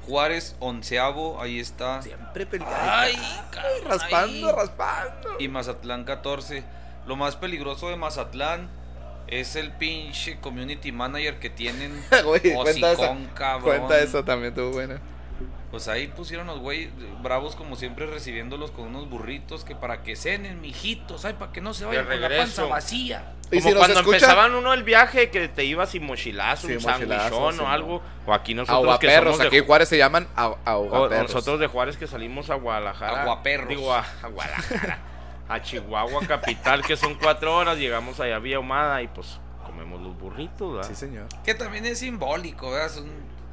Juárez, 0.06 0.56
onceavo, 0.58 1.40
ahí 1.40 1.60
está. 1.60 2.02
Siempre 2.02 2.46
peleando. 2.46 2.76
Ay, 2.80 3.14
cabrón, 3.50 3.72
raspando, 3.86 4.48
ay. 4.48 4.54
raspando. 4.56 5.36
Y 5.38 5.48
Mazatlán 5.48 6.04
14. 6.04 6.64
Lo 7.06 7.16
más 7.16 7.36
peligroso 7.36 7.90
de 7.90 7.96
Mazatlán 7.96 8.68
es 9.26 9.56
el 9.56 9.72
pinche 9.72 10.40
community 10.40 10.90
manager 10.90 11.38
que 11.38 11.50
tienen. 11.50 12.02
Güey, 12.24 12.54
cuenta 12.54 12.92
esa. 12.92 13.16
Cabrón. 13.34 13.62
Cuenta 13.62 14.00
eso 14.00 14.24
también, 14.24 14.54
tuvo 14.54 14.70
buena. 14.72 15.00
Pues 15.70 15.86
ahí 15.86 16.08
pusieron 16.08 16.48
los 16.48 16.58
güey 16.58 16.90
bravos 17.22 17.54
como 17.54 17.76
siempre 17.76 18.04
recibiéndolos 18.06 18.72
con 18.72 18.86
unos 18.86 19.08
burritos 19.08 19.64
que 19.64 19.76
para 19.76 20.02
que 20.02 20.16
cenen, 20.16 20.60
mijitos, 20.60 21.24
ay, 21.24 21.34
para 21.34 21.52
que 21.52 21.60
no 21.60 21.74
se 21.74 21.84
vayan 21.84 22.06
con 22.06 22.20
la 22.20 22.28
panza 22.28 22.64
vacía. 22.64 23.34
Y 23.52 23.58
Como 23.58 23.70
si 23.70 23.76
cuando 23.76 24.00
escucha- 24.00 24.16
empezaban 24.16 24.54
uno 24.54 24.72
el 24.72 24.82
viaje 24.82 25.30
que 25.30 25.46
te 25.48 25.64
ibas 25.64 25.90
sin 25.90 26.04
mochilazo, 26.04 26.66
Sí, 26.66 26.74
un 26.74 26.82
mochilazo, 26.82 27.52
sí, 27.52 27.58
o 27.60 27.68
algo. 27.68 28.02
O 28.26 28.34
aquí 28.34 28.54
nosotros 28.54 28.98
que 28.98 29.06
Ahogaperros. 29.06 29.24
somos 29.36 29.38
de 29.38 29.46
Aquí 29.46 29.56
en 29.58 29.64
Juárez 29.66 29.88
se 29.88 29.96
llaman 29.98 30.26
ahogaperros. 30.34 31.32
nosotros 31.34 31.60
de 31.60 31.66
Juárez 31.68 31.96
que 31.96 32.06
salimos 32.08 32.50
a 32.50 32.54
Guadalajara. 32.56 33.22
Aguaperros. 33.22 33.68
Digo, 33.68 33.92
a, 33.94 34.04
a 34.22 34.26
Guadalajara. 34.28 34.98
a 35.48 35.62
Chihuahua 35.62 36.26
capital, 36.26 36.84
que 36.84 36.96
son 36.96 37.14
cuatro 37.14 37.56
horas. 37.56 37.78
Llegamos 37.78 38.18
allá 38.20 38.36
a 38.36 38.38
Villa 38.40 38.56
Ahumada 38.56 39.02
y 39.02 39.08
pues 39.08 39.38
comemos 39.64 40.00
los 40.00 40.16
burritos, 40.18 40.74
¿verdad? 40.74 40.88
Sí, 40.88 40.94
señor. 40.96 41.26
Que 41.44 41.54
también 41.54 41.86
es 41.86 42.00
simbólico, 42.00 42.70
¿verdad? 42.72 42.90
Son 42.90 43.08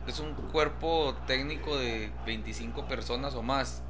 es 0.07 0.19
un 0.19 0.33
cuerpo 0.33 1.15
técnico 1.27 1.77
de 1.77 2.11
25 2.25 2.87
personas 2.87 3.35
o 3.35 3.43
más 3.43 3.83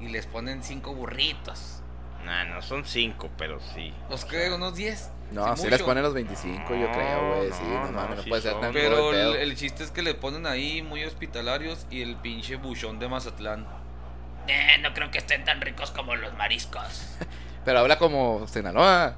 y 0.00 0.08
les 0.08 0.26
ponen 0.26 0.62
5 0.62 0.94
burritos. 0.94 1.82
Nah, 2.24 2.44
no 2.44 2.62
son 2.62 2.84
cinco, 2.84 3.30
pero 3.38 3.60
sí. 3.74 3.94
¿Los 4.10 4.24
que 4.24 4.50
¿Unos 4.50 4.74
10? 4.74 5.10
No, 5.30 5.56
Sí, 5.56 5.62
sí 5.62 5.70
les 5.70 5.82
ponen 5.82 6.02
los 6.02 6.14
25, 6.14 6.74
yo 6.74 6.90
creo, 6.90 7.36
güey. 7.36 7.52
Sí, 7.52 7.62
No, 7.62 7.80
no, 7.80 7.86
no, 7.86 7.92
mames, 7.92 8.16
no 8.16 8.22
sí 8.22 8.28
puede 8.28 8.42
ser 8.42 8.60
tan 8.60 8.72
Pero 8.72 9.12
el 9.12 9.56
chiste 9.56 9.84
es 9.84 9.90
que 9.90 10.02
le 10.02 10.14
ponen 10.14 10.46
ahí 10.46 10.82
muy 10.82 11.04
hospitalarios 11.04 11.86
y 11.90 12.02
el 12.02 12.16
pinche 12.16 12.56
buchón 12.56 12.98
de 12.98 13.08
Mazatlán. 13.08 13.66
Eh, 14.46 14.78
no 14.82 14.92
creo 14.94 15.10
que 15.10 15.18
estén 15.18 15.44
tan 15.44 15.60
ricos 15.60 15.90
como 15.90 16.16
los 16.16 16.34
mariscos. 16.34 17.16
Pero 17.64 17.80
habla 17.80 17.98
como 17.98 18.46
Sinaloa. 18.48 19.16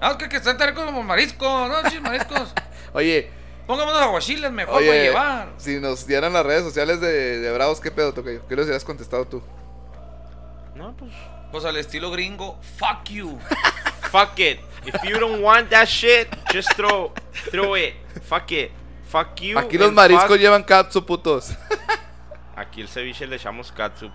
Ah, 0.00 0.16
que, 0.18 0.28
que 0.28 0.36
estén 0.36 0.56
tan 0.58 0.68
ricos 0.68 0.84
como 0.84 1.02
mariscos, 1.02 1.68
¿no? 1.68 1.90
Chis, 1.90 2.00
mariscos. 2.00 2.52
Oye, 2.92 3.30
Pongámonos 3.68 4.00
aguachiles 4.02 4.50
mejor 4.50 4.76
Oye, 4.76 4.88
para 4.88 5.02
llevar. 5.02 5.48
si 5.58 5.78
nos 5.78 6.06
dieran 6.06 6.32
las 6.32 6.44
redes 6.44 6.64
sociales 6.64 7.00
de, 7.00 7.38
de 7.38 7.52
Bravos, 7.52 7.80
¿qué 7.80 7.90
pedo, 7.92 8.12
Tocayo? 8.14 8.40
¿Qué 8.48 8.56
les 8.56 8.64
hubieras 8.64 8.84
contestado 8.84 9.26
tú? 9.26 9.42
No, 10.74 10.96
pues. 10.96 11.12
Pues 11.52 11.64
al 11.64 11.76
estilo 11.76 12.10
gringo, 12.10 12.58
fuck 12.78 13.04
you. 13.10 13.38
Fuck 14.10 14.38
it. 14.38 14.60
If 14.86 14.94
you 15.04 15.18
don't 15.20 15.42
want 15.42 15.68
that 15.68 15.86
shit, 15.86 16.28
just 16.50 16.72
throw, 16.76 17.12
throw 17.50 17.76
it. 17.76 17.94
Fuck 18.22 18.50
it. 18.52 18.70
Fuck 19.10 19.38
you. 19.42 19.58
Aquí 19.58 19.76
los 19.76 19.92
mariscos 19.92 20.28
fuck- 20.30 20.38
llevan 20.38 20.62
katsu, 20.62 21.04
putos. 21.04 21.50
Aquí 22.56 22.80
el 22.80 22.88
ceviche 22.88 23.26
le 23.26 23.36
echamos 23.36 23.70
katsu. 23.70 24.10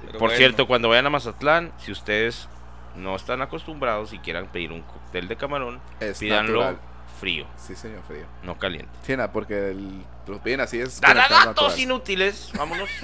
Pero 0.00 0.12
Por 0.18 0.28
bueno. 0.28 0.36
cierto, 0.36 0.66
cuando 0.66 0.90
vayan 0.90 1.06
a 1.06 1.10
Mazatlán, 1.10 1.72
si 1.78 1.90
ustedes 1.90 2.48
no 2.96 3.16
están 3.16 3.40
acostumbrados 3.40 4.12
y 4.12 4.18
quieran 4.18 4.48
pedir 4.52 4.72
un 4.72 4.82
cóctel 4.82 5.26
de 5.26 5.36
camarón, 5.36 5.80
Es 6.00 6.18
pídanlo 6.18 6.60
natural. 6.60 6.78
Frío, 7.18 7.46
Sí, 7.56 7.74
señor 7.76 8.02
Frío. 8.06 8.26
no 8.42 8.58
caliente. 8.58 8.90
Sí, 9.06 9.16
nada, 9.16 9.32
porque 9.32 9.70
el, 9.70 10.04
los 10.26 10.40
piden 10.40 10.60
así 10.60 10.80
es. 10.80 11.00
¡Dada 11.00 11.26
datos 11.28 11.78
inútiles! 11.78 12.50
Vámonos. 12.56 12.88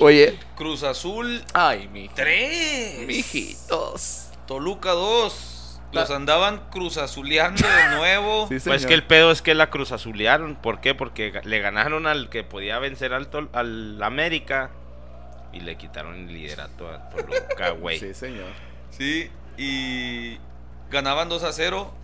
Oye. 0.00 0.38
Cruz 0.56 0.82
Azul 0.82 1.42
Ay, 1.54 1.88
mi. 1.88 2.08
3. 2.08 3.06
Mijitos. 3.06 4.28
Toluca 4.46 4.90
2. 4.90 5.52
Los 5.92 6.10
andaban 6.10 6.68
cruzazuleando 6.70 7.66
de 7.66 7.96
nuevo. 7.96 8.48
Sí, 8.48 8.56
Pues 8.66 8.84
que 8.86 8.92
el 8.94 9.04
pedo 9.04 9.30
es 9.30 9.40
que 9.40 9.54
la 9.54 9.70
cruz 9.70 9.92
azulearon. 9.92 10.56
¿Por 10.56 10.80
qué? 10.80 10.94
Porque 10.94 11.40
le 11.44 11.60
ganaron 11.60 12.06
al 12.06 12.28
que 12.28 12.44
podía 12.44 12.78
vencer 12.78 13.14
al, 13.14 13.30
Tol- 13.30 13.48
al 13.54 14.02
América 14.02 14.70
y 15.52 15.60
le 15.60 15.76
quitaron 15.76 16.14
el 16.14 16.26
liderato 16.28 16.90
a 16.90 17.08
Toluca, 17.10 17.70
güey. 17.80 17.98
Sí, 17.98 18.12
señor. 18.12 18.50
Sí, 18.90 19.30
y 19.56 20.38
ganaban 20.90 21.28
2 21.30 21.42
a 21.44 21.52
0 21.52 21.94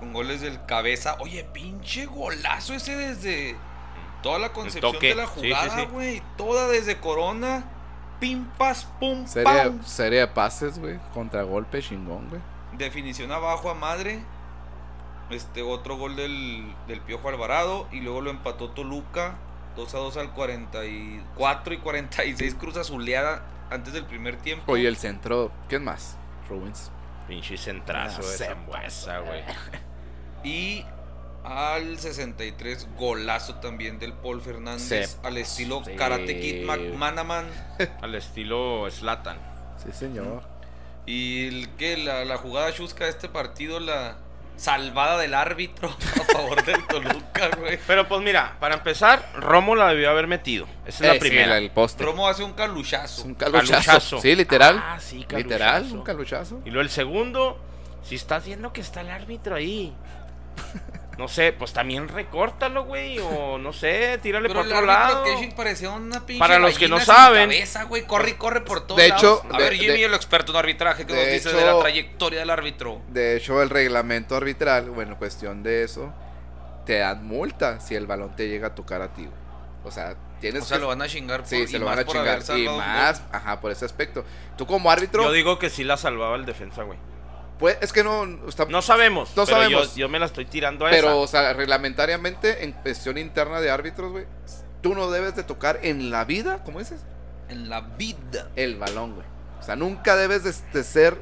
con 0.00 0.12
goles 0.12 0.40
del 0.40 0.64
cabeza. 0.66 1.16
Oye, 1.20 1.44
pinche 1.52 2.06
golazo 2.06 2.74
ese 2.74 2.96
desde 2.96 3.56
toda 4.22 4.38
la 4.38 4.52
concepción 4.52 4.98
de 4.98 5.14
la 5.14 5.26
sí, 5.26 5.32
sí, 5.34 5.40
jugada, 5.48 5.80
sí. 5.80 5.86
güey. 5.92 6.22
Toda 6.36 6.66
desde 6.68 6.96
Corona. 6.98 7.64
Pim, 8.18 8.44
pas, 8.58 8.84
pum, 8.98 9.26
Serie, 9.26 9.44
pam. 9.44 9.82
serie 9.84 10.18
de 10.20 10.26
pases, 10.28 10.78
güey. 10.78 10.98
Contragolpe 11.14 11.80
chingón, 11.80 12.28
güey. 12.28 12.40
Definición 12.76 13.30
abajo 13.32 13.70
a 13.70 13.74
madre. 13.74 14.20
Este 15.30 15.62
otro 15.62 15.96
gol 15.96 16.16
del, 16.16 16.74
del 16.88 17.00
Piojo 17.00 17.28
Alvarado. 17.28 17.86
Y 17.92 18.00
luego 18.00 18.20
lo 18.20 18.30
empató 18.30 18.70
Toluca. 18.70 19.36
2 19.76 19.94
a 19.94 19.98
2 19.98 20.16
al 20.18 20.32
44 20.32 21.74
y 21.74 21.78
46 21.78 22.54
cruz 22.56 22.76
azuleada 22.76 23.42
antes 23.70 23.92
del 23.94 24.04
primer 24.04 24.36
tiempo. 24.36 24.70
Oye, 24.72 24.88
el 24.88 24.96
centro. 24.96 25.50
¿Quién 25.68 25.84
más? 25.84 26.16
Rubens. 26.48 26.90
Pinche 27.28 27.56
centrazo 27.56 28.20
Ah, 28.22 28.26
de 28.30 28.36
Zambuesa, 28.36 29.18
güey. 29.20 29.42
Y 30.44 30.84
al 31.44 31.98
63, 31.98 32.86
golazo 32.98 33.56
también 33.56 33.98
del 33.98 34.12
Paul 34.12 34.40
Fernández. 34.42 34.82
Se- 34.82 35.26
al 35.26 35.36
estilo 35.38 35.82
sí. 35.84 35.92
Karate 35.96 36.38
Kid 36.40 36.64
McManaman. 36.64 37.46
Al 38.02 38.14
estilo 38.14 38.86
Slatan. 38.90 39.38
Sí, 39.82 39.90
señor. 39.92 40.42
Y 41.06 41.46
el 41.48 41.68
que 41.76 41.96
la, 41.96 42.24
la 42.24 42.36
jugada 42.36 42.72
chusca 42.74 43.04
de 43.04 43.10
este 43.10 43.28
partido, 43.28 43.80
la 43.80 44.16
salvada 44.56 45.16
del 45.18 45.32
árbitro 45.32 45.88
a 46.20 46.32
favor 46.32 46.62
del 46.62 46.86
Toluca, 46.86 47.48
güey. 47.58 47.78
Pero 47.86 48.06
pues 48.06 48.20
mira, 48.20 48.56
para 48.60 48.74
empezar, 48.74 49.26
Romo 49.34 49.74
la 49.74 49.88
debió 49.88 50.10
haber 50.10 50.26
metido. 50.26 50.66
Esa 50.86 51.04
es 51.06 51.10
Eh, 51.10 51.14
la 51.14 51.20
primera. 51.20 51.56
Sí, 51.58 51.64
el 51.64 51.70
poste. 51.70 52.04
Romo 52.04 52.28
hace 52.28 52.44
un 52.44 52.52
caluchazo. 52.52 53.24
Un 53.24 53.34
caluchazo. 53.34 53.70
Caluchazo. 53.72 54.20
Sí, 54.20 54.36
literal. 54.36 54.76
Ah, 54.78 54.98
sí, 55.00 55.24
literal, 55.34 55.72
caluchazo. 55.82 55.94
un 55.94 56.02
caluchazo. 56.02 56.60
Y 56.66 56.70
luego 56.70 56.82
el 56.82 56.90
segundo, 56.90 57.58
si 58.04 58.14
estás 58.16 58.44
viendo 58.44 58.70
que 58.74 58.82
está 58.82 59.00
el 59.00 59.08
árbitro 59.08 59.54
ahí. 59.56 59.94
No 61.18 61.28
sé, 61.28 61.52
pues 61.52 61.74
también 61.74 62.08
recórtalo, 62.08 62.84
güey. 62.84 63.18
O 63.18 63.58
no 63.58 63.74
sé, 63.74 64.18
tírale 64.22 64.48
Pero 64.48 64.60
por 64.60 64.66
el 64.68 64.72
otro 64.72 64.86
lado. 64.86 65.24
que 65.24 65.52
parecía 65.54 65.90
una 65.90 66.24
pinche 66.24 66.38
Para 66.38 66.58
los 66.58 66.78
que 66.78 66.88
no 66.88 66.98
saben. 66.98 67.50
cabeza, 67.50 67.82
güey. 67.84 68.06
Corre 68.06 68.30
y 68.30 68.32
corre 68.34 68.62
por 68.62 68.86
todos 68.86 68.96
De 68.98 69.08
hecho, 69.08 69.42
lados. 69.44 69.54
A 69.54 69.58
de- 69.58 69.64
ver, 69.64 69.74
Jimmy, 69.74 69.98
de- 69.98 70.04
el 70.06 70.14
experto 70.14 70.52
en 70.52 70.56
arbitraje, 70.58 71.04
que 71.04 71.12
nos 71.12 71.26
dice 71.26 71.50
de 71.50 71.62
la 71.62 71.72
hecho- 71.72 71.80
trayectoria 71.80 72.38
del 72.40 72.48
árbitro? 72.48 73.02
De 73.08 73.36
hecho, 73.36 73.60
el 73.60 73.68
reglamento 73.68 74.34
arbitral, 74.34 74.88
bueno, 74.88 75.18
cuestión 75.18 75.62
de 75.62 75.82
eso, 75.84 76.10
te 76.86 76.96
dan 77.00 77.22
multa 77.26 77.80
si 77.80 77.94
el 77.96 78.06
balón 78.06 78.34
te 78.34 78.48
llega 78.48 78.68
a 78.68 78.74
tocar 78.74 79.02
a 79.02 79.12
ti. 79.12 79.22
güey. 79.26 79.34
O 79.84 79.90
sea, 79.90 80.14
tienes 80.40 80.62
O 80.62 80.66
sea, 80.66 80.78
que- 80.78 80.80
lo 80.82 80.88
van 80.88 81.02
a 81.02 81.06
chingar 81.06 81.40
por, 81.40 81.48
Sí, 81.48 81.66
se 81.66 81.78
lo 81.78 81.84
van 81.84 81.98
a 81.98 82.04
chingar. 82.06 82.40
Y 82.56 82.66
más, 82.66 83.22
ajá, 83.30 83.60
por 83.60 83.70
ese 83.72 83.84
aspecto. 83.84 84.24
Tú 84.56 84.66
como 84.66 84.90
árbitro, 84.90 85.22
Yo 85.24 85.32
digo 85.32 85.58
que 85.58 85.68
sí 85.68 85.84
la 85.84 85.98
salvaba 85.98 86.36
el 86.36 86.46
defensa, 86.46 86.82
güey. 86.82 86.98
Pues, 87.60 87.78
es 87.80 87.92
que 87.92 88.02
no, 88.02 88.24
está- 88.48 88.64
No 88.64 88.82
sabemos. 88.82 89.28
No 89.36 89.44
pero 89.44 89.58
sabemos. 89.58 89.94
Yo, 89.94 90.00
yo 90.00 90.08
me 90.08 90.18
la 90.18 90.26
estoy 90.26 90.46
tirando 90.46 90.86
a 90.86 90.90
pero, 90.90 91.08
esa. 91.08 91.16
o 91.16 91.26
sea, 91.28 91.52
reglamentariamente, 91.52 92.64
en 92.64 92.72
cuestión 92.72 93.18
interna 93.18 93.60
de 93.60 93.70
árbitros, 93.70 94.10
güey, 94.10 94.24
tú 94.82 94.94
no 94.94 95.10
debes 95.10 95.36
de 95.36 95.44
tocar 95.44 95.78
en 95.82 96.10
la 96.10 96.24
vida, 96.24 96.64
¿cómo 96.64 96.78
dices? 96.80 97.00
En 97.48 97.68
la 97.68 97.82
vida. 97.82 98.48
El 98.56 98.76
balón, 98.76 99.14
güey. 99.14 99.26
O 99.60 99.62
sea, 99.62 99.76
nunca 99.76 100.16
debes 100.16 100.42
de, 100.42 100.54
de 100.72 100.82
ser, 100.84 101.20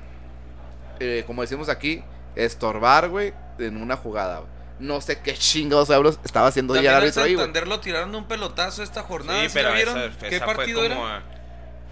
eh, 1.00 1.24
como 1.26 1.42
decimos 1.42 1.68
aquí, 1.68 2.02
estorbar, 2.36 3.08
güey, 3.08 3.34
en 3.58 3.76
una 3.82 3.96
jugada, 3.96 4.38
güey. 4.38 4.50
No 4.78 5.00
sé 5.00 5.18
qué 5.18 5.34
chingados 5.34 5.90
hablos 5.90 6.20
estaba 6.24 6.46
haciendo 6.46 6.74
ya 6.76 6.80
el 6.80 6.86
al 6.88 6.94
árbitro 7.02 7.24
ahí, 7.24 7.34
güey. 7.34 7.64
Lo 7.66 7.80
tiraron 7.80 8.14
un 8.14 8.28
pelotazo 8.28 8.84
esta 8.84 9.02
jornada. 9.02 9.40
Sí, 9.40 9.48
¿sí 9.48 9.54
pero 9.54 9.70
la 9.70 9.74
vieron? 9.74 9.98
esa- 9.98 10.28
¿Qué 10.28 10.38
fue 10.38 10.54
partido 10.54 10.80
como 10.88 11.08
era? 11.08 11.16
a- 11.16 11.22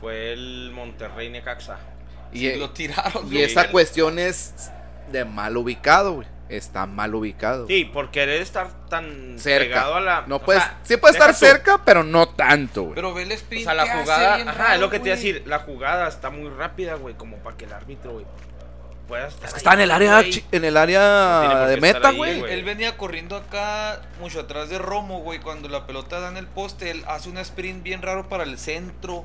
Fue 0.00 0.32
el 0.32 0.70
Monterrey 0.72 1.28
Necaxa. 1.30 1.78
Y, 2.36 2.46
eh, 2.48 2.56
lo 2.56 2.70
tiraron. 2.70 3.26
y 3.26 3.30
güey. 3.30 3.42
esa 3.42 3.70
cuestión 3.70 4.18
es 4.18 4.70
de 5.10 5.24
mal 5.24 5.56
ubicado, 5.56 6.14
güey. 6.14 6.28
Está 6.48 6.86
mal 6.86 7.12
ubicado. 7.14 7.66
Sí, 7.66 7.84
por 7.84 8.12
querer 8.12 8.40
estar 8.40 8.68
tan 8.88 9.36
cerca. 9.36 9.66
pegado 9.66 9.96
a 9.96 10.00
la. 10.00 10.24
no 10.28 10.36
o 10.36 10.42
puedes, 10.42 10.62
sea, 10.62 10.78
sí 10.84 10.96
puede 10.96 11.12
estar 11.12 11.32
tú. 11.32 11.38
cerca, 11.38 11.82
pero 11.84 12.04
no 12.04 12.28
tanto, 12.28 12.82
güey. 12.82 12.94
Pero 12.94 13.14
ve 13.14 13.22
el 13.24 13.32
O 13.32 13.34
sprint 13.34 13.64
sea, 13.64 13.74
la 13.74 13.98
jugada, 13.98 14.36
bien 14.36 14.48
ajá, 14.48 14.58
raro, 14.58 14.74
es 14.74 14.80
lo 14.80 14.90
que 14.90 15.00
te 15.00 15.08
iba 15.08 15.14
a 15.14 15.16
decir, 15.16 15.42
la 15.46 15.58
jugada 15.60 16.06
está 16.06 16.30
muy 16.30 16.48
rápida, 16.50 16.94
güey, 16.94 17.16
como 17.16 17.38
para 17.38 17.56
que 17.56 17.64
el 17.64 17.72
árbitro, 17.72 18.12
güey, 18.12 18.26
pueda 19.08 19.26
estar. 19.26 19.44
Es 19.44 19.54
que 19.54 19.56
ahí, 19.56 19.58
está 19.58 19.74
en 19.74 19.80
el 19.80 19.90
área, 19.90 20.24
en 20.52 20.64
el 20.64 20.76
área 20.76 21.66
de 21.66 21.80
meta, 21.80 22.12
güey. 22.12 22.40
Él 22.48 22.62
venía 22.62 22.96
corriendo 22.96 23.34
acá 23.34 24.02
mucho 24.20 24.38
atrás 24.38 24.68
de 24.68 24.78
Romo, 24.78 25.22
güey. 25.22 25.40
Cuando 25.40 25.68
la 25.68 25.84
pelota 25.84 26.20
da 26.20 26.28
en 26.28 26.36
el 26.36 26.46
poste, 26.46 26.92
él 26.92 27.02
hace 27.08 27.28
un 27.28 27.38
sprint 27.38 27.82
bien 27.82 28.02
raro 28.02 28.28
para 28.28 28.44
el 28.44 28.56
centro. 28.56 29.24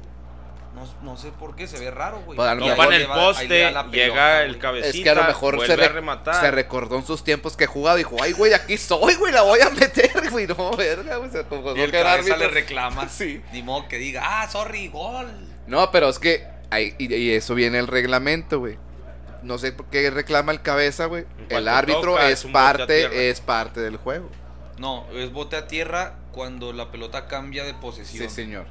No, 0.74 0.88
no 1.04 1.18
sé 1.18 1.32
por 1.32 1.56
qué, 1.56 1.68
se 1.68 1.78
ve 1.80 1.92
raro, 1.92 2.22
güey. 2.22 2.38
Pues 2.38 2.58
Topa 2.58 2.84
en 2.86 2.90
le 2.92 2.96
el 2.98 3.08
poste, 3.08 3.72
la 3.72 3.84
pelota, 3.84 3.92
llega 3.98 4.44
el 4.44 4.58
cabecita, 4.58 4.98
Es 4.98 5.04
que 5.04 5.10
a 5.10 5.16
lo 5.16 5.24
mejor 5.26 5.66
se, 5.66 5.74
a 5.74 5.90
rematar. 5.90 6.36
se 6.36 6.50
recordó 6.50 6.96
en 6.96 7.06
sus 7.06 7.24
tiempos 7.26 7.58
que 7.58 7.68
jugaba 7.68 7.98
y 8.00 8.04
dijo, 8.04 8.16
ay, 8.22 8.32
güey, 8.32 8.54
aquí 8.54 8.78
soy, 8.78 9.16
güey, 9.16 9.34
la 9.34 9.42
voy 9.42 9.60
a 9.60 9.70
meter, 9.70 10.12
güey. 10.32 10.48
No, 10.48 10.72
verga, 10.72 11.18
güey, 11.18 11.30
se 11.30 11.46
Y 11.76 11.82
el 11.82 11.92
cabeza 11.92 12.38
le 12.38 12.48
reclama. 12.48 13.10
Sí. 13.10 13.42
Ni 13.52 13.62
modo 13.64 13.88
que 13.90 13.98
diga, 13.98 14.22
ah, 14.24 14.50
sorry, 14.50 14.88
gol. 14.88 15.28
No, 15.68 15.92
pero 15.92 16.08
es 16.10 16.20
que, 16.20 16.48
ahí- 16.70 16.96
y, 16.98 17.14
y 17.14 17.32
eso 17.34 17.54
viene 17.54 17.78
el 17.78 17.88
reglamento, 17.88 18.60
güey. 18.60 18.78
No 19.44 19.58
sé 19.58 19.72
por 19.74 19.88
qué 19.88 20.10
reclama 20.10 20.52
el 20.54 20.62
cabeza, 20.62 21.06
güey. 21.06 21.26
En 21.50 21.58
El 21.58 21.68
árbitro 21.68 22.14
toca, 22.14 22.30
es 22.30 22.46
parte, 22.46 23.30
es 23.30 23.42
parte 23.42 23.82
del 23.82 23.98
juego. 23.98 24.30
No, 24.78 25.06
es 25.14 25.32
bote 25.34 25.58
a 25.58 25.68
tierra 25.68 26.16
cuando 26.32 26.72
la 26.74 26.92
pelota 26.92 27.28
cambia 27.28 27.64
de 27.66 27.74
posesión. 27.74 28.30
Sí, 28.30 28.34
señor. 28.34 28.66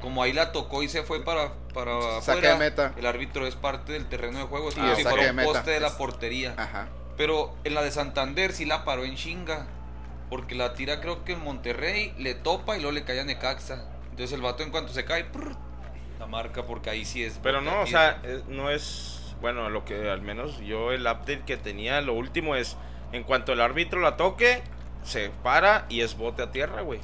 Como 0.00 0.22
ahí 0.22 0.32
la 0.32 0.52
tocó 0.52 0.82
y 0.82 0.88
se 0.88 1.02
fue 1.02 1.24
para, 1.24 1.52
para 1.74 2.20
Saque 2.20 2.38
afuera, 2.38 2.52
de 2.52 2.58
meta. 2.58 2.92
el 2.96 3.06
árbitro 3.06 3.46
es 3.46 3.56
parte 3.56 3.92
del 3.92 4.06
terreno 4.06 4.38
de 4.38 4.44
juego. 4.44 4.68
Es 4.68 4.74
como 4.74 4.88
es 4.88 4.98
si 4.98 5.02
fuera 5.04 5.30
un 5.30 5.36
meta. 5.36 5.52
poste 5.52 5.70
de 5.70 5.80
la 5.80 5.96
portería. 5.96 6.54
Ajá. 6.56 6.88
Pero 7.16 7.54
en 7.64 7.74
la 7.74 7.82
de 7.82 7.90
Santander 7.90 8.52
sí 8.52 8.64
la 8.64 8.84
paró 8.84 9.04
en 9.04 9.16
chinga. 9.16 9.66
Porque 10.28 10.54
la 10.54 10.74
tira 10.74 11.00
creo 11.00 11.24
que 11.24 11.32
en 11.32 11.44
Monterrey, 11.44 12.12
le 12.18 12.34
topa 12.34 12.76
y 12.76 12.80
luego 12.80 12.92
le 12.92 13.04
cae 13.04 13.20
a 13.20 13.24
Necaxa. 13.24 13.84
Entonces 14.10 14.32
el 14.32 14.42
vato 14.42 14.62
en 14.62 14.70
cuanto 14.70 14.92
se 14.92 15.04
cae, 15.04 15.24
prr, 15.24 15.56
la 16.18 16.26
marca 16.26 16.66
porque 16.66 16.90
ahí 16.90 17.04
sí 17.04 17.22
es. 17.22 17.38
Pero 17.42 17.60
no, 17.60 17.82
o 17.82 17.86
sea, 17.86 18.20
eh, 18.24 18.42
no 18.48 18.70
es. 18.70 19.34
Bueno, 19.40 19.70
lo 19.70 19.84
que 19.84 20.10
al 20.10 20.22
menos 20.22 20.58
yo 20.60 20.92
el 20.92 21.02
update 21.02 21.42
que 21.46 21.56
tenía, 21.56 22.00
lo 22.00 22.14
último 22.14 22.56
es: 22.56 22.76
en 23.12 23.22
cuanto 23.22 23.52
el 23.52 23.60
árbitro 23.60 24.00
la 24.00 24.16
toque, 24.16 24.62
se 25.04 25.30
para 25.42 25.86
y 25.88 26.00
es 26.00 26.16
bote 26.16 26.42
a 26.42 26.50
tierra, 26.50 26.82
güey. 26.82 27.00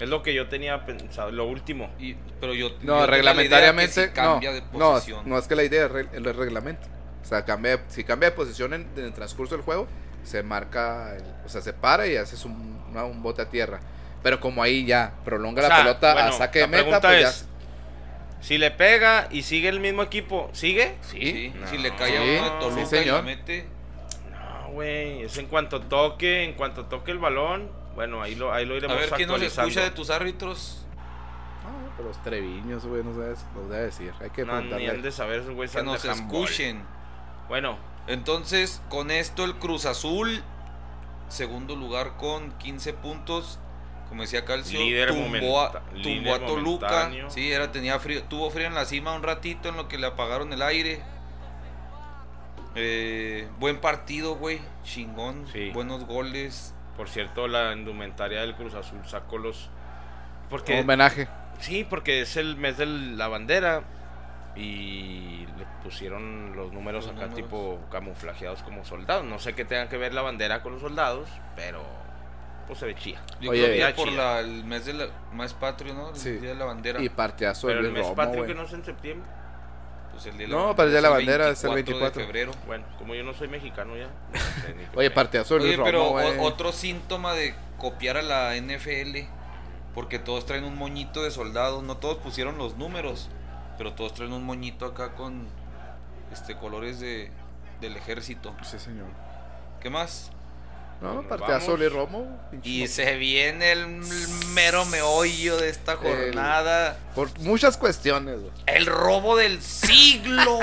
Es 0.00 0.08
lo 0.08 0.22
que 0.22 0.34
yo 0.34 0.48
tenía 0.48 0.84
pensado, 0.84 1.30
lo 1.30 1.46
último. 1.46 1.90
Y- 1.98 2.14
pero 2.40 2.54
yo, 2.54 2.70
No, 2.82 3.06
reglamentariamente, 3.06 3.94
que 4.02 4.06
sí 4.08 4.12
cambia 4.14 4.50
no, 4.50 4.54
de 4.56 4.62
no, 4.72 4.78
posición. 4.94 5.28
no 5.28 5.38
es 5.38 5.46
que 5.46 5.54
la 5.54 5.62
idea 5.64 5.86
es 5.86 5.92
el 6.12 6.24
reglamento. 6.34 6.88
O 7.22 7.24
sea, 7.24 7.44
cambia, 7.44 7.80
si 7.88 8.02
cambia 8.02 8.30
de 8.30 8.36
posición 8.36 8.74
en, 8.74 8.88
en 8.96 9.04
el 9.04 9.12
transcurso 9.12 9.54
del 9.54 9.64
juego, 9.64 9.86
se 10.24 10.42
marca, 10.42 11.14
el- 11.16 11.22
o 11.46 11.48
sea, 11.48 11.60
se 11.60 11.72
para 11.72 12.06
y 12.06 12.16
haces 12.16 12.44
un, 12.44 12.82
una- 12.90 13.04
un 13.04 13.22
bote 13.22 13.42
a 13.42 13.48
tierra. 13.48 13.78
Pero 14.24 14.40
como 14.40 14.62
ahí 14.62 14.84
ya 14.84 15.12
prolonga 15.24 15.64
O 15.64 15.68
la 15.68 15.76
pelota 15.78 16.14
bueno, 16.14 16.28
a 16.28 16.32
saque 16.32 16.60
de 16.60 16.66
meta, 16.68 17.00
pues 17.00 17.22
ya. 17.42 17.48
Si 18.40 18.58
le 18.58 18.72
pega 18.72 19.28
y 19.30 19.42
sigue 19.42 19.68
el 19.68 19.78
mismo 19.78 20.02
equipo, 20.02 20.50
¿sigue? 20.52 20.96
Sí, 21.02 21.52
No. 21.60 21.66
si 21.68 21.78
le 21.78 21.94
cae 21.94 22.18
a 22.18 22.22
Sí, 22.22 22.28
uno 22.40 22.44
de 22.44 22.60
Toluca 22.60 22.74
sí, 22.74 22.96
y 22.96 22.98
señor. 23.00 23.16
la 23.18 23.22
mete. 23.22 23.66
No, 24.32 24.70
güey. 24.72 25.22
Es 25.22 25.38
en 25.38 25.46
cuanto 25.46 25.80
toque, 25.82 26.42
en 26.42 26.54
cuanto 26.54 26.86
toque 26.86 27.12
el 27.12 27.18
balón. 27.18 27.70
Bueno, 27.94 28.22
ahí 28.22 28.34
lo, 28.34 28.52
ahí 28.52 28.64
lo 28.66 28.74
A 28.74 28.76
iremos 28.78 28.96
ver 28.96 29.10
quién 29.10 29.28
nos 29.28 29.42
escucha 29.42 29.82
de 29.82 29.90
tus 29.90 30.10
árbitros. 30.10 30.86
No, 31.64 31.92
pero 31.96 32.08
los 32.08 32.22
Treviños, 32.22 32.84
güey, 32.86 33.04
no 33.04 33.14
sabes, 33.14 33.44
nos 33.54 33.68
debe 33.68 33.84
decir. 33.84 34.12
Hay 34.20 34.30
que 34.30 34.44
No, 34.44 34.52
ni 34.54 34.68
preguntarle. 34.68 34.90
han 34.90 35.02
de 35.02 35.12
saber 35.12 35.42
güeyes 35.52 35.74
Que 35.76 35.82
nos 35.82 36.04
escuchen. 36.04 36.82
Bueno, 37.48 37.76
Entonces, 38.06 38.82
con 38.88 39.10
esto 39.10 39.44
el 39.44 39.54
Cruz 39.56 39.84
Azul, 39.86 40.42
segundo 41.28 41.76
lugar 41.76 42.16
con 42.16 42.50
15 42.58 42.94
puntos. 42.94 43.58
Como 44.08 44.22
decía 44.22 44.44
Calcio, 44.44 44.78
Líder 44.78 45.08
tumbó, 45.10 45.60
a, 45.62 45.72
tumbó 45.72 45.98
líder 46.02 46.34
a 46.42 46.46
Toluca. 46.46 46.86
momentáneo. 46.86 47.30
Sí, 47.30 47.50
era, 47.52 47.72
tenía 47.72 47.98
frío, 47.98 48.22
tuvo 48.24 48.50
frío 48.50 48.66
en 48.66 48.74
la 48.74 48.84
cima 48.84 49.14
un 49.14 49.22
ratito 49.22 49.68
en 49.70 49.76
lo 49.76 49.88
que 49.88 49.96
le 49.98 50.06
apagaron 50.06 50.52
el 50.52 50.60
aire. 50.62 51.00
Eh, 52.74 53.48
buen 53.58 53.80
partido, 53.80 54.34
güey. 54.36 54.60
Chingón. 54.84 55.46
Sí. 55.52 55.70
Buenos 55.70 56.04
goles. 56.06 56.74
Por 56.96 57.08
cierto, 57.08 57.48
la 57.48 57.72
indumentaria 57.72 58.40
del 58.42 58.54
Cruz 58.54 58.74
Azul 58.74 59.00
sacó 59.06 59.38
los... 59.38 59.66
Un 59.66 60.48
Porque... 60.50 60.80
homenaje. 60.80 61.28
Sí, 61.60 61.86
porque 61.88 62.20
es 62.22 62.36
el 62.36 62.56
mes 62.56 62.76
de 62.76 62.86
la 62.86 63.28
bandera 63.28 63.82
y 64.56 65.46
le 65.58 65.66
pusieron 65.82 66.54
los 66.56 66.72
números 66.72 67.06
Los 67.06 67.14
acá 67.16 67.26
números. 67.26 67.48
tipo 67.48 67.78
camuflajeados 67.90 68.62
como 68.62 68.84
soldados. 68.84 69.24
No 69.24 69.38
sé 69.38 69.54
qué 69.54 69.64
tenga 69.64 69.88
que 69.88 69.96
ver 69.96 70.12
la 70.12 70.22
bandera 70.22 70.62
con 70.62 70.72
los 70.72 70.82
soldados, 70.82 71.28
pero 71.56 71.82
pues 72.66 72.78
se 72.78 72.86
ve 72.86 72.94
chía. 72.94 73.20
Yo 73.40 73.50
Oye, 73.50 73.62
creo 73.62 73.72
que 73.72 73.78
ya 73.78 73.94
por 73.94 74.12
la- 74.12 74.40
el 74.40 74.64
mes 74.64 74.84
de 74.86 74.92
la, 74.94 75.06
más 75.32 75.54
patrio, 75.54 75.94
¿no? 75.94 76.10
El 76.10 76.16
Sí. 76.16 76.32
día 76.32 76.50
de 76.50 76.56
la 76.56 76.64
bandera. 76.66 77.00
Y 77.00 77.08
Pero 77.68 77.82
de 77.82 77.88
el 77.88 77.92
mes 77.94 78.02
Romo, 78.02 78.14
patrio 78.14 78.46
que 78.46 78.54
no 78.54 78.62
es 78.62 78.72
en 78.72 78.84
septiembre. 78.84 79.28
Pues 80.12 80.26
el 80.26 80.36
día 80.38 80.46
No, 80.48 80.76
pero 80.76 80.84
el 80.84 80.90
día 80.90 80.96
de 80.98 81.02
la 81.02 81.08
bandera 81.08 81.48
es 81.50 81.64
el 81.64 81.74
24 81.74 82.00
24. 82.14 82.20
de 82.20 82.26
febrero. 82.26 82.52
Bueno, 82.66 82.84
como 82.98 83.14
yo 83.14 83.24
no 83.24 83.34
soy 83.34 83.48
mexicano 83.48 83.96
ya. 83.96 84.06
no 84.32 84.38
sé 84.40 84.74
Oye, 84.94 85.10
de 85.10 85.64
Luis 85.64 85.74
Oye, 85.78 85.84
pero 85.84 85.98
Romo, 86.00 86.10
o- 86.10 86.22
güey. 86.22 86.38
otro 86.40 86.72
síntoma 86.72 87.34
de 87.34 87.54
copiar 87.78 88.16
a 88.18 88.22
la 88.22 88.54
NFL, 88.56 89.26
porque 89.94 90.18
todos 90.18 90.46
traen 90.46 90.64
un 90.64 90.76
moñito 90.76 91.22
de 91.22 91.30
soldados, 91.30 91.82
no 91.82 91.96
todos 91.96 92.18
pusieron 92.18 92.58
los 92.58 92.76
números, 92.76 93.28
pero 93.78 93.94
todos 93.94 94.14
traen 94.14 94.32
un 94.32 94.44
moñito 94.44 94.86
acá 94.86 95.14
con 95.14 95.46
este 96.32 96.56
colores 96.56 97.00
de, 97.00 97.30
del 97.80 97.96
ejército. 97.96 98.54
Sí, 98.62 98.78
señor. 98.78 99.08
¿Qué 99.80 99.90
más? 99.90 100.30
No, 101.02 101.22
partidazo 101.22 101.76
Luis 101.76 101.92
Romo. 101.92 102.38
Y 102.62 102.86
se 102.86 103.16
viene 103.16 103.72
el 103.72 103.86
mero 104.54 104.84
meollo 104.84 105.56
de 105.56 105.68
esta 105.68 105.96
jornada. 105.96 106.96
Por 107.16 107.36
muchas 107.40 107.76
cuestiones, 107.76 108.40
güey. 108.40 108.52
El 108.66 108.86
robo 108.86 109.36
del 109.36 109.60
siglo. 109.60 110.60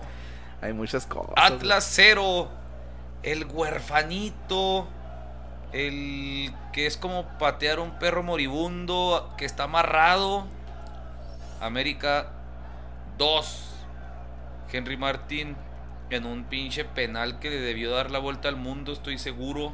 Hay 0.60 0.74
muchas 0.74 1.06
cosas. 1.06 1.32
Atlas 1.36 1.88
cero. 1.90 2.50
El 3.22 3.46
huerfanito. 3.46 4.86
El 5.72 6.52
que 6.72 6.86
es 6.86 6.98
como 6.98 7.26
patear 7.38 7.80
un 7.80 7.98
perro 7.98 8.22
moribundo 8.22 9.32
que 9.38 9.46
está 9.46 9.64
amarrado. 9.64 10.46
América 11.60 12.30
2. 13.16 13.64
Henry 14.70 14.98
Martín 14.98 15.56
en 16.10 16.26
un 16.26 16.44
pinche 16.44 16.84
penal 16.84 17.38
que 17.38 17.50
le 17.50 17.60
debió 17.60 17.90
dar 17.90 18.10
la 18.10 18.18
vuelta 18.18 18.48
al 18.48 18.56
mundo, 18.56 18.92
estoy 18.92 19.18
seguro. 19.18 19.72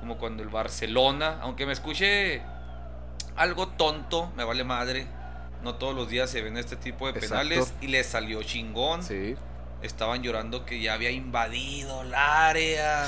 Como 0.00 0.18
cuando 0.18 0.42
el 0.42 0.48
Barcelona, 0.50 1.38
aunque 1.40 1.66
me 1.66 1.72
escuche 1.72 2.42
algo 3.36 3.68
tonto, 3.68 4.30
me 4.36 4.44
vale 4.44 4.62
madre. 4.64 5.06
No 5.62 5.76
todos 5.76 5.94
los 5.94 6.08
días 6.08 6.30
se 6.30 6.42
ven 6.42 6.56
este 6.56 6.76
tipo 6.76 7.06
de 7.06 7.18
Exacto. 7.18 7.34
penales 7.48 7.74
y 7.80 7.88
le 7.88 8.04
salió 8.04 8.42
chingón. 8.42 9.02
Sí. 9.02 9.34
Estaban 9.82 10.22
llorando 10.22 10.64
que 10.64 10.80
ya 10.80 10.94
había 10.94 11.10
invadido 11.10 12.02
el 12.02 12.14
área. 12.14 13.06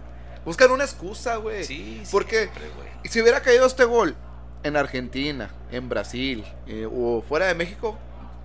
Buscan 0.44 0.70
una 0.70 0.84
excusa, 0.84 1.36
güey. 1.36 1.64
Sí, 1.64 2.02
¿Por 2.10 2.26
qué? 2.26 2.44
siempre, 2.44 2.68
si 3.04 3.20
hubiera 3.20 3.42
caído 3.42 3.66
este 3.66 3.84
gol 3.84 4.16
en 4.62 4.76
Argentina, 4.76 5.50
en 5.70 5.88
Brasil 5.88 6.44
eh, 6.66 6.88
o 6.90 7.22
fuera 7.22 7.46
de 7.46 7.54
México, 7.54 7.98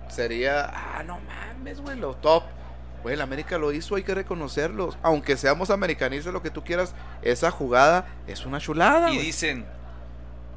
sería, 0.08 0.70
ah, 0.72 1.02
no 1.02 1.18
mames, 1.20 1.80
güey, 1.80 1.98
lo 1.98 2.14
top. 2.14 2.44
Güey, 3.06 3.14
el 3.14 3.20
América 3.20 3.56
lo 3.56 3.70
hizo, 3.70 3.94
hay 3.94 4.02
que 4.02 4.16
reconocerlo. 4.16 4.92
Aunque 5.00 5.36
seamos 5.36 5.70
americanistas, 5.70 6.32
lo 6.32 6.42
que 6.42 6.50
tú 6.50 6.64
quieras, 6.64 6.92
esa 7.22 7.52
jugada 7.52 8.04
es 8.26 8.44
una 8.44 8.58
chulada. 8.58 9.12
Y 9.12 9.18
dicen, 9.18 9.64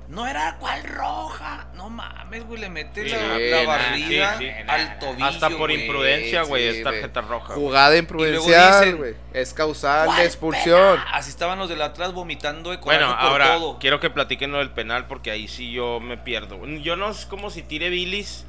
no 0.07 0.25
era 0.25 0.57
cual 0.57 0.81
roja. 0.83 1.67
No 1.75 1.91
mames, 1.91 2.47
güey, 2.47 2.59
le 2.59 2.71
mete 2.71 3.07
Sí, 3.07 3.15
la, 3.15 3.37
la 3.37 3.67
barrida 3.67 4.39
sí, 4.39 4.49
al 4.67 4.97
tobillo. 4.97 5.25
Hasta 5.25 5.51
por 5.51 5.69
imprudencia, 5.69 6.41
güey, 6.41 6.71
sí, 6.71 6.77
es 6.79 6.83
tarjeta 6.83 7.21
roja. 7.21 7.53
Jugada 7.53 7.89
luego 7.89 7.99
imprudencial, 7.99 8.83
dicen, 8.83 8.97
güey. 8.97 9.15
Es 9.31 9.53
causal 9.53 10.07
¿Cuál 10.07 10.17
de 10.17 10.25
expulsión. 10.25 10.99
Así 11.13 11.29
estaban 11.29 11.59
los 11.59 11.69
del 11.69 11.83
Atlas 11.83 12.13
vomitando 12.13 12.71
de 12.71 12.79
coraje 12.79 13.03
Bueno, 13.03 13.15
por 13.15 13.29
ahora 13.29 13.57
todo. 13.59 13.77
quiero 13.77 13.99
que 13.99 14.09
platiquen 14.09 14.51
lo 14.51 14.57
del 14.57 14.71
penal 14.71 15.05
porque 15.05 15.29
ahí 15.29 15.47
sí 15.47 15.71
yo 15.71 15.99
me 15.99 16.17
pierdo. 16.17 16.65
Yo 16.65 16.95
no 16.95 17.11
es 17.11 17.27
como 17.27 17.51
si 17.51 17.61
tire 17.61 17.89
bilis 17.89 18.43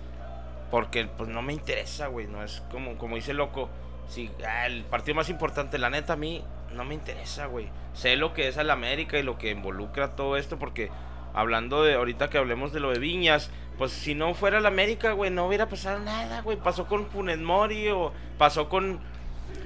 porque 0.71 1.05
pues 1.05 1.29
no 1.29 1.43
me 1.43 1.53
interesa, 1.53 2.07
güey. 2.07 2.27
No 2.29 2.43
es 2.43 2.63
como, 2.71 2.97
como 2.97 3.17
dice 3.17 3.35
loco. 3.35 3.69
Si 4.11 4.31
ah, 4.47 4.67
el 4.67 4.83
partido 4.85 5.15
más 5.15 5.29
importante, 5.31 5.79
la 5.79 5.89
neta, 5.89 6.13
a 6.15 6.17
mí 6.17 6.45
no 6.75 6.85
me 6.85 6.95
interesa, 6.95 7.47
güey. 7.47 7.69
Sé 7.95 8.17
lo 8.17 8.35
que 8.35 8.49
es 8.49 8.57
el 8.57 8.71
América 8.71 9.19
y 9.19 9.23
lo 9.23 9.39
que 9.39 9.51
involucra 9.51 10.17
todo 10.17 10.37
esto 10.37 10.59
porque 10.59 10.91
hablando 11.33 11.83
de 11.85 11.95
ahorita 11.95 12.29
que 12.29 12.39
hablemos 12.39 12.73
de 12.73 12.81
lo 12.81 12.91
de 12.91 12.99
Viñas, 12.99 13.51
pues 13.79 13.93
si 13.93 14.15
no 14.15 14.35
fuera 14.35 14.59
el 14.59 14.67
América, 14.67 15.13
güey, 15.13 15.31
no 15.31 15.47
hubiera 15.47 15.69
pasado 15.69 16.01
nada, 16.01 16.43
güey. 16.43 16.57
Pasó 16.59 16.87
con 16.87 17.07
Funes 17.07 17.39
Mori 17.39 17.89
o 17.89 18.13
pasó 18.37 18.69
con 18.69 19.01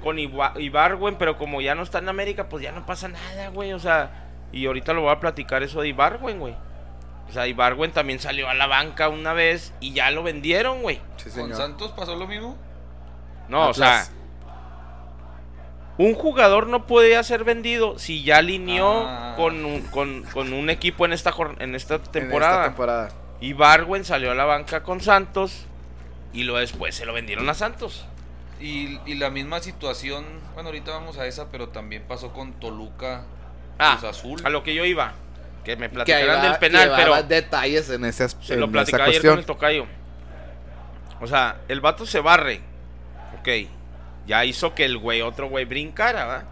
con 0.02 0.18
Iba- 0.18 0.52
Ibargüen, 0.60 1.16
pero 1.16 1.36
como 1.38 1.60
ya 1.62 1.74
no 1.74 1.82
está 1.82 1.98
en 1.98 2.08
América, 2.10 2.48
pues 2.48 2.62
ya 2.62 2.72
no 2.72 2.84
pasa 2.86 3.08
nada, 3.08 3.48
güey. 3.48 3.72
O 3.72 3.78
sea, 3.78 4.28
y 4.52 4.66
ahorita 4.66 4.92
lo 4.92 5.02
voy 5.02 5.10
a 5.12 5.20
platicar 5.20 5.62
eso 5.62 5.80
de 5.80 5.88
Ibargüen, 5.88 6.38
güey. 6.38 6.54
O 7.28 7.32
sea, 7.32 7.46
Ibargüen 7.46 7.92
también 7.92 8.18
salió 8.18 8.48
a 8.48 8.54
la 8.54 8.66
banca 8.66 9.08
una 9.08 9.32
vez 9.32 9.72
y 9.80 9.92
ya 9.94 10.10
lo 10.10 10.22
vendieron, 10.22 10.82
güey. 10.82 11.00
Sí, 11.16 11.30
¿Con. 11.30 11.54
Santos 11.54 11.92
pasó 11.92 12.14
lo 12.16 12.26
mismo? 12.26 12.56
No, 13.48 13.68
o 13.70 13.74
sea. 13.74 14.04
Un 15.96 16.14
jugador 16.14 16.66
no 16.66 16.86
puede 16.86 17.22
ser 17.24 17.44
vendido 17.44 17.98
si 17.98 18.22
ya 18.24 18.38
alineó 18.38 19.06
Ah. 19.06 19.34
con, 19.36 19.64
un, 19.64 19.82
con, 19.82 20.22
con 20.24 20.52
un 20.52 20.70
equipo 20.70 21.04
en 21.04 21.12
esta, 21.12 21.30
en 21.30 21.74
esta 21.74 21.94
En 21.96 22.00
esta 22.00 22.12
temporada. 22.12 22.64
temporada. 22.64 23.08
Ibargüen 23.40 24.04
salió 24.04 24.30
a 24.30 24.34
la 24.34 24.44
banca 24.44 24.82
con 24.82 25.00
Santos 25.00 25.66
y 26.32 26.42
luego 26.44 26.58
después 26.60 26.94
se 26.94 27.04
lo 27.06 27.12
vendieron 27.12 27.48
a 27.48 27.54
Santos. 27.54 28.06
Y, 28.60 28.98
y 29.06 29.14
la 29.16 29.30
misma 29.30 29.60
situación, 29.60 30.24
bueno, 30.54 30.68
ahorita 30.70 30.90
vamos 30.92 31.18
a 31.18 31.26
esa, 31.26 31.50
pero 31.50 31.68
también 31.68 32.04
pasó 32.08 32.32
con 32.32 32.52
Toluca, 32.54 33.24
Ah, 33.78 33.96
Cruz 34.00 34.10
Azul. 34.10 34.40
a 34.44 34.48
lo 34.50 34.62
que 34.62 34.74
yo 34.74 34.84
iba, 34.84 35.12
que 35.64 35.76
me 35.76 35.88
Que 35.88 35.94
platicaran 35.94 36.42
del 36.42 36.56
penal, 36.58 36.92
pero 36.96 37.22
detalles 37.24 37.90
en 37.90 38.04
ese 38.04 38.24
as- 38.24 38.36
Se 38.40 38.56
lo 38.56 38.66
en 38.66 38.72
platicaba 38.72 39.04
ayer 39.04 39.20
con 39.22 39.38
el 39.38 39.44
tocayo. 39.44 39.86
O 41.20 41.26
sea, 41.26 41.56
el 41.68 41.80
vato 41.80 42.06
se 42.06 42.20
barre. 42.20 42.60
Ok. 43.40 43.48
Ya 44.26 44.44
hizo 44.44 44.74
que 44.74 44.84
el 44.84 44.98
güey, 44.98 45.22
otro 45.22 45.48
güey, 45.48 45.64
brincara, 45.64 46.24
¿va? 46.24 46.44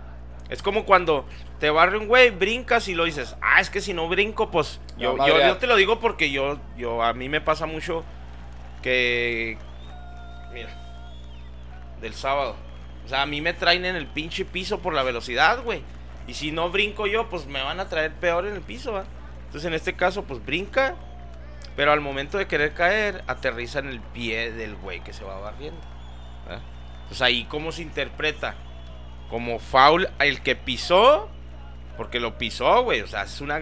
Es 0.50 0.62
como 0.62 0.84
cuando 0.84 1.26
te 1.58 1.70
barre 1.70 1.96
un 1.96 2.08
güey, 2.08 2.30
brincas 2.30 2.88
y 2.88 2.94
lo 2.94 3.04
dices, 3.04 3.36
ah, 3.40 3.60
es 3.60 3.70
que 3.70 3.80
si 3.80 3.94
no 3.94 4.08
brinco, 4.08 4.50
pues. 4.50 4.80
Yo, 4.98 5.16
yo, 5.26 5.56
te 5.56 5.66
lo 5.66 5.76
digo 5.76 5.98
porque 5.98 6.30
yo, 6.30 6.58
yo, 6.76 7.02
a 7.02 7.14
mí 7.14 7.28
me 7.28 7.40
pasa 7.40 7.66
mucho 7.66 8.04
que. 8.82 9.56
Mira. 10.52 10.68
Del 12.00 12.14
sábado. 12.14 12.56
O 13.04 13.08
sea, 13.08 13.22
a 13.22 13.26
mí 13.26 13.40
me 13.40 13.54
traen 13.54 13.84
en 13.84 13.96
el 13.96 14.06
pinche 14.06 14.44
piso 14.44 14.80
por 14.80 14.92
la 14.92 15.02
velocidad, 15.02 15.62
güey. 15.62 15.82
Y 16.26 16.34
si 16.34 16.52
no 16.52 16.70
brinco 16.70 17.06
yo, 17.06 17.28
pues 17.28 17.46
me 17.46 17.62
van 17.62 17.80
a 17.80 17.88
traer 17.88 18.12
peor 18.12 18.46
en 18.46 18.54
el 18.54 18.60
piso, 18.60 18.92
¿va? 18.92 19.04
Entonces 19.46 19.66
en 19.66 19.74
este 19.74 19.94
caso, 19.94 20.24
pues 20.24 20.44
brinca. 20.44 20.96
Pero 21.76 21.92
al 21.92 22.00
momento 22.00 22.36
de 22.36 22.46
querer 22.46 22.74
caer, 22.74 23.24
aterriza 23.26 23.78
en 23.78 23.88
el 23.88 24.00
pie 24.00 24.52
del 24.52 24.76
güey 24.76 25.00
que 25.00 25.14
se 25.14 25.24
va 25.24 25.38
barriendo. 25.40 25.80
Entonces 27.12 27.26
ahí 27.26 27.44
cómo 27.44 27.72
se 27.72 27.82
interpreta. 27.82 28.54
Como 29.28 29.58
foul 29.58 30.08
el 30.18 30.40
que 30.42 30.56
pisó. 30.56 31.28
Porque 31.98 32.18
lo 32.20 32.38
pisó, 32.38 32.82
güey. 32.84 33.02
O 33.02 33.06
sea, 33.06 33.24
es 33.24 33.38
una... 33.42 33.60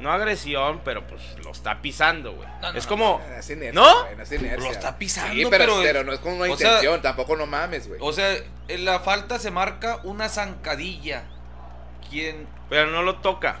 No 0.00 0.12
agresión, 0.12 0.80
pero 0.84 1.06
pues 1.06 1.22
lo 1.44 1.50
está 1.50 1.80
pisando, 1.82 2.32
güey. 2.32 2.48
No, 2.62 2.72
no, 2.72 2.78
es 2.78 2.84
no, 2.84 2.88
como... 2.90 3.20
Es 3.38 3.48
inercia, 3.50 3.72
¿No? 3.72 4.00
güey, 4.04 4.20
es 4.20 4.32
inercia. 4.32 4.58
Lo 4.58 4.70
está 4.70 4.98
pisando, 4.98 5.34
Sí, 5.34 5.46
pero, 5.50 5.64
pero- 5.64 5.82
pero 5.82 6.04
no 6.04 6.12
es 6.12 6.18
con 6.20 6.34
una 6.34 6.44
sea- 6.56 6.68
intención, 6.68 7.02
tampoco 7.02 7.36
no 7.36 7.46
mames, 7.46 7.86
güey. 7.88 7.98
O 8.02 8.12
sea, 8.12 8.34
en 8.68 8.84
la 8.86 9.00
falta 9.00 9.38
se 9.38 9.50
marca 9.50 10.00
una 10.04 10.28
zancadilla. 10.30 11.24
¿Quién? 12.10 12.46
Pero 12.70 12.90
no 12.90 13.02
lo 13.02 13.16
toca. 13.16 13.58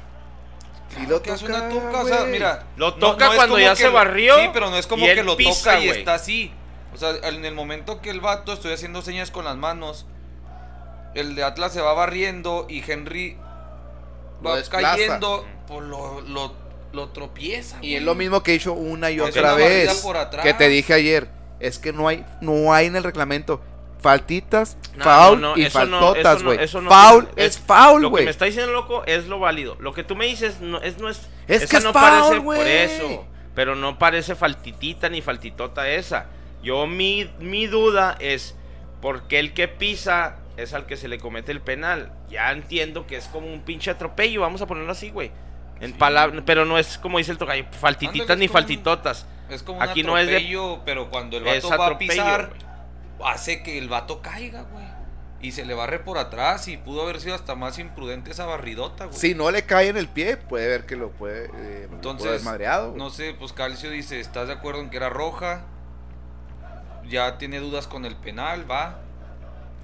Sí 0.96 1.06
lo 1.06 1.22
que 1.22 1.30
es 1.30 1.40
toca, 1.40 1.56
una 1.62 1.68
toca, 1.68 2.00
o 2.02 2.06
sea, 2.08 2.24
mira. 2.24 2.66
Lo 2.76 2.94
toca 2.94 3.28
es 3.28 3.34
cuando 3.36 3.58
ya 3.58 3.76
se 3.76 3.84
lo- 3.86 3.92
barrió 3.92 4.36
Sí, 4.38 4.50
pero 4.52 4.70
no 4.70 4.76
es 4.76 4.86
como 4.86 5.04
y 5.06 5.14
que 5.14 5.22
lo 5.22 5.36
pisa, 5.36 5.72
toca 5.74 5.80
y 5.80 5.88
está 5.90 6.14
así. 6.14 6.52
O 6.94 6.96
sea, 6.96 7.10
en 7.22 7.44
el 7.44 7.54
momento 7.54 8.00
que 8.00 8.10
el 8.10 8.20
vato, 8.20 8.52
estoy 8.52 8.72
haciendo 8.72 9.02
señas 9.02 9.30
con 9.30 9.44
las 9.44 9.56
manos. 9.56 10.06
El 11.14 11.34
de 11.34 11.44
Atlas 11.44 11.72
se 11.72 11.80
va 11.80 11.92
barriendo 11.94 12.66
y 12.68 12.82
Henry 12.88 13.36
va 14.44 14.56
desplaza. 14.56 14.92
cayendo. 14.96 15.46
pues 15.66 15.82
lo, 15.86 16.20
lo, 16.22 16.52
lo 16.92 17.08
tropieza. 17.10 17.76
Y 17.80 17.94
es 17.94 18.00
güey. 18.00 18.04
lo 18.04 18.14
mismo 18.14 18.42
que 18.42 18.52
he 18.52 18.54
hecho 18.56 18.72
una 18.72 19.10
y 19.10 19.18
Pues 19.18 19.36
otra 19.36 19.54
vez. 19.54 19.86
barrida 19.86 20.02
por 20.02 20.16
atrás. 20.16 20.44
Que 20.44 20.54
te 20.54 20.68
dije 20.68 20.94
ayer. 20.94 21.28
Es 21.60 21.78
que 21.78 21.92
no 21.92 22.08
hay, 22.08 22.24
no 22.40 22.72
hay 22.72 22.86
en 22.86 22.96
el 22.96 23.04
reglamento 23.04 23.60
faltitas, 24.00 24.78
No, 24.96 25.04
foul 25.04 25.40
no, 25.42 25.48
no, 25.50 25.58
y 25.58 25.66
eso 25.66 25.84
no, 25.84 26.00
faltotas, 26.00 26.42
güey. 26.42 26.58
foul 26.66 27.28
es, 27.36 27.58
foul, 27.58 28.00
Lo 28.00 28.08
que 28.08 28.10
güey. 28.12 28.24
me 28.24 28.30
está 28.30 28.46
diciendo 28.46 28.72
loco 28.72 29.04
es 29.04 29.26
lo 29.26 29.38
válido. 29.38 29.76
Lo 29.78 29.92
que 29.92 30.02
tú 30.04 30.16
me 30.16 30.24
dices 30.26 30.60
no 30.62 30.80
es 30.80 30.96
no 30.98 31.10
es 31.10 31.20
Es 31.48 31.68
que 31.68 31.76
es 31.76 31.84
no 31.84 31.92
foul, 31.92 32.02
parece 32.02 32.38
güey. 32.38 32.58
por 32.58 32.66
eso, 32.66 33.24
pero 33.54 33.74
no 33.76 33.98
parece 33.98 34.34
faltitita 34.34 35.10
ni 35.10 35.20
faltitota 35.20 35.86
esa. 35.90 36.26
Yo 36.62 36.86
mi 36.86 37.30
mi 37.38 37.66
duda 37.66 38.16
es 38.20 38.54
por 39.00 39.22
qué 39.28 39.38
el 39.38 39.54
que 39.54 39.66
pisa 39.68 40.36
es 40.56 40.74
al 40.74 40.86
que 40.86 40.96
se 40.96 41.08
le 41.08 41.18
comete 41.18 41.52
el 41.52 41.60
penal. 41.60 42.12
Ya 42.28 42.50
entiendo 42.52 43.06
que 43.06 43.16
es 43.16 43.26
como 43.28 43.46
un 43.52 43.62
pinche 43.62 43.90
atropello, 43.90 44.42
vamos 44.42 44.60
a 44.62 44.66
ponerlo 44.66 44.92
así, 44.92 45.10
güey. 45.10 45.30
En 45.80 45.92
Sí. 45.92 45.96
palabras, 45.98 46.42
pero 46.44 46.66
no 46.66 46.76
es 46.78 46.98
como 46.98 47.16
dice 47.18 47.32
el 47.32 47.38
tocayo, 47.38 47.64
faltititas 47.80 48.22
Ándale, 48.22 48.40
ni 48.40 48.46
un- 48.46 48.52
faltitotas. 48.52 49.26
Es 49.48 49.62
como 49.62 49.78
un 49.78 49.84
Aquí 49.84 50.02
no 50.02 50.18
es 50.18 50.26
de- 50.26 50.34
atropello, 50.36 50.82
pero 50.84 51.08
cuando 51.10 51.38
el 51.38 51.44
vato 51.44 51.68
va 51.70 51.74
a 51.76 51.86
atropello, 51.86 52.10
pisar, 52.12 52.50
hace 53.24 53.62
que 53.62 53.78
el 53.78 53.88
vato 53.88 54.20
caiga, 54.20 54.62
güey. 54.62 54.84
Y 55.42 55.52
se 55.52 55.64
le 55.64 55.72
barre 55.72 56.00
por 56.00 56.18
atrás 56.18 56.68
y 56.68 56.76
pudo 56.76 57.00
haber 57.02 57.18
sido 57.18 57.34
hasta 57.34 57.54
más 57.54 57.78
imprudente 57.78 58.30
esa 58.30 58.44
barridota, 58.44 59.06
güey. 59.06 59.16
Si 59.18 59.34
no 59.34 59.50
le 59.50 59.64
cae 59.64 59.88
en 59.88 59.96
el 59.96 60.06
pie, 60.08 60.36
puede 60.36 60.68
ver 60.68 60.84
que 60.84 60.96
lo 60.96 61.10
puede, 61.12 61.46
eh, 61.46 61.86
lo 61.88 61.94
Entonces, 61.96 62.18
puede 62.26 62.34
haber 62.34 62.44
madreado. 62.44 62.94
No 62.94 63.08
sé, 63.08 63.34
pues 63.38 63.54
Calcio 63.54 63.90
dice, 63.90 64.20
¿estás 64.20 64.48
de 64.48 64.52
acuerdo 64.52 64.82
en 64.82 64.90
que 64.90 64.98
era 64.98 65.08
roja? 65.08 65.64
Ya 67.10 67.36
tiene 67.36 67.58
dudas 67.58 67.86
con 67.86 68.06
el 68.06 68.16
penal, 68.16 68.70
va. 68.70 69.00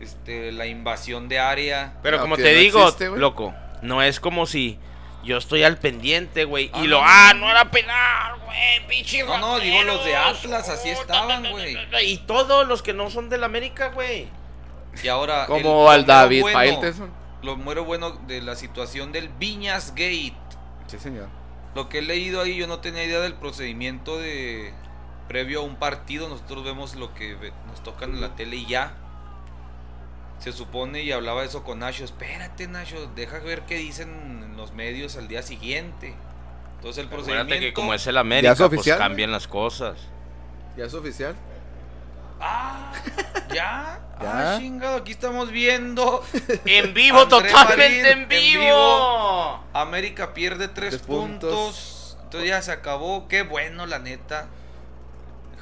Este, 0.00 0.52
la 0.52 0.66
invasión 0.66 1.28
de 1.28 1.38
área. 1.38 1.94
Pero 2.02 2.16
No, 2.18 2.22
como 2.22 2.36
te 2.36 2.42
no 2.54 2.58
digo, 2.60 2.82
existe, 2.82 3.08
loco, 3.08 3.54
no 3.82 4.02
es 4.02 4.20
como 4.20 4.46
si 4.46 4.78
yo 5.24 5.38
estoy 5.38 5.64
al 5.64 5.78
pendiente, 5.78 6.44
güey, 6.44 6.70
Ah, 6.72 6.80
y 6.82 6.86
lo, 6.86 6.98
no, 7.00 7.04
ah, 7.06 7.32
no, 7.34 7.50
era 7.50 7.70
penal, 7.70 8.38
güey, 8.44 8.86
pinche 8.88 9.24
No, 9.24 9.38
no, 9.38 9.58
digo 9.58 9.82
los 9.82 10.04
de 10.04 10.14
Atlas, 10.16 10.68
así 10.68 10.90
estaban, 10.90 11.42
ta, 11.42 11.48
ta, 11.48 11.50
güey. 11.50 11.76
Y 12.04 12.18
todos 12.18 12.66
los 12.68 12.82
que 12.82 12.92
no 12.92 13.10
son 13.10 13.28
del 13.28 13.42
América, 13.42 13.88
güey. 13.88 14.28
Y 15.02 15.08
ahora. 15.08 15.46
Como 15.46 15.60
lo 15.84 15.90
al 15.90 16.06
David 16.06 16.42
bueno- 16.42 16.58
Faitelson. 16.58 17.10
Lo 17.42 17.56
muero 17.56 17.84
bueno 17.84 18.10
de 18.26 18.40
la 18.42 18.54
situación 18.56 19.12
del 19.12 19.28
Viñas 19.28 19.90
Gate. 19.94 20.34
Sí, 20.86 20.98
señor. 20.98 21.28
Lo 21.74 21.88
que 21.88 21.98
he 21.98 22.02
leído 22.02 22.40
ahí, 22.40 22.56
yo 22.56 22.66
no 22.66 22.80
tenía 22.80 23.04
idea 23.04 23.20
del 23.20 23.34
procedimiento 23.34 24.18
de 24.18 24.72
previo 25.28 25.60
a 25.60 25.62
un 25.64 25.76
partido. 25.76 26.28
Nosotros 26.28 26.64
vemos 26.64 26.94
lo 26.94 27.14
que 27.14 27.36
nos 27.68 27.82
tocan 27.82 28.10
en 28.10 28.20
la 28.20 28.34
tele 28.36 28.56
y 28.56 28.66
ya. 28.66 28.94
Se 30.38 30.52
supone 30.52 31.02
y 31.02 31.12
hablaba 31.12 31.44
eso 31.44 31.64
con 31.64 31.78
Nacho. 31.78 32.04
Espérate, 32.04 32.68
Nacho, 32.68 33.10
deja 33.14 33.38
ver 33.38 33.62
qué 33.62 33.76
dicen 33.76 34.42
en 34.44 34.56
los 34.56 34.72
medios 34.72 35.16
al 35.16 35.28
día 35.28 35.42
siguiente. 35.42 36.14
Entonces 36.76 36.98
el 37.02 37.06
Acuérdate 37.06 37.32
procedimiento. 37.32 37.66
que 37.66 37.72
como 37.72 37.94
es 37.94 38.06
el 38.06 38.18
América, 38.18 38.52
es 38.52 38.60
oficial, 38.60 38.98
pues 38.98 39.08
cambian 39.08 39.32
las 39.32 39.48
cosas. 39.48 39.96
¿Ya 40.76 40.84
es 40.84 40.94
oficial? 40.94 41.34
Ah, 42.40 42.92
ya. 43.54 44.00
Ya. 44.18 44.54
Ah, 44.54 44.58
chingado, 44.58 44.96
aquí 44.96 45.12
estamos 45.12 45.50
viendo. 45.50 46.22
En 46.64 46.94
vivo, 46.94 47.20
André 47.20 47.50
totalmente 47.50 47.76
Marín, 48.02 48.06
en 48.06 48.18
en 48.22 48.28
vivo. 48.28 48.62
vivo. 48.64 49.64
América 49.74 50.32
pierde 50.32 50.68
tres, 50.68 50.90
Tres 50.92 51.02
puntos. 51.02 51.52
puntos. 51.52 52.18
Entonces 52.24 52.48
ya 52.48 52.62
se 52.62 52.72
acabó. 52.72 53.28
Qué 53.28 53.42
bueno, 53.42 53.84
la 53.84 53.98
neta. 53.98 54.46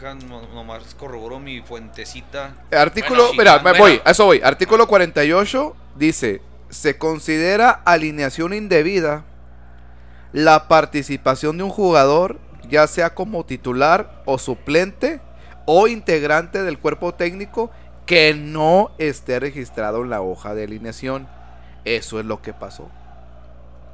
Nomás 0.03 0.95
corroboró 0.95 1.39
mi 1.39 1.61
fuentecita. 1.63 2.55
Artículo, 2.73 3.29
Bueno, 3.29 3.39
mira, 3.39 3.59
bueno. 3.59 3.79
voy, 3.79 4.01
a 4.05 4.11
eso 4.11 4.27
voy. 4.27 4.41
Artículo 4.43 4.87
48 4.87 5.77
dice, 5.97 6.43
se 6.69 6.99
considera 6.99 7.71
alineación 7.71 8.53
indebida 8.53 9.25
la 10.33 10.69
participación 10.69 11.57
de 11.59 11.65
un 11.65 11.71
jugador, 11.71 12.39
ya 12.69 12.87
sea 12.87 13.15
como 13.15 13.47
titular 13.47 14.23
o 14.27 14.39
suplente 14.39 15.21
o 15.65 15.87
integrante 15.87 16.63
del 16.63 16.79
cuerpo 16.79 17.15
técnico 17.15 17.71
que 18.05 18.35
no 18.35 18.91
esté 18.99 19.41
registrado 19.41 20.03
en 20.03 20.11
la 20.11 20.21
hoja 20.21 20.55
de 20.55 20.65
alineación. 20.65 21.29
Eso 21.85 22.19
es 22.19 22.27
lo 22.27 22.43
que 22.43 22.53
pasó. 22.53 22.91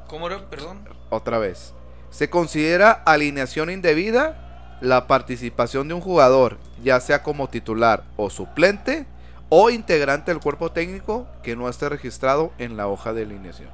¿Cómo 0.09 0.27
era? 0.27 0.45
Perdón. 0.49 0.81
Otra 1.11 1.39
vez. 1.39 1.73
Se 2.11 2.31
considera 2.31 2.91
alineación 2.91 3.71
indebida 3.71 4.50
la 4.81 5.07
participación 5.07 5.89
de 5.89 5.95
un 5.95 6.01
jugador, 6.01 6.59
ya 6.83 7.01
sea 7.01 7.23
como 7.23 7.49
titular 7.49 8.05
o 8.17 8.31
suplente, 8.31 9.07
o 9.49 9.69
integrante 9.71 10.31
del 10.33 10.41
cuerpo 10.41 10.71
técnico 10.73 11.27
que 11.43 11.57
no 11.57 11.69
esté 11.69 11.89
registrado 11.89 12.53
en 12.59 12.77
la 12.77 12.87
hoja 12.87 13.13
de 13.13 13.23
alineación. 13.23 13.69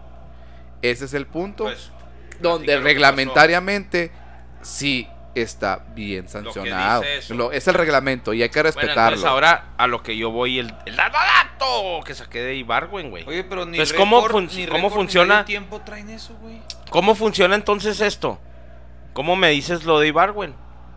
Ese 0.82 1.04
es 1.04 1.14
el 1.14 1.26
punto 1.26 1.64
Pues, 1.64 1.90
donde 2.40 2.78
reglamentariamente 2.80 4.10
sí 4.62 5.06
está 5.34 5.84
bien 5.94 6.28
sancionado. 6.28 7.02
dice 7.02 7.18
eso. 7.18 7.34
Lo- 7.34 7.52
es 7.52 7.68
el 7.68 7.74
reglamento 7.74 8.32
y 8.32 8.42
hay 8.42 8.48
que 8.48 8.62
respetarlo. 8.62 9.28
ahora 9.28 9.66
a 9.76 9.86
lo 9.86 10.02
que 10.02 10.16
yo 10.16 10.30
voy, 10.30 10.58
el, 10.58 10.74
el 10.86 10.96
dato 10.96 12.00
que 12.06 12.14
saqué 12.14 12.40
de 12.40 12.54
Ibargüen, 12.56 13.10
güey. 13.10 13.24
Oye, 13.28 13.44
pero 13.44 13.66
ni 13.66 13.76
Pues, 13.76 13.92
¿cómo 13.92 14.22
récord- 14.22 14.30
fun- 14.32 14.46
ni 14.46 14.66
cómo 14.66 14.76
récord 14.78 14.90
ni 14.92 14.96
funciona? 14.96 15.34
medio 15.34 15.44
tiempo 15.46 15.80
traen 15.82 16.08
eso, 16.08 16.34
güey? 16.40 16.60
¿Cómo 16.90 17.14
funciona 17.14 17.54
entonces 17.54 18.00
esto? 18.00 18.38
¿Cómo 19.12 19.36
me 19.36 19.50
dices 19.50 19.84
lo 19.84 19.98
de 20.00 20.08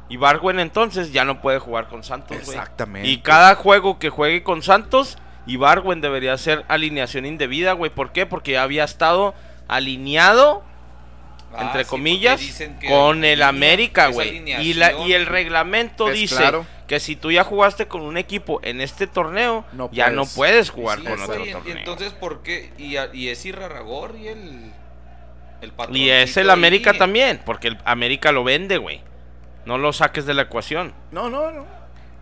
Ibargüen? 0.10 0.58
Ibargüen 0.58 0.60
entonces 0.60 1.12
ya 1.14 1.24
no 1.26 1.42
puede 1.42 1.60
jugar 1.60 1.88
con 1.88 2.04
Santos, 2.04 2.38
güey. 2.46 2.58
Exactamente. 2.58 3.08
Y 3.08 3.20
cada 3.20 3.56
juego 3.56 4.00
que 4.00 4.10
juegue 4.10 4.44
con 4.44 4.62
Santos, 4.64 5.18
Ibargüen 5.46 6.02
debería 6.02 6.38
ser 6.38 6.66
alineación 6.68 7.26
indebida, 7.26 7.74
güey. 7.74 7.92
¿Por 7.92 8.12
qué? 8.12 8.26
Porque 8.26 8.54
ya 8.54 8.64
había 8.64 8.84
estado 8.84 9.34
alineado, 9.68 10.64
Ah, 11.52 11.64
entre 11.64 11.84
sí, 11.84 11.90
comillas, 11.90 12.42
con 12.88 13.24
el 13.26 13.42
América, 13.42 14.08
güey. 14.10 14.44
Y, 14.62 14.74
la- 14.76 14.94
y 15.08 15.14
el 15.14 15.26
reglamento 15.26 16.10
Es 16.10 16.14
dice 16.14 16.36
claro. 16.36 16.66
que 16.88 17.00
si 17.00 17.16
tú 17.16 17.32
ya 17.32 17.44
jugaste 17.44 17.88
con 17.88 18.02
un 18.02 18.18
equipo 18.18 18.60
en 18.62 18.82
este 18.82 19.08
torneo, 19.08 19.66
No 19.74 19.90
ya 19.92 20.12
no 20.12 20.26
puedes. 20.28 20.70
jugar 20.70 21.00
Sí, 21.00 21.06
con 21.06 21.20
otro 21.22 21.44
y- 21.44 21.52
torneo. 21.52 21.74
Y 21.76 21.78
entonces, 21.80 22.14
¿por 22.14 22.44
qué? 22.44 22.72
Y, 22.78 22.98
a- 22.98 23.10
y 23.14 23.30
es 23.30 23.44
Irarragor 23.46 24.16
y 24.22 24.28
el. 24.28 24.72
El 25.62 25.74
Y 25.98 26.10
es 26.12 26.38
el 26.38 26.52
América 26.52 26.94
también, 26.94 27.42
porque 27.46 27.70
el 27.70 27.78
América 27.84 28.32
lo 28.32 28.44
vende, 28.44 28.78
güey. 28.78 29.02
No 29.70 29.78
lo 29.78 29.94
saques 29.94 30.26
de 30.26 30.34
la 30.34 30.42
ecuación. 30.42 30.96
No, 31.12 31.30
no, 31.30 31.52
no. 31.52 31.64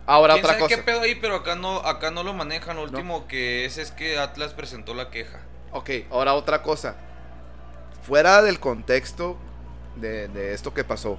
Ahora 0.04 0.34
¿Quién 0.34 0.44
otra 0.44 0.54
sabe 0.58 0.64
cosa. 0.64 0.76
qué 0.76 0.82
pedo 0.82 1.00
ahí? 1.00 1.14
Pero 1.14 1.36
acá 1.36 1.54
no, 1.54 1.76
acá 1.78 2.10
no 2.10 2.22
lo 2.22 2.34
manejan. 2.34 2.76
Lo 2.76 2.82
último 2.82 3.26
que 3.26 3.64
es 3.64 3.78
es 3.78 3.90
que 3.90 4.18
Atlas 4.18 4.52
presentó 4.52 4.92
la 4.92 5.08
queja. 5.08 5.40
Ok, 5.72 5.88
ahora 6.10 6.34
otra 6.34 6.62
cosa. 6.62 6.96
Fuera 8.02 8.42
del 8.42 8.60
contexto 8.60 9.38
de, 9.96 10.28
de 10.28 10.52
esto 10.52 10.74
que 10.74 10.84
pasó. 10.84 11.18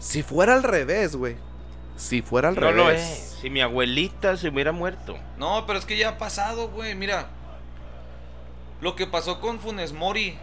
Si 0.00 0.24
fuera 0.24 0.54
al 0.54 0.64
revés, 0.64 1.14
güey. 1.14 1.36
Si 1.96 2.20
fuera 2.20 2.48
al 2.48 2.56
No 2.56 2.60
revés. 2.62 2.76
lo 2.76 2.90
es. 2.90 3.38
Si 3.40 3.48
mi 3.48 3.60
abuelita 3.60 4.36
se 4.36 4.48
hubiera 4.48 4.72
muerto. 4.72 5.16
No, 5.38 5.66
pero 5.68 5.78
es 5.78 5.84
que 5.84 5.96
ya 5.96 6.08
ha 6.08 6.18
pasado, 6.18 6.68
güey. 6.70 6.96
Mira. 6.96 7.28
Lo 8.80 8.96
que 8.96 9.06
pasó 9.06 9.40
con 9.40 9.60
Funes 9.60 9.92
Mori. 9.92 10.36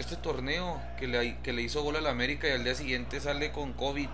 Este 0.00 0.16
torneo 0.16 0.80
que 0.98 1.06
le, 1.06 1.36
que 1.42 1.52
le 1.52 1.60
hizo 1.62 1.82
gol 1.82 1.94
al 1.96 2.06
América 2.06 2.48
y 2.48 2.52
al 2.52 2.64
día 2.64 2.74
siguiente 2.74 3.20
sale 3.20 3.52
con 3.52 3.74
COVID. 3.74 4.08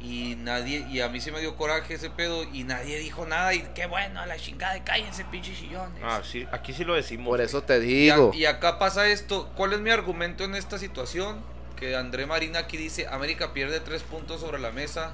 Y 0.00 0.36
nadie, 0.40 0.84
y 0.90 1.00
a 1.00 1.08
mí 1.08 1.20
se 1.20 1.30
me 1.32 1.40
dio 1.40 1.56
coraje 1.56 1.94
ese 1.94 2.10
pedo 2.10 2.42
y 2.52 2.64
nadie 2.64 2.98
dijo 2.98 3.24
nada. 3.24 3.54
Y 3.54 3.60
qué 3.74 3.86
bueno, 3.86 4.20
a 4.20 4.26
la 4.26 4.36
chingada, 4.36 4.76
y 4.76 4.80
cállense, 4.80 5.24
pinches 5.26 5.56
chillones. 5.58 6.02
Ah, 6.04 6.20
sí, 6.24 6.44
aquí 6.52 6.72
sí 6.72 6.84
lo 6.84 6.94
decimos. 6.94 7.28
Por 7.28 7.40
eso 7.40 7.62
te 7.62 7.78
Y, 7.86 8.10
a- 8.10 8.16
digo. 8.16 8.30
y 8.34 8.44
acá 8.46 8.78
pasa 8.80 9.06
esto. 9.08 9.48
¿Cuál 9.56 9.72
es 9.72 9.80
mi 9.80 9.90
argumento 9.90 10.44
en 10.44 10.54
esta 10.56 10.78
situación? 10.78 11.40
Que 11.76 11.94
André 11.96 12.26
Marina 12.26 12.58
aquí 12.60 12.76
dice, 12.76 13.06
América 13.06 13.52
pierde 13.54 13.78
tres 13.80 14.02
puntos 14.02 14.40
sobre 14.40 14.58
la 14.58 14.70
mesa, 14.72 15.12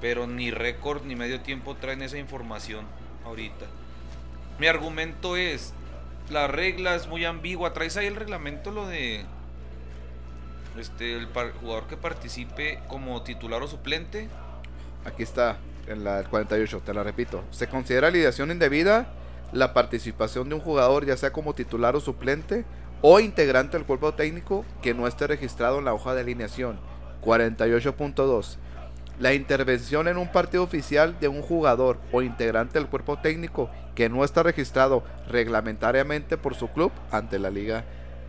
pero 0.00 0.26
ni 0.26 0.50
récord 0.50 1.04
ni 1.04 1.14
medio 1.16 1.40
tiempo 1.42 1.74
traen 1.76 2.02
esa 2.02 2.18
información 2.18 2.86
ahorita. 3.24 3.66
Mi 4.58 4.66
argumento 4.68 5.36
es, 5.36 5.74
la 6.30 6.46
regla 6.46 6.94
es 6.94 7.06
muy 7.06 7.24
ambigua. 7.24 7.72
¿Traes 7.72 7.96
ahí 7.96 8.06
el 8.06 8.16
reglamento 8.16 8.70
lo 8.70 8.86
de 8.86 9.24
este 10.78 11.16
el 11.16 11.26
jugador 11.26 11.86
que 11.86 11.96
participe 11.96 12.80
como 12.88 13.22
titular 13.22 13.62
o 13.62 13.68
suplente? 13.68 14.28
Aquí 15.04 15.22
está, 15.22 15.58
en 15.86 16.04
la 16.04 16.18
del 16.18 16.28
48, 16.28 16.82
te 16.84 16.94
la 16.94 17.02
repito. 17.02 17.44
Se 17.50 17.68
considera 17.68 18.08
alineación 18.08 18.50
indebida 18.50 19.08
la 19.52 19.72
participación 19.72 20.48
de 20.48 20.56
un 20.56 20.60
jugador, 20.60 21.06
ya 21.06 21.16
sea 21.16 21.32
como 21.32 21.54
titular 21.54 21.96
o 21.96 22.00
suplente, 22.00 22.64
o 23.00 23.20
integrante 23.20 23.76
del 23.76 23.86
cuerpo 23.86 24.12
técnico 24.14 24.64
que 24.82 24.94
no 24.94 25.06
esté 25.06 25.26
registrado 25.26 25.78
en 25.78 25.84
la 25.84 25.94
hoja 25.94 26.14
de 26.14 26.20
alineación. 26.20 26.78
48.2. 27.22 28.56
La 29.18 29.34
intervención 29.34 30.06
en 30.08 30.16
un 30.16 30.30
partido 30.30 30.62
oficial 30.62 31.18
de 31.20 31.28
un 31.28 31.42
jugador 31.42 31.98
o 32.12 32.22
integrante 32.22 32.78
del 32.78 32.86
cuerpo 32.88 33.18
técnico 33.18 33.68
que 33.96 34.08
no 34.08 34.24
está 34.24 34.42
registrado 34.44 35.02
reglamentariamente 35.28 36.36
por 36.36 36.54
su 36.54 36.68
club 36.68 36.92
ante 37.10 37.38
la 37.38 37.50
liga. 37.50 37.84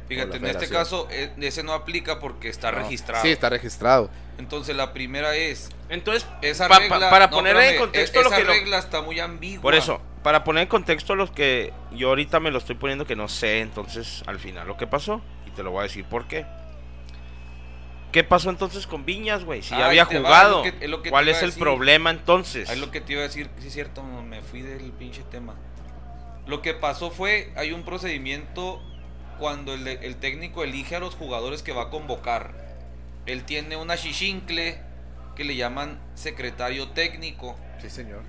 Fíjate, 0.08 0.40
la 0.40 0.50
en 0.50 0.56
este 0.56 0.70
caso 0.70 1.08
eh, 1.12 1.32
ese 1.40 1.62
no 1.62 1.74
aplica 1.74 2.20
porque 2.20 2.50
está 2.50 2.72
No. 2.72 2.80
registrado. 2.80 3.22
Sí, 3.22 3.30
está 3.30 3.50
registrado. 3.50 4.10
Entonces 4.40 4.76
la 4.76 4.92
primera 4.94 5.36
es, 5.36 5.70
Entonces, 5.90 6.26
esa 6.42 6.68
pa- 6.68 6.76
pa- 6.76 6.80
regla, 6.82 7.10
para 7.12 7.28
no, 7.28 7.32
poner 7.32 7.56
espérame, 7.56 7.74
en 7.76 7.80
contexto 7.80 8.20
e- 8.20 8.24
lo 8.24 8.30
esa 8.30 8.38
que 8.38 8.44
lo- 8.46 8.54
regla 8.54 8.78
está 8.80 9.02
muy 9.04 9.20
ambigua. 9.20 9.62
Por 9.62 9.76
eso, 9.76 10.02
para 10.24 10.44
poner 10.44 10.64
en 10.64 10.70
contexto 10.70 11.14
lo 11.16 11.32
que 11.32 11.72
yo 11.92 12.10
ahorita 12.10 12.40
me 12.40 12.50
lo 12.50 12.58
estoy 12.58 12.76
poniendo 12.76 13.06
que 13.06 13.16
no 13.16 13.28
sé, 13.28 13.60
entonces 13.60 14.24
al 14.26 14.40
final 14.40 14.68
lo 14.68 14.78
que 14.78 14.88
pasó, 14.88 15.22
y 15.46 15.52
te 15.52 15.62
lo 15.62 15.70
voy 15.72 15.82
a 15.82 15.84
decir 15.84 16.06
por 16.06 16.28
qué. 16.28 16.48
¿Qué 18.12 18.24
pasó 18.24 18.50
entonces 18.50 18.88
con 18.88 19.06
Viñas, 19.06 19.44
güey? 19.46 19.62
Si 19.62 19.72
ya 19.72 19.78
Ahí 19.78 20.00
había 20.00 20.06
va, 20.06 20.12
jugado. 20.12 20.64
es 20.66 20.74
lo 20.74 20.80
que- 20.80 20.86
es 20.86 20.90
lo 20.92 20.98
que 20.98 21.04
te 21.04 21.10
¿Cuál 21.12 21.28
es 21.30 21.42
el 21.44 21.54
problema 21.54 22.10
entonces? 22.12 22.70
Es 22.70 22.78
lo 22.80 22.92
que 22.92 23.02
te 23.02 23.14
iba 23.14 23.22
a 23.22 23.26
decir, 23.26 23.50
sí 23.60 23.68
es 23.68 23.74
cierto, 23.74 24.04
me 24.04 24.42
fui 24.42 24.62
del 24.62 24.92
pinche 24.92 25.24
tema. 25.24 25.56
Lo 26.48 26.62
que 26.62 26.74
pasó 26.74 27.12
fue, 27.12 27.52
hay 27.56 27.72
un 27.72 27.84
procedimiento 27.84 28.82
cuando 29.38 29.74
el, 29.74 29.88
el 29.88 30.16
técnico 30.18 30.64
elige 30.64 30.96
a 30.96 31.00
los 31.00 31.16
jugadores 31.16 31.62
que 31.64 31.72
va 31.72 31.84
a 31.84 31.90
convocar. 31.90 32.54
Él 33.26 33.44
tiene 33.44 33.76
una 33.78 33.96
chichincle 33.96 34.82
que 35.36 35.44
le 35.44 35.56
llaman 35.56 36.00
secretario 36.16 36.90
técnico. 36.90 37.56
Sí, 37.82 37.90
señor. 37.90 38.24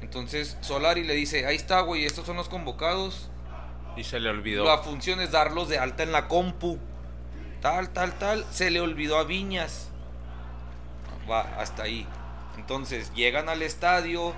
Entonces 0.00 0.56
Solari 0.62 1.04
le 1.04 1.14
dice, 1.14 1.44
ahí 1.46 1.56
está, 1.56 1.80
güey, 1.82 2.04
estos 2.06 2.24
son 2.26 2.36
los 2.36 2.48
convocados. 2.48 3.28
Y 3.96 4.04
se 4.04 4.18
le 4.18 4.30
olvidó. 4.30 4.64
La 4.64 4.78
función 4.78 5.20
es 5.20 5.30
darlos 5.30 5.68
de 5.68 5.78
alta 5.78 6.02
en 6.02 6.12
la 6.12 6.26
compu. 6.26 6.78
Tal, 7.60 7.90
tal, 7.90 8.12
tal. 8.18 8.44
Se 8.50 8.70
le 8.70 8.80
olvidó 8.80 9.18
a 9.18 9.24
Viñas. 9.24 9.88
Va, 11.30 11.40
hasta 11.58 11.82
ahí. 11.84 12.06
Entonces 12.56 13.12
llegan 13.14 13.48
al 13.48 13.62
estadio. 13.62 14.34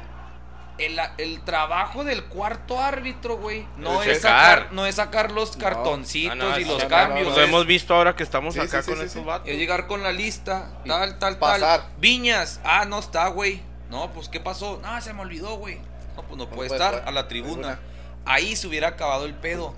El, 0.78 0.98
el 1.18 1.42
trabajo 1.44 2.02
del 2.02 2.24
cuarto 2.24 2.80
árbitro, 2.80 3.36
güey, 3.36 3.66
no 3.76 4.02
Es 4.02 4.22
sacar, 4.22 4.68
no 4.72 4.86
es 4.86 4.94
sacar 4.94 5.30
los 5.30 5.54
cartoncitos 5.58 6.34
no, 6.36 6.58
y 6.58 6.64
los 6.64 6.82
cambios. 6.84 7.28
no, 7.28 7.34
lo 7.34 7.42
es- 7.42 7.48
hemos 7.48 7.66
visto 7.66 7.94
ahora 7.94 8.16
que 8.16 8.22
estamos 8.22 8.54
Sí, 8.54 8.60
acá 8.60 8.82
sí, 8.82 8.88
con 8.88 8.98
sí, 8.98 9.04
estos 9.04 9.20
sí. 9.22 9.26
vatos. 9.28 9.48
es 9.48 9.58
llegar 9.58 9.86
con 9.86 10.02
la 10.02 10.12
lista, 10.12 10.70
tal, 10.86 11.18
tal, 11.18 11.38
pasar. 11.38 11.60
tal. 11.82 11.90
Viñas, 11.98 12.58
ah, 12.64 12.86
no 12.86 13.00
está, 13.00 13.28
güey. 13.28 13.60
No, 13.90 14.10
pues, 14.12 14.30
¿qué 14.30 14.40
pasó? 14.40 14.80
No, 14.82 14.98
se 15.02 15.12
me 15.12 15.20
olvidó, 15.20 15.56
güey. 15.56 15.78
No, 16.16 16.22
pues 16.22 16.38
no, 16.38 16.46
puede 16.48 16.68
puede 16.68 16.72
estar 16.72 16.94
estar. 16.94 17.08
a 17.08 17.12
la 17.12 17.28
tribuna. 17.28 17.78
Ahí 18.24 18.56
se 18.56 18.66
hubiera 18.66 18.88
acabado 18.88 19.26
el 19.26 19.34
pedo. 19.34 19.74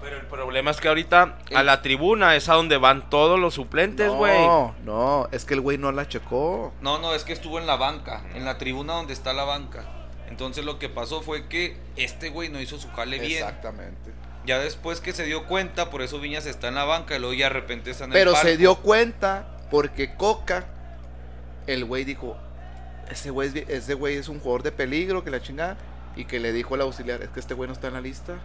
Pero 0.00 0.16
el 0.16 0.26
problema 0.26 0.70
es 0.70 0.80
que 0.80 0.88
ahorita 0.88 1.38
a 1.54 1.62
la 1.62 1.82
tribuna 1.82 2.36
es 2.36 2.48
a 2.48 2.54
donde 2.54 2.76
van 2.76 3.10
todos 3.10 3.38
los 3.38 3.54
suplentes, 3.54 4.10
güey. 4.10 4.38
No, 4.38 4.74
no, 4.84 5.28
es 5.32 5.44
que 5.44 5.54
el 5.54 5.60
güey 5.60 5.78
no 5.78 5.92
la 5.92 6.06
checó. 6.08 6.72
No, 6.80 6.98
no, 6.98 7.14
es 7.14 7.24
que 7.24 7.32
estuvo 7.32 7.58
en 7.58 7.66
la 7.66 7.76
banca, 7.76 8.22
en 8.34 8.44
la 8.44 8.58
tribuna 8.58 8.94
donde 8.94 9.12
está 9.12 9.32
la 9.32 9.44
banca. 9.44 9.84
Entonces 10.28 10.64
lo 10.64 10.78
que 10.78 10.88
pasó 10.88 11.22
fue 11.22 11.46
que 11.48 11.76
este 11.96 12.30
güey 12.30 12.48
no 12.48 12.60
hizo 12.60 12.78
su 12.78 12.90
jale 12.90 13.18
bien. 13.18 13.44
Exactamente. 13.44 14.12
Ya 14.44 14.58
después 14.58 15.00
que 15.00 15.12
se 15.12 15.24
dio 15.24 15.46
cuenta, 15.46 15.90
por 15.90 16.02
eso 16.02 16.20
Viñas 16.20 16.46
está 16.46 16.68
en 16.68 16.76
la 16.76 16.84
banca 16.84 17.16
y 17.16 17.18
luego 17.18 17.34
ya 17.34 17.46
de 17.46 17.54
repente 17.54 17.90
está 17.90 18.04
en 18.04 18.12
el 18.12 18.18
Pero 18.18 18.36
se 18.36 18.56
dio 18.56 18.76
cuenta 18.76 19.56
porque 19.70 20.14
Coca, 20.14 20.66
el 21.66 21.84
güey 21.84 22.04
dijo, 22.04 22.36
ese 23.10 23.30
güey, 23.30 23.48
es 23.48 23.68
ese 23.68 23.94
güey 23.94 24.16
es 24.16 24.28
un 24.28 24.38
jugador 24.38 24.62
de 24.62 24.72
peligro, 24.72 25.24
que 25.24 25.30
la 25.30 25.40
chingada. 25.40 25.76
Y 26.14 26.24
que 26.24 26.40
le 26.40 26.52
dijo 26.52 26.74
al 26.74 26.80
auxiliar, 26.80 27.22
es 27.22 27.28
que 27.28 27.40
este 27.40 27.54
güey 27.54 27.66
no 27.66 27.74
está 27.74 27.88
en 27.88 27.94
la 27.94 28.00
lista. 28.00 28.38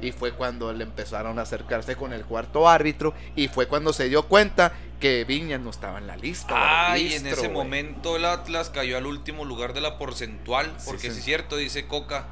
Y 0.00 0.12
fue 0.12 0.32
cuando 0.32 0.72
le 0.72 0.84
empezaron 0.84 1.38
a 1.38 1.42
acercarse 1.42 1.96
con 1.96 2.12
el 2.12 2.24
cuarto 2.24 2.68
árbitro. 2.68 3.14
Y 3.36 3.48
fue 3.48 3.66
cuando 3.68 3.92
se 3.92 4.08
dio 4.08 4.24
cuenta 4.24 4.72
que 5.00 5.24
Viñas 5.24 5.60
no 5.60 5.70
estaba 5.70 5.98
en 5.98 6.06
la 6.06 6.16
lista. 6.16 6.54
Ah, 6.56 6.98
y 6.98 7.14
en 7.14 7.26
ese 7.26 7.48
momento 7.48 8.16
el 8.16 8.24
Atlas 8.24 8.70
cayó 8.70 8.96
al 8.98 9.06
último 9.06 9.44
lugar 9.44 9.72
de 9.72 9.80
la 9.80 9.96
porcentual. 9.98 10.66
Sí, 10.78 10.84
Porque 10.86 11.08
sí. 11.08 11.12
si 11.12 11.18
es 11.20 11.24
cierto, 11.24 11.56
dice 11.56 11.86
Coca. 11.86 12.26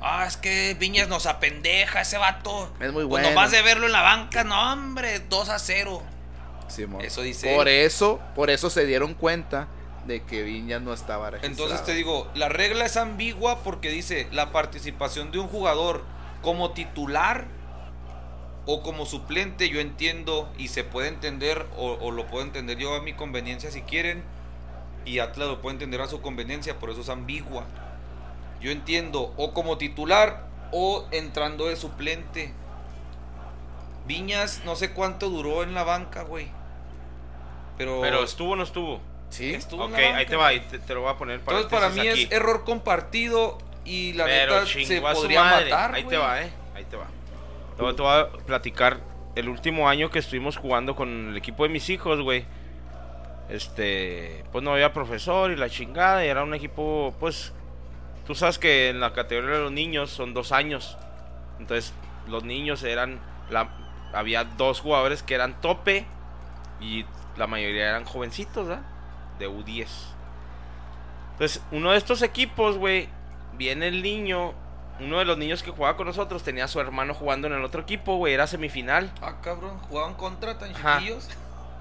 Ah, 0.00 0.24
es 0.26 0.36
que 0.36 0.74
Viñas 0.80 1.08
nos 1.08 1.26
apendeja 1.26 2.00
ese 2.00 2.18
vato. 2.18 2.72
Es 2.80 2.92
muy 2.92 3.04
Pues 3.04 3.08
bueno. 3.08 3.28
nomás 3.28 3.52
de 3.52 3.62
verlo 3.62 3.86
en 3.86 3.92
la 3.92 4.02
banca, 4.02 4.42
no, 4.42 4.72
hombre, 4.72 5.20
2 5.28 5.48
a 5.48 5.58
0. 5.60 6.02
Simón. 6.68 7.02
Eso 7.02 7.22
dice 7.22 7.54
Por 7.54 7.68
él. 7.68 7.84
eso, 7.86 8.20
por 8.34 8.50
eso 8.50 8.68
se 8.70 8.84
dieron 8.86 9.14
cuenta 9.14 9.68
de 10.06 10.22
que 10.24 10.42
Viñas 10.42 10.82
no 10.82 10.92
estaba 10.92 11.30
registrado. 11.30 11.52
Entonces 11.70 11.86
te 11.86 11.94
digo, 11.94 12.28
la 12.34 12.48
regla 12.48 12.84
es 12.86 12.96
ambigua 12.96 13.58
porque 13.62 13.90
dice 13.90 14.26
la 14.32 14.50
participación 14.50 15.30
de 15.30 15.38
un 15.38 15.46
jugador 15.48 16.02
como 16.42 16.72
titular 16.72 17.46
o 18.66 18.82
como 18.82 19.06
suplente, 19.06 19.68
yo 19.68 19.80
entiendo 19.80 20.52
y 20.58 20.68
se 20.68 20.84
puede 20.84 21.08
entender 21.08 21.66
o, 21.76 21.92
o 22.00 22.10
lo 22.10 22.26
puedo 22.26 22.44
entender 22.44 22.78
yo 22.78 22.94
a 22.94 23.00
mi 23.00 23.12
conveniencia 23.12 23.70
si 23.70 23.82
quieren 23.82 24.22
y 25.04 25.18
Atlas 25.18 25.48
lo 25.48 25.60
puede 25.60 25.74
entender 25.74 26.00
a 26.00 26.06
su 26.06 26.20
conveniencia, 26.20 26.78
por 26.78 26.90
eso 26.90 27.00
es 27.00 27.08
ambigua. 27.08 27.64
Yo 28.60 28.70
entiendo 28.70 29.34
o 29.36 29.52
como 29.52 29.78
titular 29.78 30.46
o 30.70 31.06
entrando 31.10 31.66
de 31.66 31.76
suplente. 31.76 32.52
Viñas 34.06 34.62
no 34.64 34.76
sé 34.76 34.92
cuánto 34.92 35.28
duró 35.28 35.62
en 35.62 35.74
la 35.74 35.84
banca, 35.84 36.22
güey. 36.22 36.48
Pero, 37.78 38.00
Pero 38.00 38.22
estuvo 38.22 38.52
o 38.52 38.56
no 38.56 38.62
estuvo. 38.62 39.00
Sí, 39.30 39.54
estuvo 39.54 39.86
en 39.86 39.92
Ok, 39.92 39.98
ahí 39.98 40.26
te 40.26 40.36
va, 40.36 40.44
güey. 40.44 40.60
ahí 40.60 40.66
te, 40.68 40.78
te 40.78 40.94
lo 40.94 41.02
voy 41.02 41.10
a 41.10 41.16
poner 41.16 41.40
para 41.40 41.58
Entonces 41.58 41.80
para 41.80 41.92
mí 41.92 42.06
es 42.06 42.30
error 42.30 42.64
compartido 42.64 43.58
y 43.84 44.12
la 44.14 44.24
Pero 44.24 44.54
neta 44.60 44.66
se 44.66 45.00
podría 45.00 45.42
madre. 45.42 45.70
matar. 45.70 45.94
Ahí 45.94 46.04
te 46.04 46.16
va, 46.16 46.42
eh. 46.42 46.50
Ahí 46.74 46.84
te 46.84 46.96
va. 46.96 47.06
Luego 47.78 47.94
te 47.94 48.02
voy 48.02 48.12
a 48.12 48.28
platicar 48.44 49.00
el 49.34 49.48
último 49.48 49.88
año 49.88 50.10
que 50.10 50.18
estuvimos 50.18 50.56
jugando 50.56 50.94
con 50.94 51.30
el 51.30 51.36
equipo 51.36 51.62
de 51.64 51.68
mis 51.70 51.88
hijos, 51.90 52.20
güey. 52.20 52.44
Este, 53.48 54.44
pues 54.52 54.62
no 54.64 54.72
había 54.72 54.92
profesor 54.92 55.50
y 55.50 55.56
la 55.56 55.68
chingada, 55.68 56.24
y 56.24 56.28
era 56.28 56.42
un 56.42 56.54
equipo, 56.54 57.14
pues, 57.20 57.52
tú 58.26 58.34
sabes 58.34 58.58
que 58.58 58.90
en 58.90 59.00
la 59.00 59.12
categoría 59.12 59.56
de 59.56 59.62
los 59.64 59.72
niños 59.72 60.10
son 60.10 60.32
dos 60.32 60.52
años. 60.52 60.96
Entonces, 61.58 61.92
los 62.28 62.44
niños 62.44 62.82
eran, 62.82 63.20
la, 63.50 63.68
había 64.12 64.44
dos 64.44 64.80
jugadores 64.80 65.22
que 65.22 65.34
eran 65.34 65.60
tope 65.60 66.06
y 66.80 67.04
la 67.36 67.46
mayoría 67.46 67.88
eran 67.88 68.04
jovencitos, 68.04 68.68
¿verdad? 68.68 68.84
De 69.38 69.48
U10. 69.48 69.88
Entonces, 71.32 71.62
uno 71.72 71.92
de 71.92 71.98
estos 71.98 72.22
equipos, 72.22 72.78
güey, 72.78 73.08
viene 73.56 73.88
el 73.88 74.02
niño, 74.02 74.52
uno 75.00 75.18
de 75.18 75.24
los 75.24 75.38
niños 75.38 75.62
que 75.62 75.70
jugaba 75.70 75.96
con 75.96 76.06
nosotros 76.06 76.42
tenía 76.42 76.64
a 76.64 76.68
su 76.68 76.80
hermano 76.80 77.14
jugando 77.14 77.46
en 77.46 77.54
el 77.54 77.64
otro 77.64 77.82
equipo, 77.82 78.16
güey, 78.16 78.34
era 78.34 78.46
semifinal. 78.46 79.10
Ah, 79.20 79.36
cabrón, 79.42 79.78
jugaban 79.88 80.14
contra 80.14 80.58
tan 80.58 80.74
Ajá. 80.74 80.98
chiquillos. 80.98 81.28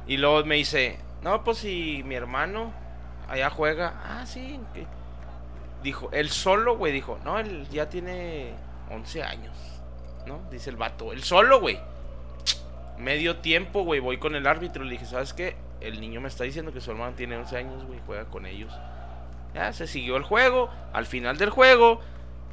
Y 0.08 0.18
luego 0.18 0.44
me 0.46 0.56
dice, 0.56 0.98
no, 1.22 1.44
pues 1.44 1.60
si 1.60 2.04
mi 2.06 2.16
hermano 2.16 2.72
allá 3.28 3.50
juega, 3.50 3.94
ah, 4.06 4.26
sí. 4.26 4.60
¿qué?". 4.74 4.86
Dijo, 5.84 6.10
él 6.12 6.30
solo, 6.30 6.78
güey, 6.78 6.94
dijo, 6.94 7.20
no, 7.24 7.40
él 7.40 7.68
ya 7.72 7.90
tiene 7.90 8.54
11 8.90 9.24
años, 9.24 9.54
¿no? 10.28 10.40
Dice 10.52 10.70
el 10.70 10.76
vato, 10.76 11.12
él 11.12 11.24
solo, 11.24 11.60
güey. 11.60 11.80
Medio 12.98 13.38
tiempo, 13.38 13.84
güey, 13.84 14.00
voy 14.00 14.18
con 14.18 14.36
el 14.36 14.46
árbitro, 14.46 14.84
le 14.84 14.92
dije, 14.92 15.06
¿sabes 15.06 15.34
qué? 15.34 15.56
El 15.80 16.00
niño 16.00 16.22
me 16.22 16.28
está 16.28 16.44
diciendo 16.44 16.72
que 16.72 16.82
su 16.82 16.92
hermano 16.92 17.16
tiene 17.16 17.36
11 17.38 17.58
años, 17.58 17.84
güey, 17.86 18.00
juega 18.06 18.26
con 18.26 18.46
ellos. 18.46 18.72
Ya 19.54 19.74
se 19.74 19.88
siguió 19.88 20.18
el 20.18 20.24
juego, 20.24 20.70
al 20.94 21.06
final 21.06 21.38
del 21.38 21.50
juego, 21.50 22.00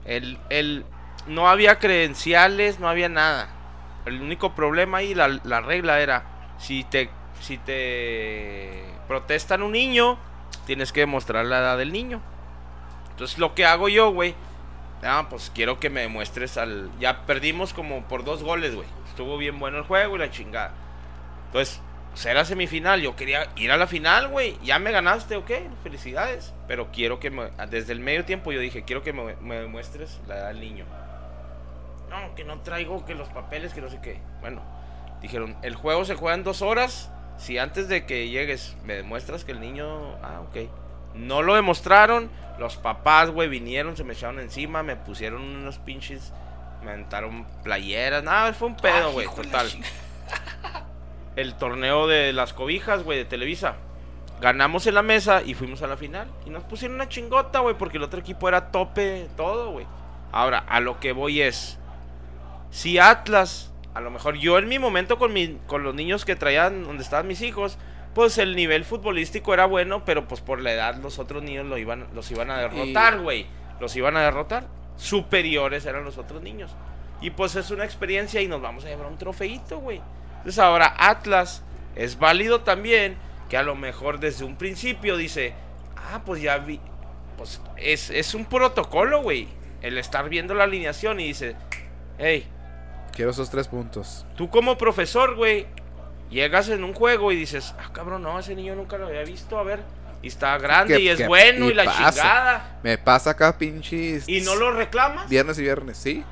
el, 0.04 0.38
el, 0.50 0.84
no 1.26 1.48
había 1.48 1.78
credenciales, 1.78 2.80
no 2.80 2.88
había 2.88 3.08
nada. 3.08 3.48
El 4.06 4.20
único 4.20 4.54
problema 4.54 4.98
ahí, 4.98 5.14
la, 5.14 5.28
la 5.44 5.60
regla 5.60 6.00
era, 6.00 6.24
si 6.58 6.84
te, 6.84 7.10
si 7.40 7.58
te 7.58 8.84
protestan 9.06 9.62
un 9.62 9.72
niño, 9.72 10.18
tienes 10.66 10.92
que 10.92 11.00
demostrar 11.00 11.44
la 11.44 11.58
edad 11.58 11.78
del 11.78 11.92
niño. 11.92 12.20
Entonces 13.10 13.38
lo 13.38 13.54
que 13.54 13.64
hago 13.64 13.88
yo, 13.88 14.10
güey, 14.10 14.34
ah, 15.02 15.26
pues 15.28 15.50
quiero 15.54 15.80
que 15.80 15.90
me 15.90 16.02
demuestres 16.02 16.56
al... 16.56 16.90
Ya 16.98 17.26
perdimos 17.26 17.72
como 17.72 18.02
por 18.04 18.24
dos 18.24 18.42
goles, 18.42 18.74
güey. 18.74 18.86
Estuvo 19.08 19.38
bien 19.38 19.58
bueno 19.58 19.78
el 19.78 19.84
juego 19.84 20.16
y 20.16 20.18
la 20.20 20.30
chingada. 20.30 20.72
Entonces, 21.46 21.80
pues 22.18 22.26
era 22.26 22.44
semifinal, 22.44 23.00
yo 23.00 23.14
quería 23.14 23.48
ir 23.54 23.70
a 23.70 23.76
la 23.76 23.86
final, 23.86 24.26
güey. 24.26 24.58
Ya 24.64 24.80
me 24.80 24.90
ganaste, 24.90 25.36
ok, 25.36 25.52
felicidades. 25.84 26.52
Pero 26.66 26.90
quiero 26.90 27.20
que 27.20 27.30
me... 27.30 27.48
Desde 27.70 27.92
el 27.92 28.00
medio 28.00 28.24
tiempo 28.24 28.50
yo 28.50 28.58
dije, 28.58 28.82
quiero 28.82 29.04
que 29.04 29.12
me, 29.12 29.36
me 29.36 29.60
demuestres 29.60 30.20
la 30.26 30.36
edad 30.36 30.48
del 30.48 30.58
niño. 30.58 30.84
No, 32.10 32.34
que 32.34 32.42
no 32.42 32.58
traigo, 32.62 33.06
que 33.06 33.14
los 33.14 33.28
papeles, 33.28 33.72
que 33.72 33.80
no 33.80 33.88
sé 33.88 34.00
qué. 34.02 34.20
Bueno, 34.40 34.62
dijeron, 35.22 35.56
el 35.62 35.76
juego 35.76 36.04
se 36.04 36.16
juega 36.16 36.34
en 36.34 36.42
dos 36.42 36.60
horas. 36.60 37.08
Si 37.36 37.56
antes 37.56 37.86
de 37.86 38.04
que 38.04 38.28
llegues 38.28 38.76
me 38.82 38.94
demuestras 38.94 39.44
que 39.44 39.52
el 39.52 39.60
niño... 39.60 40.16
Ah, 40.20 40.40
ok. 40.40 40.68
No 41.14 41.42
lo 41.42 41.54
demostraron. 41.54 42.32
Los 42.58 42.76
papás, 42.78 43.30
güey, 43.30 43.48
vinieron, 43.48 43.96
se 43.96 44.02
me 44.02 44.14
echaron 44.14 44.40
encima, 44.40 44.82
me 44.82 44.96
pusieron 44.96 45.40
unos 45.40 45.78
pinches... 45.78 46.32
Me 46.82 46.90
aventaron 46.90 47.46
playeras. 47.62 48.24
Nada, 48.24 48.52
fue 48.54 48.66
un 48.66 48.76
pedo, 48.76 49.06
Ay, 49.06 49.12
güey, 49.12 49.28
total. 49.36 49.70
El 51.38 51.54
torneo 51.54 52.08
de 52.08 52.32
las 52.32 52.52
cobijas, 52.52 53.04
güey, 53.04 53.16
de 53.16 53.24
Televisa. 53.24 53.76
Ganamos 54.40 54.88
en 54.88 54.94
la 54.94 55.02
mesa 55.02 55.40
y 55.44 55.54
fuimos 55.54 55.82
a 55.82 55.86
la 55.86 55.96
final. 55.96 56.26
Y 56.44 56.50
nos 56.50 56.64
pusieron 56.64 56.96
una 56.96 57.08
chingota, 57.08 57.60
güey, 57.60 57.76
porque 57.78 57.98
el 57.98 58.02
otro 58.02 58.18
equipo 58.18 58.48
era 58.48 58.72
tope, 58.72 59.28
todo, 59.36 59.70
güey. 59.70 59.86
Ahora, 60.32 60.58
a 60.58 60.80
lo 60.80 60.98
que 60.98 61.12
voy 61.12 61.40
es... 61.40 61.78
Si 62.70 62.98
Atlas, 62.98 63.72
a 63.94 64.00
lo 64.00 64.10
mejor 64.10 64.34
yo 64.34 64.58
en 64.58 64.66
mi 64.66 64.80
momento 64.80 65.16
con, 65.16 65.32
mi, 65.32 65.58
con 65.68 65.84
los 65.84 65.94
niños 65.94 66.24
que 66.24 66.34
traían 66.34 66.82
donde 66.82 67.04
estaban 67.04 67.28
mis 67.28 67.40
hijos, 67.40 67.78
pues 68.16 68.36
el 68.38 68.56
nivel 68.56 68.84
futbolístico 68.84 69.54
era 69.54 69.66
bueno, 69.66 70.04
pero 70.04 70.26
pues 70.26 70.40
por 70.40 70.60
la 70.60 70.72
edad 70.72 70.96
los 70.96 71.20
otros 71.20 71.44
niños 71.44 71.66
lo 71.66 71.78
iban, 71.78 72.08
los 72.14 72.28
iban 72.32 72.50
a 72.50 72.58
derrotar, 72.58 73.20
güey. 73.20 73.46
Los 73.78 73.94
iban 73.94 74.16
a 74.16 74.22
derrotar. 74.22 74.66
Superiores 74.96 75.86
eran 75.86 76.04
los 76.04 76.18
otros 76.18 76.42
niños. 76.42 76.72
Y 77.20 77.30
pues 77.30 77.54
es 77.54 77.70
una 77.70 77.84
experiencia 77.84 78.40
y 78.40 78.48
nos 78.48 78.60
vamos 78.60 78.84
a 78.84 78.88
llevar 78.88 79.06
un 79.06 79.18
trofeito, 79.18 79.78
güey. 79.78 80.00
Entonces 80.38 80.58
ahora 80.58 80.94
Atlas 80.98 81.62
es 81.94 82.18
válido 82.18 82.60
también 82.62 83.16
que 83.48 83.56
a 83.56 83.62
lo 83.62 83.74
mejor 83.74 84.20
desde 84.20 84.44
un 84.44 84.56
principio 84.56 85.16
dice, 85.16 85.54
ah, 85.96 86.20
pues 86.24 86.42
ya 86.42 86.58
vi, 86.58 86.80
pues 87.36 87.60
es, 87.76 88.10
es 88.10 88.34
un 88.34 88.44
protocolo, 88.44 89.22
güey. 89.22 89.48
El 89.80 89.96
estar 89.98 90.28
viendo 90.28 90.54
la 90.54 90.64
alineación 90.64 91.20
y 91.20 91.28
dice, 91.28 91.56
hey, 92.18 92.46
Quiero 93.12 93.30
esos 93.32 93.50
tres 93.50 93.66
puntos. 93.68 94.26
Tú 94.36 94.48
como 94.48 94.78
profesor, 94.78 95.34
güey, 95.34 95.66
Llegas 96.30 96.68
en 96.68 96.84
un 96.84 96.92
juego 96.92 97.32
y 97.32 97.36
dices, 97.36 97.74
ah, 97.78 97.90
cabrón, 97.92 98.22
no, 98.22 98.38
ese 98.38 98.54
niño 98.54 98.74
nunca 98.74 98.98
lo 98.98 99.06
había 99.06 99.22
visto, 99.24 99.58
a 99.58 99.62
ver. 99.62 99.80
Y 100.20 100.28
está 100.28 100.58
grande 100.58 100.96
¿Qué- 100.96 101.00
y 101.00 101.08
es 101.08 101.26
bueno 101.26 101.66
y, 101.66 101.70
y 101.70 101.74
la 101.74 101.84
pasa? 101.86 102.10
chingada. 102.12 102.78
Me 102.82 102.98
pasa 102.98 103.30
acá, 103.30 103.56
pinches. 103.56 104.28
Y 104.28 104.42
no 104.42 104.54
lo 104.56 104.72
reclamas. 104.72 105.28
Viernes 105.30 105.58
y 105.58 105.62
viernes, 105.62 105.96
sí. 105.96 106.22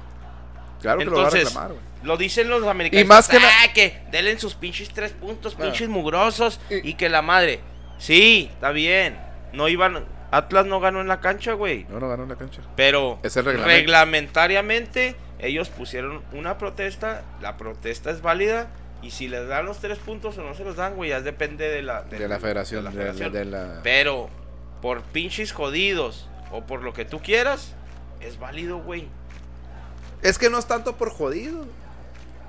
Claro 0.87 0.99
que 1.01 1.05
lo 1.07 1.11
va 1.13 1.17
a 1.19 1.25
Entonces, 1.25 1.45
reclamar, 1.49 1.73
güey. 1.73 1.83
Lo 2.03 2.17
dicen 2.17 2.49
los 2.49 2.65
americanos. 2.67 3.05
Y 3.05 3.07
más 3.09 3.29
que 3.29 3.39
ah, 3.39 3.73
que 3.75 4.01
denle 4.13 4.39
sus 4.39 4.55
pinches 4.55 4.91
tres 4.91 5.13
puntos, 5.13 5.55
pinches 5.55 5.89
mugrosos. 5.89 6.61
Y- 6.71 6.91
Y... 6.91 6.95
que 6.95 7.09
la 7.09 7.23
madre. 7.23 7.61
Sí, 7.99 8.49
está 8.53 8.71
bien. 8.71 9.19
No 9.53 9.69
iban. 9.69 10.05
Atlas 10.31 10.67
no 10.67 10.81
ganó 10.81 11.01
en 11.01 11.09
la 11.09 11.21
cancha, 11.21 11.53
güey. 11.55 11.85
No, 11.89 11.99
no 12.01 12.09
ganó 12.09 12.25
en 12.25 12.29
la 12.29 12.37
cancha. 12.37 12.61
Pero 12.77 13.19
Es 13.23 13.35
reglamentariamente 14.17 15.17
ellos 15.39 15.69
pusieron 15.69 16.23
una 16.33 16.59
protesta. 16.59 17.23
La 17.41 17.57
protesta 17.57 18.11
es 18.11 18.23
válida. 18.23 18.69
Y 19.03 19.11
si 19.11 19.29
les 19.29 19.47
dan 19.47 19.67
los 19.67 19.79
tres 19.79 19.99
puntos 19.99 20.37
o 20.39 20.43
no 20.43 20.55
se 20.55 20.65
los 20.65 20.77
dan, 20.77 20.95
güey, 20.95 21.11
ya 21.11 21.21
depende 21.21 21.69
de 21.69 21.83
la, 21.83 22.03
De 22.03 22.27
la 22.29 22.39
federación. 22.41 22.85
de 22.85 22.91
la 22.91 22.91
de 22.91 22.97
la- 22.97 23.13
federación. 23.13 23.33
de 23.33 23.45
la- 23.45 23.81
Pero 23.83 24.29
por 24.81 25.03
pinches 25.03 25.53
jodidos 25.53 26.29
o 26.51 26.63
por 26.65 26.83
lo 26.83 26.93
que 26.93 27.05
tú 27.05 27.21
quieras, 27.21 27.75
es 28.21 28.39
válido, 28.39 28.79
güey. 28.79 29.07
Es 30.23 30.39
que 30.39 30.51
no 30.51 30.59
es 30.59 30.67
tanto 30.67 30.97
por 30.97 31.11
jodido. 31.11 31.65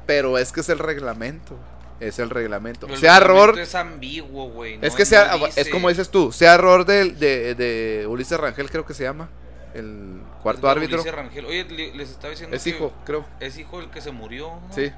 Pero 0.06 0.38
es 0.38 0.52
que 0.52 0.62
es 0.62 0.70
el 0.70 0.80
reglamento. 0.80 1.58
Es 2.00 2.20
el 2.20 2.30
reglamento. 2.30 2.88
El 2.88 2.98
sea 2.98 3.20
reglamento 3.20 3.44
error. 3.50 3.60
Es 3.60 3.76
ambiguo, 3.76 4.50
güey. 4.50 4.76
Es 4.82 4.94
no- 4.94 4.98
que 4.98 5.06
sea, 5.06 5.36
no 5.38 5.46
es 5.48 5.68
como 5.70 5.90
dices 5.90 6.10
tú, 6.10 6.32
sea 6.32 6.54
error 6.54 6.86
del- 6.86 7.18
de, 7.20 7.56
de 7.56 8.08
Ulises 8.08 8.40
Rangel, 8.40 8.70
creo 8.70 8.86
que 8.86 8.94
se 8.94 9.04
llama, 9.04 9.30
el 9.74 10.22
cuarto 10.44 10.70
árbitro. 10.70 10.98
Ulises 11.02 11.14
Rangel. 11.16 11.46
Oye, 11.46 11.64
le- 11.66 11.94
les 11.96 12.10
estaba 12.12 12.30
diciendo 12.30 12.56
Es 12.56 12.64
que 12.64 12.70
hijo, 12.70 12.94
creo. 13.06 13.26
Es 13.40 13.58
hijo 13.58 13.80
el 13.82 13.90
que 13.90 14.00
se 14.02 14.12
murió. 14.12 14.48
¿no? 14.68 14.74
Sí. 14.74 14.92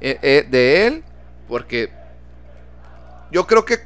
Eh, 0.00 0.18
eh, 0.20 0.46
de 0.50 0.86
él, 0.86 1.04
porque 1.48 1.90
yo 3.30 3.46
creo 3.46 3.64
que 3.64 3.78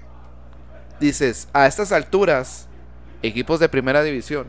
dices, 0.99 1.47
a 1.53 1.67
estas 1.67 1.93
alturas, 1.93 2.67
equipos 3.23 3.61
de 3.61 3.69
primera 3.69 4.03
división, 4.03 4.49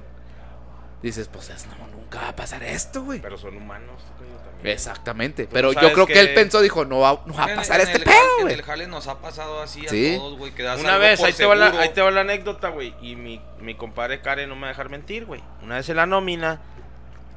dices, 1.03 1.27
pues 1.31 1.49
es- 1.49 1.67
no, 1.67 1.90
nunca 2.11 2.25
va 2.25 2.29
a 2.29 2.35
pasar 2.35 2.61
esto, 2.63 3.03
güey. 3.03 3.19
Pero 3.21 3.37
son 3.37 3.55
humanos, 3.57 4.01
también. 4.17 4.73
Exactamente. 4.73 5.47
Pero 5.51 5.71
yo 5.73 5.93
creo 5.93 6.05
que... 6.05 6.13
que- 6.13 6.19
él 6.19 6.33
pensó, 6.33 6.61
dijo, 6.61 6.85
no 6.85 6.99
va, 6.99 7.21
no 7.25 7.33
va 7.33 7.45
a 7.45 7.55
pasar 7.55 7.79
en 7.79 7.87
este 7.87 7.99
el 7.99 8.03
pedo, 8.03 8.15
En 8.39 8.41
güey. 8.43 8.53
el 8.55 8.61
jale 8.63 8.87
nos 8.87 9.07
ha 9.07 9.19
pasado 9.19 9.61
así 9.61 9.85
a 9.85 9.89
Sí. 9.89 10.15
todos, 10.17 10.37
güey. 10.37 10.53
Una 10.79 10.97
vez, 10.97 11.21
ahí 11.23 11.33
te, 11.33 11.45
va 11.45 11.55
la, 11.55 11.67
ahí 11.79 11.89
te 11.89 12.01
va 12.01 12.11
la 12.11 12.21
anécdota, 12.21 12.69
güey. 12.69 12.93
Y 13.01 13.15
mi, 13.15 13.41
mi 13.59 13.75
compadre 13.75 14.21
Karen 14.21 14.49
no 14.49 14.55
me 14.55 14.61
va 14.61 14.67
a 14.67 14.71
dejar 14.71 14.89
mentir, 14.89 15.25
güey. 15.25 15.41
Una 15.63 15.75
vez 15.77 15.89
en 15.89 15.95
la 15.95 16.05
nómina, 16.05 16.59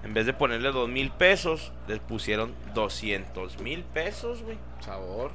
en 0.03 0.13
vez 0.13 0.27
de 0.27 0.33
ponerle 0.35 0.71
dos 0.73 0.89
mil 0.89 1.11
pesos, 1.13 1.73
les 1.89 2.01
pusieron 2.01 2.55
200 2.75 3.61
mil 3.61 3.85
pesos, 3.85 4.43
güey. 4.43 4.59
Sabor. 4.81 5.31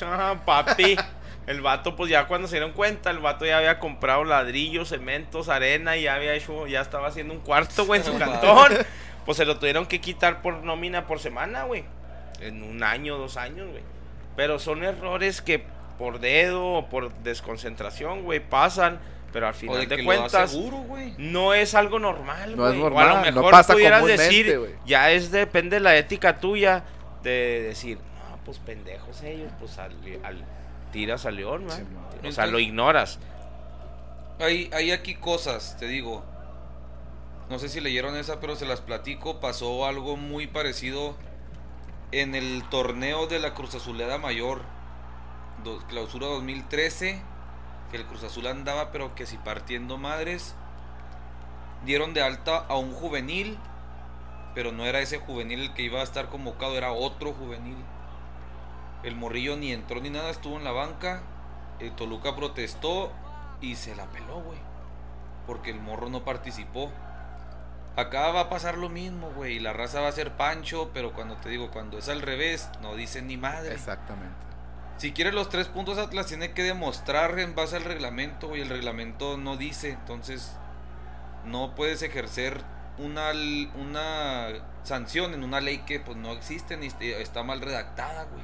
Ah, 0.00 0.36
papi. 0.44 0.96
El 1.46 1.60
vato, 1.60 1.94
pues 1.94 2.10
ya 2.10 2.26
cuando 2.26 2.48
se 2.48 2.56
dieron 2.56 2.72
cuenta, 2.72 3.10
el 3.10 3.20
vato 3.20 3.46
ya 3.46 3.58
había 3.58 3.78
comprado 3.78 4.24
ladrillos, 4.24 4.88
cementos, 4.88 5.48
arena 5.48 5.96
y 5.96 6.02
ya 6.02 6.14
había 6.16 6.34
hecho, 6.34 6.66
ya 6.66 6.80
estaba 6.80 7.06
haciendo 7.08 7.34
un 7.34 7.40
cuarto, 7.40 7.86
güey, 7.86 8.00
en 8.00 8.06
su 8.06 8.12
No 8.14 8.18
cantón. 8.18 8.72
Pues 9.24 9.36
se 9.38 9.44
lo 9.44 9.58
tuvieron 9.58 9.86
que 9.86 10.00
quitar 10.00 10.42
por 10.42 10.54
nómina 10.64 11.06
por 11.06 11.20
semana, 11.20 11.62
güey. 11.64 11.84
En 12.40 12.62
un 12.62 12.82
año, 12.82 13.16
dos 13.16 13.36
años, 13.36 13.68
güey. 13.70 13.82
Pero 14.34 14.58
son 14.58 14.82
errores 14.84 15.40
que 15.40 15.62
por 15.98 16.18
dedo 16.20 16.64
o 16.74 16.88
por 16.88 17.12
desconcentración, 17.18 18.22
güey, 18.22 18.40
pasan. 18.40 18.98
Pero 19.32 19.46
al 19.46 19.52
O 19.54 19.56
final 19.56 19.88
de 19.88 20.04
cuentas, 20.04 20.50
seguro, 20.52 20.84
no 21.18 21.54
es 21.54 21.74
algo 21.74 21.98
normal, 21.98 22.56
No 22.56 22.62
güey. 22.64 22.76
es 22.76 22.82
O 22.82 22.86
a 22.86 22.90
normal, 22.90 23.08
lo 23.08 23.30
no 23.30 23.36
mejor 23.36 23.50
pasa 23.50 23.72
pudieras 23.74 24.04
decir, 24.06 24.70
ya 24.86 25.10
es 25.10 25.30
depende 25.30 25.76
de 25.76 25.80
la 25.80 25.96
ética 25.96 26.38
tuya 26.38 26.84
de 27.22 27.62
decir, 27.68 27.98
no, 27.98 28.38
pues 28.44 28.58
pendejos 28.58 29.22
ellos, 29.22 29.50
pues 29.58 29.76
al, 29.78 29.92
al- 30.22 30.44
tiras 30.92 31.26
al 31.26 31.36
león, 31.36 31.66
O 32.24 32.32
sea, 32.32 32.46
lo 32.46 32.58
ignoras. 32.58 33.18
Hay, 34.38 34.70
hay 34.72 34.90
aquí 34.92 35.14
cosas, 35.14 35.76
te 35.78 35.86
digo. 35.86 36.22
No 37.48 37.58
sé 37.58 37.68
si 37.68 37.80
leyeron 37.80 38.16
esa, 38.16 38.40
pero 38.40 38.56
se 38.56 38.66
las 38.66 38.80
platico. 38.80 39.40
Pasó 39.40 39.86
algo 39.86 40.16
muy 40.16 40.46
parecido 40.46 41.14
en 42.12 42.34
el 42.34 42.64
torneo 42.70 43.26
de 43.26 43.38
la 43.38 43.54
Cruz 43.54 43.74
Azuleda 43.74 44.18
Mayor, 44.18 44.62
do- 45.64 45.78
clausura 45.88 46.26
2013, 46.26 47.22
que 47.90 47.96
el 47.96 48.06
Cruz 48.06 48.24
Azul 48.24 48.46
andaba, 48.46 48.90
pero 48.90 49.14
que 49.14 49.26
si 49.26 49.36
partiendo 49.38 49.96
madres, 49.96 50.54
dieron 51.84 52.14
de 52.14 52.22
alta 52.22 52.58
a 52.68 52.76
un 52.76 52.92
juvenil, 52.92 53.58
pero 54.54 54.72
no 54.72 54.84
era 54.86 55.00
ese 55.00 55.18
juvenil 55.18 55.60
el 55.60 55.74
que 55.74 55.82
iba 55.82 56.00
a 56.00 56.04
estar 56.04 56.28
convocado, 56.28 56.76
era 56.76 56.92
otro 56.92 57.32
juvenil. 57.32 57.76
El 59.02 59.14
morrillo 59.16 59.56
ni 59.56 59.72
entró 59.72 60.00
ni 60.00 60.10
nada, 60.10 60.30
estuvo 60.30 60.56
en 60.56 60.64
la 60.64 60.72
banca. 60.72 61.22
El 61.78 61.92
Toluca 61.92 62.34
protestó 62.34 63.12
y 63.60 63.76
se 63.76 63.94
la 63.94 64.06
peló, 64.06 64.40
güey. 64.40 64.58
Porque 65.46 65.70
el 65.70 65.80
morro 65.80 66.08
no 66.08 66.24
participó. 66.24 66.90
Acá 67.96 68.30
va 68.30 68.40
a 68.40 68.48
pasar 68.50 68.76
lo 68.76 68.88
mismo, 68.88 69.30
güey. 69.30 69.54
y 69.56 69.60
La 69.60 69.72
raza 69.72 70.00
va 70.00 70.08
a 70.08 70.12
ser 70.12 70.32
Pancho, 70.32 70.90
pero 70.92 71.12
cuando 71.12 71.36
te 71.36 71.48
digo, 71.48 71.70
cuando 71.70 71.98
es 71.98 72.08
al 72.08 72.20
revés, 72.22 72.68
no 72.82 72.94
dicen 72.94 73.26
ni 73.26 73.36
madre. 73.36 73.74
Exactamente. 73.74 74.34
Si 74.98 75.12
quieres 75.12 75.34
los 75.34 75.48
tres 75.50 75.68
puntos, 75.68 75.98
Atlas 75.98 76.26
tiene 76.26 76.52
que 76.52 76.62
demostrar 76.62 77.38
en 77.38 77.54
base 77.54 77.76
al 77.76 77.84
reglamento, 77.84 78.48
güey. 78.48 78.62
El 78.62 78.68
reglamento 78.70 79.36
no 79.36 79.56
dice, 79.56 79.90
entonces 79.90 80.52
no 81.44 81.74
puedes 81.74 82.02
ejercer 82.02 82.62
una, 82.98 83.30
una 83.78 84.48
sanción 84.82 85.34
en 85.34 85.44
una 85.44 85.60
ley 85.60 85.78
que 85.78 86.00
pues 86.00 86.16
no 86.16 86.32
existe 86.32 86.76
ni 86.78 86.86
est- 86.86 87.00
está 87.02 87.42
mal 87.42 87.60
redactada, 87.60 88.24
güey. 88.24 88.42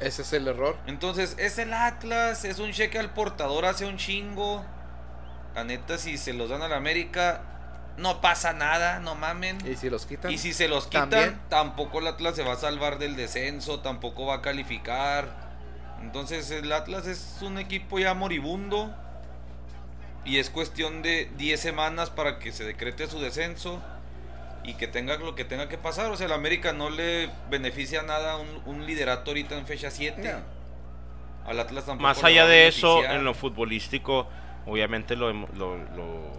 Ese 0.00 0.22
es 0.22 0.32
el 0.32 0.48
error. 0.48 0.76
Entonces, 0.86 1.36
es 1.38 1.58
el 1.58 1.72
Atlas, 1.74 2.44
es 2.44 2.58
un 2.58 2.72
cheque 2.72 2.98
al 2.98 3.12
portador 3.12 3.66
hace 3.66 3.86
un 3.86 3.96
chingo. 3.96 4.64
La 5.54 5.64
neta, 5.64 5.98
si 5.98 6.16
se 6.16 6.32
los 6.32 6.48
dan 6.48 6.62
a 6.62 6.68
la 6.68 6.76
América, 6.76 7.42
no 7.96 8.20
pasa 8.20 8.52
nada, 8.52 8.98
no 9.00 9.14
mamen. 9.14 9.58
Y 9.68 9.76
si 9.76 9.90
los 9.90 10.06
quitan. 10.06 10.30
Y 10.30 10.38
si 10.38 10.52
se 10.52 10.68
los 10.68 10.86
quitan, 10.86 11.10
También. 11.10 11.40
tampoco 11.48 11.98
el 11.98 12.06
Atlas 12.06 12.34
se 12.34 12.42
va 12.42 12.54
a 12.54 12.56
salvar 12.56 12.98
del 12.98 13.14
descenso, 13.16 13.80
tampoco 13.80 14.26
va 14.26 14.36
a 14.36 14.42
calificar. 14.42 15.50
Entonces 16.00 16.50
el 16.50 16.72
Atlas 16.72 17.06
es 17.06 17.38
un 17.42 17.58
equipo 17.58 17.98
ya 17.98 18.14
moribundo. 18.14 18.94
Y 20.24 20.38
es 20.38 20.50
cuestión 20.50 21.02
de 21.02 21.30
10 21.36 21.60
semanas 21.60 22.10
para 22.10 22.38
que 22.38 22.52
se 22.52 22.64
decrete 22.64 23.06
su 23.06 23.20
descenso. 23.20 23.82
Y 24.64 24.74
que 24.74 24.86
tenga 24.86 25.16
lo 25.16 25.34
que 25.34 25.44
tenga 25.44 25.68
que 25.68 25.78
pasar. 25.78 26.10
O 26.10 26.16
sea, 26.16 26.26
el 26.26 26.32
América 26.32 26.72
no 26.72 26.90
le 26.90 27.30
beneficia 27.50 28.02
nada 28.02 28.36
un, 28.36 28.48
un 28.66 28.86
liderato 28.86 29.30
ahorita 29.30 29.56
en 29.56 29.66
fecha 29.66 29.90
7. 29.90 30.20
No. 30.22 31.50
Al 31.50 31.58
Atlas 31.58 31.86
tampoco. 31.86 32.02
Más 32.08 32.22
allá 32.22 32.44
a 32.44 32.46
de 32.46 32.68
eso, 32.68 33.02
en 33.04 33.24
lo 33.24 33.32
futbolístico, 33.34 34.28
obviamente 34.66 35.16
lo, 35.16 35.32
lo, 35.32 35.76
lo 35.76 36.30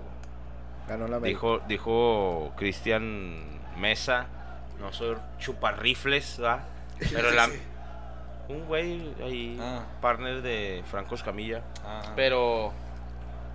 Ganó 0.88 1.08
la 1.08 1.18
América. 1.18 1.28
dijo, 1.28 1.60
dijo 1.68 2.54
Cristian 2.58 3.60
Mesa, 3.78 4.28
no 4.80 4.94
soy 4.94 5.18
chuparrifles, 5.40 6.40
¿va? 6.44 6.64
Pero 7.12 7.32
la, 7.32 7.50
un 8.50 8.66
güey 8.66 9.02
ahí, 9.24 9.58
Ah. 9.60 9.84
partner 10.02 10.42
de 10.42 10.84
Franco 10.90 11.16
Escamilla. 11.16 11.64
Ajá. 11.84 12.14
Pero, 12.16 12.72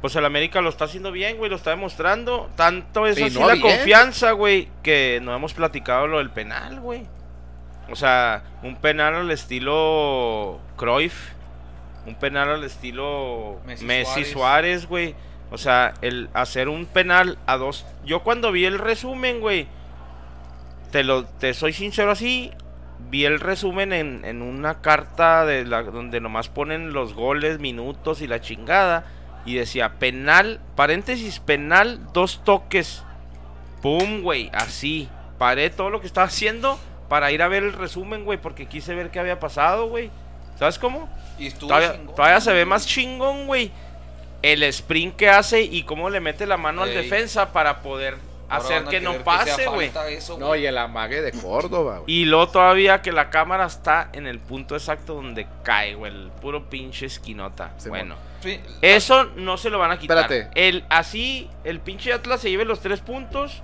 pues 0.01 0.14
el 0.16 0.24
América 0.24 0.60
lo 0.60 0.68
está 0.68 0.85
haciendo 0.85 1.10
bien, 1.10 1.36
güey, 1.39 1.51
lo 1.51 1.56
está 1.56 1.70
demostrando. 1.70 2.51
Tanto 2.56 3.06
es 3.06 3.18
Y 3.18 3.24
así 3.24 3.39
no 3.39 3.47
la 3.47 3.55
bien. 3.55 3.66
confianza, 3.66 4.32
güey, 4.32 4.68
que 4.82 5.20
no 5.23 5.35
hemos 5.35 5.55
platicado 5.55 6.06
lo 6.06 6.18
del 6.18 6.31
penal, 6.31 6.81
güey. 6.81 7.06
O 7.90 7.97
sea, 7.97 8.43
un 8.62 8.77
penal 8.77 9.14
al 9.14 9.31
estilo 9.31 10.60
Cruyff, 10.77 11.31
un 12.06 12.14
penal 12.16 12.51
al 12.51 12.64
estilo 12.64 13.60
Messi. 13.64 14.24
Suárez, 14.24 14.86
güey. 14.86 15.14
O 15.51 15.59
sea, 15.59 15.94
el 16.02 16.28
hacer 16.35 16.68
un 16.68 16.86
penal 16.86 17.39
a 17.47 17.56
dos. 17.56 17.86
Yo 18.05 18.23
cuando 18.23 18.51
vi 18.51 18.64
el 18.64 18.78
resumen, 18.78 19.40
güey, 19.40 19.68
te 20.90 21.05
lo, 21.05 21.24
te 21.24 21.55
soy 21.55 21.73
sincero 21.73 22.10
así, 22.10 22.51
vi 23.10 23.24
el 23.24 23.39
resumen 23.39 23.93
en, 23.93 24.24
en 24.24 24.43
una 24.43 24.81
carta 24.81 25.44
de 25.44 25.64
la, 25.64 25.82
donde 25.85 26.20
nomás 26.20 26.48
ponen 26.48 26.93
los 26.93 27.14
goles, 27.14 27.60
minutos 27.60 28.20
y 28.20 28.27
la 28.27 28.40
chingada. 28.40 29.05
Y 29.47 29.55
decía, 29.55 29.98
penal, 29.98 30.60
paréntesis, 30.74 31.39
penal, 31.40 32.12
dos 32.12 32.43
toques. 32.44 33.05
Pum, 33.81 34.23
güey, 34.23 34.51
así. 34.52 35.09
Paré 35.39 35.70
todo 35.70 35.90
lo 35.90 36.01
que 36.01 36.06
estaba 36.06 36.27
haciendo 36.27 36.78
para 37.09 37.31
ir 37.31 37.43
a 37.43 37.48
ver 37.48 37.62
el 37.62 37.73
resumen, 37.73 38.24
güey, 38.24 38.39
porque 38.39 38.66
quise 38.66 38.94
ver 38.94 39.10
qué 39.10 39.20
había 39.20 39.39
pasado, 39.39 39.89
güey. 39.89 40.10
¿Sabes 40.59 40.78
cómo? 40.78 41.09
Y 41.39 41.47
estuvo 41.47 41.68
Todavía, 41.68 41.93
chingón, 41.93 42.16
todavía 42.16 42.40
se 42.40 42.52
ve 42.52 42.64
más 42.64 42.86
chingón, 42.86 43.47
güey. 43.47 43.70
El 44.43 44.62
sprint 44.64 45.16
que 45.16 45.28
hace 45.28 45.62
y 45.62 45.85
cómo 45.85 46.10
le 46.10 46.20
mete 46.20 46.47
la 46.47 46.56
mano 46.56 46.82
al 46.82 46.93
defensa 46.93 47.52
para 47.52 47.82
poder 47.82 48.16
Ahora 48.48 48.64
hacer 48.64 48.85
que 48.85 49.01
no 49.01 49.14
pase, 49.24 49.66
güey. 49.66 49.90
No, 50.39 50.55
y 50.55 50.66
el 50.66 50.78
amague 50.78 51.20
de 51.20 51.32
Córdoba, 51.32 51.98
güey. 51.98 52.12
Y 52.12 52.24
luego 52.24 52.48
todavía 52.48 53.02
que 53.02 53.12
la 53.12 53.31
cámara 53.31 53.66
está 53.66 54.09
en 54.12 54.27
el 54.27 54.39
punto 54.39 54.77
exacto 54.77 55.14
donde 55.14 55.47
cae, 55.62 55.94
güey. 55.94 56.12
El 56.12 56.31
puro 56.40 56.68
pinche 56.68 57.06
esquinota. 57.06 57.73
Sí, 57.78 57.89
bueno. 57.89 58.14
Sí, 58.40 58.60
Eso 58.82 59.24
no 59.36 59.56
se 59.56 59.70
lo 59.70 59.78
van 59.78 59.90
a 59.90 59.98
quitar. 59.98 60.18
Espérate. 60.18 60.50
El, 60.54 60.84
así, 60.88 61.48
el 61.64 61.80
pinche 61.80 62.12
Atlas 62.12 62.40
se 62.40 62.50
lleve 62.50 62.64
los 62.64 62.80
tres 62.80 63.00
puntos. 63.00 63.62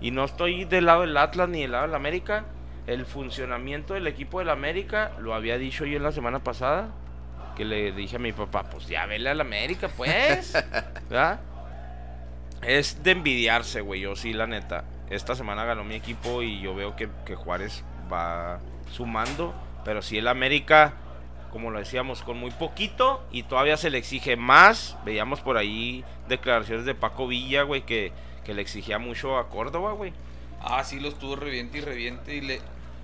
Y 0.00 0.10
no 0.10 0.24
estoy 0.24 0.64
del 0.64 0.86
lado 0.86 1.02
del 1.02 1.16
Atlas 1.16 1.48
ni 1.48 1.62
del 1.62 1.72
lado 1.72 1.86
del 1.86 1.94
América. 1.94 2.44
el 2.86 3.06
funcionamiento 3.06 3.94
del 3.94 4.06
equipo 4.06 4.38
del 4.40 4.48
América, 4.48 5.12
lo 5.18 5.34
había 5.34 5.58
dicho 5.58 5.84
yo 5.84 5.98
en 5.98 6.02
la 6.02 6.12
semana 6.12 6.42
pasada, 6.42 6.88
que 7.54 7.64
le 7.64 7.92
dije 7.92 8.16
a 8.16 8.18
mi 8.18 8.32
papá, 8.32 8.64
pues 8.64 8.88
ya 8.88 9.06
vele 9.06 9.30
al 9.30 9.40
América, 9.40 9.88
pues. 9.96 10.52
¿Verdad? 11.08 11.40
Es 12.62 13.02
de 13.02 13.12
envidiarse, 13.12 13.80
güey, 13.80 14.00
yo 14.00 14.16
sí, 14.16 14.32
la 14.32 14.46
neta. 14.46 14.84
Esta 15.08 15.34
semana 15.34 15.64
ganó 15.64 15.84
mi 15.84 15.94
equipo 15.94 16.42
y 16.42 16.60
yo 16.60 16.74
veo 16.74 16.96
que, 16.96 17.08
que 17.24 17.34
Juárez 17.34 17.84
va 18.12 18.58
sumando, 18.90 19.54
pero 19.84 20.02
si 20.02 20.18
el 20.18 20.28
América, 20.28 20.94
como 21.52 21.70
lo 21.70 21.78
decíamos, 21.78 22.22
con 22.22 22.36
muy 22.38 22.50
poquito 22.52 23.22
y 23.32 23.42
todavía 23.44 23.76
se 23.76 23.90
le 23.90 23.98
exige 23.98 24.36
más. 24.36 24.96
Veíamos 25.04 25.40
por 25.40 25.56
ahí 25.56 26.04
declaraciones 26.28 26.84
de 26.84 26.94
Paco 26.94 27.26
Villa, 27.26 27.62
güey, 27.62 27.82
que, 27.82 28.12
que 28.44 28.54
le 28.54 28.62
exigía 28.62 28.98
mucho 28.98 29.36
a 29.38 29.48
Córdoba, 29.48 29.92
güey. 29.92 30.12
Ah, 30.62 30.84
sí, 30.84 31.00
los 31.00 31.18
tuvo 31.18 31.36
reviente 31.36 31.78
y 31.78 31.80
reviente 31.80 32.34
y 32.36 32.40
le... 32.40 32.60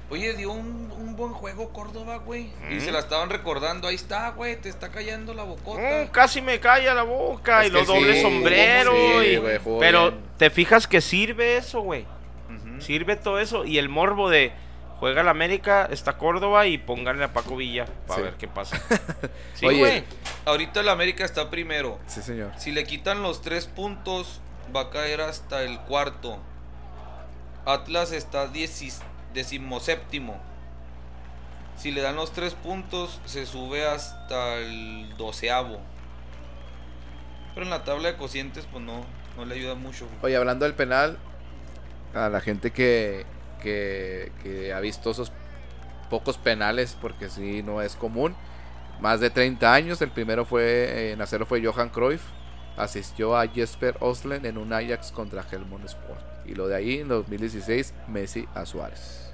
Oye, 0.09 0.35
dio 0.35 0.53
un, 0.53 0.93
un 0.97 1.17
buen 1.17 1.33
juego 1.33 1.71
Córdoba, 1.73 2.19
güey. 2.19 2.49
Y 2.71 2.79
se 2.79 2.93
la 2.93 3.01
estaban 3.01 3.29
recordando. 3.29 3.89
Ahí 3.89 3.97
está, 3.97 4.31
güey, 4.31 4.55
te 4.55 4.69
está 4.69 4.91
callando 4.91 5.35
la 5.35 5.43
bocota. 5.43 6.05
Mm, 6.05 6.13
casi 6.13 6.41
me 6.41 6.61
calla 6.61 6.95
la 6.95 7.03
boca 7.03 7.63
Es 7.63 7.71
y 7.71 7.73
los 7.73 7.89
dobles 7.89 8.15
sí, 8.19 8.23
sombrero. 8.23 8.93
sí, 9.21 9.27
y- 9.33 9.37
güey, 9.39 9.59
pero 9.81 10.13
bien. 10.13 10.23
te 10.39 10.51
fijas 10.51 10.87
que 10.87 11.01
sirve 11.01 11.57
eso, 11.57 11.81
güey. 11.81 12.05
Sirve 12.79 13.17
todo 13.17 13.41
eso. 13.41 13.65
Y 13.65 13.79
el 13.79 13.89
morbo 13.89 14.29
de 14.31 14.53
juega 14.99 15.23
la 15.23 15.31
América, 15.31 15.87
está 15.91 16.17
Córdoba 16.19 16.67
y 16.67 16.79
pónganle 16.79 17.25
a 17.25 17.33
Paco 17.33 17.57
Villa 17.57 17.87
para 18.07 18.17
Sí. 18.19 18.23
ver 18.23 18.35
qué 18.35 18.49
pasa. 18.49 18.81
Sí, 19.55 19.67
Oye. 19.67 19.79
güey. 19.79 20.05
Ahorita 20.45 20.81
el 20.81 20.89
América 20.89 21.25
está 21.25 21.51
primero. 21.51 21.99
Sí, 22.07 22.23
señor. 22.23 22.53
Si 22.59 22.73
le 22.73 22.85
quitan 22.85 23.23
los 23.23 23.41
tres 23.43 23.67
puntos, 23.67 24.41
va 24.75 24.83
a 24.83 24.91
caer 24.91 25.21
hasta 25.21 25.63
el 25.63 25.79
cuarto. 25.81 26.39
Atlas 27.65 28.13
está 28.13 28.47
diecis- 28.53 29.03
decimoséptimo. 29.35 30.41
Si 31.77 31.91
le 31.91 32.01
dan 32.01 32.17
los 32.17 32.33
tres 32.33 32.55
puntos, 32.55 33.21
se 33.27 33.45
sube 33.45 33.87
hasta 33.87 34.57
el 34.57 35.15
doceavo. 35.19 35.79
Pero 37.55 37.65
en 37.65 37.71
la 37.71 37.85
tabla 37.85 38.09
de 38.13 38.17
cocientes, 38.17 38.67
pues 38.71 38.83
no, 38.85 39.05
no 39.37 39.45
le 39.45 39.55
ayuda 39.57 39.75
mucho. 39.75 40.07
Oye, 40.23 40.37
hablando 40.37 40.65
del 40.65 40.75
penal, 40.75 41.19
a 42.15 42.29
la 42.29 42.41
gente 42.41 42.71
que, 42.71 43.27
que, 43.63 44.33
que 44.43 44.73
ha 44.73 44.81
visto 44.81 45.11
esos 45.11 45.33
pocos 46.11 46.39
penales, 46.39 46.97
porque 47.01 47.29
sí 47.29 47.63
no 47.63 47.83
es 47.83 47.97
común, 47.97 48.35
más 49.01 49.21
de 49.21 49.31
30 49.31 49.73
años, 49.75 50.01
el 50.03 50.11
primero 50.11 50.45
fue 50.45 50.63
eh, 50.63 51.13
en 51.13 51.21
hacerlo 51.21 51.47
fue 51.47 51.65
Johan 51.65 51.91
Cruyff, 51.91 52.23
asistió 52.77 53.37
a 53.37 53.47
Jesper 53.49 53.97
Oslen 54.01 54.47
en 54.47 54.57
un 54.59 54.73
Ajax 54.73 55.11
contra 55.13 55.45
Helmond 55.51 55.85
Sport. 55.87 56.21
Y 56.47 56.55
lo 56.55 56.69
de 56.69 56.77
ahí 56.77 57.01
en 57.01 57.09
2016, 57.09 57.93
Messi 58.09 58.47
a 58.55 58.65
Suárez. 58.67 59.33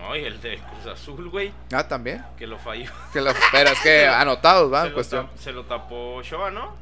No, 0.00 0.16
y 0.16 0.24
el 0.24 0.40
de 0.40 0.58
Cruz 0.58 0.86
Azul, 0.92 1.28
güey, 1.28 1.52
Ah, 1.72 1.86
también. 1.86 2.24
que 2.36 2.46
lo 2.46 2.58
falló. 2.58 2.90
Que 3.12 3.20
lo, 3.20 3.32
pero 3.52 3.70
es 3.70 3.80
que 3.80 4.06
anotados, 4.08 4.72
va, 4.72 4.80
se, 4.82 4.86
en 4.86 4.90
lo 4.92 4.94
cuestión. 4.94 5.26
tap- 5.26 5.36
se 5.36 5.52
lo 5.52 5.64
tapó 5.64 6.22
Shoa, 6.22 6.50
¿no? 6.50 6.74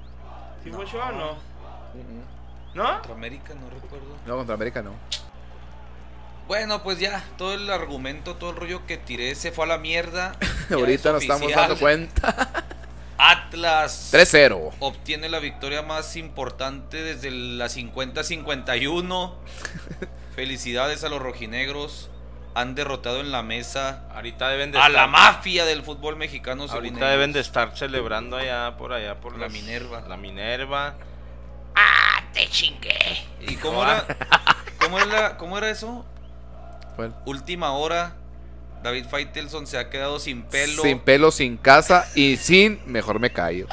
¿Sí 0.63 0.71
fue 0.71 0.85
Shoa 0.87 1.09
o 1.09 1.13
no? 1.13 1.51
¿No? 2.75 2.95
Contra 2.95 3.15
América, 3.15 3.55
no 3.55 3.69
recuerdo. 3.71 4.07
No, 4.27 4.37
contra 4.37 4.55
América 4.55 4.83
no. 4.83 4.93
Bueno, 6.51 6.83
pues 6.83 6.99
ya, 6.99 7.23
todo 7.39 7.55
el 7.55 7.71
argumento, 7.71 8.35
todo 8.35 8.51
el 8.51 8.57
rollo 8.57 8.85
que 8.85 8.97
tiré 8.97 9.37
se 9.37 9.53
fue 9.53 9.67
a 9.67 9.69
la 9.69 9.79
mierda. 9.79 10.33
Ahorita 10.73 11.11
es 11.11 11.13
nos 11.15 11.23
estamos 11.23 11.53
dando 11.53 11.77
cuenta. 11.79 12.65
Atlas 13.17 14.11
3-0. 14.13 14.73
obtiene 14.81 15.29
la 15.29 15.39
victoria 15.39 15.83
más 15.83 16.17
importante 16.17 17.05
desde 17.05 17.31
la 17.31 17.67
50-51. 17.67 19.33
Felicidades 20.35 21.05
a 21.05 21.09
los 21.09 21.23
rojinegros. 21.23 22.11
Han 22.57 22.75
derrotado 22.75 23.21
en 23.21 23.31
la 23.31 23.45
mesa 23.45 24.09
Ahorita 24.13 24.49
deben 24.49 24.73
de 24.73 24.79
a 24.79 24.81
estar, 24.81 24.91
la 24.91 25.07
mafia 25.07 25.65
del 25.65 25.85
fútbol 25.85 26.17
mexicano. 26.17 26.63
según 26.65 26.75
Ahorita 26.79 26.97
ellos. 26.99 27.11
deben 27.11 27.33
de 27.33 27.39
estar 27.39 27.79
celebrando 27.79 28.37
allá 28.37 28.77
por 28.77 28.93
allá 28.93 29.21
por 29.21 29.35
La 29.35 29.45
las- 29.45 29.53
Minerva. 29.53 30.01
La 30.09 30.17
Minerva. 30.17 30.97
¿Y 33.41 33.55
cómo 33.55 33.85
era, 33.85 34.05
cómo 34.81 34.99
era, 34.99 35.37
cómo 35.37 35.57
era 35.57 35.71
eso? 35.71 36.05
Última 37.27 37.73
hora. 37.73 38.15
David 38.83 39.07
Faitelson 39.07 39.67
se 39.67 39.79
ha 39.79 39.91
quedado 39.91 40.19
sin 40.19 40.43
pelo. 40.43 40.83
Sin 40.83 41.01
pelo, 41.01 41.31
sin 41.31 41.57
casa 41.57 42.07
y 42.15 42.37
sin. 42.37 42.81
Mejor 42.87 43.21
me 43.21 43.31
callo. 43.31 43.67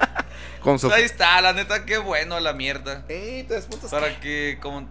Con 0.62 0.78
su. 0.78 0.90
Ahí 0.90 1.04
está, 1.04 1.40
la 1.40 1.52
neta, 1.52 1.84
qué 1.84 1.98
bueno 1.98 2.36
a 2.36 2.40
la 2.40 2.52
mierda. 2.52 3.04
Ey. 3.08 3.46
Para 3.90 4.18
que, 4.20 4.58
como, 4.60 4.88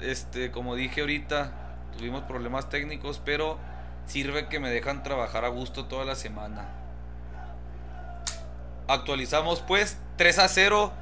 este, 0.00 0.50
como 0.50 0.76
dije 0.76 1.00
ahorita, 1.00 1.52
tuvimos 1.96 2.22
problemas 2.24 2.68
técnicos, 2.68 3.20
pero 3.24 3.58
sirve 4.06 4.48
que 4.48 4.60
me 4.60 4.70
dejan 4.70 5.02
trabajar 5.02 5.44
a 5.44 5.48
gusto 5.48 5.86
toda 5.86 6.04
la 6.04 6.14
semana. 6.14 6.68
Actualizamos 8.88 9.60
pues 9.60 9.98
3 10.16 10.38
a 10.38 10.48
0. 10.48 10.92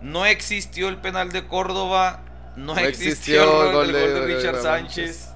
No 0.00 0.24
existió 0.26 0.88
el 0.88 0.98
penal 0.98 1.32
de 1.32 1.46
Córdoba. 1.46 2.20
No, 2.56 2.74
No 2.74 2.78
existió, 2.80 3.10
existió 3.42 3.66
el 3.68 3.72
gol 3.74 3.92
de, 3.92 3.98
de- 3.98 4.20
de 4.20 4.26
Richard 4.36 4.62
Sánchez. 4.62 5.16
Sánchez. 5.16 5.34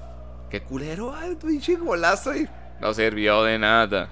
Qué 0.49 0.61
culero, 0.61 1.13
ay, 1.15 1.35
pinche 1.35 1.75
golazo 1.75 2.31
ahí. 2.31 2.47
No 2.79 2.93
sirvió 2.93 3.43
de 3.43 3.57
nada. 3.57 4.09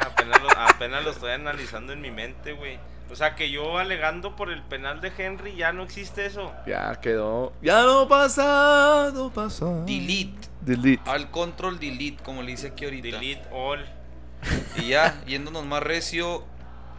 Apenas, 0.00 0.42
lo, 0.42 0.50
apenas 0.58 1.04
lo 1.04 1.10
estoy 1.10 1.32
analizando 1.32 1.92
en 1.92 2.00
mi 2.00 2.10
mente, 2.10 2.52
güey. 2.54 2.78
O 3.10 3.16
sea, 3.16 3.34
que 3.34 3.50
yo 3.50 3.76
alegando 3.78 4.36
por 4.36 4.50
el 4.50 4.62
penal 4.62 5.00
de 5.00 5.12
Henry 5.18 5.56
ya 5.56 5.72
no 5.72 5.82
existe 5.82 6.26
eso. 6.26 6.52
Ya 6.66 6.94
quedó. 7.00 7.52
Ya 7.60 7.82
no 7.82 8.06
pasado, 8.08 9.30
pasado. 9.32 9.84
Delete. 9.84 10.48
Delete. 10.60 11.02
Al 11.10 11.30
control 11.30 11.78
delete, 11.80 12.22
como 12.22 12.42
le 12.42 12.52
dice 12.52 12.68
aquí 12.68 12.84
ahorita. 12.84 13.18
Delete 13.18 13.48
all. 13.52 13.84
Y 14.76 14.88
ya, 14.88 15.20
yéndonos 15.26 15.66
más 15.66 15.82
recio, 15.82 16.44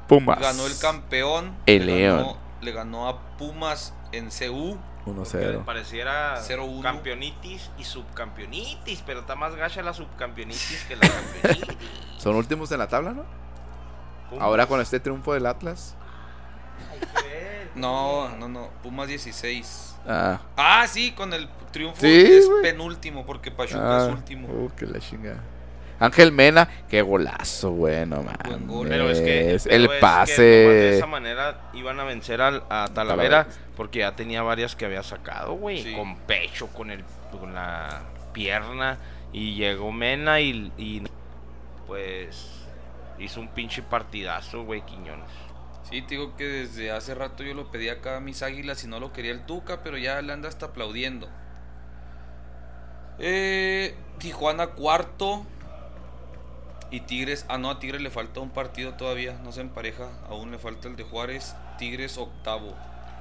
Pumas. 0.07 0.39
ganó 0.39 0.67
el 0.67 0.77
campeón. 0.79 1.55
El 1.65 1.85
le 1.87 1.95
León. 1.97 2.17
Ganó, 2.17 2.37
le 2.61 2.71
ganó 2.71 3.07
a 3.07 3.37
Pumas 3.37 3.93
en 4.11 4.29
CU. 4.29 4.77
Que 5.03 5.11
1-0. 5.11 5.65
pareciera 5.65 6.39
0-1. 6.39 6.81
campeonitis 6.81 7.71
y 7.77 7.83
subcampeonitis, 7.83 9.01
pero 9.05 9.21
está 9.21 9.35
más 9.35 9.55
gacha 9.55 9.81
la 9.81 9.93
subcampeonitis 9.93 10.85
que 10.87 10.95
la 10.95 11.09
campeonitis. 11.09 11.77
Son 12.17 12.35
últimos 12.35 12.71
en 12.71 12.79
la 12.79 12.87
tabla, 12.87 13.11
¿no? 13.11 13.25
Pumas. 14.29 14.43
Ahora 14.43 14.67
con 14.67 14.79
este 14.79 14.99
triunfo 14.99 15.33
del 15.33 15.45
Atlas. 15.47 15.95
Ay. 17.15 17.31
No, 17.75 18.29
no, 18.37 18.47
no. 18.47 18.69
Pumas 18.83 19.07
16. 19.07 19.95
Ah. 20.07 20.41
Ah, 20.57 20.85
sí, 20.87 21.11
con 21.11 21.33
el 21.33 21.47
triunfo 21.71 22.01
Sí, 22.01 22.07
es 22.07 22.49
penúltimo, 22.61 23.25
porque 23.25 23.51
Pachuca 23.51 24.03
ah. 24.03 24.07
es 24.07 24.13
último. 24.13 24.47
Uh, 24.47 24.69
que 24.75 24.85
la 24.85 24.99
chinga. 24.99 25.37
Ángel 26.01 26.31
Mena, 26.31 26.67
qué 26.89 27.01
golazo, 27.01 27.71
güey, 27.71 28.05
no 28.05 28.17
mames. 28.23 28.37
Buen 28.47 28.67
gol. 28.67 28.87
Pero 28.89 29.09
es 29.09 29.19
que 29.21 29.51
el 29.51 29.59
pero 29.63 29.83
es 29.83 29.89
que 29.89 29.99
pase. 29.99 30.41
de 30.41 30.97
esa 30.97 31.05
manera 31.07 31.69
iban 31.73 31.99
a 31.99 32.03
vencer 32.03 32.41
al- 32.41 32.63
a, 32.69 32.87
Talavera 32.93 33.43
Talavera. 33.45 33.47
porque 33.77 33.99
ya 33.99 34.15
tenía 34.15 34.41
varias 34.43 34.75
que 34.75 34.85
había 34.85 35.03
sacado, 35.03 35.53
güey, 35.53 35.83
Sí. 35.83 35.93
con 35.95 36.17
pecho, 36.17 36.67
con 36.67 36.91
el 36.91 37.03
con 37.31 37.53
la 37.53 38.01
pierna 38.33 38.97
y 39.31 39.55
llegó 39.55 39.91
Mena 39.93 40.41
y, 40.41 40.71
y, 40.77 41.03
pues 41.87 42.65
hizo 43.19 43.39
un 43.39 43.47
pinche 43.49 43.81
partidazo, 43.83 44.63
güey, 44.63 44.81
Quiñones. 44.85 45.29
Sí, 45.89 46.01
te 46.01 46.15
digo 46.15 46.35
que 46.35 46.45
desde 46.45 46.91
hace 46.91 47.13
rato 47.15 47.43
yo 47.43 47.53
lo 47.53 47.69
pedí 47.71 47.89
acá 47.89 48.17
a 48.17 48.19
mis 48.19 48.41
águilas 48.43 48.83
y 48.83 48.87
no 48.87 48.99
lo 48.99 49.13
quería 49.13 49.31
el 49.31 49.45
Tuca, 49.45 49.81
pero 49.83 49.97
ya 49.97 50.21
le 50.21 50.33
anda 50.33 50.49
hasta 50.49 50.67
aplaudiendo. 50.67 51.29
Eh, 53.19 53.95
Tijuana 54.17 54.67
cuarto. 54.67 55.45
Y 56.91 56.99
Tigres, 57.01 57.45
ah 57.47 57.57
no, 57.57 57.69
a 57.71 57.79
Tigres 57.79 58.01
le 58.01 58.09
falta 58.09 58.41
un 58.41 58.49
partido 58.49 58.93
todavía, 58.95 59.39
no 59.43 59.51
se 59.51 59.61
empareja, 59.61 60.09
aún 60.29 60.51
le 60.51 60.59
falta 60.59 60.87
el 60.89 60.95
de 60.97 61.03
Juárez. 61.03 61.55
Tigres 61.77 62.17
octavo. 62.17 62.75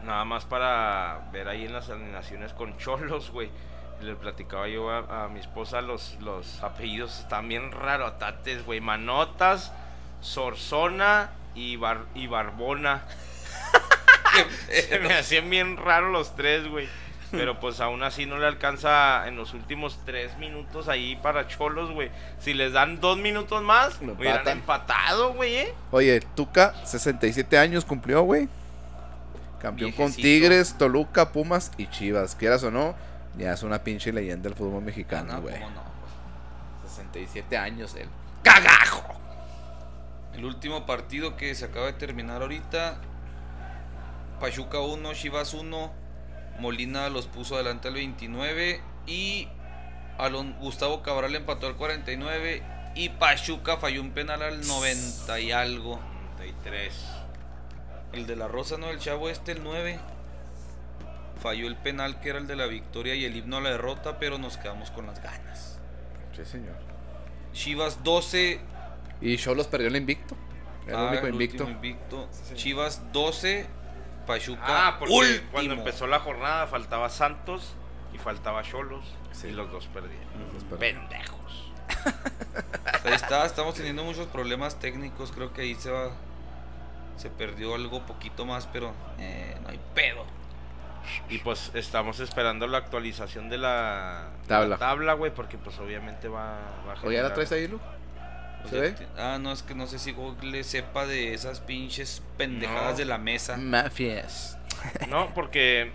Nada 0.04 0.24
más 0.24 0.44
para 0.44 1.28
ver 1.32 1.48
ahí 1.48 1.64
en 1.66 1.72
las 1.72 1.88
alineaciones 1.88 2.52
con 2.52 2.76
Cholos, 2.78 3.30
güey. 3.30 3.50
Le 4.00 4.16
platicaba 4.16 4.66
yo 4.66 4.90
a, 4.90 5.24
a 5.24 5.28
mi 5.28 5.40
esposa 5.40 5.82
los, 5.82 6.16
los 6.20 6.62
apellidos 6.62 7.26
bien 7.44 7.70
rarotates, 7.70 8.64
güey. 8.64 8.80
Manotas, 8.80 9.72
Sorzona 10.20 11.30
y, 11.54 11.76
Bar- 11.76 12.06
y 12.14 12.26
Barbona. 12.26 13.04
Se 14.88 14.98
me 15.00 15.12
hacían 15.14 15.48
bien 15.50 15.76
raros 15.76 16.10
los 16.12 16.34
tres, 16.34 16.66
güey. 16.68 16.88
Pero 17.30 17.60
pues 17.60 17.80
aún 17.80 18.02
así 18.02 18.26
no 18.26 18.38
le 18.38 18.46
alcanza 18.46 19.26
en 19.28 19.36
los 19.36 19.54
últimos 19.54 19.98
tres 20.04 20.36
minutos 20.38 20.88
ahí 20.88 21.16
para 21.22 21.46
Cholos, 21.46 21.90
güey. 21.92 22.10
Si 22.40 22.54
les 22.54 22.72
dan 22.72 23.00
dos 23.00 23.18
minutos 23.18 23.62
más, 23.62 24.00
hubieran 24.00 24.38
empatan. 24.38 24.58
empatado, 24.58 25.34
güey, 25.34 25.56
¿eh? 25.56 25.74
Oye, 25.92 26.20
Tuca, 26.34 26.74
67 26.84 27.56
años 27.58 27.84
cumplió, 27.84 28.22
güey. 28.22 28.48
Campeón 29.60 29.92
con. 29.92 30.12
Tigres, 30.12 30.74
Toluca, 30.78 31.32
Pumas 31.32 31.70
y 31.76 31.86
Chivas. 31.86 32.34
Quieras 32.34 32.62
o 32.64 32.70
no, 32.70 32.94
ya 33.38 33.52
es 33.52 33.62
una 33.62 33.84
pinche 33.84 34.12
leyenda 34.12 34.48
del 34.48 34.54
fútbol 34.58 34.82
Ah, 34.82 34.86
mexicano, 34.86 35.32
no, 35.34 35.42
güey. 35.42 35.54
cómo 35.54 35.70
no. 35.70 35.82
67 36.88 37.56
años 37.56 37.94
él. 37.94 38.08
¡Cagajo! 38.42 39.04
El 40.34 40.44
último 40.46 40.86
partido 40.86 41.36
que 41.36 41.54
se 41.54 41.66
acaba 41.66 41.86
de 41.86 41.92
terminar 41.92 42.40
ahorita. 42.42 42.98
Pachuca 44.40 44.78
1, 44.80 45.12
Chivas 45.14 45.52
1. 45.54 45.92
Molina 46.60 47.08
los 47.08 47.26
puso 47.26 47.54
adelante 47.56 47.88
al 47.88 47.94
29. 47.94 48.80
Y 49.06 49.48
Alon- 50.18 50.56
Gustavo 50.58 51.02
Cabral 51.02 51.34
empató 51.34 51.66
al 51.66 51.76
49 51.76 52.62
y 52.94 53.08
Pachuca 53.10 53.76
falló 53.78 54.00
un 54.02 54.10
penal 54.12 54.42
al 54.42 54.66
90 54.66 55.40
y 55.40 55.52
algo. 55.52 55.98
33. 56.36 56.94
El 58.12 58.26
de 58.26 58.36
la 58.36 58.48
Rosa, 58.48 58.76
no, 58.76 58.90
el 58.90 58.98
chavo 58.98 59.28
este, 59.30 59.52
el 59.52 59.62
9. 59.62 59.98
Falló 61.40 61.66
el 61.66 61.76
penal 61.76 62.20
que 62.20 62.30
era 62.30 62.38
el 62.38 62.46
de 62.46 62.56
la 62.56 62.66
victoria 62.66 63.14
y 63.14 63.24
el 63.24 63.34
himno 63.36 63.56
a 63.56 63.60
la 63.62 63.70
derrota, 63.70 64.18
pero 64.18 64.36
nos 64.38 64.58
quedamos 64.58 64.90
con 64.90 65.06
las 65.06 65.22
ganas. 65.22 65.78
Sí, 66.36 66.44
señor. 66.44 66.76
Chivas 67.52 68.04
12, 68.04 68.60
Y 69.22 69.36
Cholos 69.38 69.66
perdió 69.66 69.88
el 69.88 69.96
invicto. 69.96 70.36
El 70.86 70.94
ah, 70.94 71.08
único 71.10 71.26
el 71.26 71.32
invicto. 71.32 71.64
invicto. 71.68 72.28
Sí. 72.32 72.54
Chivas 72.54 73.12
12, 73.12 73.66
Pachuca 74.34 74.62
Ah, 74.88 74.96
porque 74.98 75.14
último. 75.14 75.48
cuando 75.52 75.74
empezó 75.74 76.06
la 76.06 76.20
jornada 76.20 76.66
faltaba 76.66 77.08
Santos 77.10 77.74
y 78.14 78.18
faltaba 78.18 78.62
Cholos 78.62 79.04
Sí. 79.32 79.48
y 79.48 79.52
los 79.52 79.70
dos 79.70 79.86
perdieron. 79.88 80.26
Los 80.44 80.54
dos 80.54 80.64
perdieron. 80.64 81.06
Pendejos. 81.08 81.72
Ahí 83.04 83.12
está, 83.14 83.44
estamos 83.46 83.74
teniendo 83.74 84.04
muchos 84.04 84.26
problemas 84.28 84.78
técnicos. 84.78 85.32
Creo 85.32 85.52
que 85.52 85.62
ahí 85.62 85.74
se 85.74 85.90
va. 85.90 86.10
Se 87.16 87.28
perdió 87.30 87.74
algo 87.74 88.00
poquito 88.06 88.44
más, 88.46 88.66
pero 88.66 88.92
eh, 89.18 89.56
no 89.62 89.68
hay 89.70 89.80
pedo. 89.94 90.24
Y 91.28 91.38
pues 91.38 91.70
estamos 91.74 92.20
esperando 92.20 92.66
la 92.66 92.78
actualización 92.78 93.48
de 93.48 93.58
la 93.58 94.28
de 94.42 94.48
Tabla. 94.48 94.68
la 94.68 94.78
tabla, 94.78 95.12
güey, 95.14 95.32
porque 95.34 95.58
pues 95.58 95.78
obviamente 95.78 96.28
va, 96.28 96.58
va 96.86 96.92
a 96.92 97.06
¿O 97.06 97.10
ya 97.10 97.22
la 97.22 97.28
generar- 97.30 97.34
traes 97.34 97.52
ahí, 97.52 97.68
Lu? 97.68 97.80
O 98.64 98.68
¿Se 98.68 98.70
sea, 98.70 98.80
ve? 98.80 98.90
te- 98.92 99.06
Ah, 99.18 99.38
no, 99.40 99.52
es 99.52 99.62
que 99.62 99.74
no 99.74 99.86
sé 99.86 99.98
si 99.98 100.12
Google 100.12 100.62
sepa 100.64 101.06
de 101.06 101.34
esas 101.34 101.60
pinches 101.60 102.22
pendejadas 102.36 102.92
No. 102.92 102.96
de 102.98 103.04
la 103.06 103.18
mesa. 103.18 103.56
Mafias. 103.56 104.58
No, 105.08 105.32
porque 105.34 105.92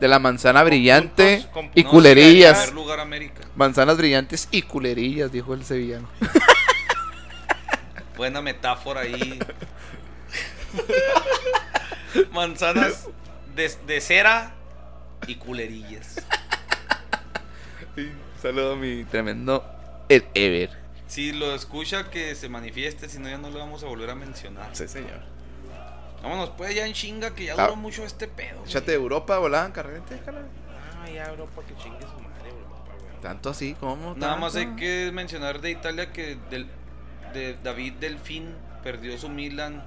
De 0.00 0.08
la 0.08 0.18
manzana 0.18 0.62
brillante 0.62 1.36
puntos, 1.38 1.52
con 1.52 1.70
y. 1.74 1.82
No, 1.84 1.90
culerillas. 1.90 2.72
Lugar, 2.72 3.00
América. 3.00 3.42
Manzanas 3.56 3.96
brillantes 3.96 4.48
y 4.50 4.62
culerillas, 4.62 5.32
dijo 5.32 5.54
el 5.54 5.64
sevillano. 5.64 6.08
Buena 8.16 8.42
metáfora 8.42 9.02
ahí. 9.02 9.38
Manzanas 12.32 13.08
de, 13.54 13.70
de 13.86 14.00
cera 14.00 14.52
y 15.26 15.36
culerillas. 15.36 16.20
Saludo 18.40 18.74
a 18.74 18.76
mi 18.76 19.04
tremendo 19.04 19.64
el 20.08 20.24
Ever. 20.34 20.77
Si 21.08 21.32
lo 21.32 21.54
escucha, 21.54 22.10
que 22.10 22.34
se 22.34 22.48
manifieste, 22.48 23.08
si 23.08 23.18
no, 23.18 23.28
ya 23.28 23.38
no 23.38 23.50
lo 23.50 23.58
vamos 23.58 23.82
a 23.82 23.86
volver 23.86 24.10
a 24.10 24.14
mencionar. 24.14 24.68
Sí, 24.76 24.86
señor. 24.86 25.20
Vámonos, 26.22 26.50
pues 26.50 26.74
ya 26.74 26.86
en 26.86 26.92
chinga, 26.92 27.34
que 27.34 27.46
ya 27.46 27.54
Ah. 27.56 27.62
duró 27.64 27.76
mucho 27.76 28.04
este 28.04 28.28
pedo. 28.28 28.62
Échate 28.64 28.90
de 28.92 28.96
Europa, 28.96 29.38
volaban 29.38 29.72
carrete, 29.72 30.18
carnal. 30.24 30.46
Ah, 31.02 31.08
ya, 31.10 31.26
Europa, 31.28 31.62
que 31.66 31.74
chingue 31.82 32.00
su 32.02 32.20
madre, 32.20 32.50
Europa, 32.50 32.92
güey. 33.00 33.20
Tanto 33.22 33.50
así 33.50 33.74
como. 33.74 34.14
Nada 34.16 34.36
más 34.36 34.54
hay 34.56 34.66
que 34.76 35.10
mencionar 35.12 35.60
de 35.60 35.70
Italia 35.70 36.12
que 36.12 36.36
del, 36.50 36.66
de 37.32 37.56
David 37.62 37.94
Delfín 37.94 38.54
perdió 38.82 39.16
su 39.16 39.28
Milan 39.28 39.84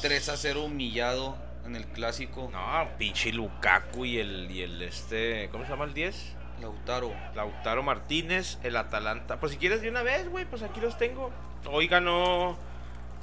3 0.00 0.28
a 0.30 0.36
0 0.36 0.64
humillado 0.64 1.36
en 1.66 1.76
el 1.76 1.84
clásico. 1.86 2.48
No, 2.52 2.88
pinche 2.98 3.32
Lukaku 3.32 4.04
y 4.06 4.18
el, 4.18 4.50
y 4.50 4.62
el 4.62 4.80
este, 4.82 5.48
¿cómo 5.52 5.64
se 5.64 5.70
llama 5.70 5.84
el 5.84 5.94
10? 5.94 6.34
Lautaro. 6.62 7.12
Lautaro 7.34 7.82
Martínez, 7.82 8.58
el 8.62 8.76
Atalanta. 8.76 9.38
Pues 9.38 9.52
si 9.52 9.58
quieres 9.58 9.82
de 9.82 9.90
una 9.90 10.02
vez, 10.02 10.28
güey, 10.28 10.44
pues 10.46 10.62
aquí 10.62 10.80
los 10.80 10.96
tengo. 10.96 11.30
Hoy 11.70 11.88
ganó 11.88 12.56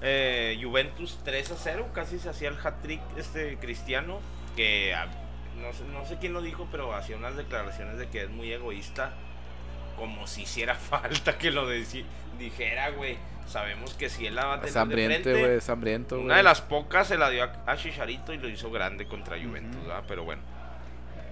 eh, 0.02 0.60
Juventus 0.61 1.20
3 1.24 1.52
a 1.52 1.56
0, 1.57 1.88
casi 1.94 2.20
se 2.20 2.30
hacía 2.30 2.49
el 2.49 2.57
hat-trick 2.64 3.02
este 3.18 3.57
cristiano, 3.57 4.20
que 4.56 4.94
ah, 4.94 5.07
no 5.61 5.74
sé, 5.74 5.84
no 5.86 6.06
sé 6.06 6.18
quién 6.20 6.34
lo 6.34 6.41
dijo, 6.41 6.68
pero 6.72 6.94
hacía 6.94 7.18
unas 7.18 7.36
declaraciones 7.36 7.98
de 7.98 8.07
que 8.07 8.24
es 8.24 8.30
muy 8.30 8.52
egoísta, 8.52 9.14
como 9.98 10.28
si 10.28 10.44
hiciera 10.44 10.76
falta 10.76 11.38
que 11.38 11.52
lo 11.52 11.68
dijera, 12.38 12.90
güey. 12.91 13.18
Sabemos 13.48 13.95
que 13.95 14.10
si 14.10 14.28
él 14.28 14.36
la 14.36 14.45
va 14.45 14.53
a 14.53 14.61
tener 14.61 14.68
Es 14.70 14.90
de 14.90 14.94
frente, 14.94 15.32
güey, 15.32 15.57
es 15.57 15.70
hambriento, 15.70 16.16
güey. 16.18 16.26
una 16.26 16.38
de 16.38 16.44
las 16.44 16.61
pocas 16.61 17.07
se 17.07 17.18
la 17.18 17.32
dio 17.32 17.44
a, 17.45 17.52
a 17.66 17.78
Chicharito 17.78 18.32
y 18.32 18.38
lo 18.38 18.48
hizo 18.48 18.70
grande 18.70 19.07
contra 19.07 19.38
Juventus, 19.41 19.76
Ujú. 19.78 19.88
¿verdad? 19.88 20.03
Pero 20.07 20.24
bueno, 20.24 20.44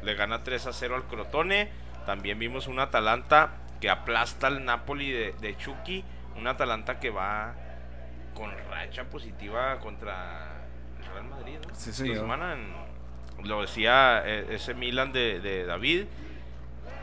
le 0.03 0.15
gana 0.15 0.43
3 0.43 0.65
a 0.65 0.73
0 0.73 0.95
al 0.95 1.03
Crotone. 1.03 1.69
También 2.07 2.39
vimos 2.39 2.65
un 2.67 2.79
Atalanta 2.79 3.51
que 3.79 3.91
aplasta 3.91 4.47
al 4.47 4.65
Napoli 4.65 5.11
de, 5.11 5.33
de 5.39 5.55
Chucky. 5.57 6.03
Un 6.37 6.47
Atalanta 6.47 6.99
que 6.99 7.11
va 7.11 7.53
con 8.33 8.51
racha 8.69 9.03
positiva 9.03 9.77
contra 9.79 10.63
el 10.99 11.05
Real 11.11 11.25
Madrid, 11.25 11.57
¿no? 11.67 11.75
Sí, 11.75 11.91
semana 12.15 12.53
en- 12.53 12.87
lo 13.47 13.61
decía 13.61 14.23
eh, 14.25 14.47
ese 14.51 14.73
Milan 14.73 15.11
de, 15.11 15.39
de 15.39 15.65
David. 15.65 16.05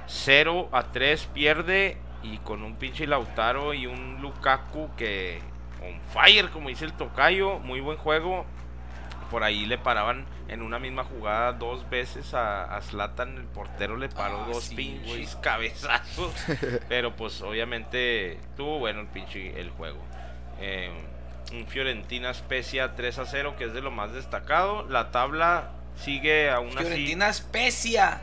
0 0.07 0.69
a 0.73 0.85
3 0.85 1.27
pierde 1.33 1.97
y 2.23 2.39
con 2.39 2.63
un 2.63 2.77
pinche 2.77 3.07
Lautaro 3.07 3.75
y 3.75 3.87
un 3.87 4.21
Lukaku 4.21 4.91
que 4.97 5.41
on 5.83 6.01
fire, 6.13 6.51
como 6.51 6.69
dice 6.71 6.85
el 6.85 6.93
tocayo, 6.95 7.59
muy 7.59 7.81
buen 7.81 7.99
juego. 7.99 8.45
Por 9.31 9.43
ahí 9.45 9.67
le 9.67 9.79
paraban 9.79 10.25
en 10.49 10.63
una 10.63 10.79
misma 10.79 11.05
jugada 11.05 11.53
dos 11.53 11.89
veces 11.91 12.35
a, 12.35 12.65
a 12.77 12.81
Zlatan, 12.83 13.37
el 13.39 13.45
portero 13.45 13.97
le 13.97 14.09
paró 14.09 14.43
Ah, 14.45 14.49
dos 14.53 14.65
sí, 14.65 14.75
pinches 14.77 15.07
güey. 15.35 15.43
cabezazos. 15.43 16.33
pero 16.89 17.17
pues 17.17 17.41
obviamente 17.43 18.39
tuvo 18.57 18.79
bueno 18.79 19.01
el 19.01 19.07
pinche 19.09 19.59
el 19.61 19.71
juego. 19.71 20.03
Eh, 20.61 20.91
un 21.53 21.67
Fiorentina 21.67 22.33
Spezia 22.35 22.95
3 22.95 23.19
a 23.19 23.27
0, 23.27 23.55
que 23.59 23.65
es 23.65 23.73
de 23.75 23.81
lo 23.81 23.91
más 23.91 24.13
destacado. 24.13 24.87
La 24.89 25.11
tabla 25.11 25.71
sigue 25.97 26.51
aún 26.51 26.71
así. 26.71 26.79
Fiorentina 26.87 27.29
Especia. 27.29 28.21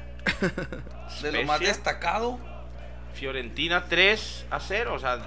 De 1.21 1.31
lo 1.31 1.43
más 1.43 1.57
Spezia. 1.57 1.73
destacado. 1.73 2.39
Fiorentina 3.13 3.85
3 3.89 4.45
a 4.49 4.59
0, 4.59 4.93
o 4.95 4.99
sea, 4.99 5.19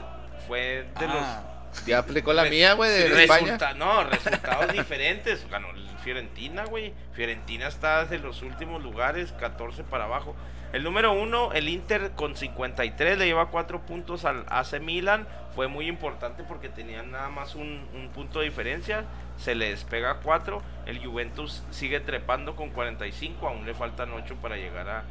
fue 0.47 0.87
de 0.99 1.07
Ah, 1.07 1.43
Ya 1.87 1.99
aplicó 1.99 2.33
la 2.33 2.45
mía, 2.45 2.73
güey, 2.75 2.91
de 2.91 3.09
los 3.09 3.19
España. 3.19 3.41
resulta- 3.59 3.75
No, 3.75 4.05
resultados 4.05 4.73
diferentes. 4.73 5.49
Ganó 5.51 5.71
el 5.71 5.87
Fiorentina, 6.05 6.67
güey. 6.67 6.93
Fiorentina 7.13 7.67
está 7.67 8.05
desde 8.05 8.19
los 8.19 8.43
últimos 8.43 8.83
lugares, 8.83 9.33
14 9.33 9.83
para 9.85 10.05
abajo. 10.05 10.37
El 10.73 10.85
número 10.85 11.13
uno, 11.13 11.53
el 11.53 11.69
Inter 11.69 12.13
con 12.13 12.37
53, 12.37 13.17
le 13.17 13.27
lleva 13.27 13.47
4 13.47 13.87
puntos 13.87 14.25
al 14.25 14.45
AC 14.49 14.81
Milan. 14.81 15.27
Fue 15.55 15.67
muy 15.67 15.89
importante 15.89 16.45
porque 16.45 16.69
tenían 16.69 17.11
nada 17.11 17.31
más 17.31 17.55
un, 17.55 17.89
un 17.95 18.11
punto 18.11 18.41
de 18.41 18.47
diferencia. 18.47 19.05
Se 19.39 19.55
le 19.55 19.71
despega 19.71 20.19
4. 20.23 20.63
El 20.87 21.05
Juventus 21.05 21.63
sigue 21.71 22.01
trepando 22.01 22.55
con 22.55 22.71
45. 22.71 23.49
Aún 23.49 23.65
le 23.65 23.75
faltan 23.75 24.13
8 24.13 24.37
para 24.43 24.57
llegar 24.57 24.89
a, 24.89 25.05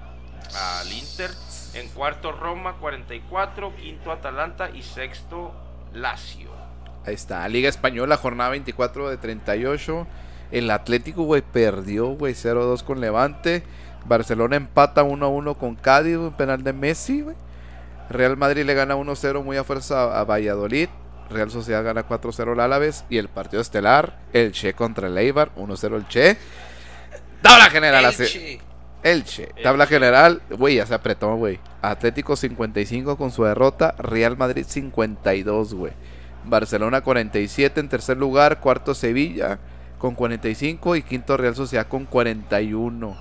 al 0.80 0.92
Inter. 0.92 1.32
En 1.74 1.88
cuarto 1.90 2.32
Roma 2.32 2.74
44, 2.74 3.76
quinto 3.76 4.12
Atalanta 4.12 4.70
y 4.70 4.84
sexto 4.84 5.54
Lazio. 5.94 6.52
Ahí 7.06 7.16
está, 7.16 7.48
Liga 7.50 7.68
Española, 7.68 8.16
jornada 8.18 8.52
24 8.52 9.10
de 9.10 9.18
38. 9.18 10.08
El 10.54 10.70
Atlético, 10.72 11.24
güey, 11.24 11.42
perdió, 11.42 12.08
güey, 12.10 12.34
0-2 12.34 12.84
con 12.84 13.02
Levante. 13.02 13.64
Barcelona 14.06 14.56
empata 14.56 15.04
1-1 15.04 15.58
con 15.58 15.76
Cádiz, 15.76 16.16
un 16.18 16.32
penal 16.34 16.64
de 16.64 16.74
Messi, 16.74 17.22
güey. 17.22 17.36
Real 18.10 18.38
Madrid 18.38 18.64
le 18.64 18.74
gana 18.74 18.96
1-0 18.96 19.44
muy 19.44 19.58
a 19.58 19.64
fuerza 19.64 20.20
a 20.20 20.24
Valladolid. 20.24 20.90
Real 21.30 21.50
Sociedad 21.50 21.84
gana 21.84 22.08
4-0 22.08 22.52
al 22.54 22.60
Álaves. 22.60 23.04
Y 23.10 23.18
el 23.18 23.30
partido 23.30 23.62
estelar, 23.62 24.20
el 24.34 24.52
Che 24.52 24.74
contra 24.74 25.08
el 25.08 25.18
Eibar, 25.18 25.52
1-0 25.56 25.96
el 25.96 26.08
Che. 26.08 26.38
Tabla 27.42 27.70
general, 27.72 28.06
así- 28.06 28.24
Elche. 28.24 28.60
Elche. 29.04 29.50
Tabla 29.64 29.86
general, 29.88 30.42
güey, 30.52 30.76
ya 30.76 30.86
se 30.86 30.94
apretó, 30.94 31.36
güey. 31.36 31.60
Atlético 31.82 32.36
55 32.36 33.18
con 33.18 33.32
su 33.32 33.44
derrota. 33.44 33.96
Real 33.98 34.38
Madrid 34.38 34.66
52, 34.68 35.74
güey. 35.74 35.94
Barcelona 36.46 37.02
47 37.02 37.80
en 37.80 37.90
tercer 37.90 38.18
lugar. 38.18 38.60
Cuarto 38.60 38.94
Sevilla 38.94 39.60
con 40.04 40.16
45 40.16 40.98
y 40.98 41.02
quinto 41.02 41.38
Real 41.38 41.56
Sociedad 41.56 41.88
con 41.88 42.04
41. 42.04 43.16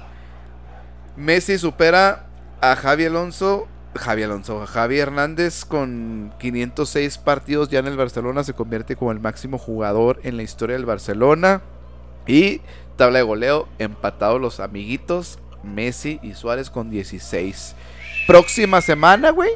Messi 1.17 1.57
supera 1.57 2.27
a 2.61 2.75
Javi 2.75 3.05
Alonso. 3.05 3.69
Javi 3.95 4.25
Alonso, 4.25 4.61
a 4.61 4.67
Javi 4.67 4.99
Hernández 4.99 5.65
con 5.65 6.35
506 6.41 7.19
partidos 7.19 7.69
ya 7.69 7.79
en 7.79 7.87
el 7.87 7.97
Barcelona 7.97 8.43
se 8.43 8.55
convierte 8.55 8.97
como 8.97 9.13
el 9.13 9.21
máximo 9.21 9.59
jugador 9.59 10.19
en 10.25 10.37
la 10.37 10.43
historia 10.43 10.75
del 10.75 10.85
Barcelona. 10.85 11.63
Y 12.27 12.63
tabla 12.97 13.19
de 13.19 13.27
goleo, 13.27 13.69
empatados 13.79 14.41
los 14.41 14.59
amiguitos, 14.59 15.39
Messi 15.63 16.19
y 16.21 16.35
Suárez 16.35 16.69
con 16.69 16.91
16. 16.91 17.77
Próxima 18.27 18.81
semana, 18.81 19.31
güey. 19.31 19.53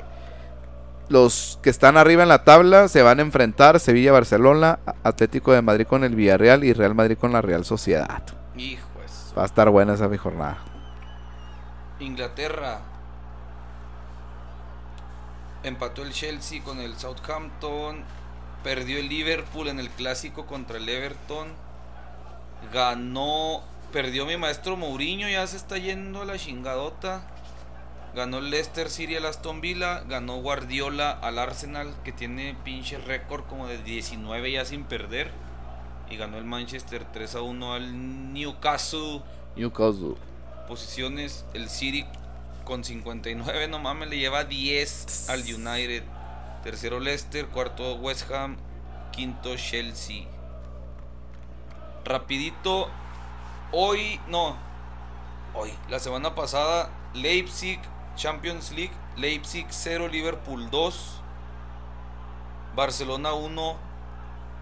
Los 1.08 1.60
que 1.62 1.70
están 1.70 1.96
arriba 1.96 2.24
en 2.24 2.28
la 2.28 2.42
tabla 2.42 2.88
se 2.88 3.02
van 3.02 3.20
a 3.20 3.22
enfrentar 3.22 3.78
Sevilla-Barcelona, 3.78 4.80
Atlético 5.04 5.52
de 5.52 5.62
Madrid 5.62 5.86
con 5.86 6.02
el 6.02 6.16
Villarreal 6.16 6.64
y 6.64 6.72
Real 6.72 6.96
Madrid 6.96 7.16
con 7.16 7.32
la 7.32 7.42
Real 7.42 7.64
Sociedad. 7.64 8.22
Hijo 8.56 8.88
eso. 9.04 9.34
Va 9.36 9.42
a 9.42 9.46
estar 9.46 9.70
buena 9.70 9.94
esa 9.94 10.08
mi 10.08 10.16
jornada. 10.16 10.58
Inglaterra. 12.00 12.80
Empató 15.62 16.02
el 16.02 16.12
Chelsea 16.12 16.62
con 16.62 16.80
el 16.80 16.96
Southampton. 16.96 18.04
Perdió 18.64 18.98
el 18.98 19.08
Liverpool 19.08 19.68
en 19.68 19.78
el 19.78 19.90
clásico 19.90 20.46
contra 20.46 20.78
el 20.78 20.88
Everton. 20.88 21.48
Ganó. 22.72 23.62
Perdió 23.92 24.26
mi 24.26 24.36
maestro 24.36 24.76
Mourinho. 24.76 25.28
Ya 25.28 25.46
se 25.46 25.56
está 25.56 25.78
yendo 25.78 26.22
a 26.22 26.24
la 26.24 26.36
chingadota. 26.36 27.22
Ganó 28.16 28.40
Leicester 28.40 28.88
City 28.88 29.14
al 29.16 29.26
Aston 29.26 29.60
Villa. 29.60 30.00
Ganó 30.08 30.38
Guardiola 30.38 31.10
al 31.10 31.38
Arsenal, 31.38 31.94
que 32.02 32.12
tiene 32.12 32.56
pinche 32.64 32.96
récord 32.96 33.44
como 33.44 33.68
de 33.68 33.76
19 33.76 34.52
ya 34.52 34.64
sin 34.64 34.84
perder. 34.84 35.30
Y 36.08 36.16
ganó 36.16 36.38
el 36.38 36.46
Manchester 36.46 37.04
3 37.12 37.34
a 37.34 37.42
1 37.42 37.74
al 37.74 38.32
Newcastle. 38.32 39.20
Newcastle. 39.54 40.14
Posiciones, 40.66 41.44
el 41.52 41.68
City 41.68 42.06
con 42.64 42.84
59, 42.84 43.68
no 43.68 43.78
mames, 43.80 44.08
le 44.08 44.18
lleva 44.18 44.44
10 44.44 45.28
al 45.28 45.40
United. 45.40 46.02
Tercero 46.64 46.98
Leicester, 47.00 47.46
cuarto 47.48 47.96
West 47.96 48.30
Ham, 48.30 48.56
quinto 49.12 49.56
Chelsea. 49.56 50.24
Rapidito, 52.04 52.88
hoy, 53.72 54.18
no, 54.28 54.56
hoy, 55.54 55.70
la 55.90 55.98
semana 55.98 56.34
pasada, 56.34 56.90
Leipzig, 57.14 57.78
Champions 58.16 58.72
League, 58.72 58.92
Leipzig 59.16 59.66
0, 59.70 60.08
Liverpool 60.08 60.68
2, 60.70 61.20
Barcelona 62.74 63.32
1, 63.34 63.76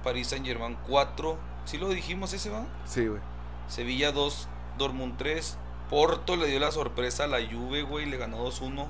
París 0.03 0.29
Saint 0.29 0.47
Germain 0.47 0.77
4. 0.89 1.39
¿Sí 1.65 1.79
lo 1.79 1.89
dijimos 1.89 2.33
ese 2.33 2.51
va? 2.51 2.65
Sí, 2.85 3.07
güey. 3.07 3.21
Sevilla 3.69 4.13
2, 4.13 4.49
Dortmund 4.79 5.17
3. 5.17 5.59
Porto 5.91 6.37
le 6.37 6.47
dio 6.47 6.61
la 6.61 6.71
sorpresa 6.73 7.25
a 7.25 7.27
la 7.27 7.39
Juve, 7.45 7.83
güey, 7.83 8.07
le 8.07 8.17
ganó 8.17 8.39
2-1. 8.45 8.87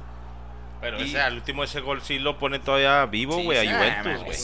Pero 0.80 0.98
Y- 1.00 1.04
ese, 1.04 1.20
al 1.20 1.34
último 1.34 1.64
ese 1.64 1.80
gol 1.80 2.02
sí 2.02 2.18
lo 2.18 2.38
pone 2.38 2.58
todavía 2.58 3.04
vivo, 3.06 3.40
güey, 3.42 3.60
sí, 3.66 3.68
a 3.72 3.76
Juventus, 4.02 4.24
güey. 4.24 4.38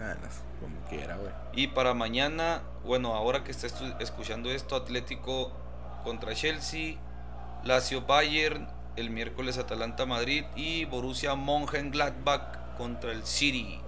Ah, 0.00 0.14
como 0.60 0.76
quiera, 0.88 1.16
güey. 1.16 1.32
Y 1.54 1.68
para 1.68 1.94
mañana, 1.94 2.62
bueno, 2.84 3.14
ahora 3.14 3.44
que 3.44 3.50
está 3.50 3.66
escuchando 4.00 4.50
esto, 4.50 4.76
Atlético 4.76 5.50
contra 6.04 6.34
Chelsea, 6.34 6.96
Lazio 7.64 8.02
Bayern, 8.02 8.68
el 8.96 9.10
miércoles 9.10 9.58
Atalanta 9.58 10.06
Madrid 10.06 10.44
y 10.54 10.84
Borussia 10.84 11.34
Mönchengladbach 11.34 12.76
contra 12.76 13.12
el 13.12 13.24
City. 13.24 13.80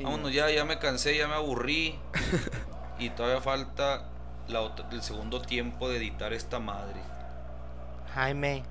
Vámonos 0.00 0.32
ya, 0.32 0.50
ya 0.50 0.64
me 0.64 0.78
cansé, 0.78 1.16
ya 1.16 1.28
me 1.28 1.34
aburrí. 1.34 1.98
y 2.98 3.10
todavía 3.10 3.40
falta 3.40 4.08
la 4.48 4.60
el 4.92 5.02
segundo 5.02 5.42
tiempo 5.42 5.88
de 5.88 5.98
editar 5.98 6.32
esta 6.32 6.58
madre. 6.58 7.00
Jaime. 8.14 8.62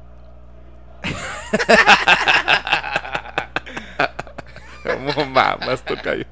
¿Cómo 4.84 5.26
mamas, 5.26 5.84
tocayo? 5.84 6.26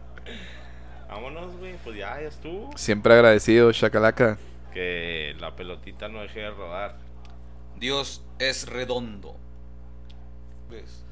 Vámonos, 1.09 1.55
güey, 1.57 1.75
pues 1.83 1.97
ya, 1.97 2.19
ya 2.21 2.27
estuvo. 2.27 2.75
Siempre 2.77 3.13
agradecido, 3.13 3.71
Chacalaca. 3.71 4.37
Que 4.73 5.35
la 5.39 5.55
pelotita 5.55 6.07
no 6.07 6.21
deje 6.21 6.39
de 6.41 6.51
rodar. 6.51 7.04
Dios 7.79 8.23
es 8.39 8.67
redondo. 8.67 9.35
¿Ves? 10.69 11.04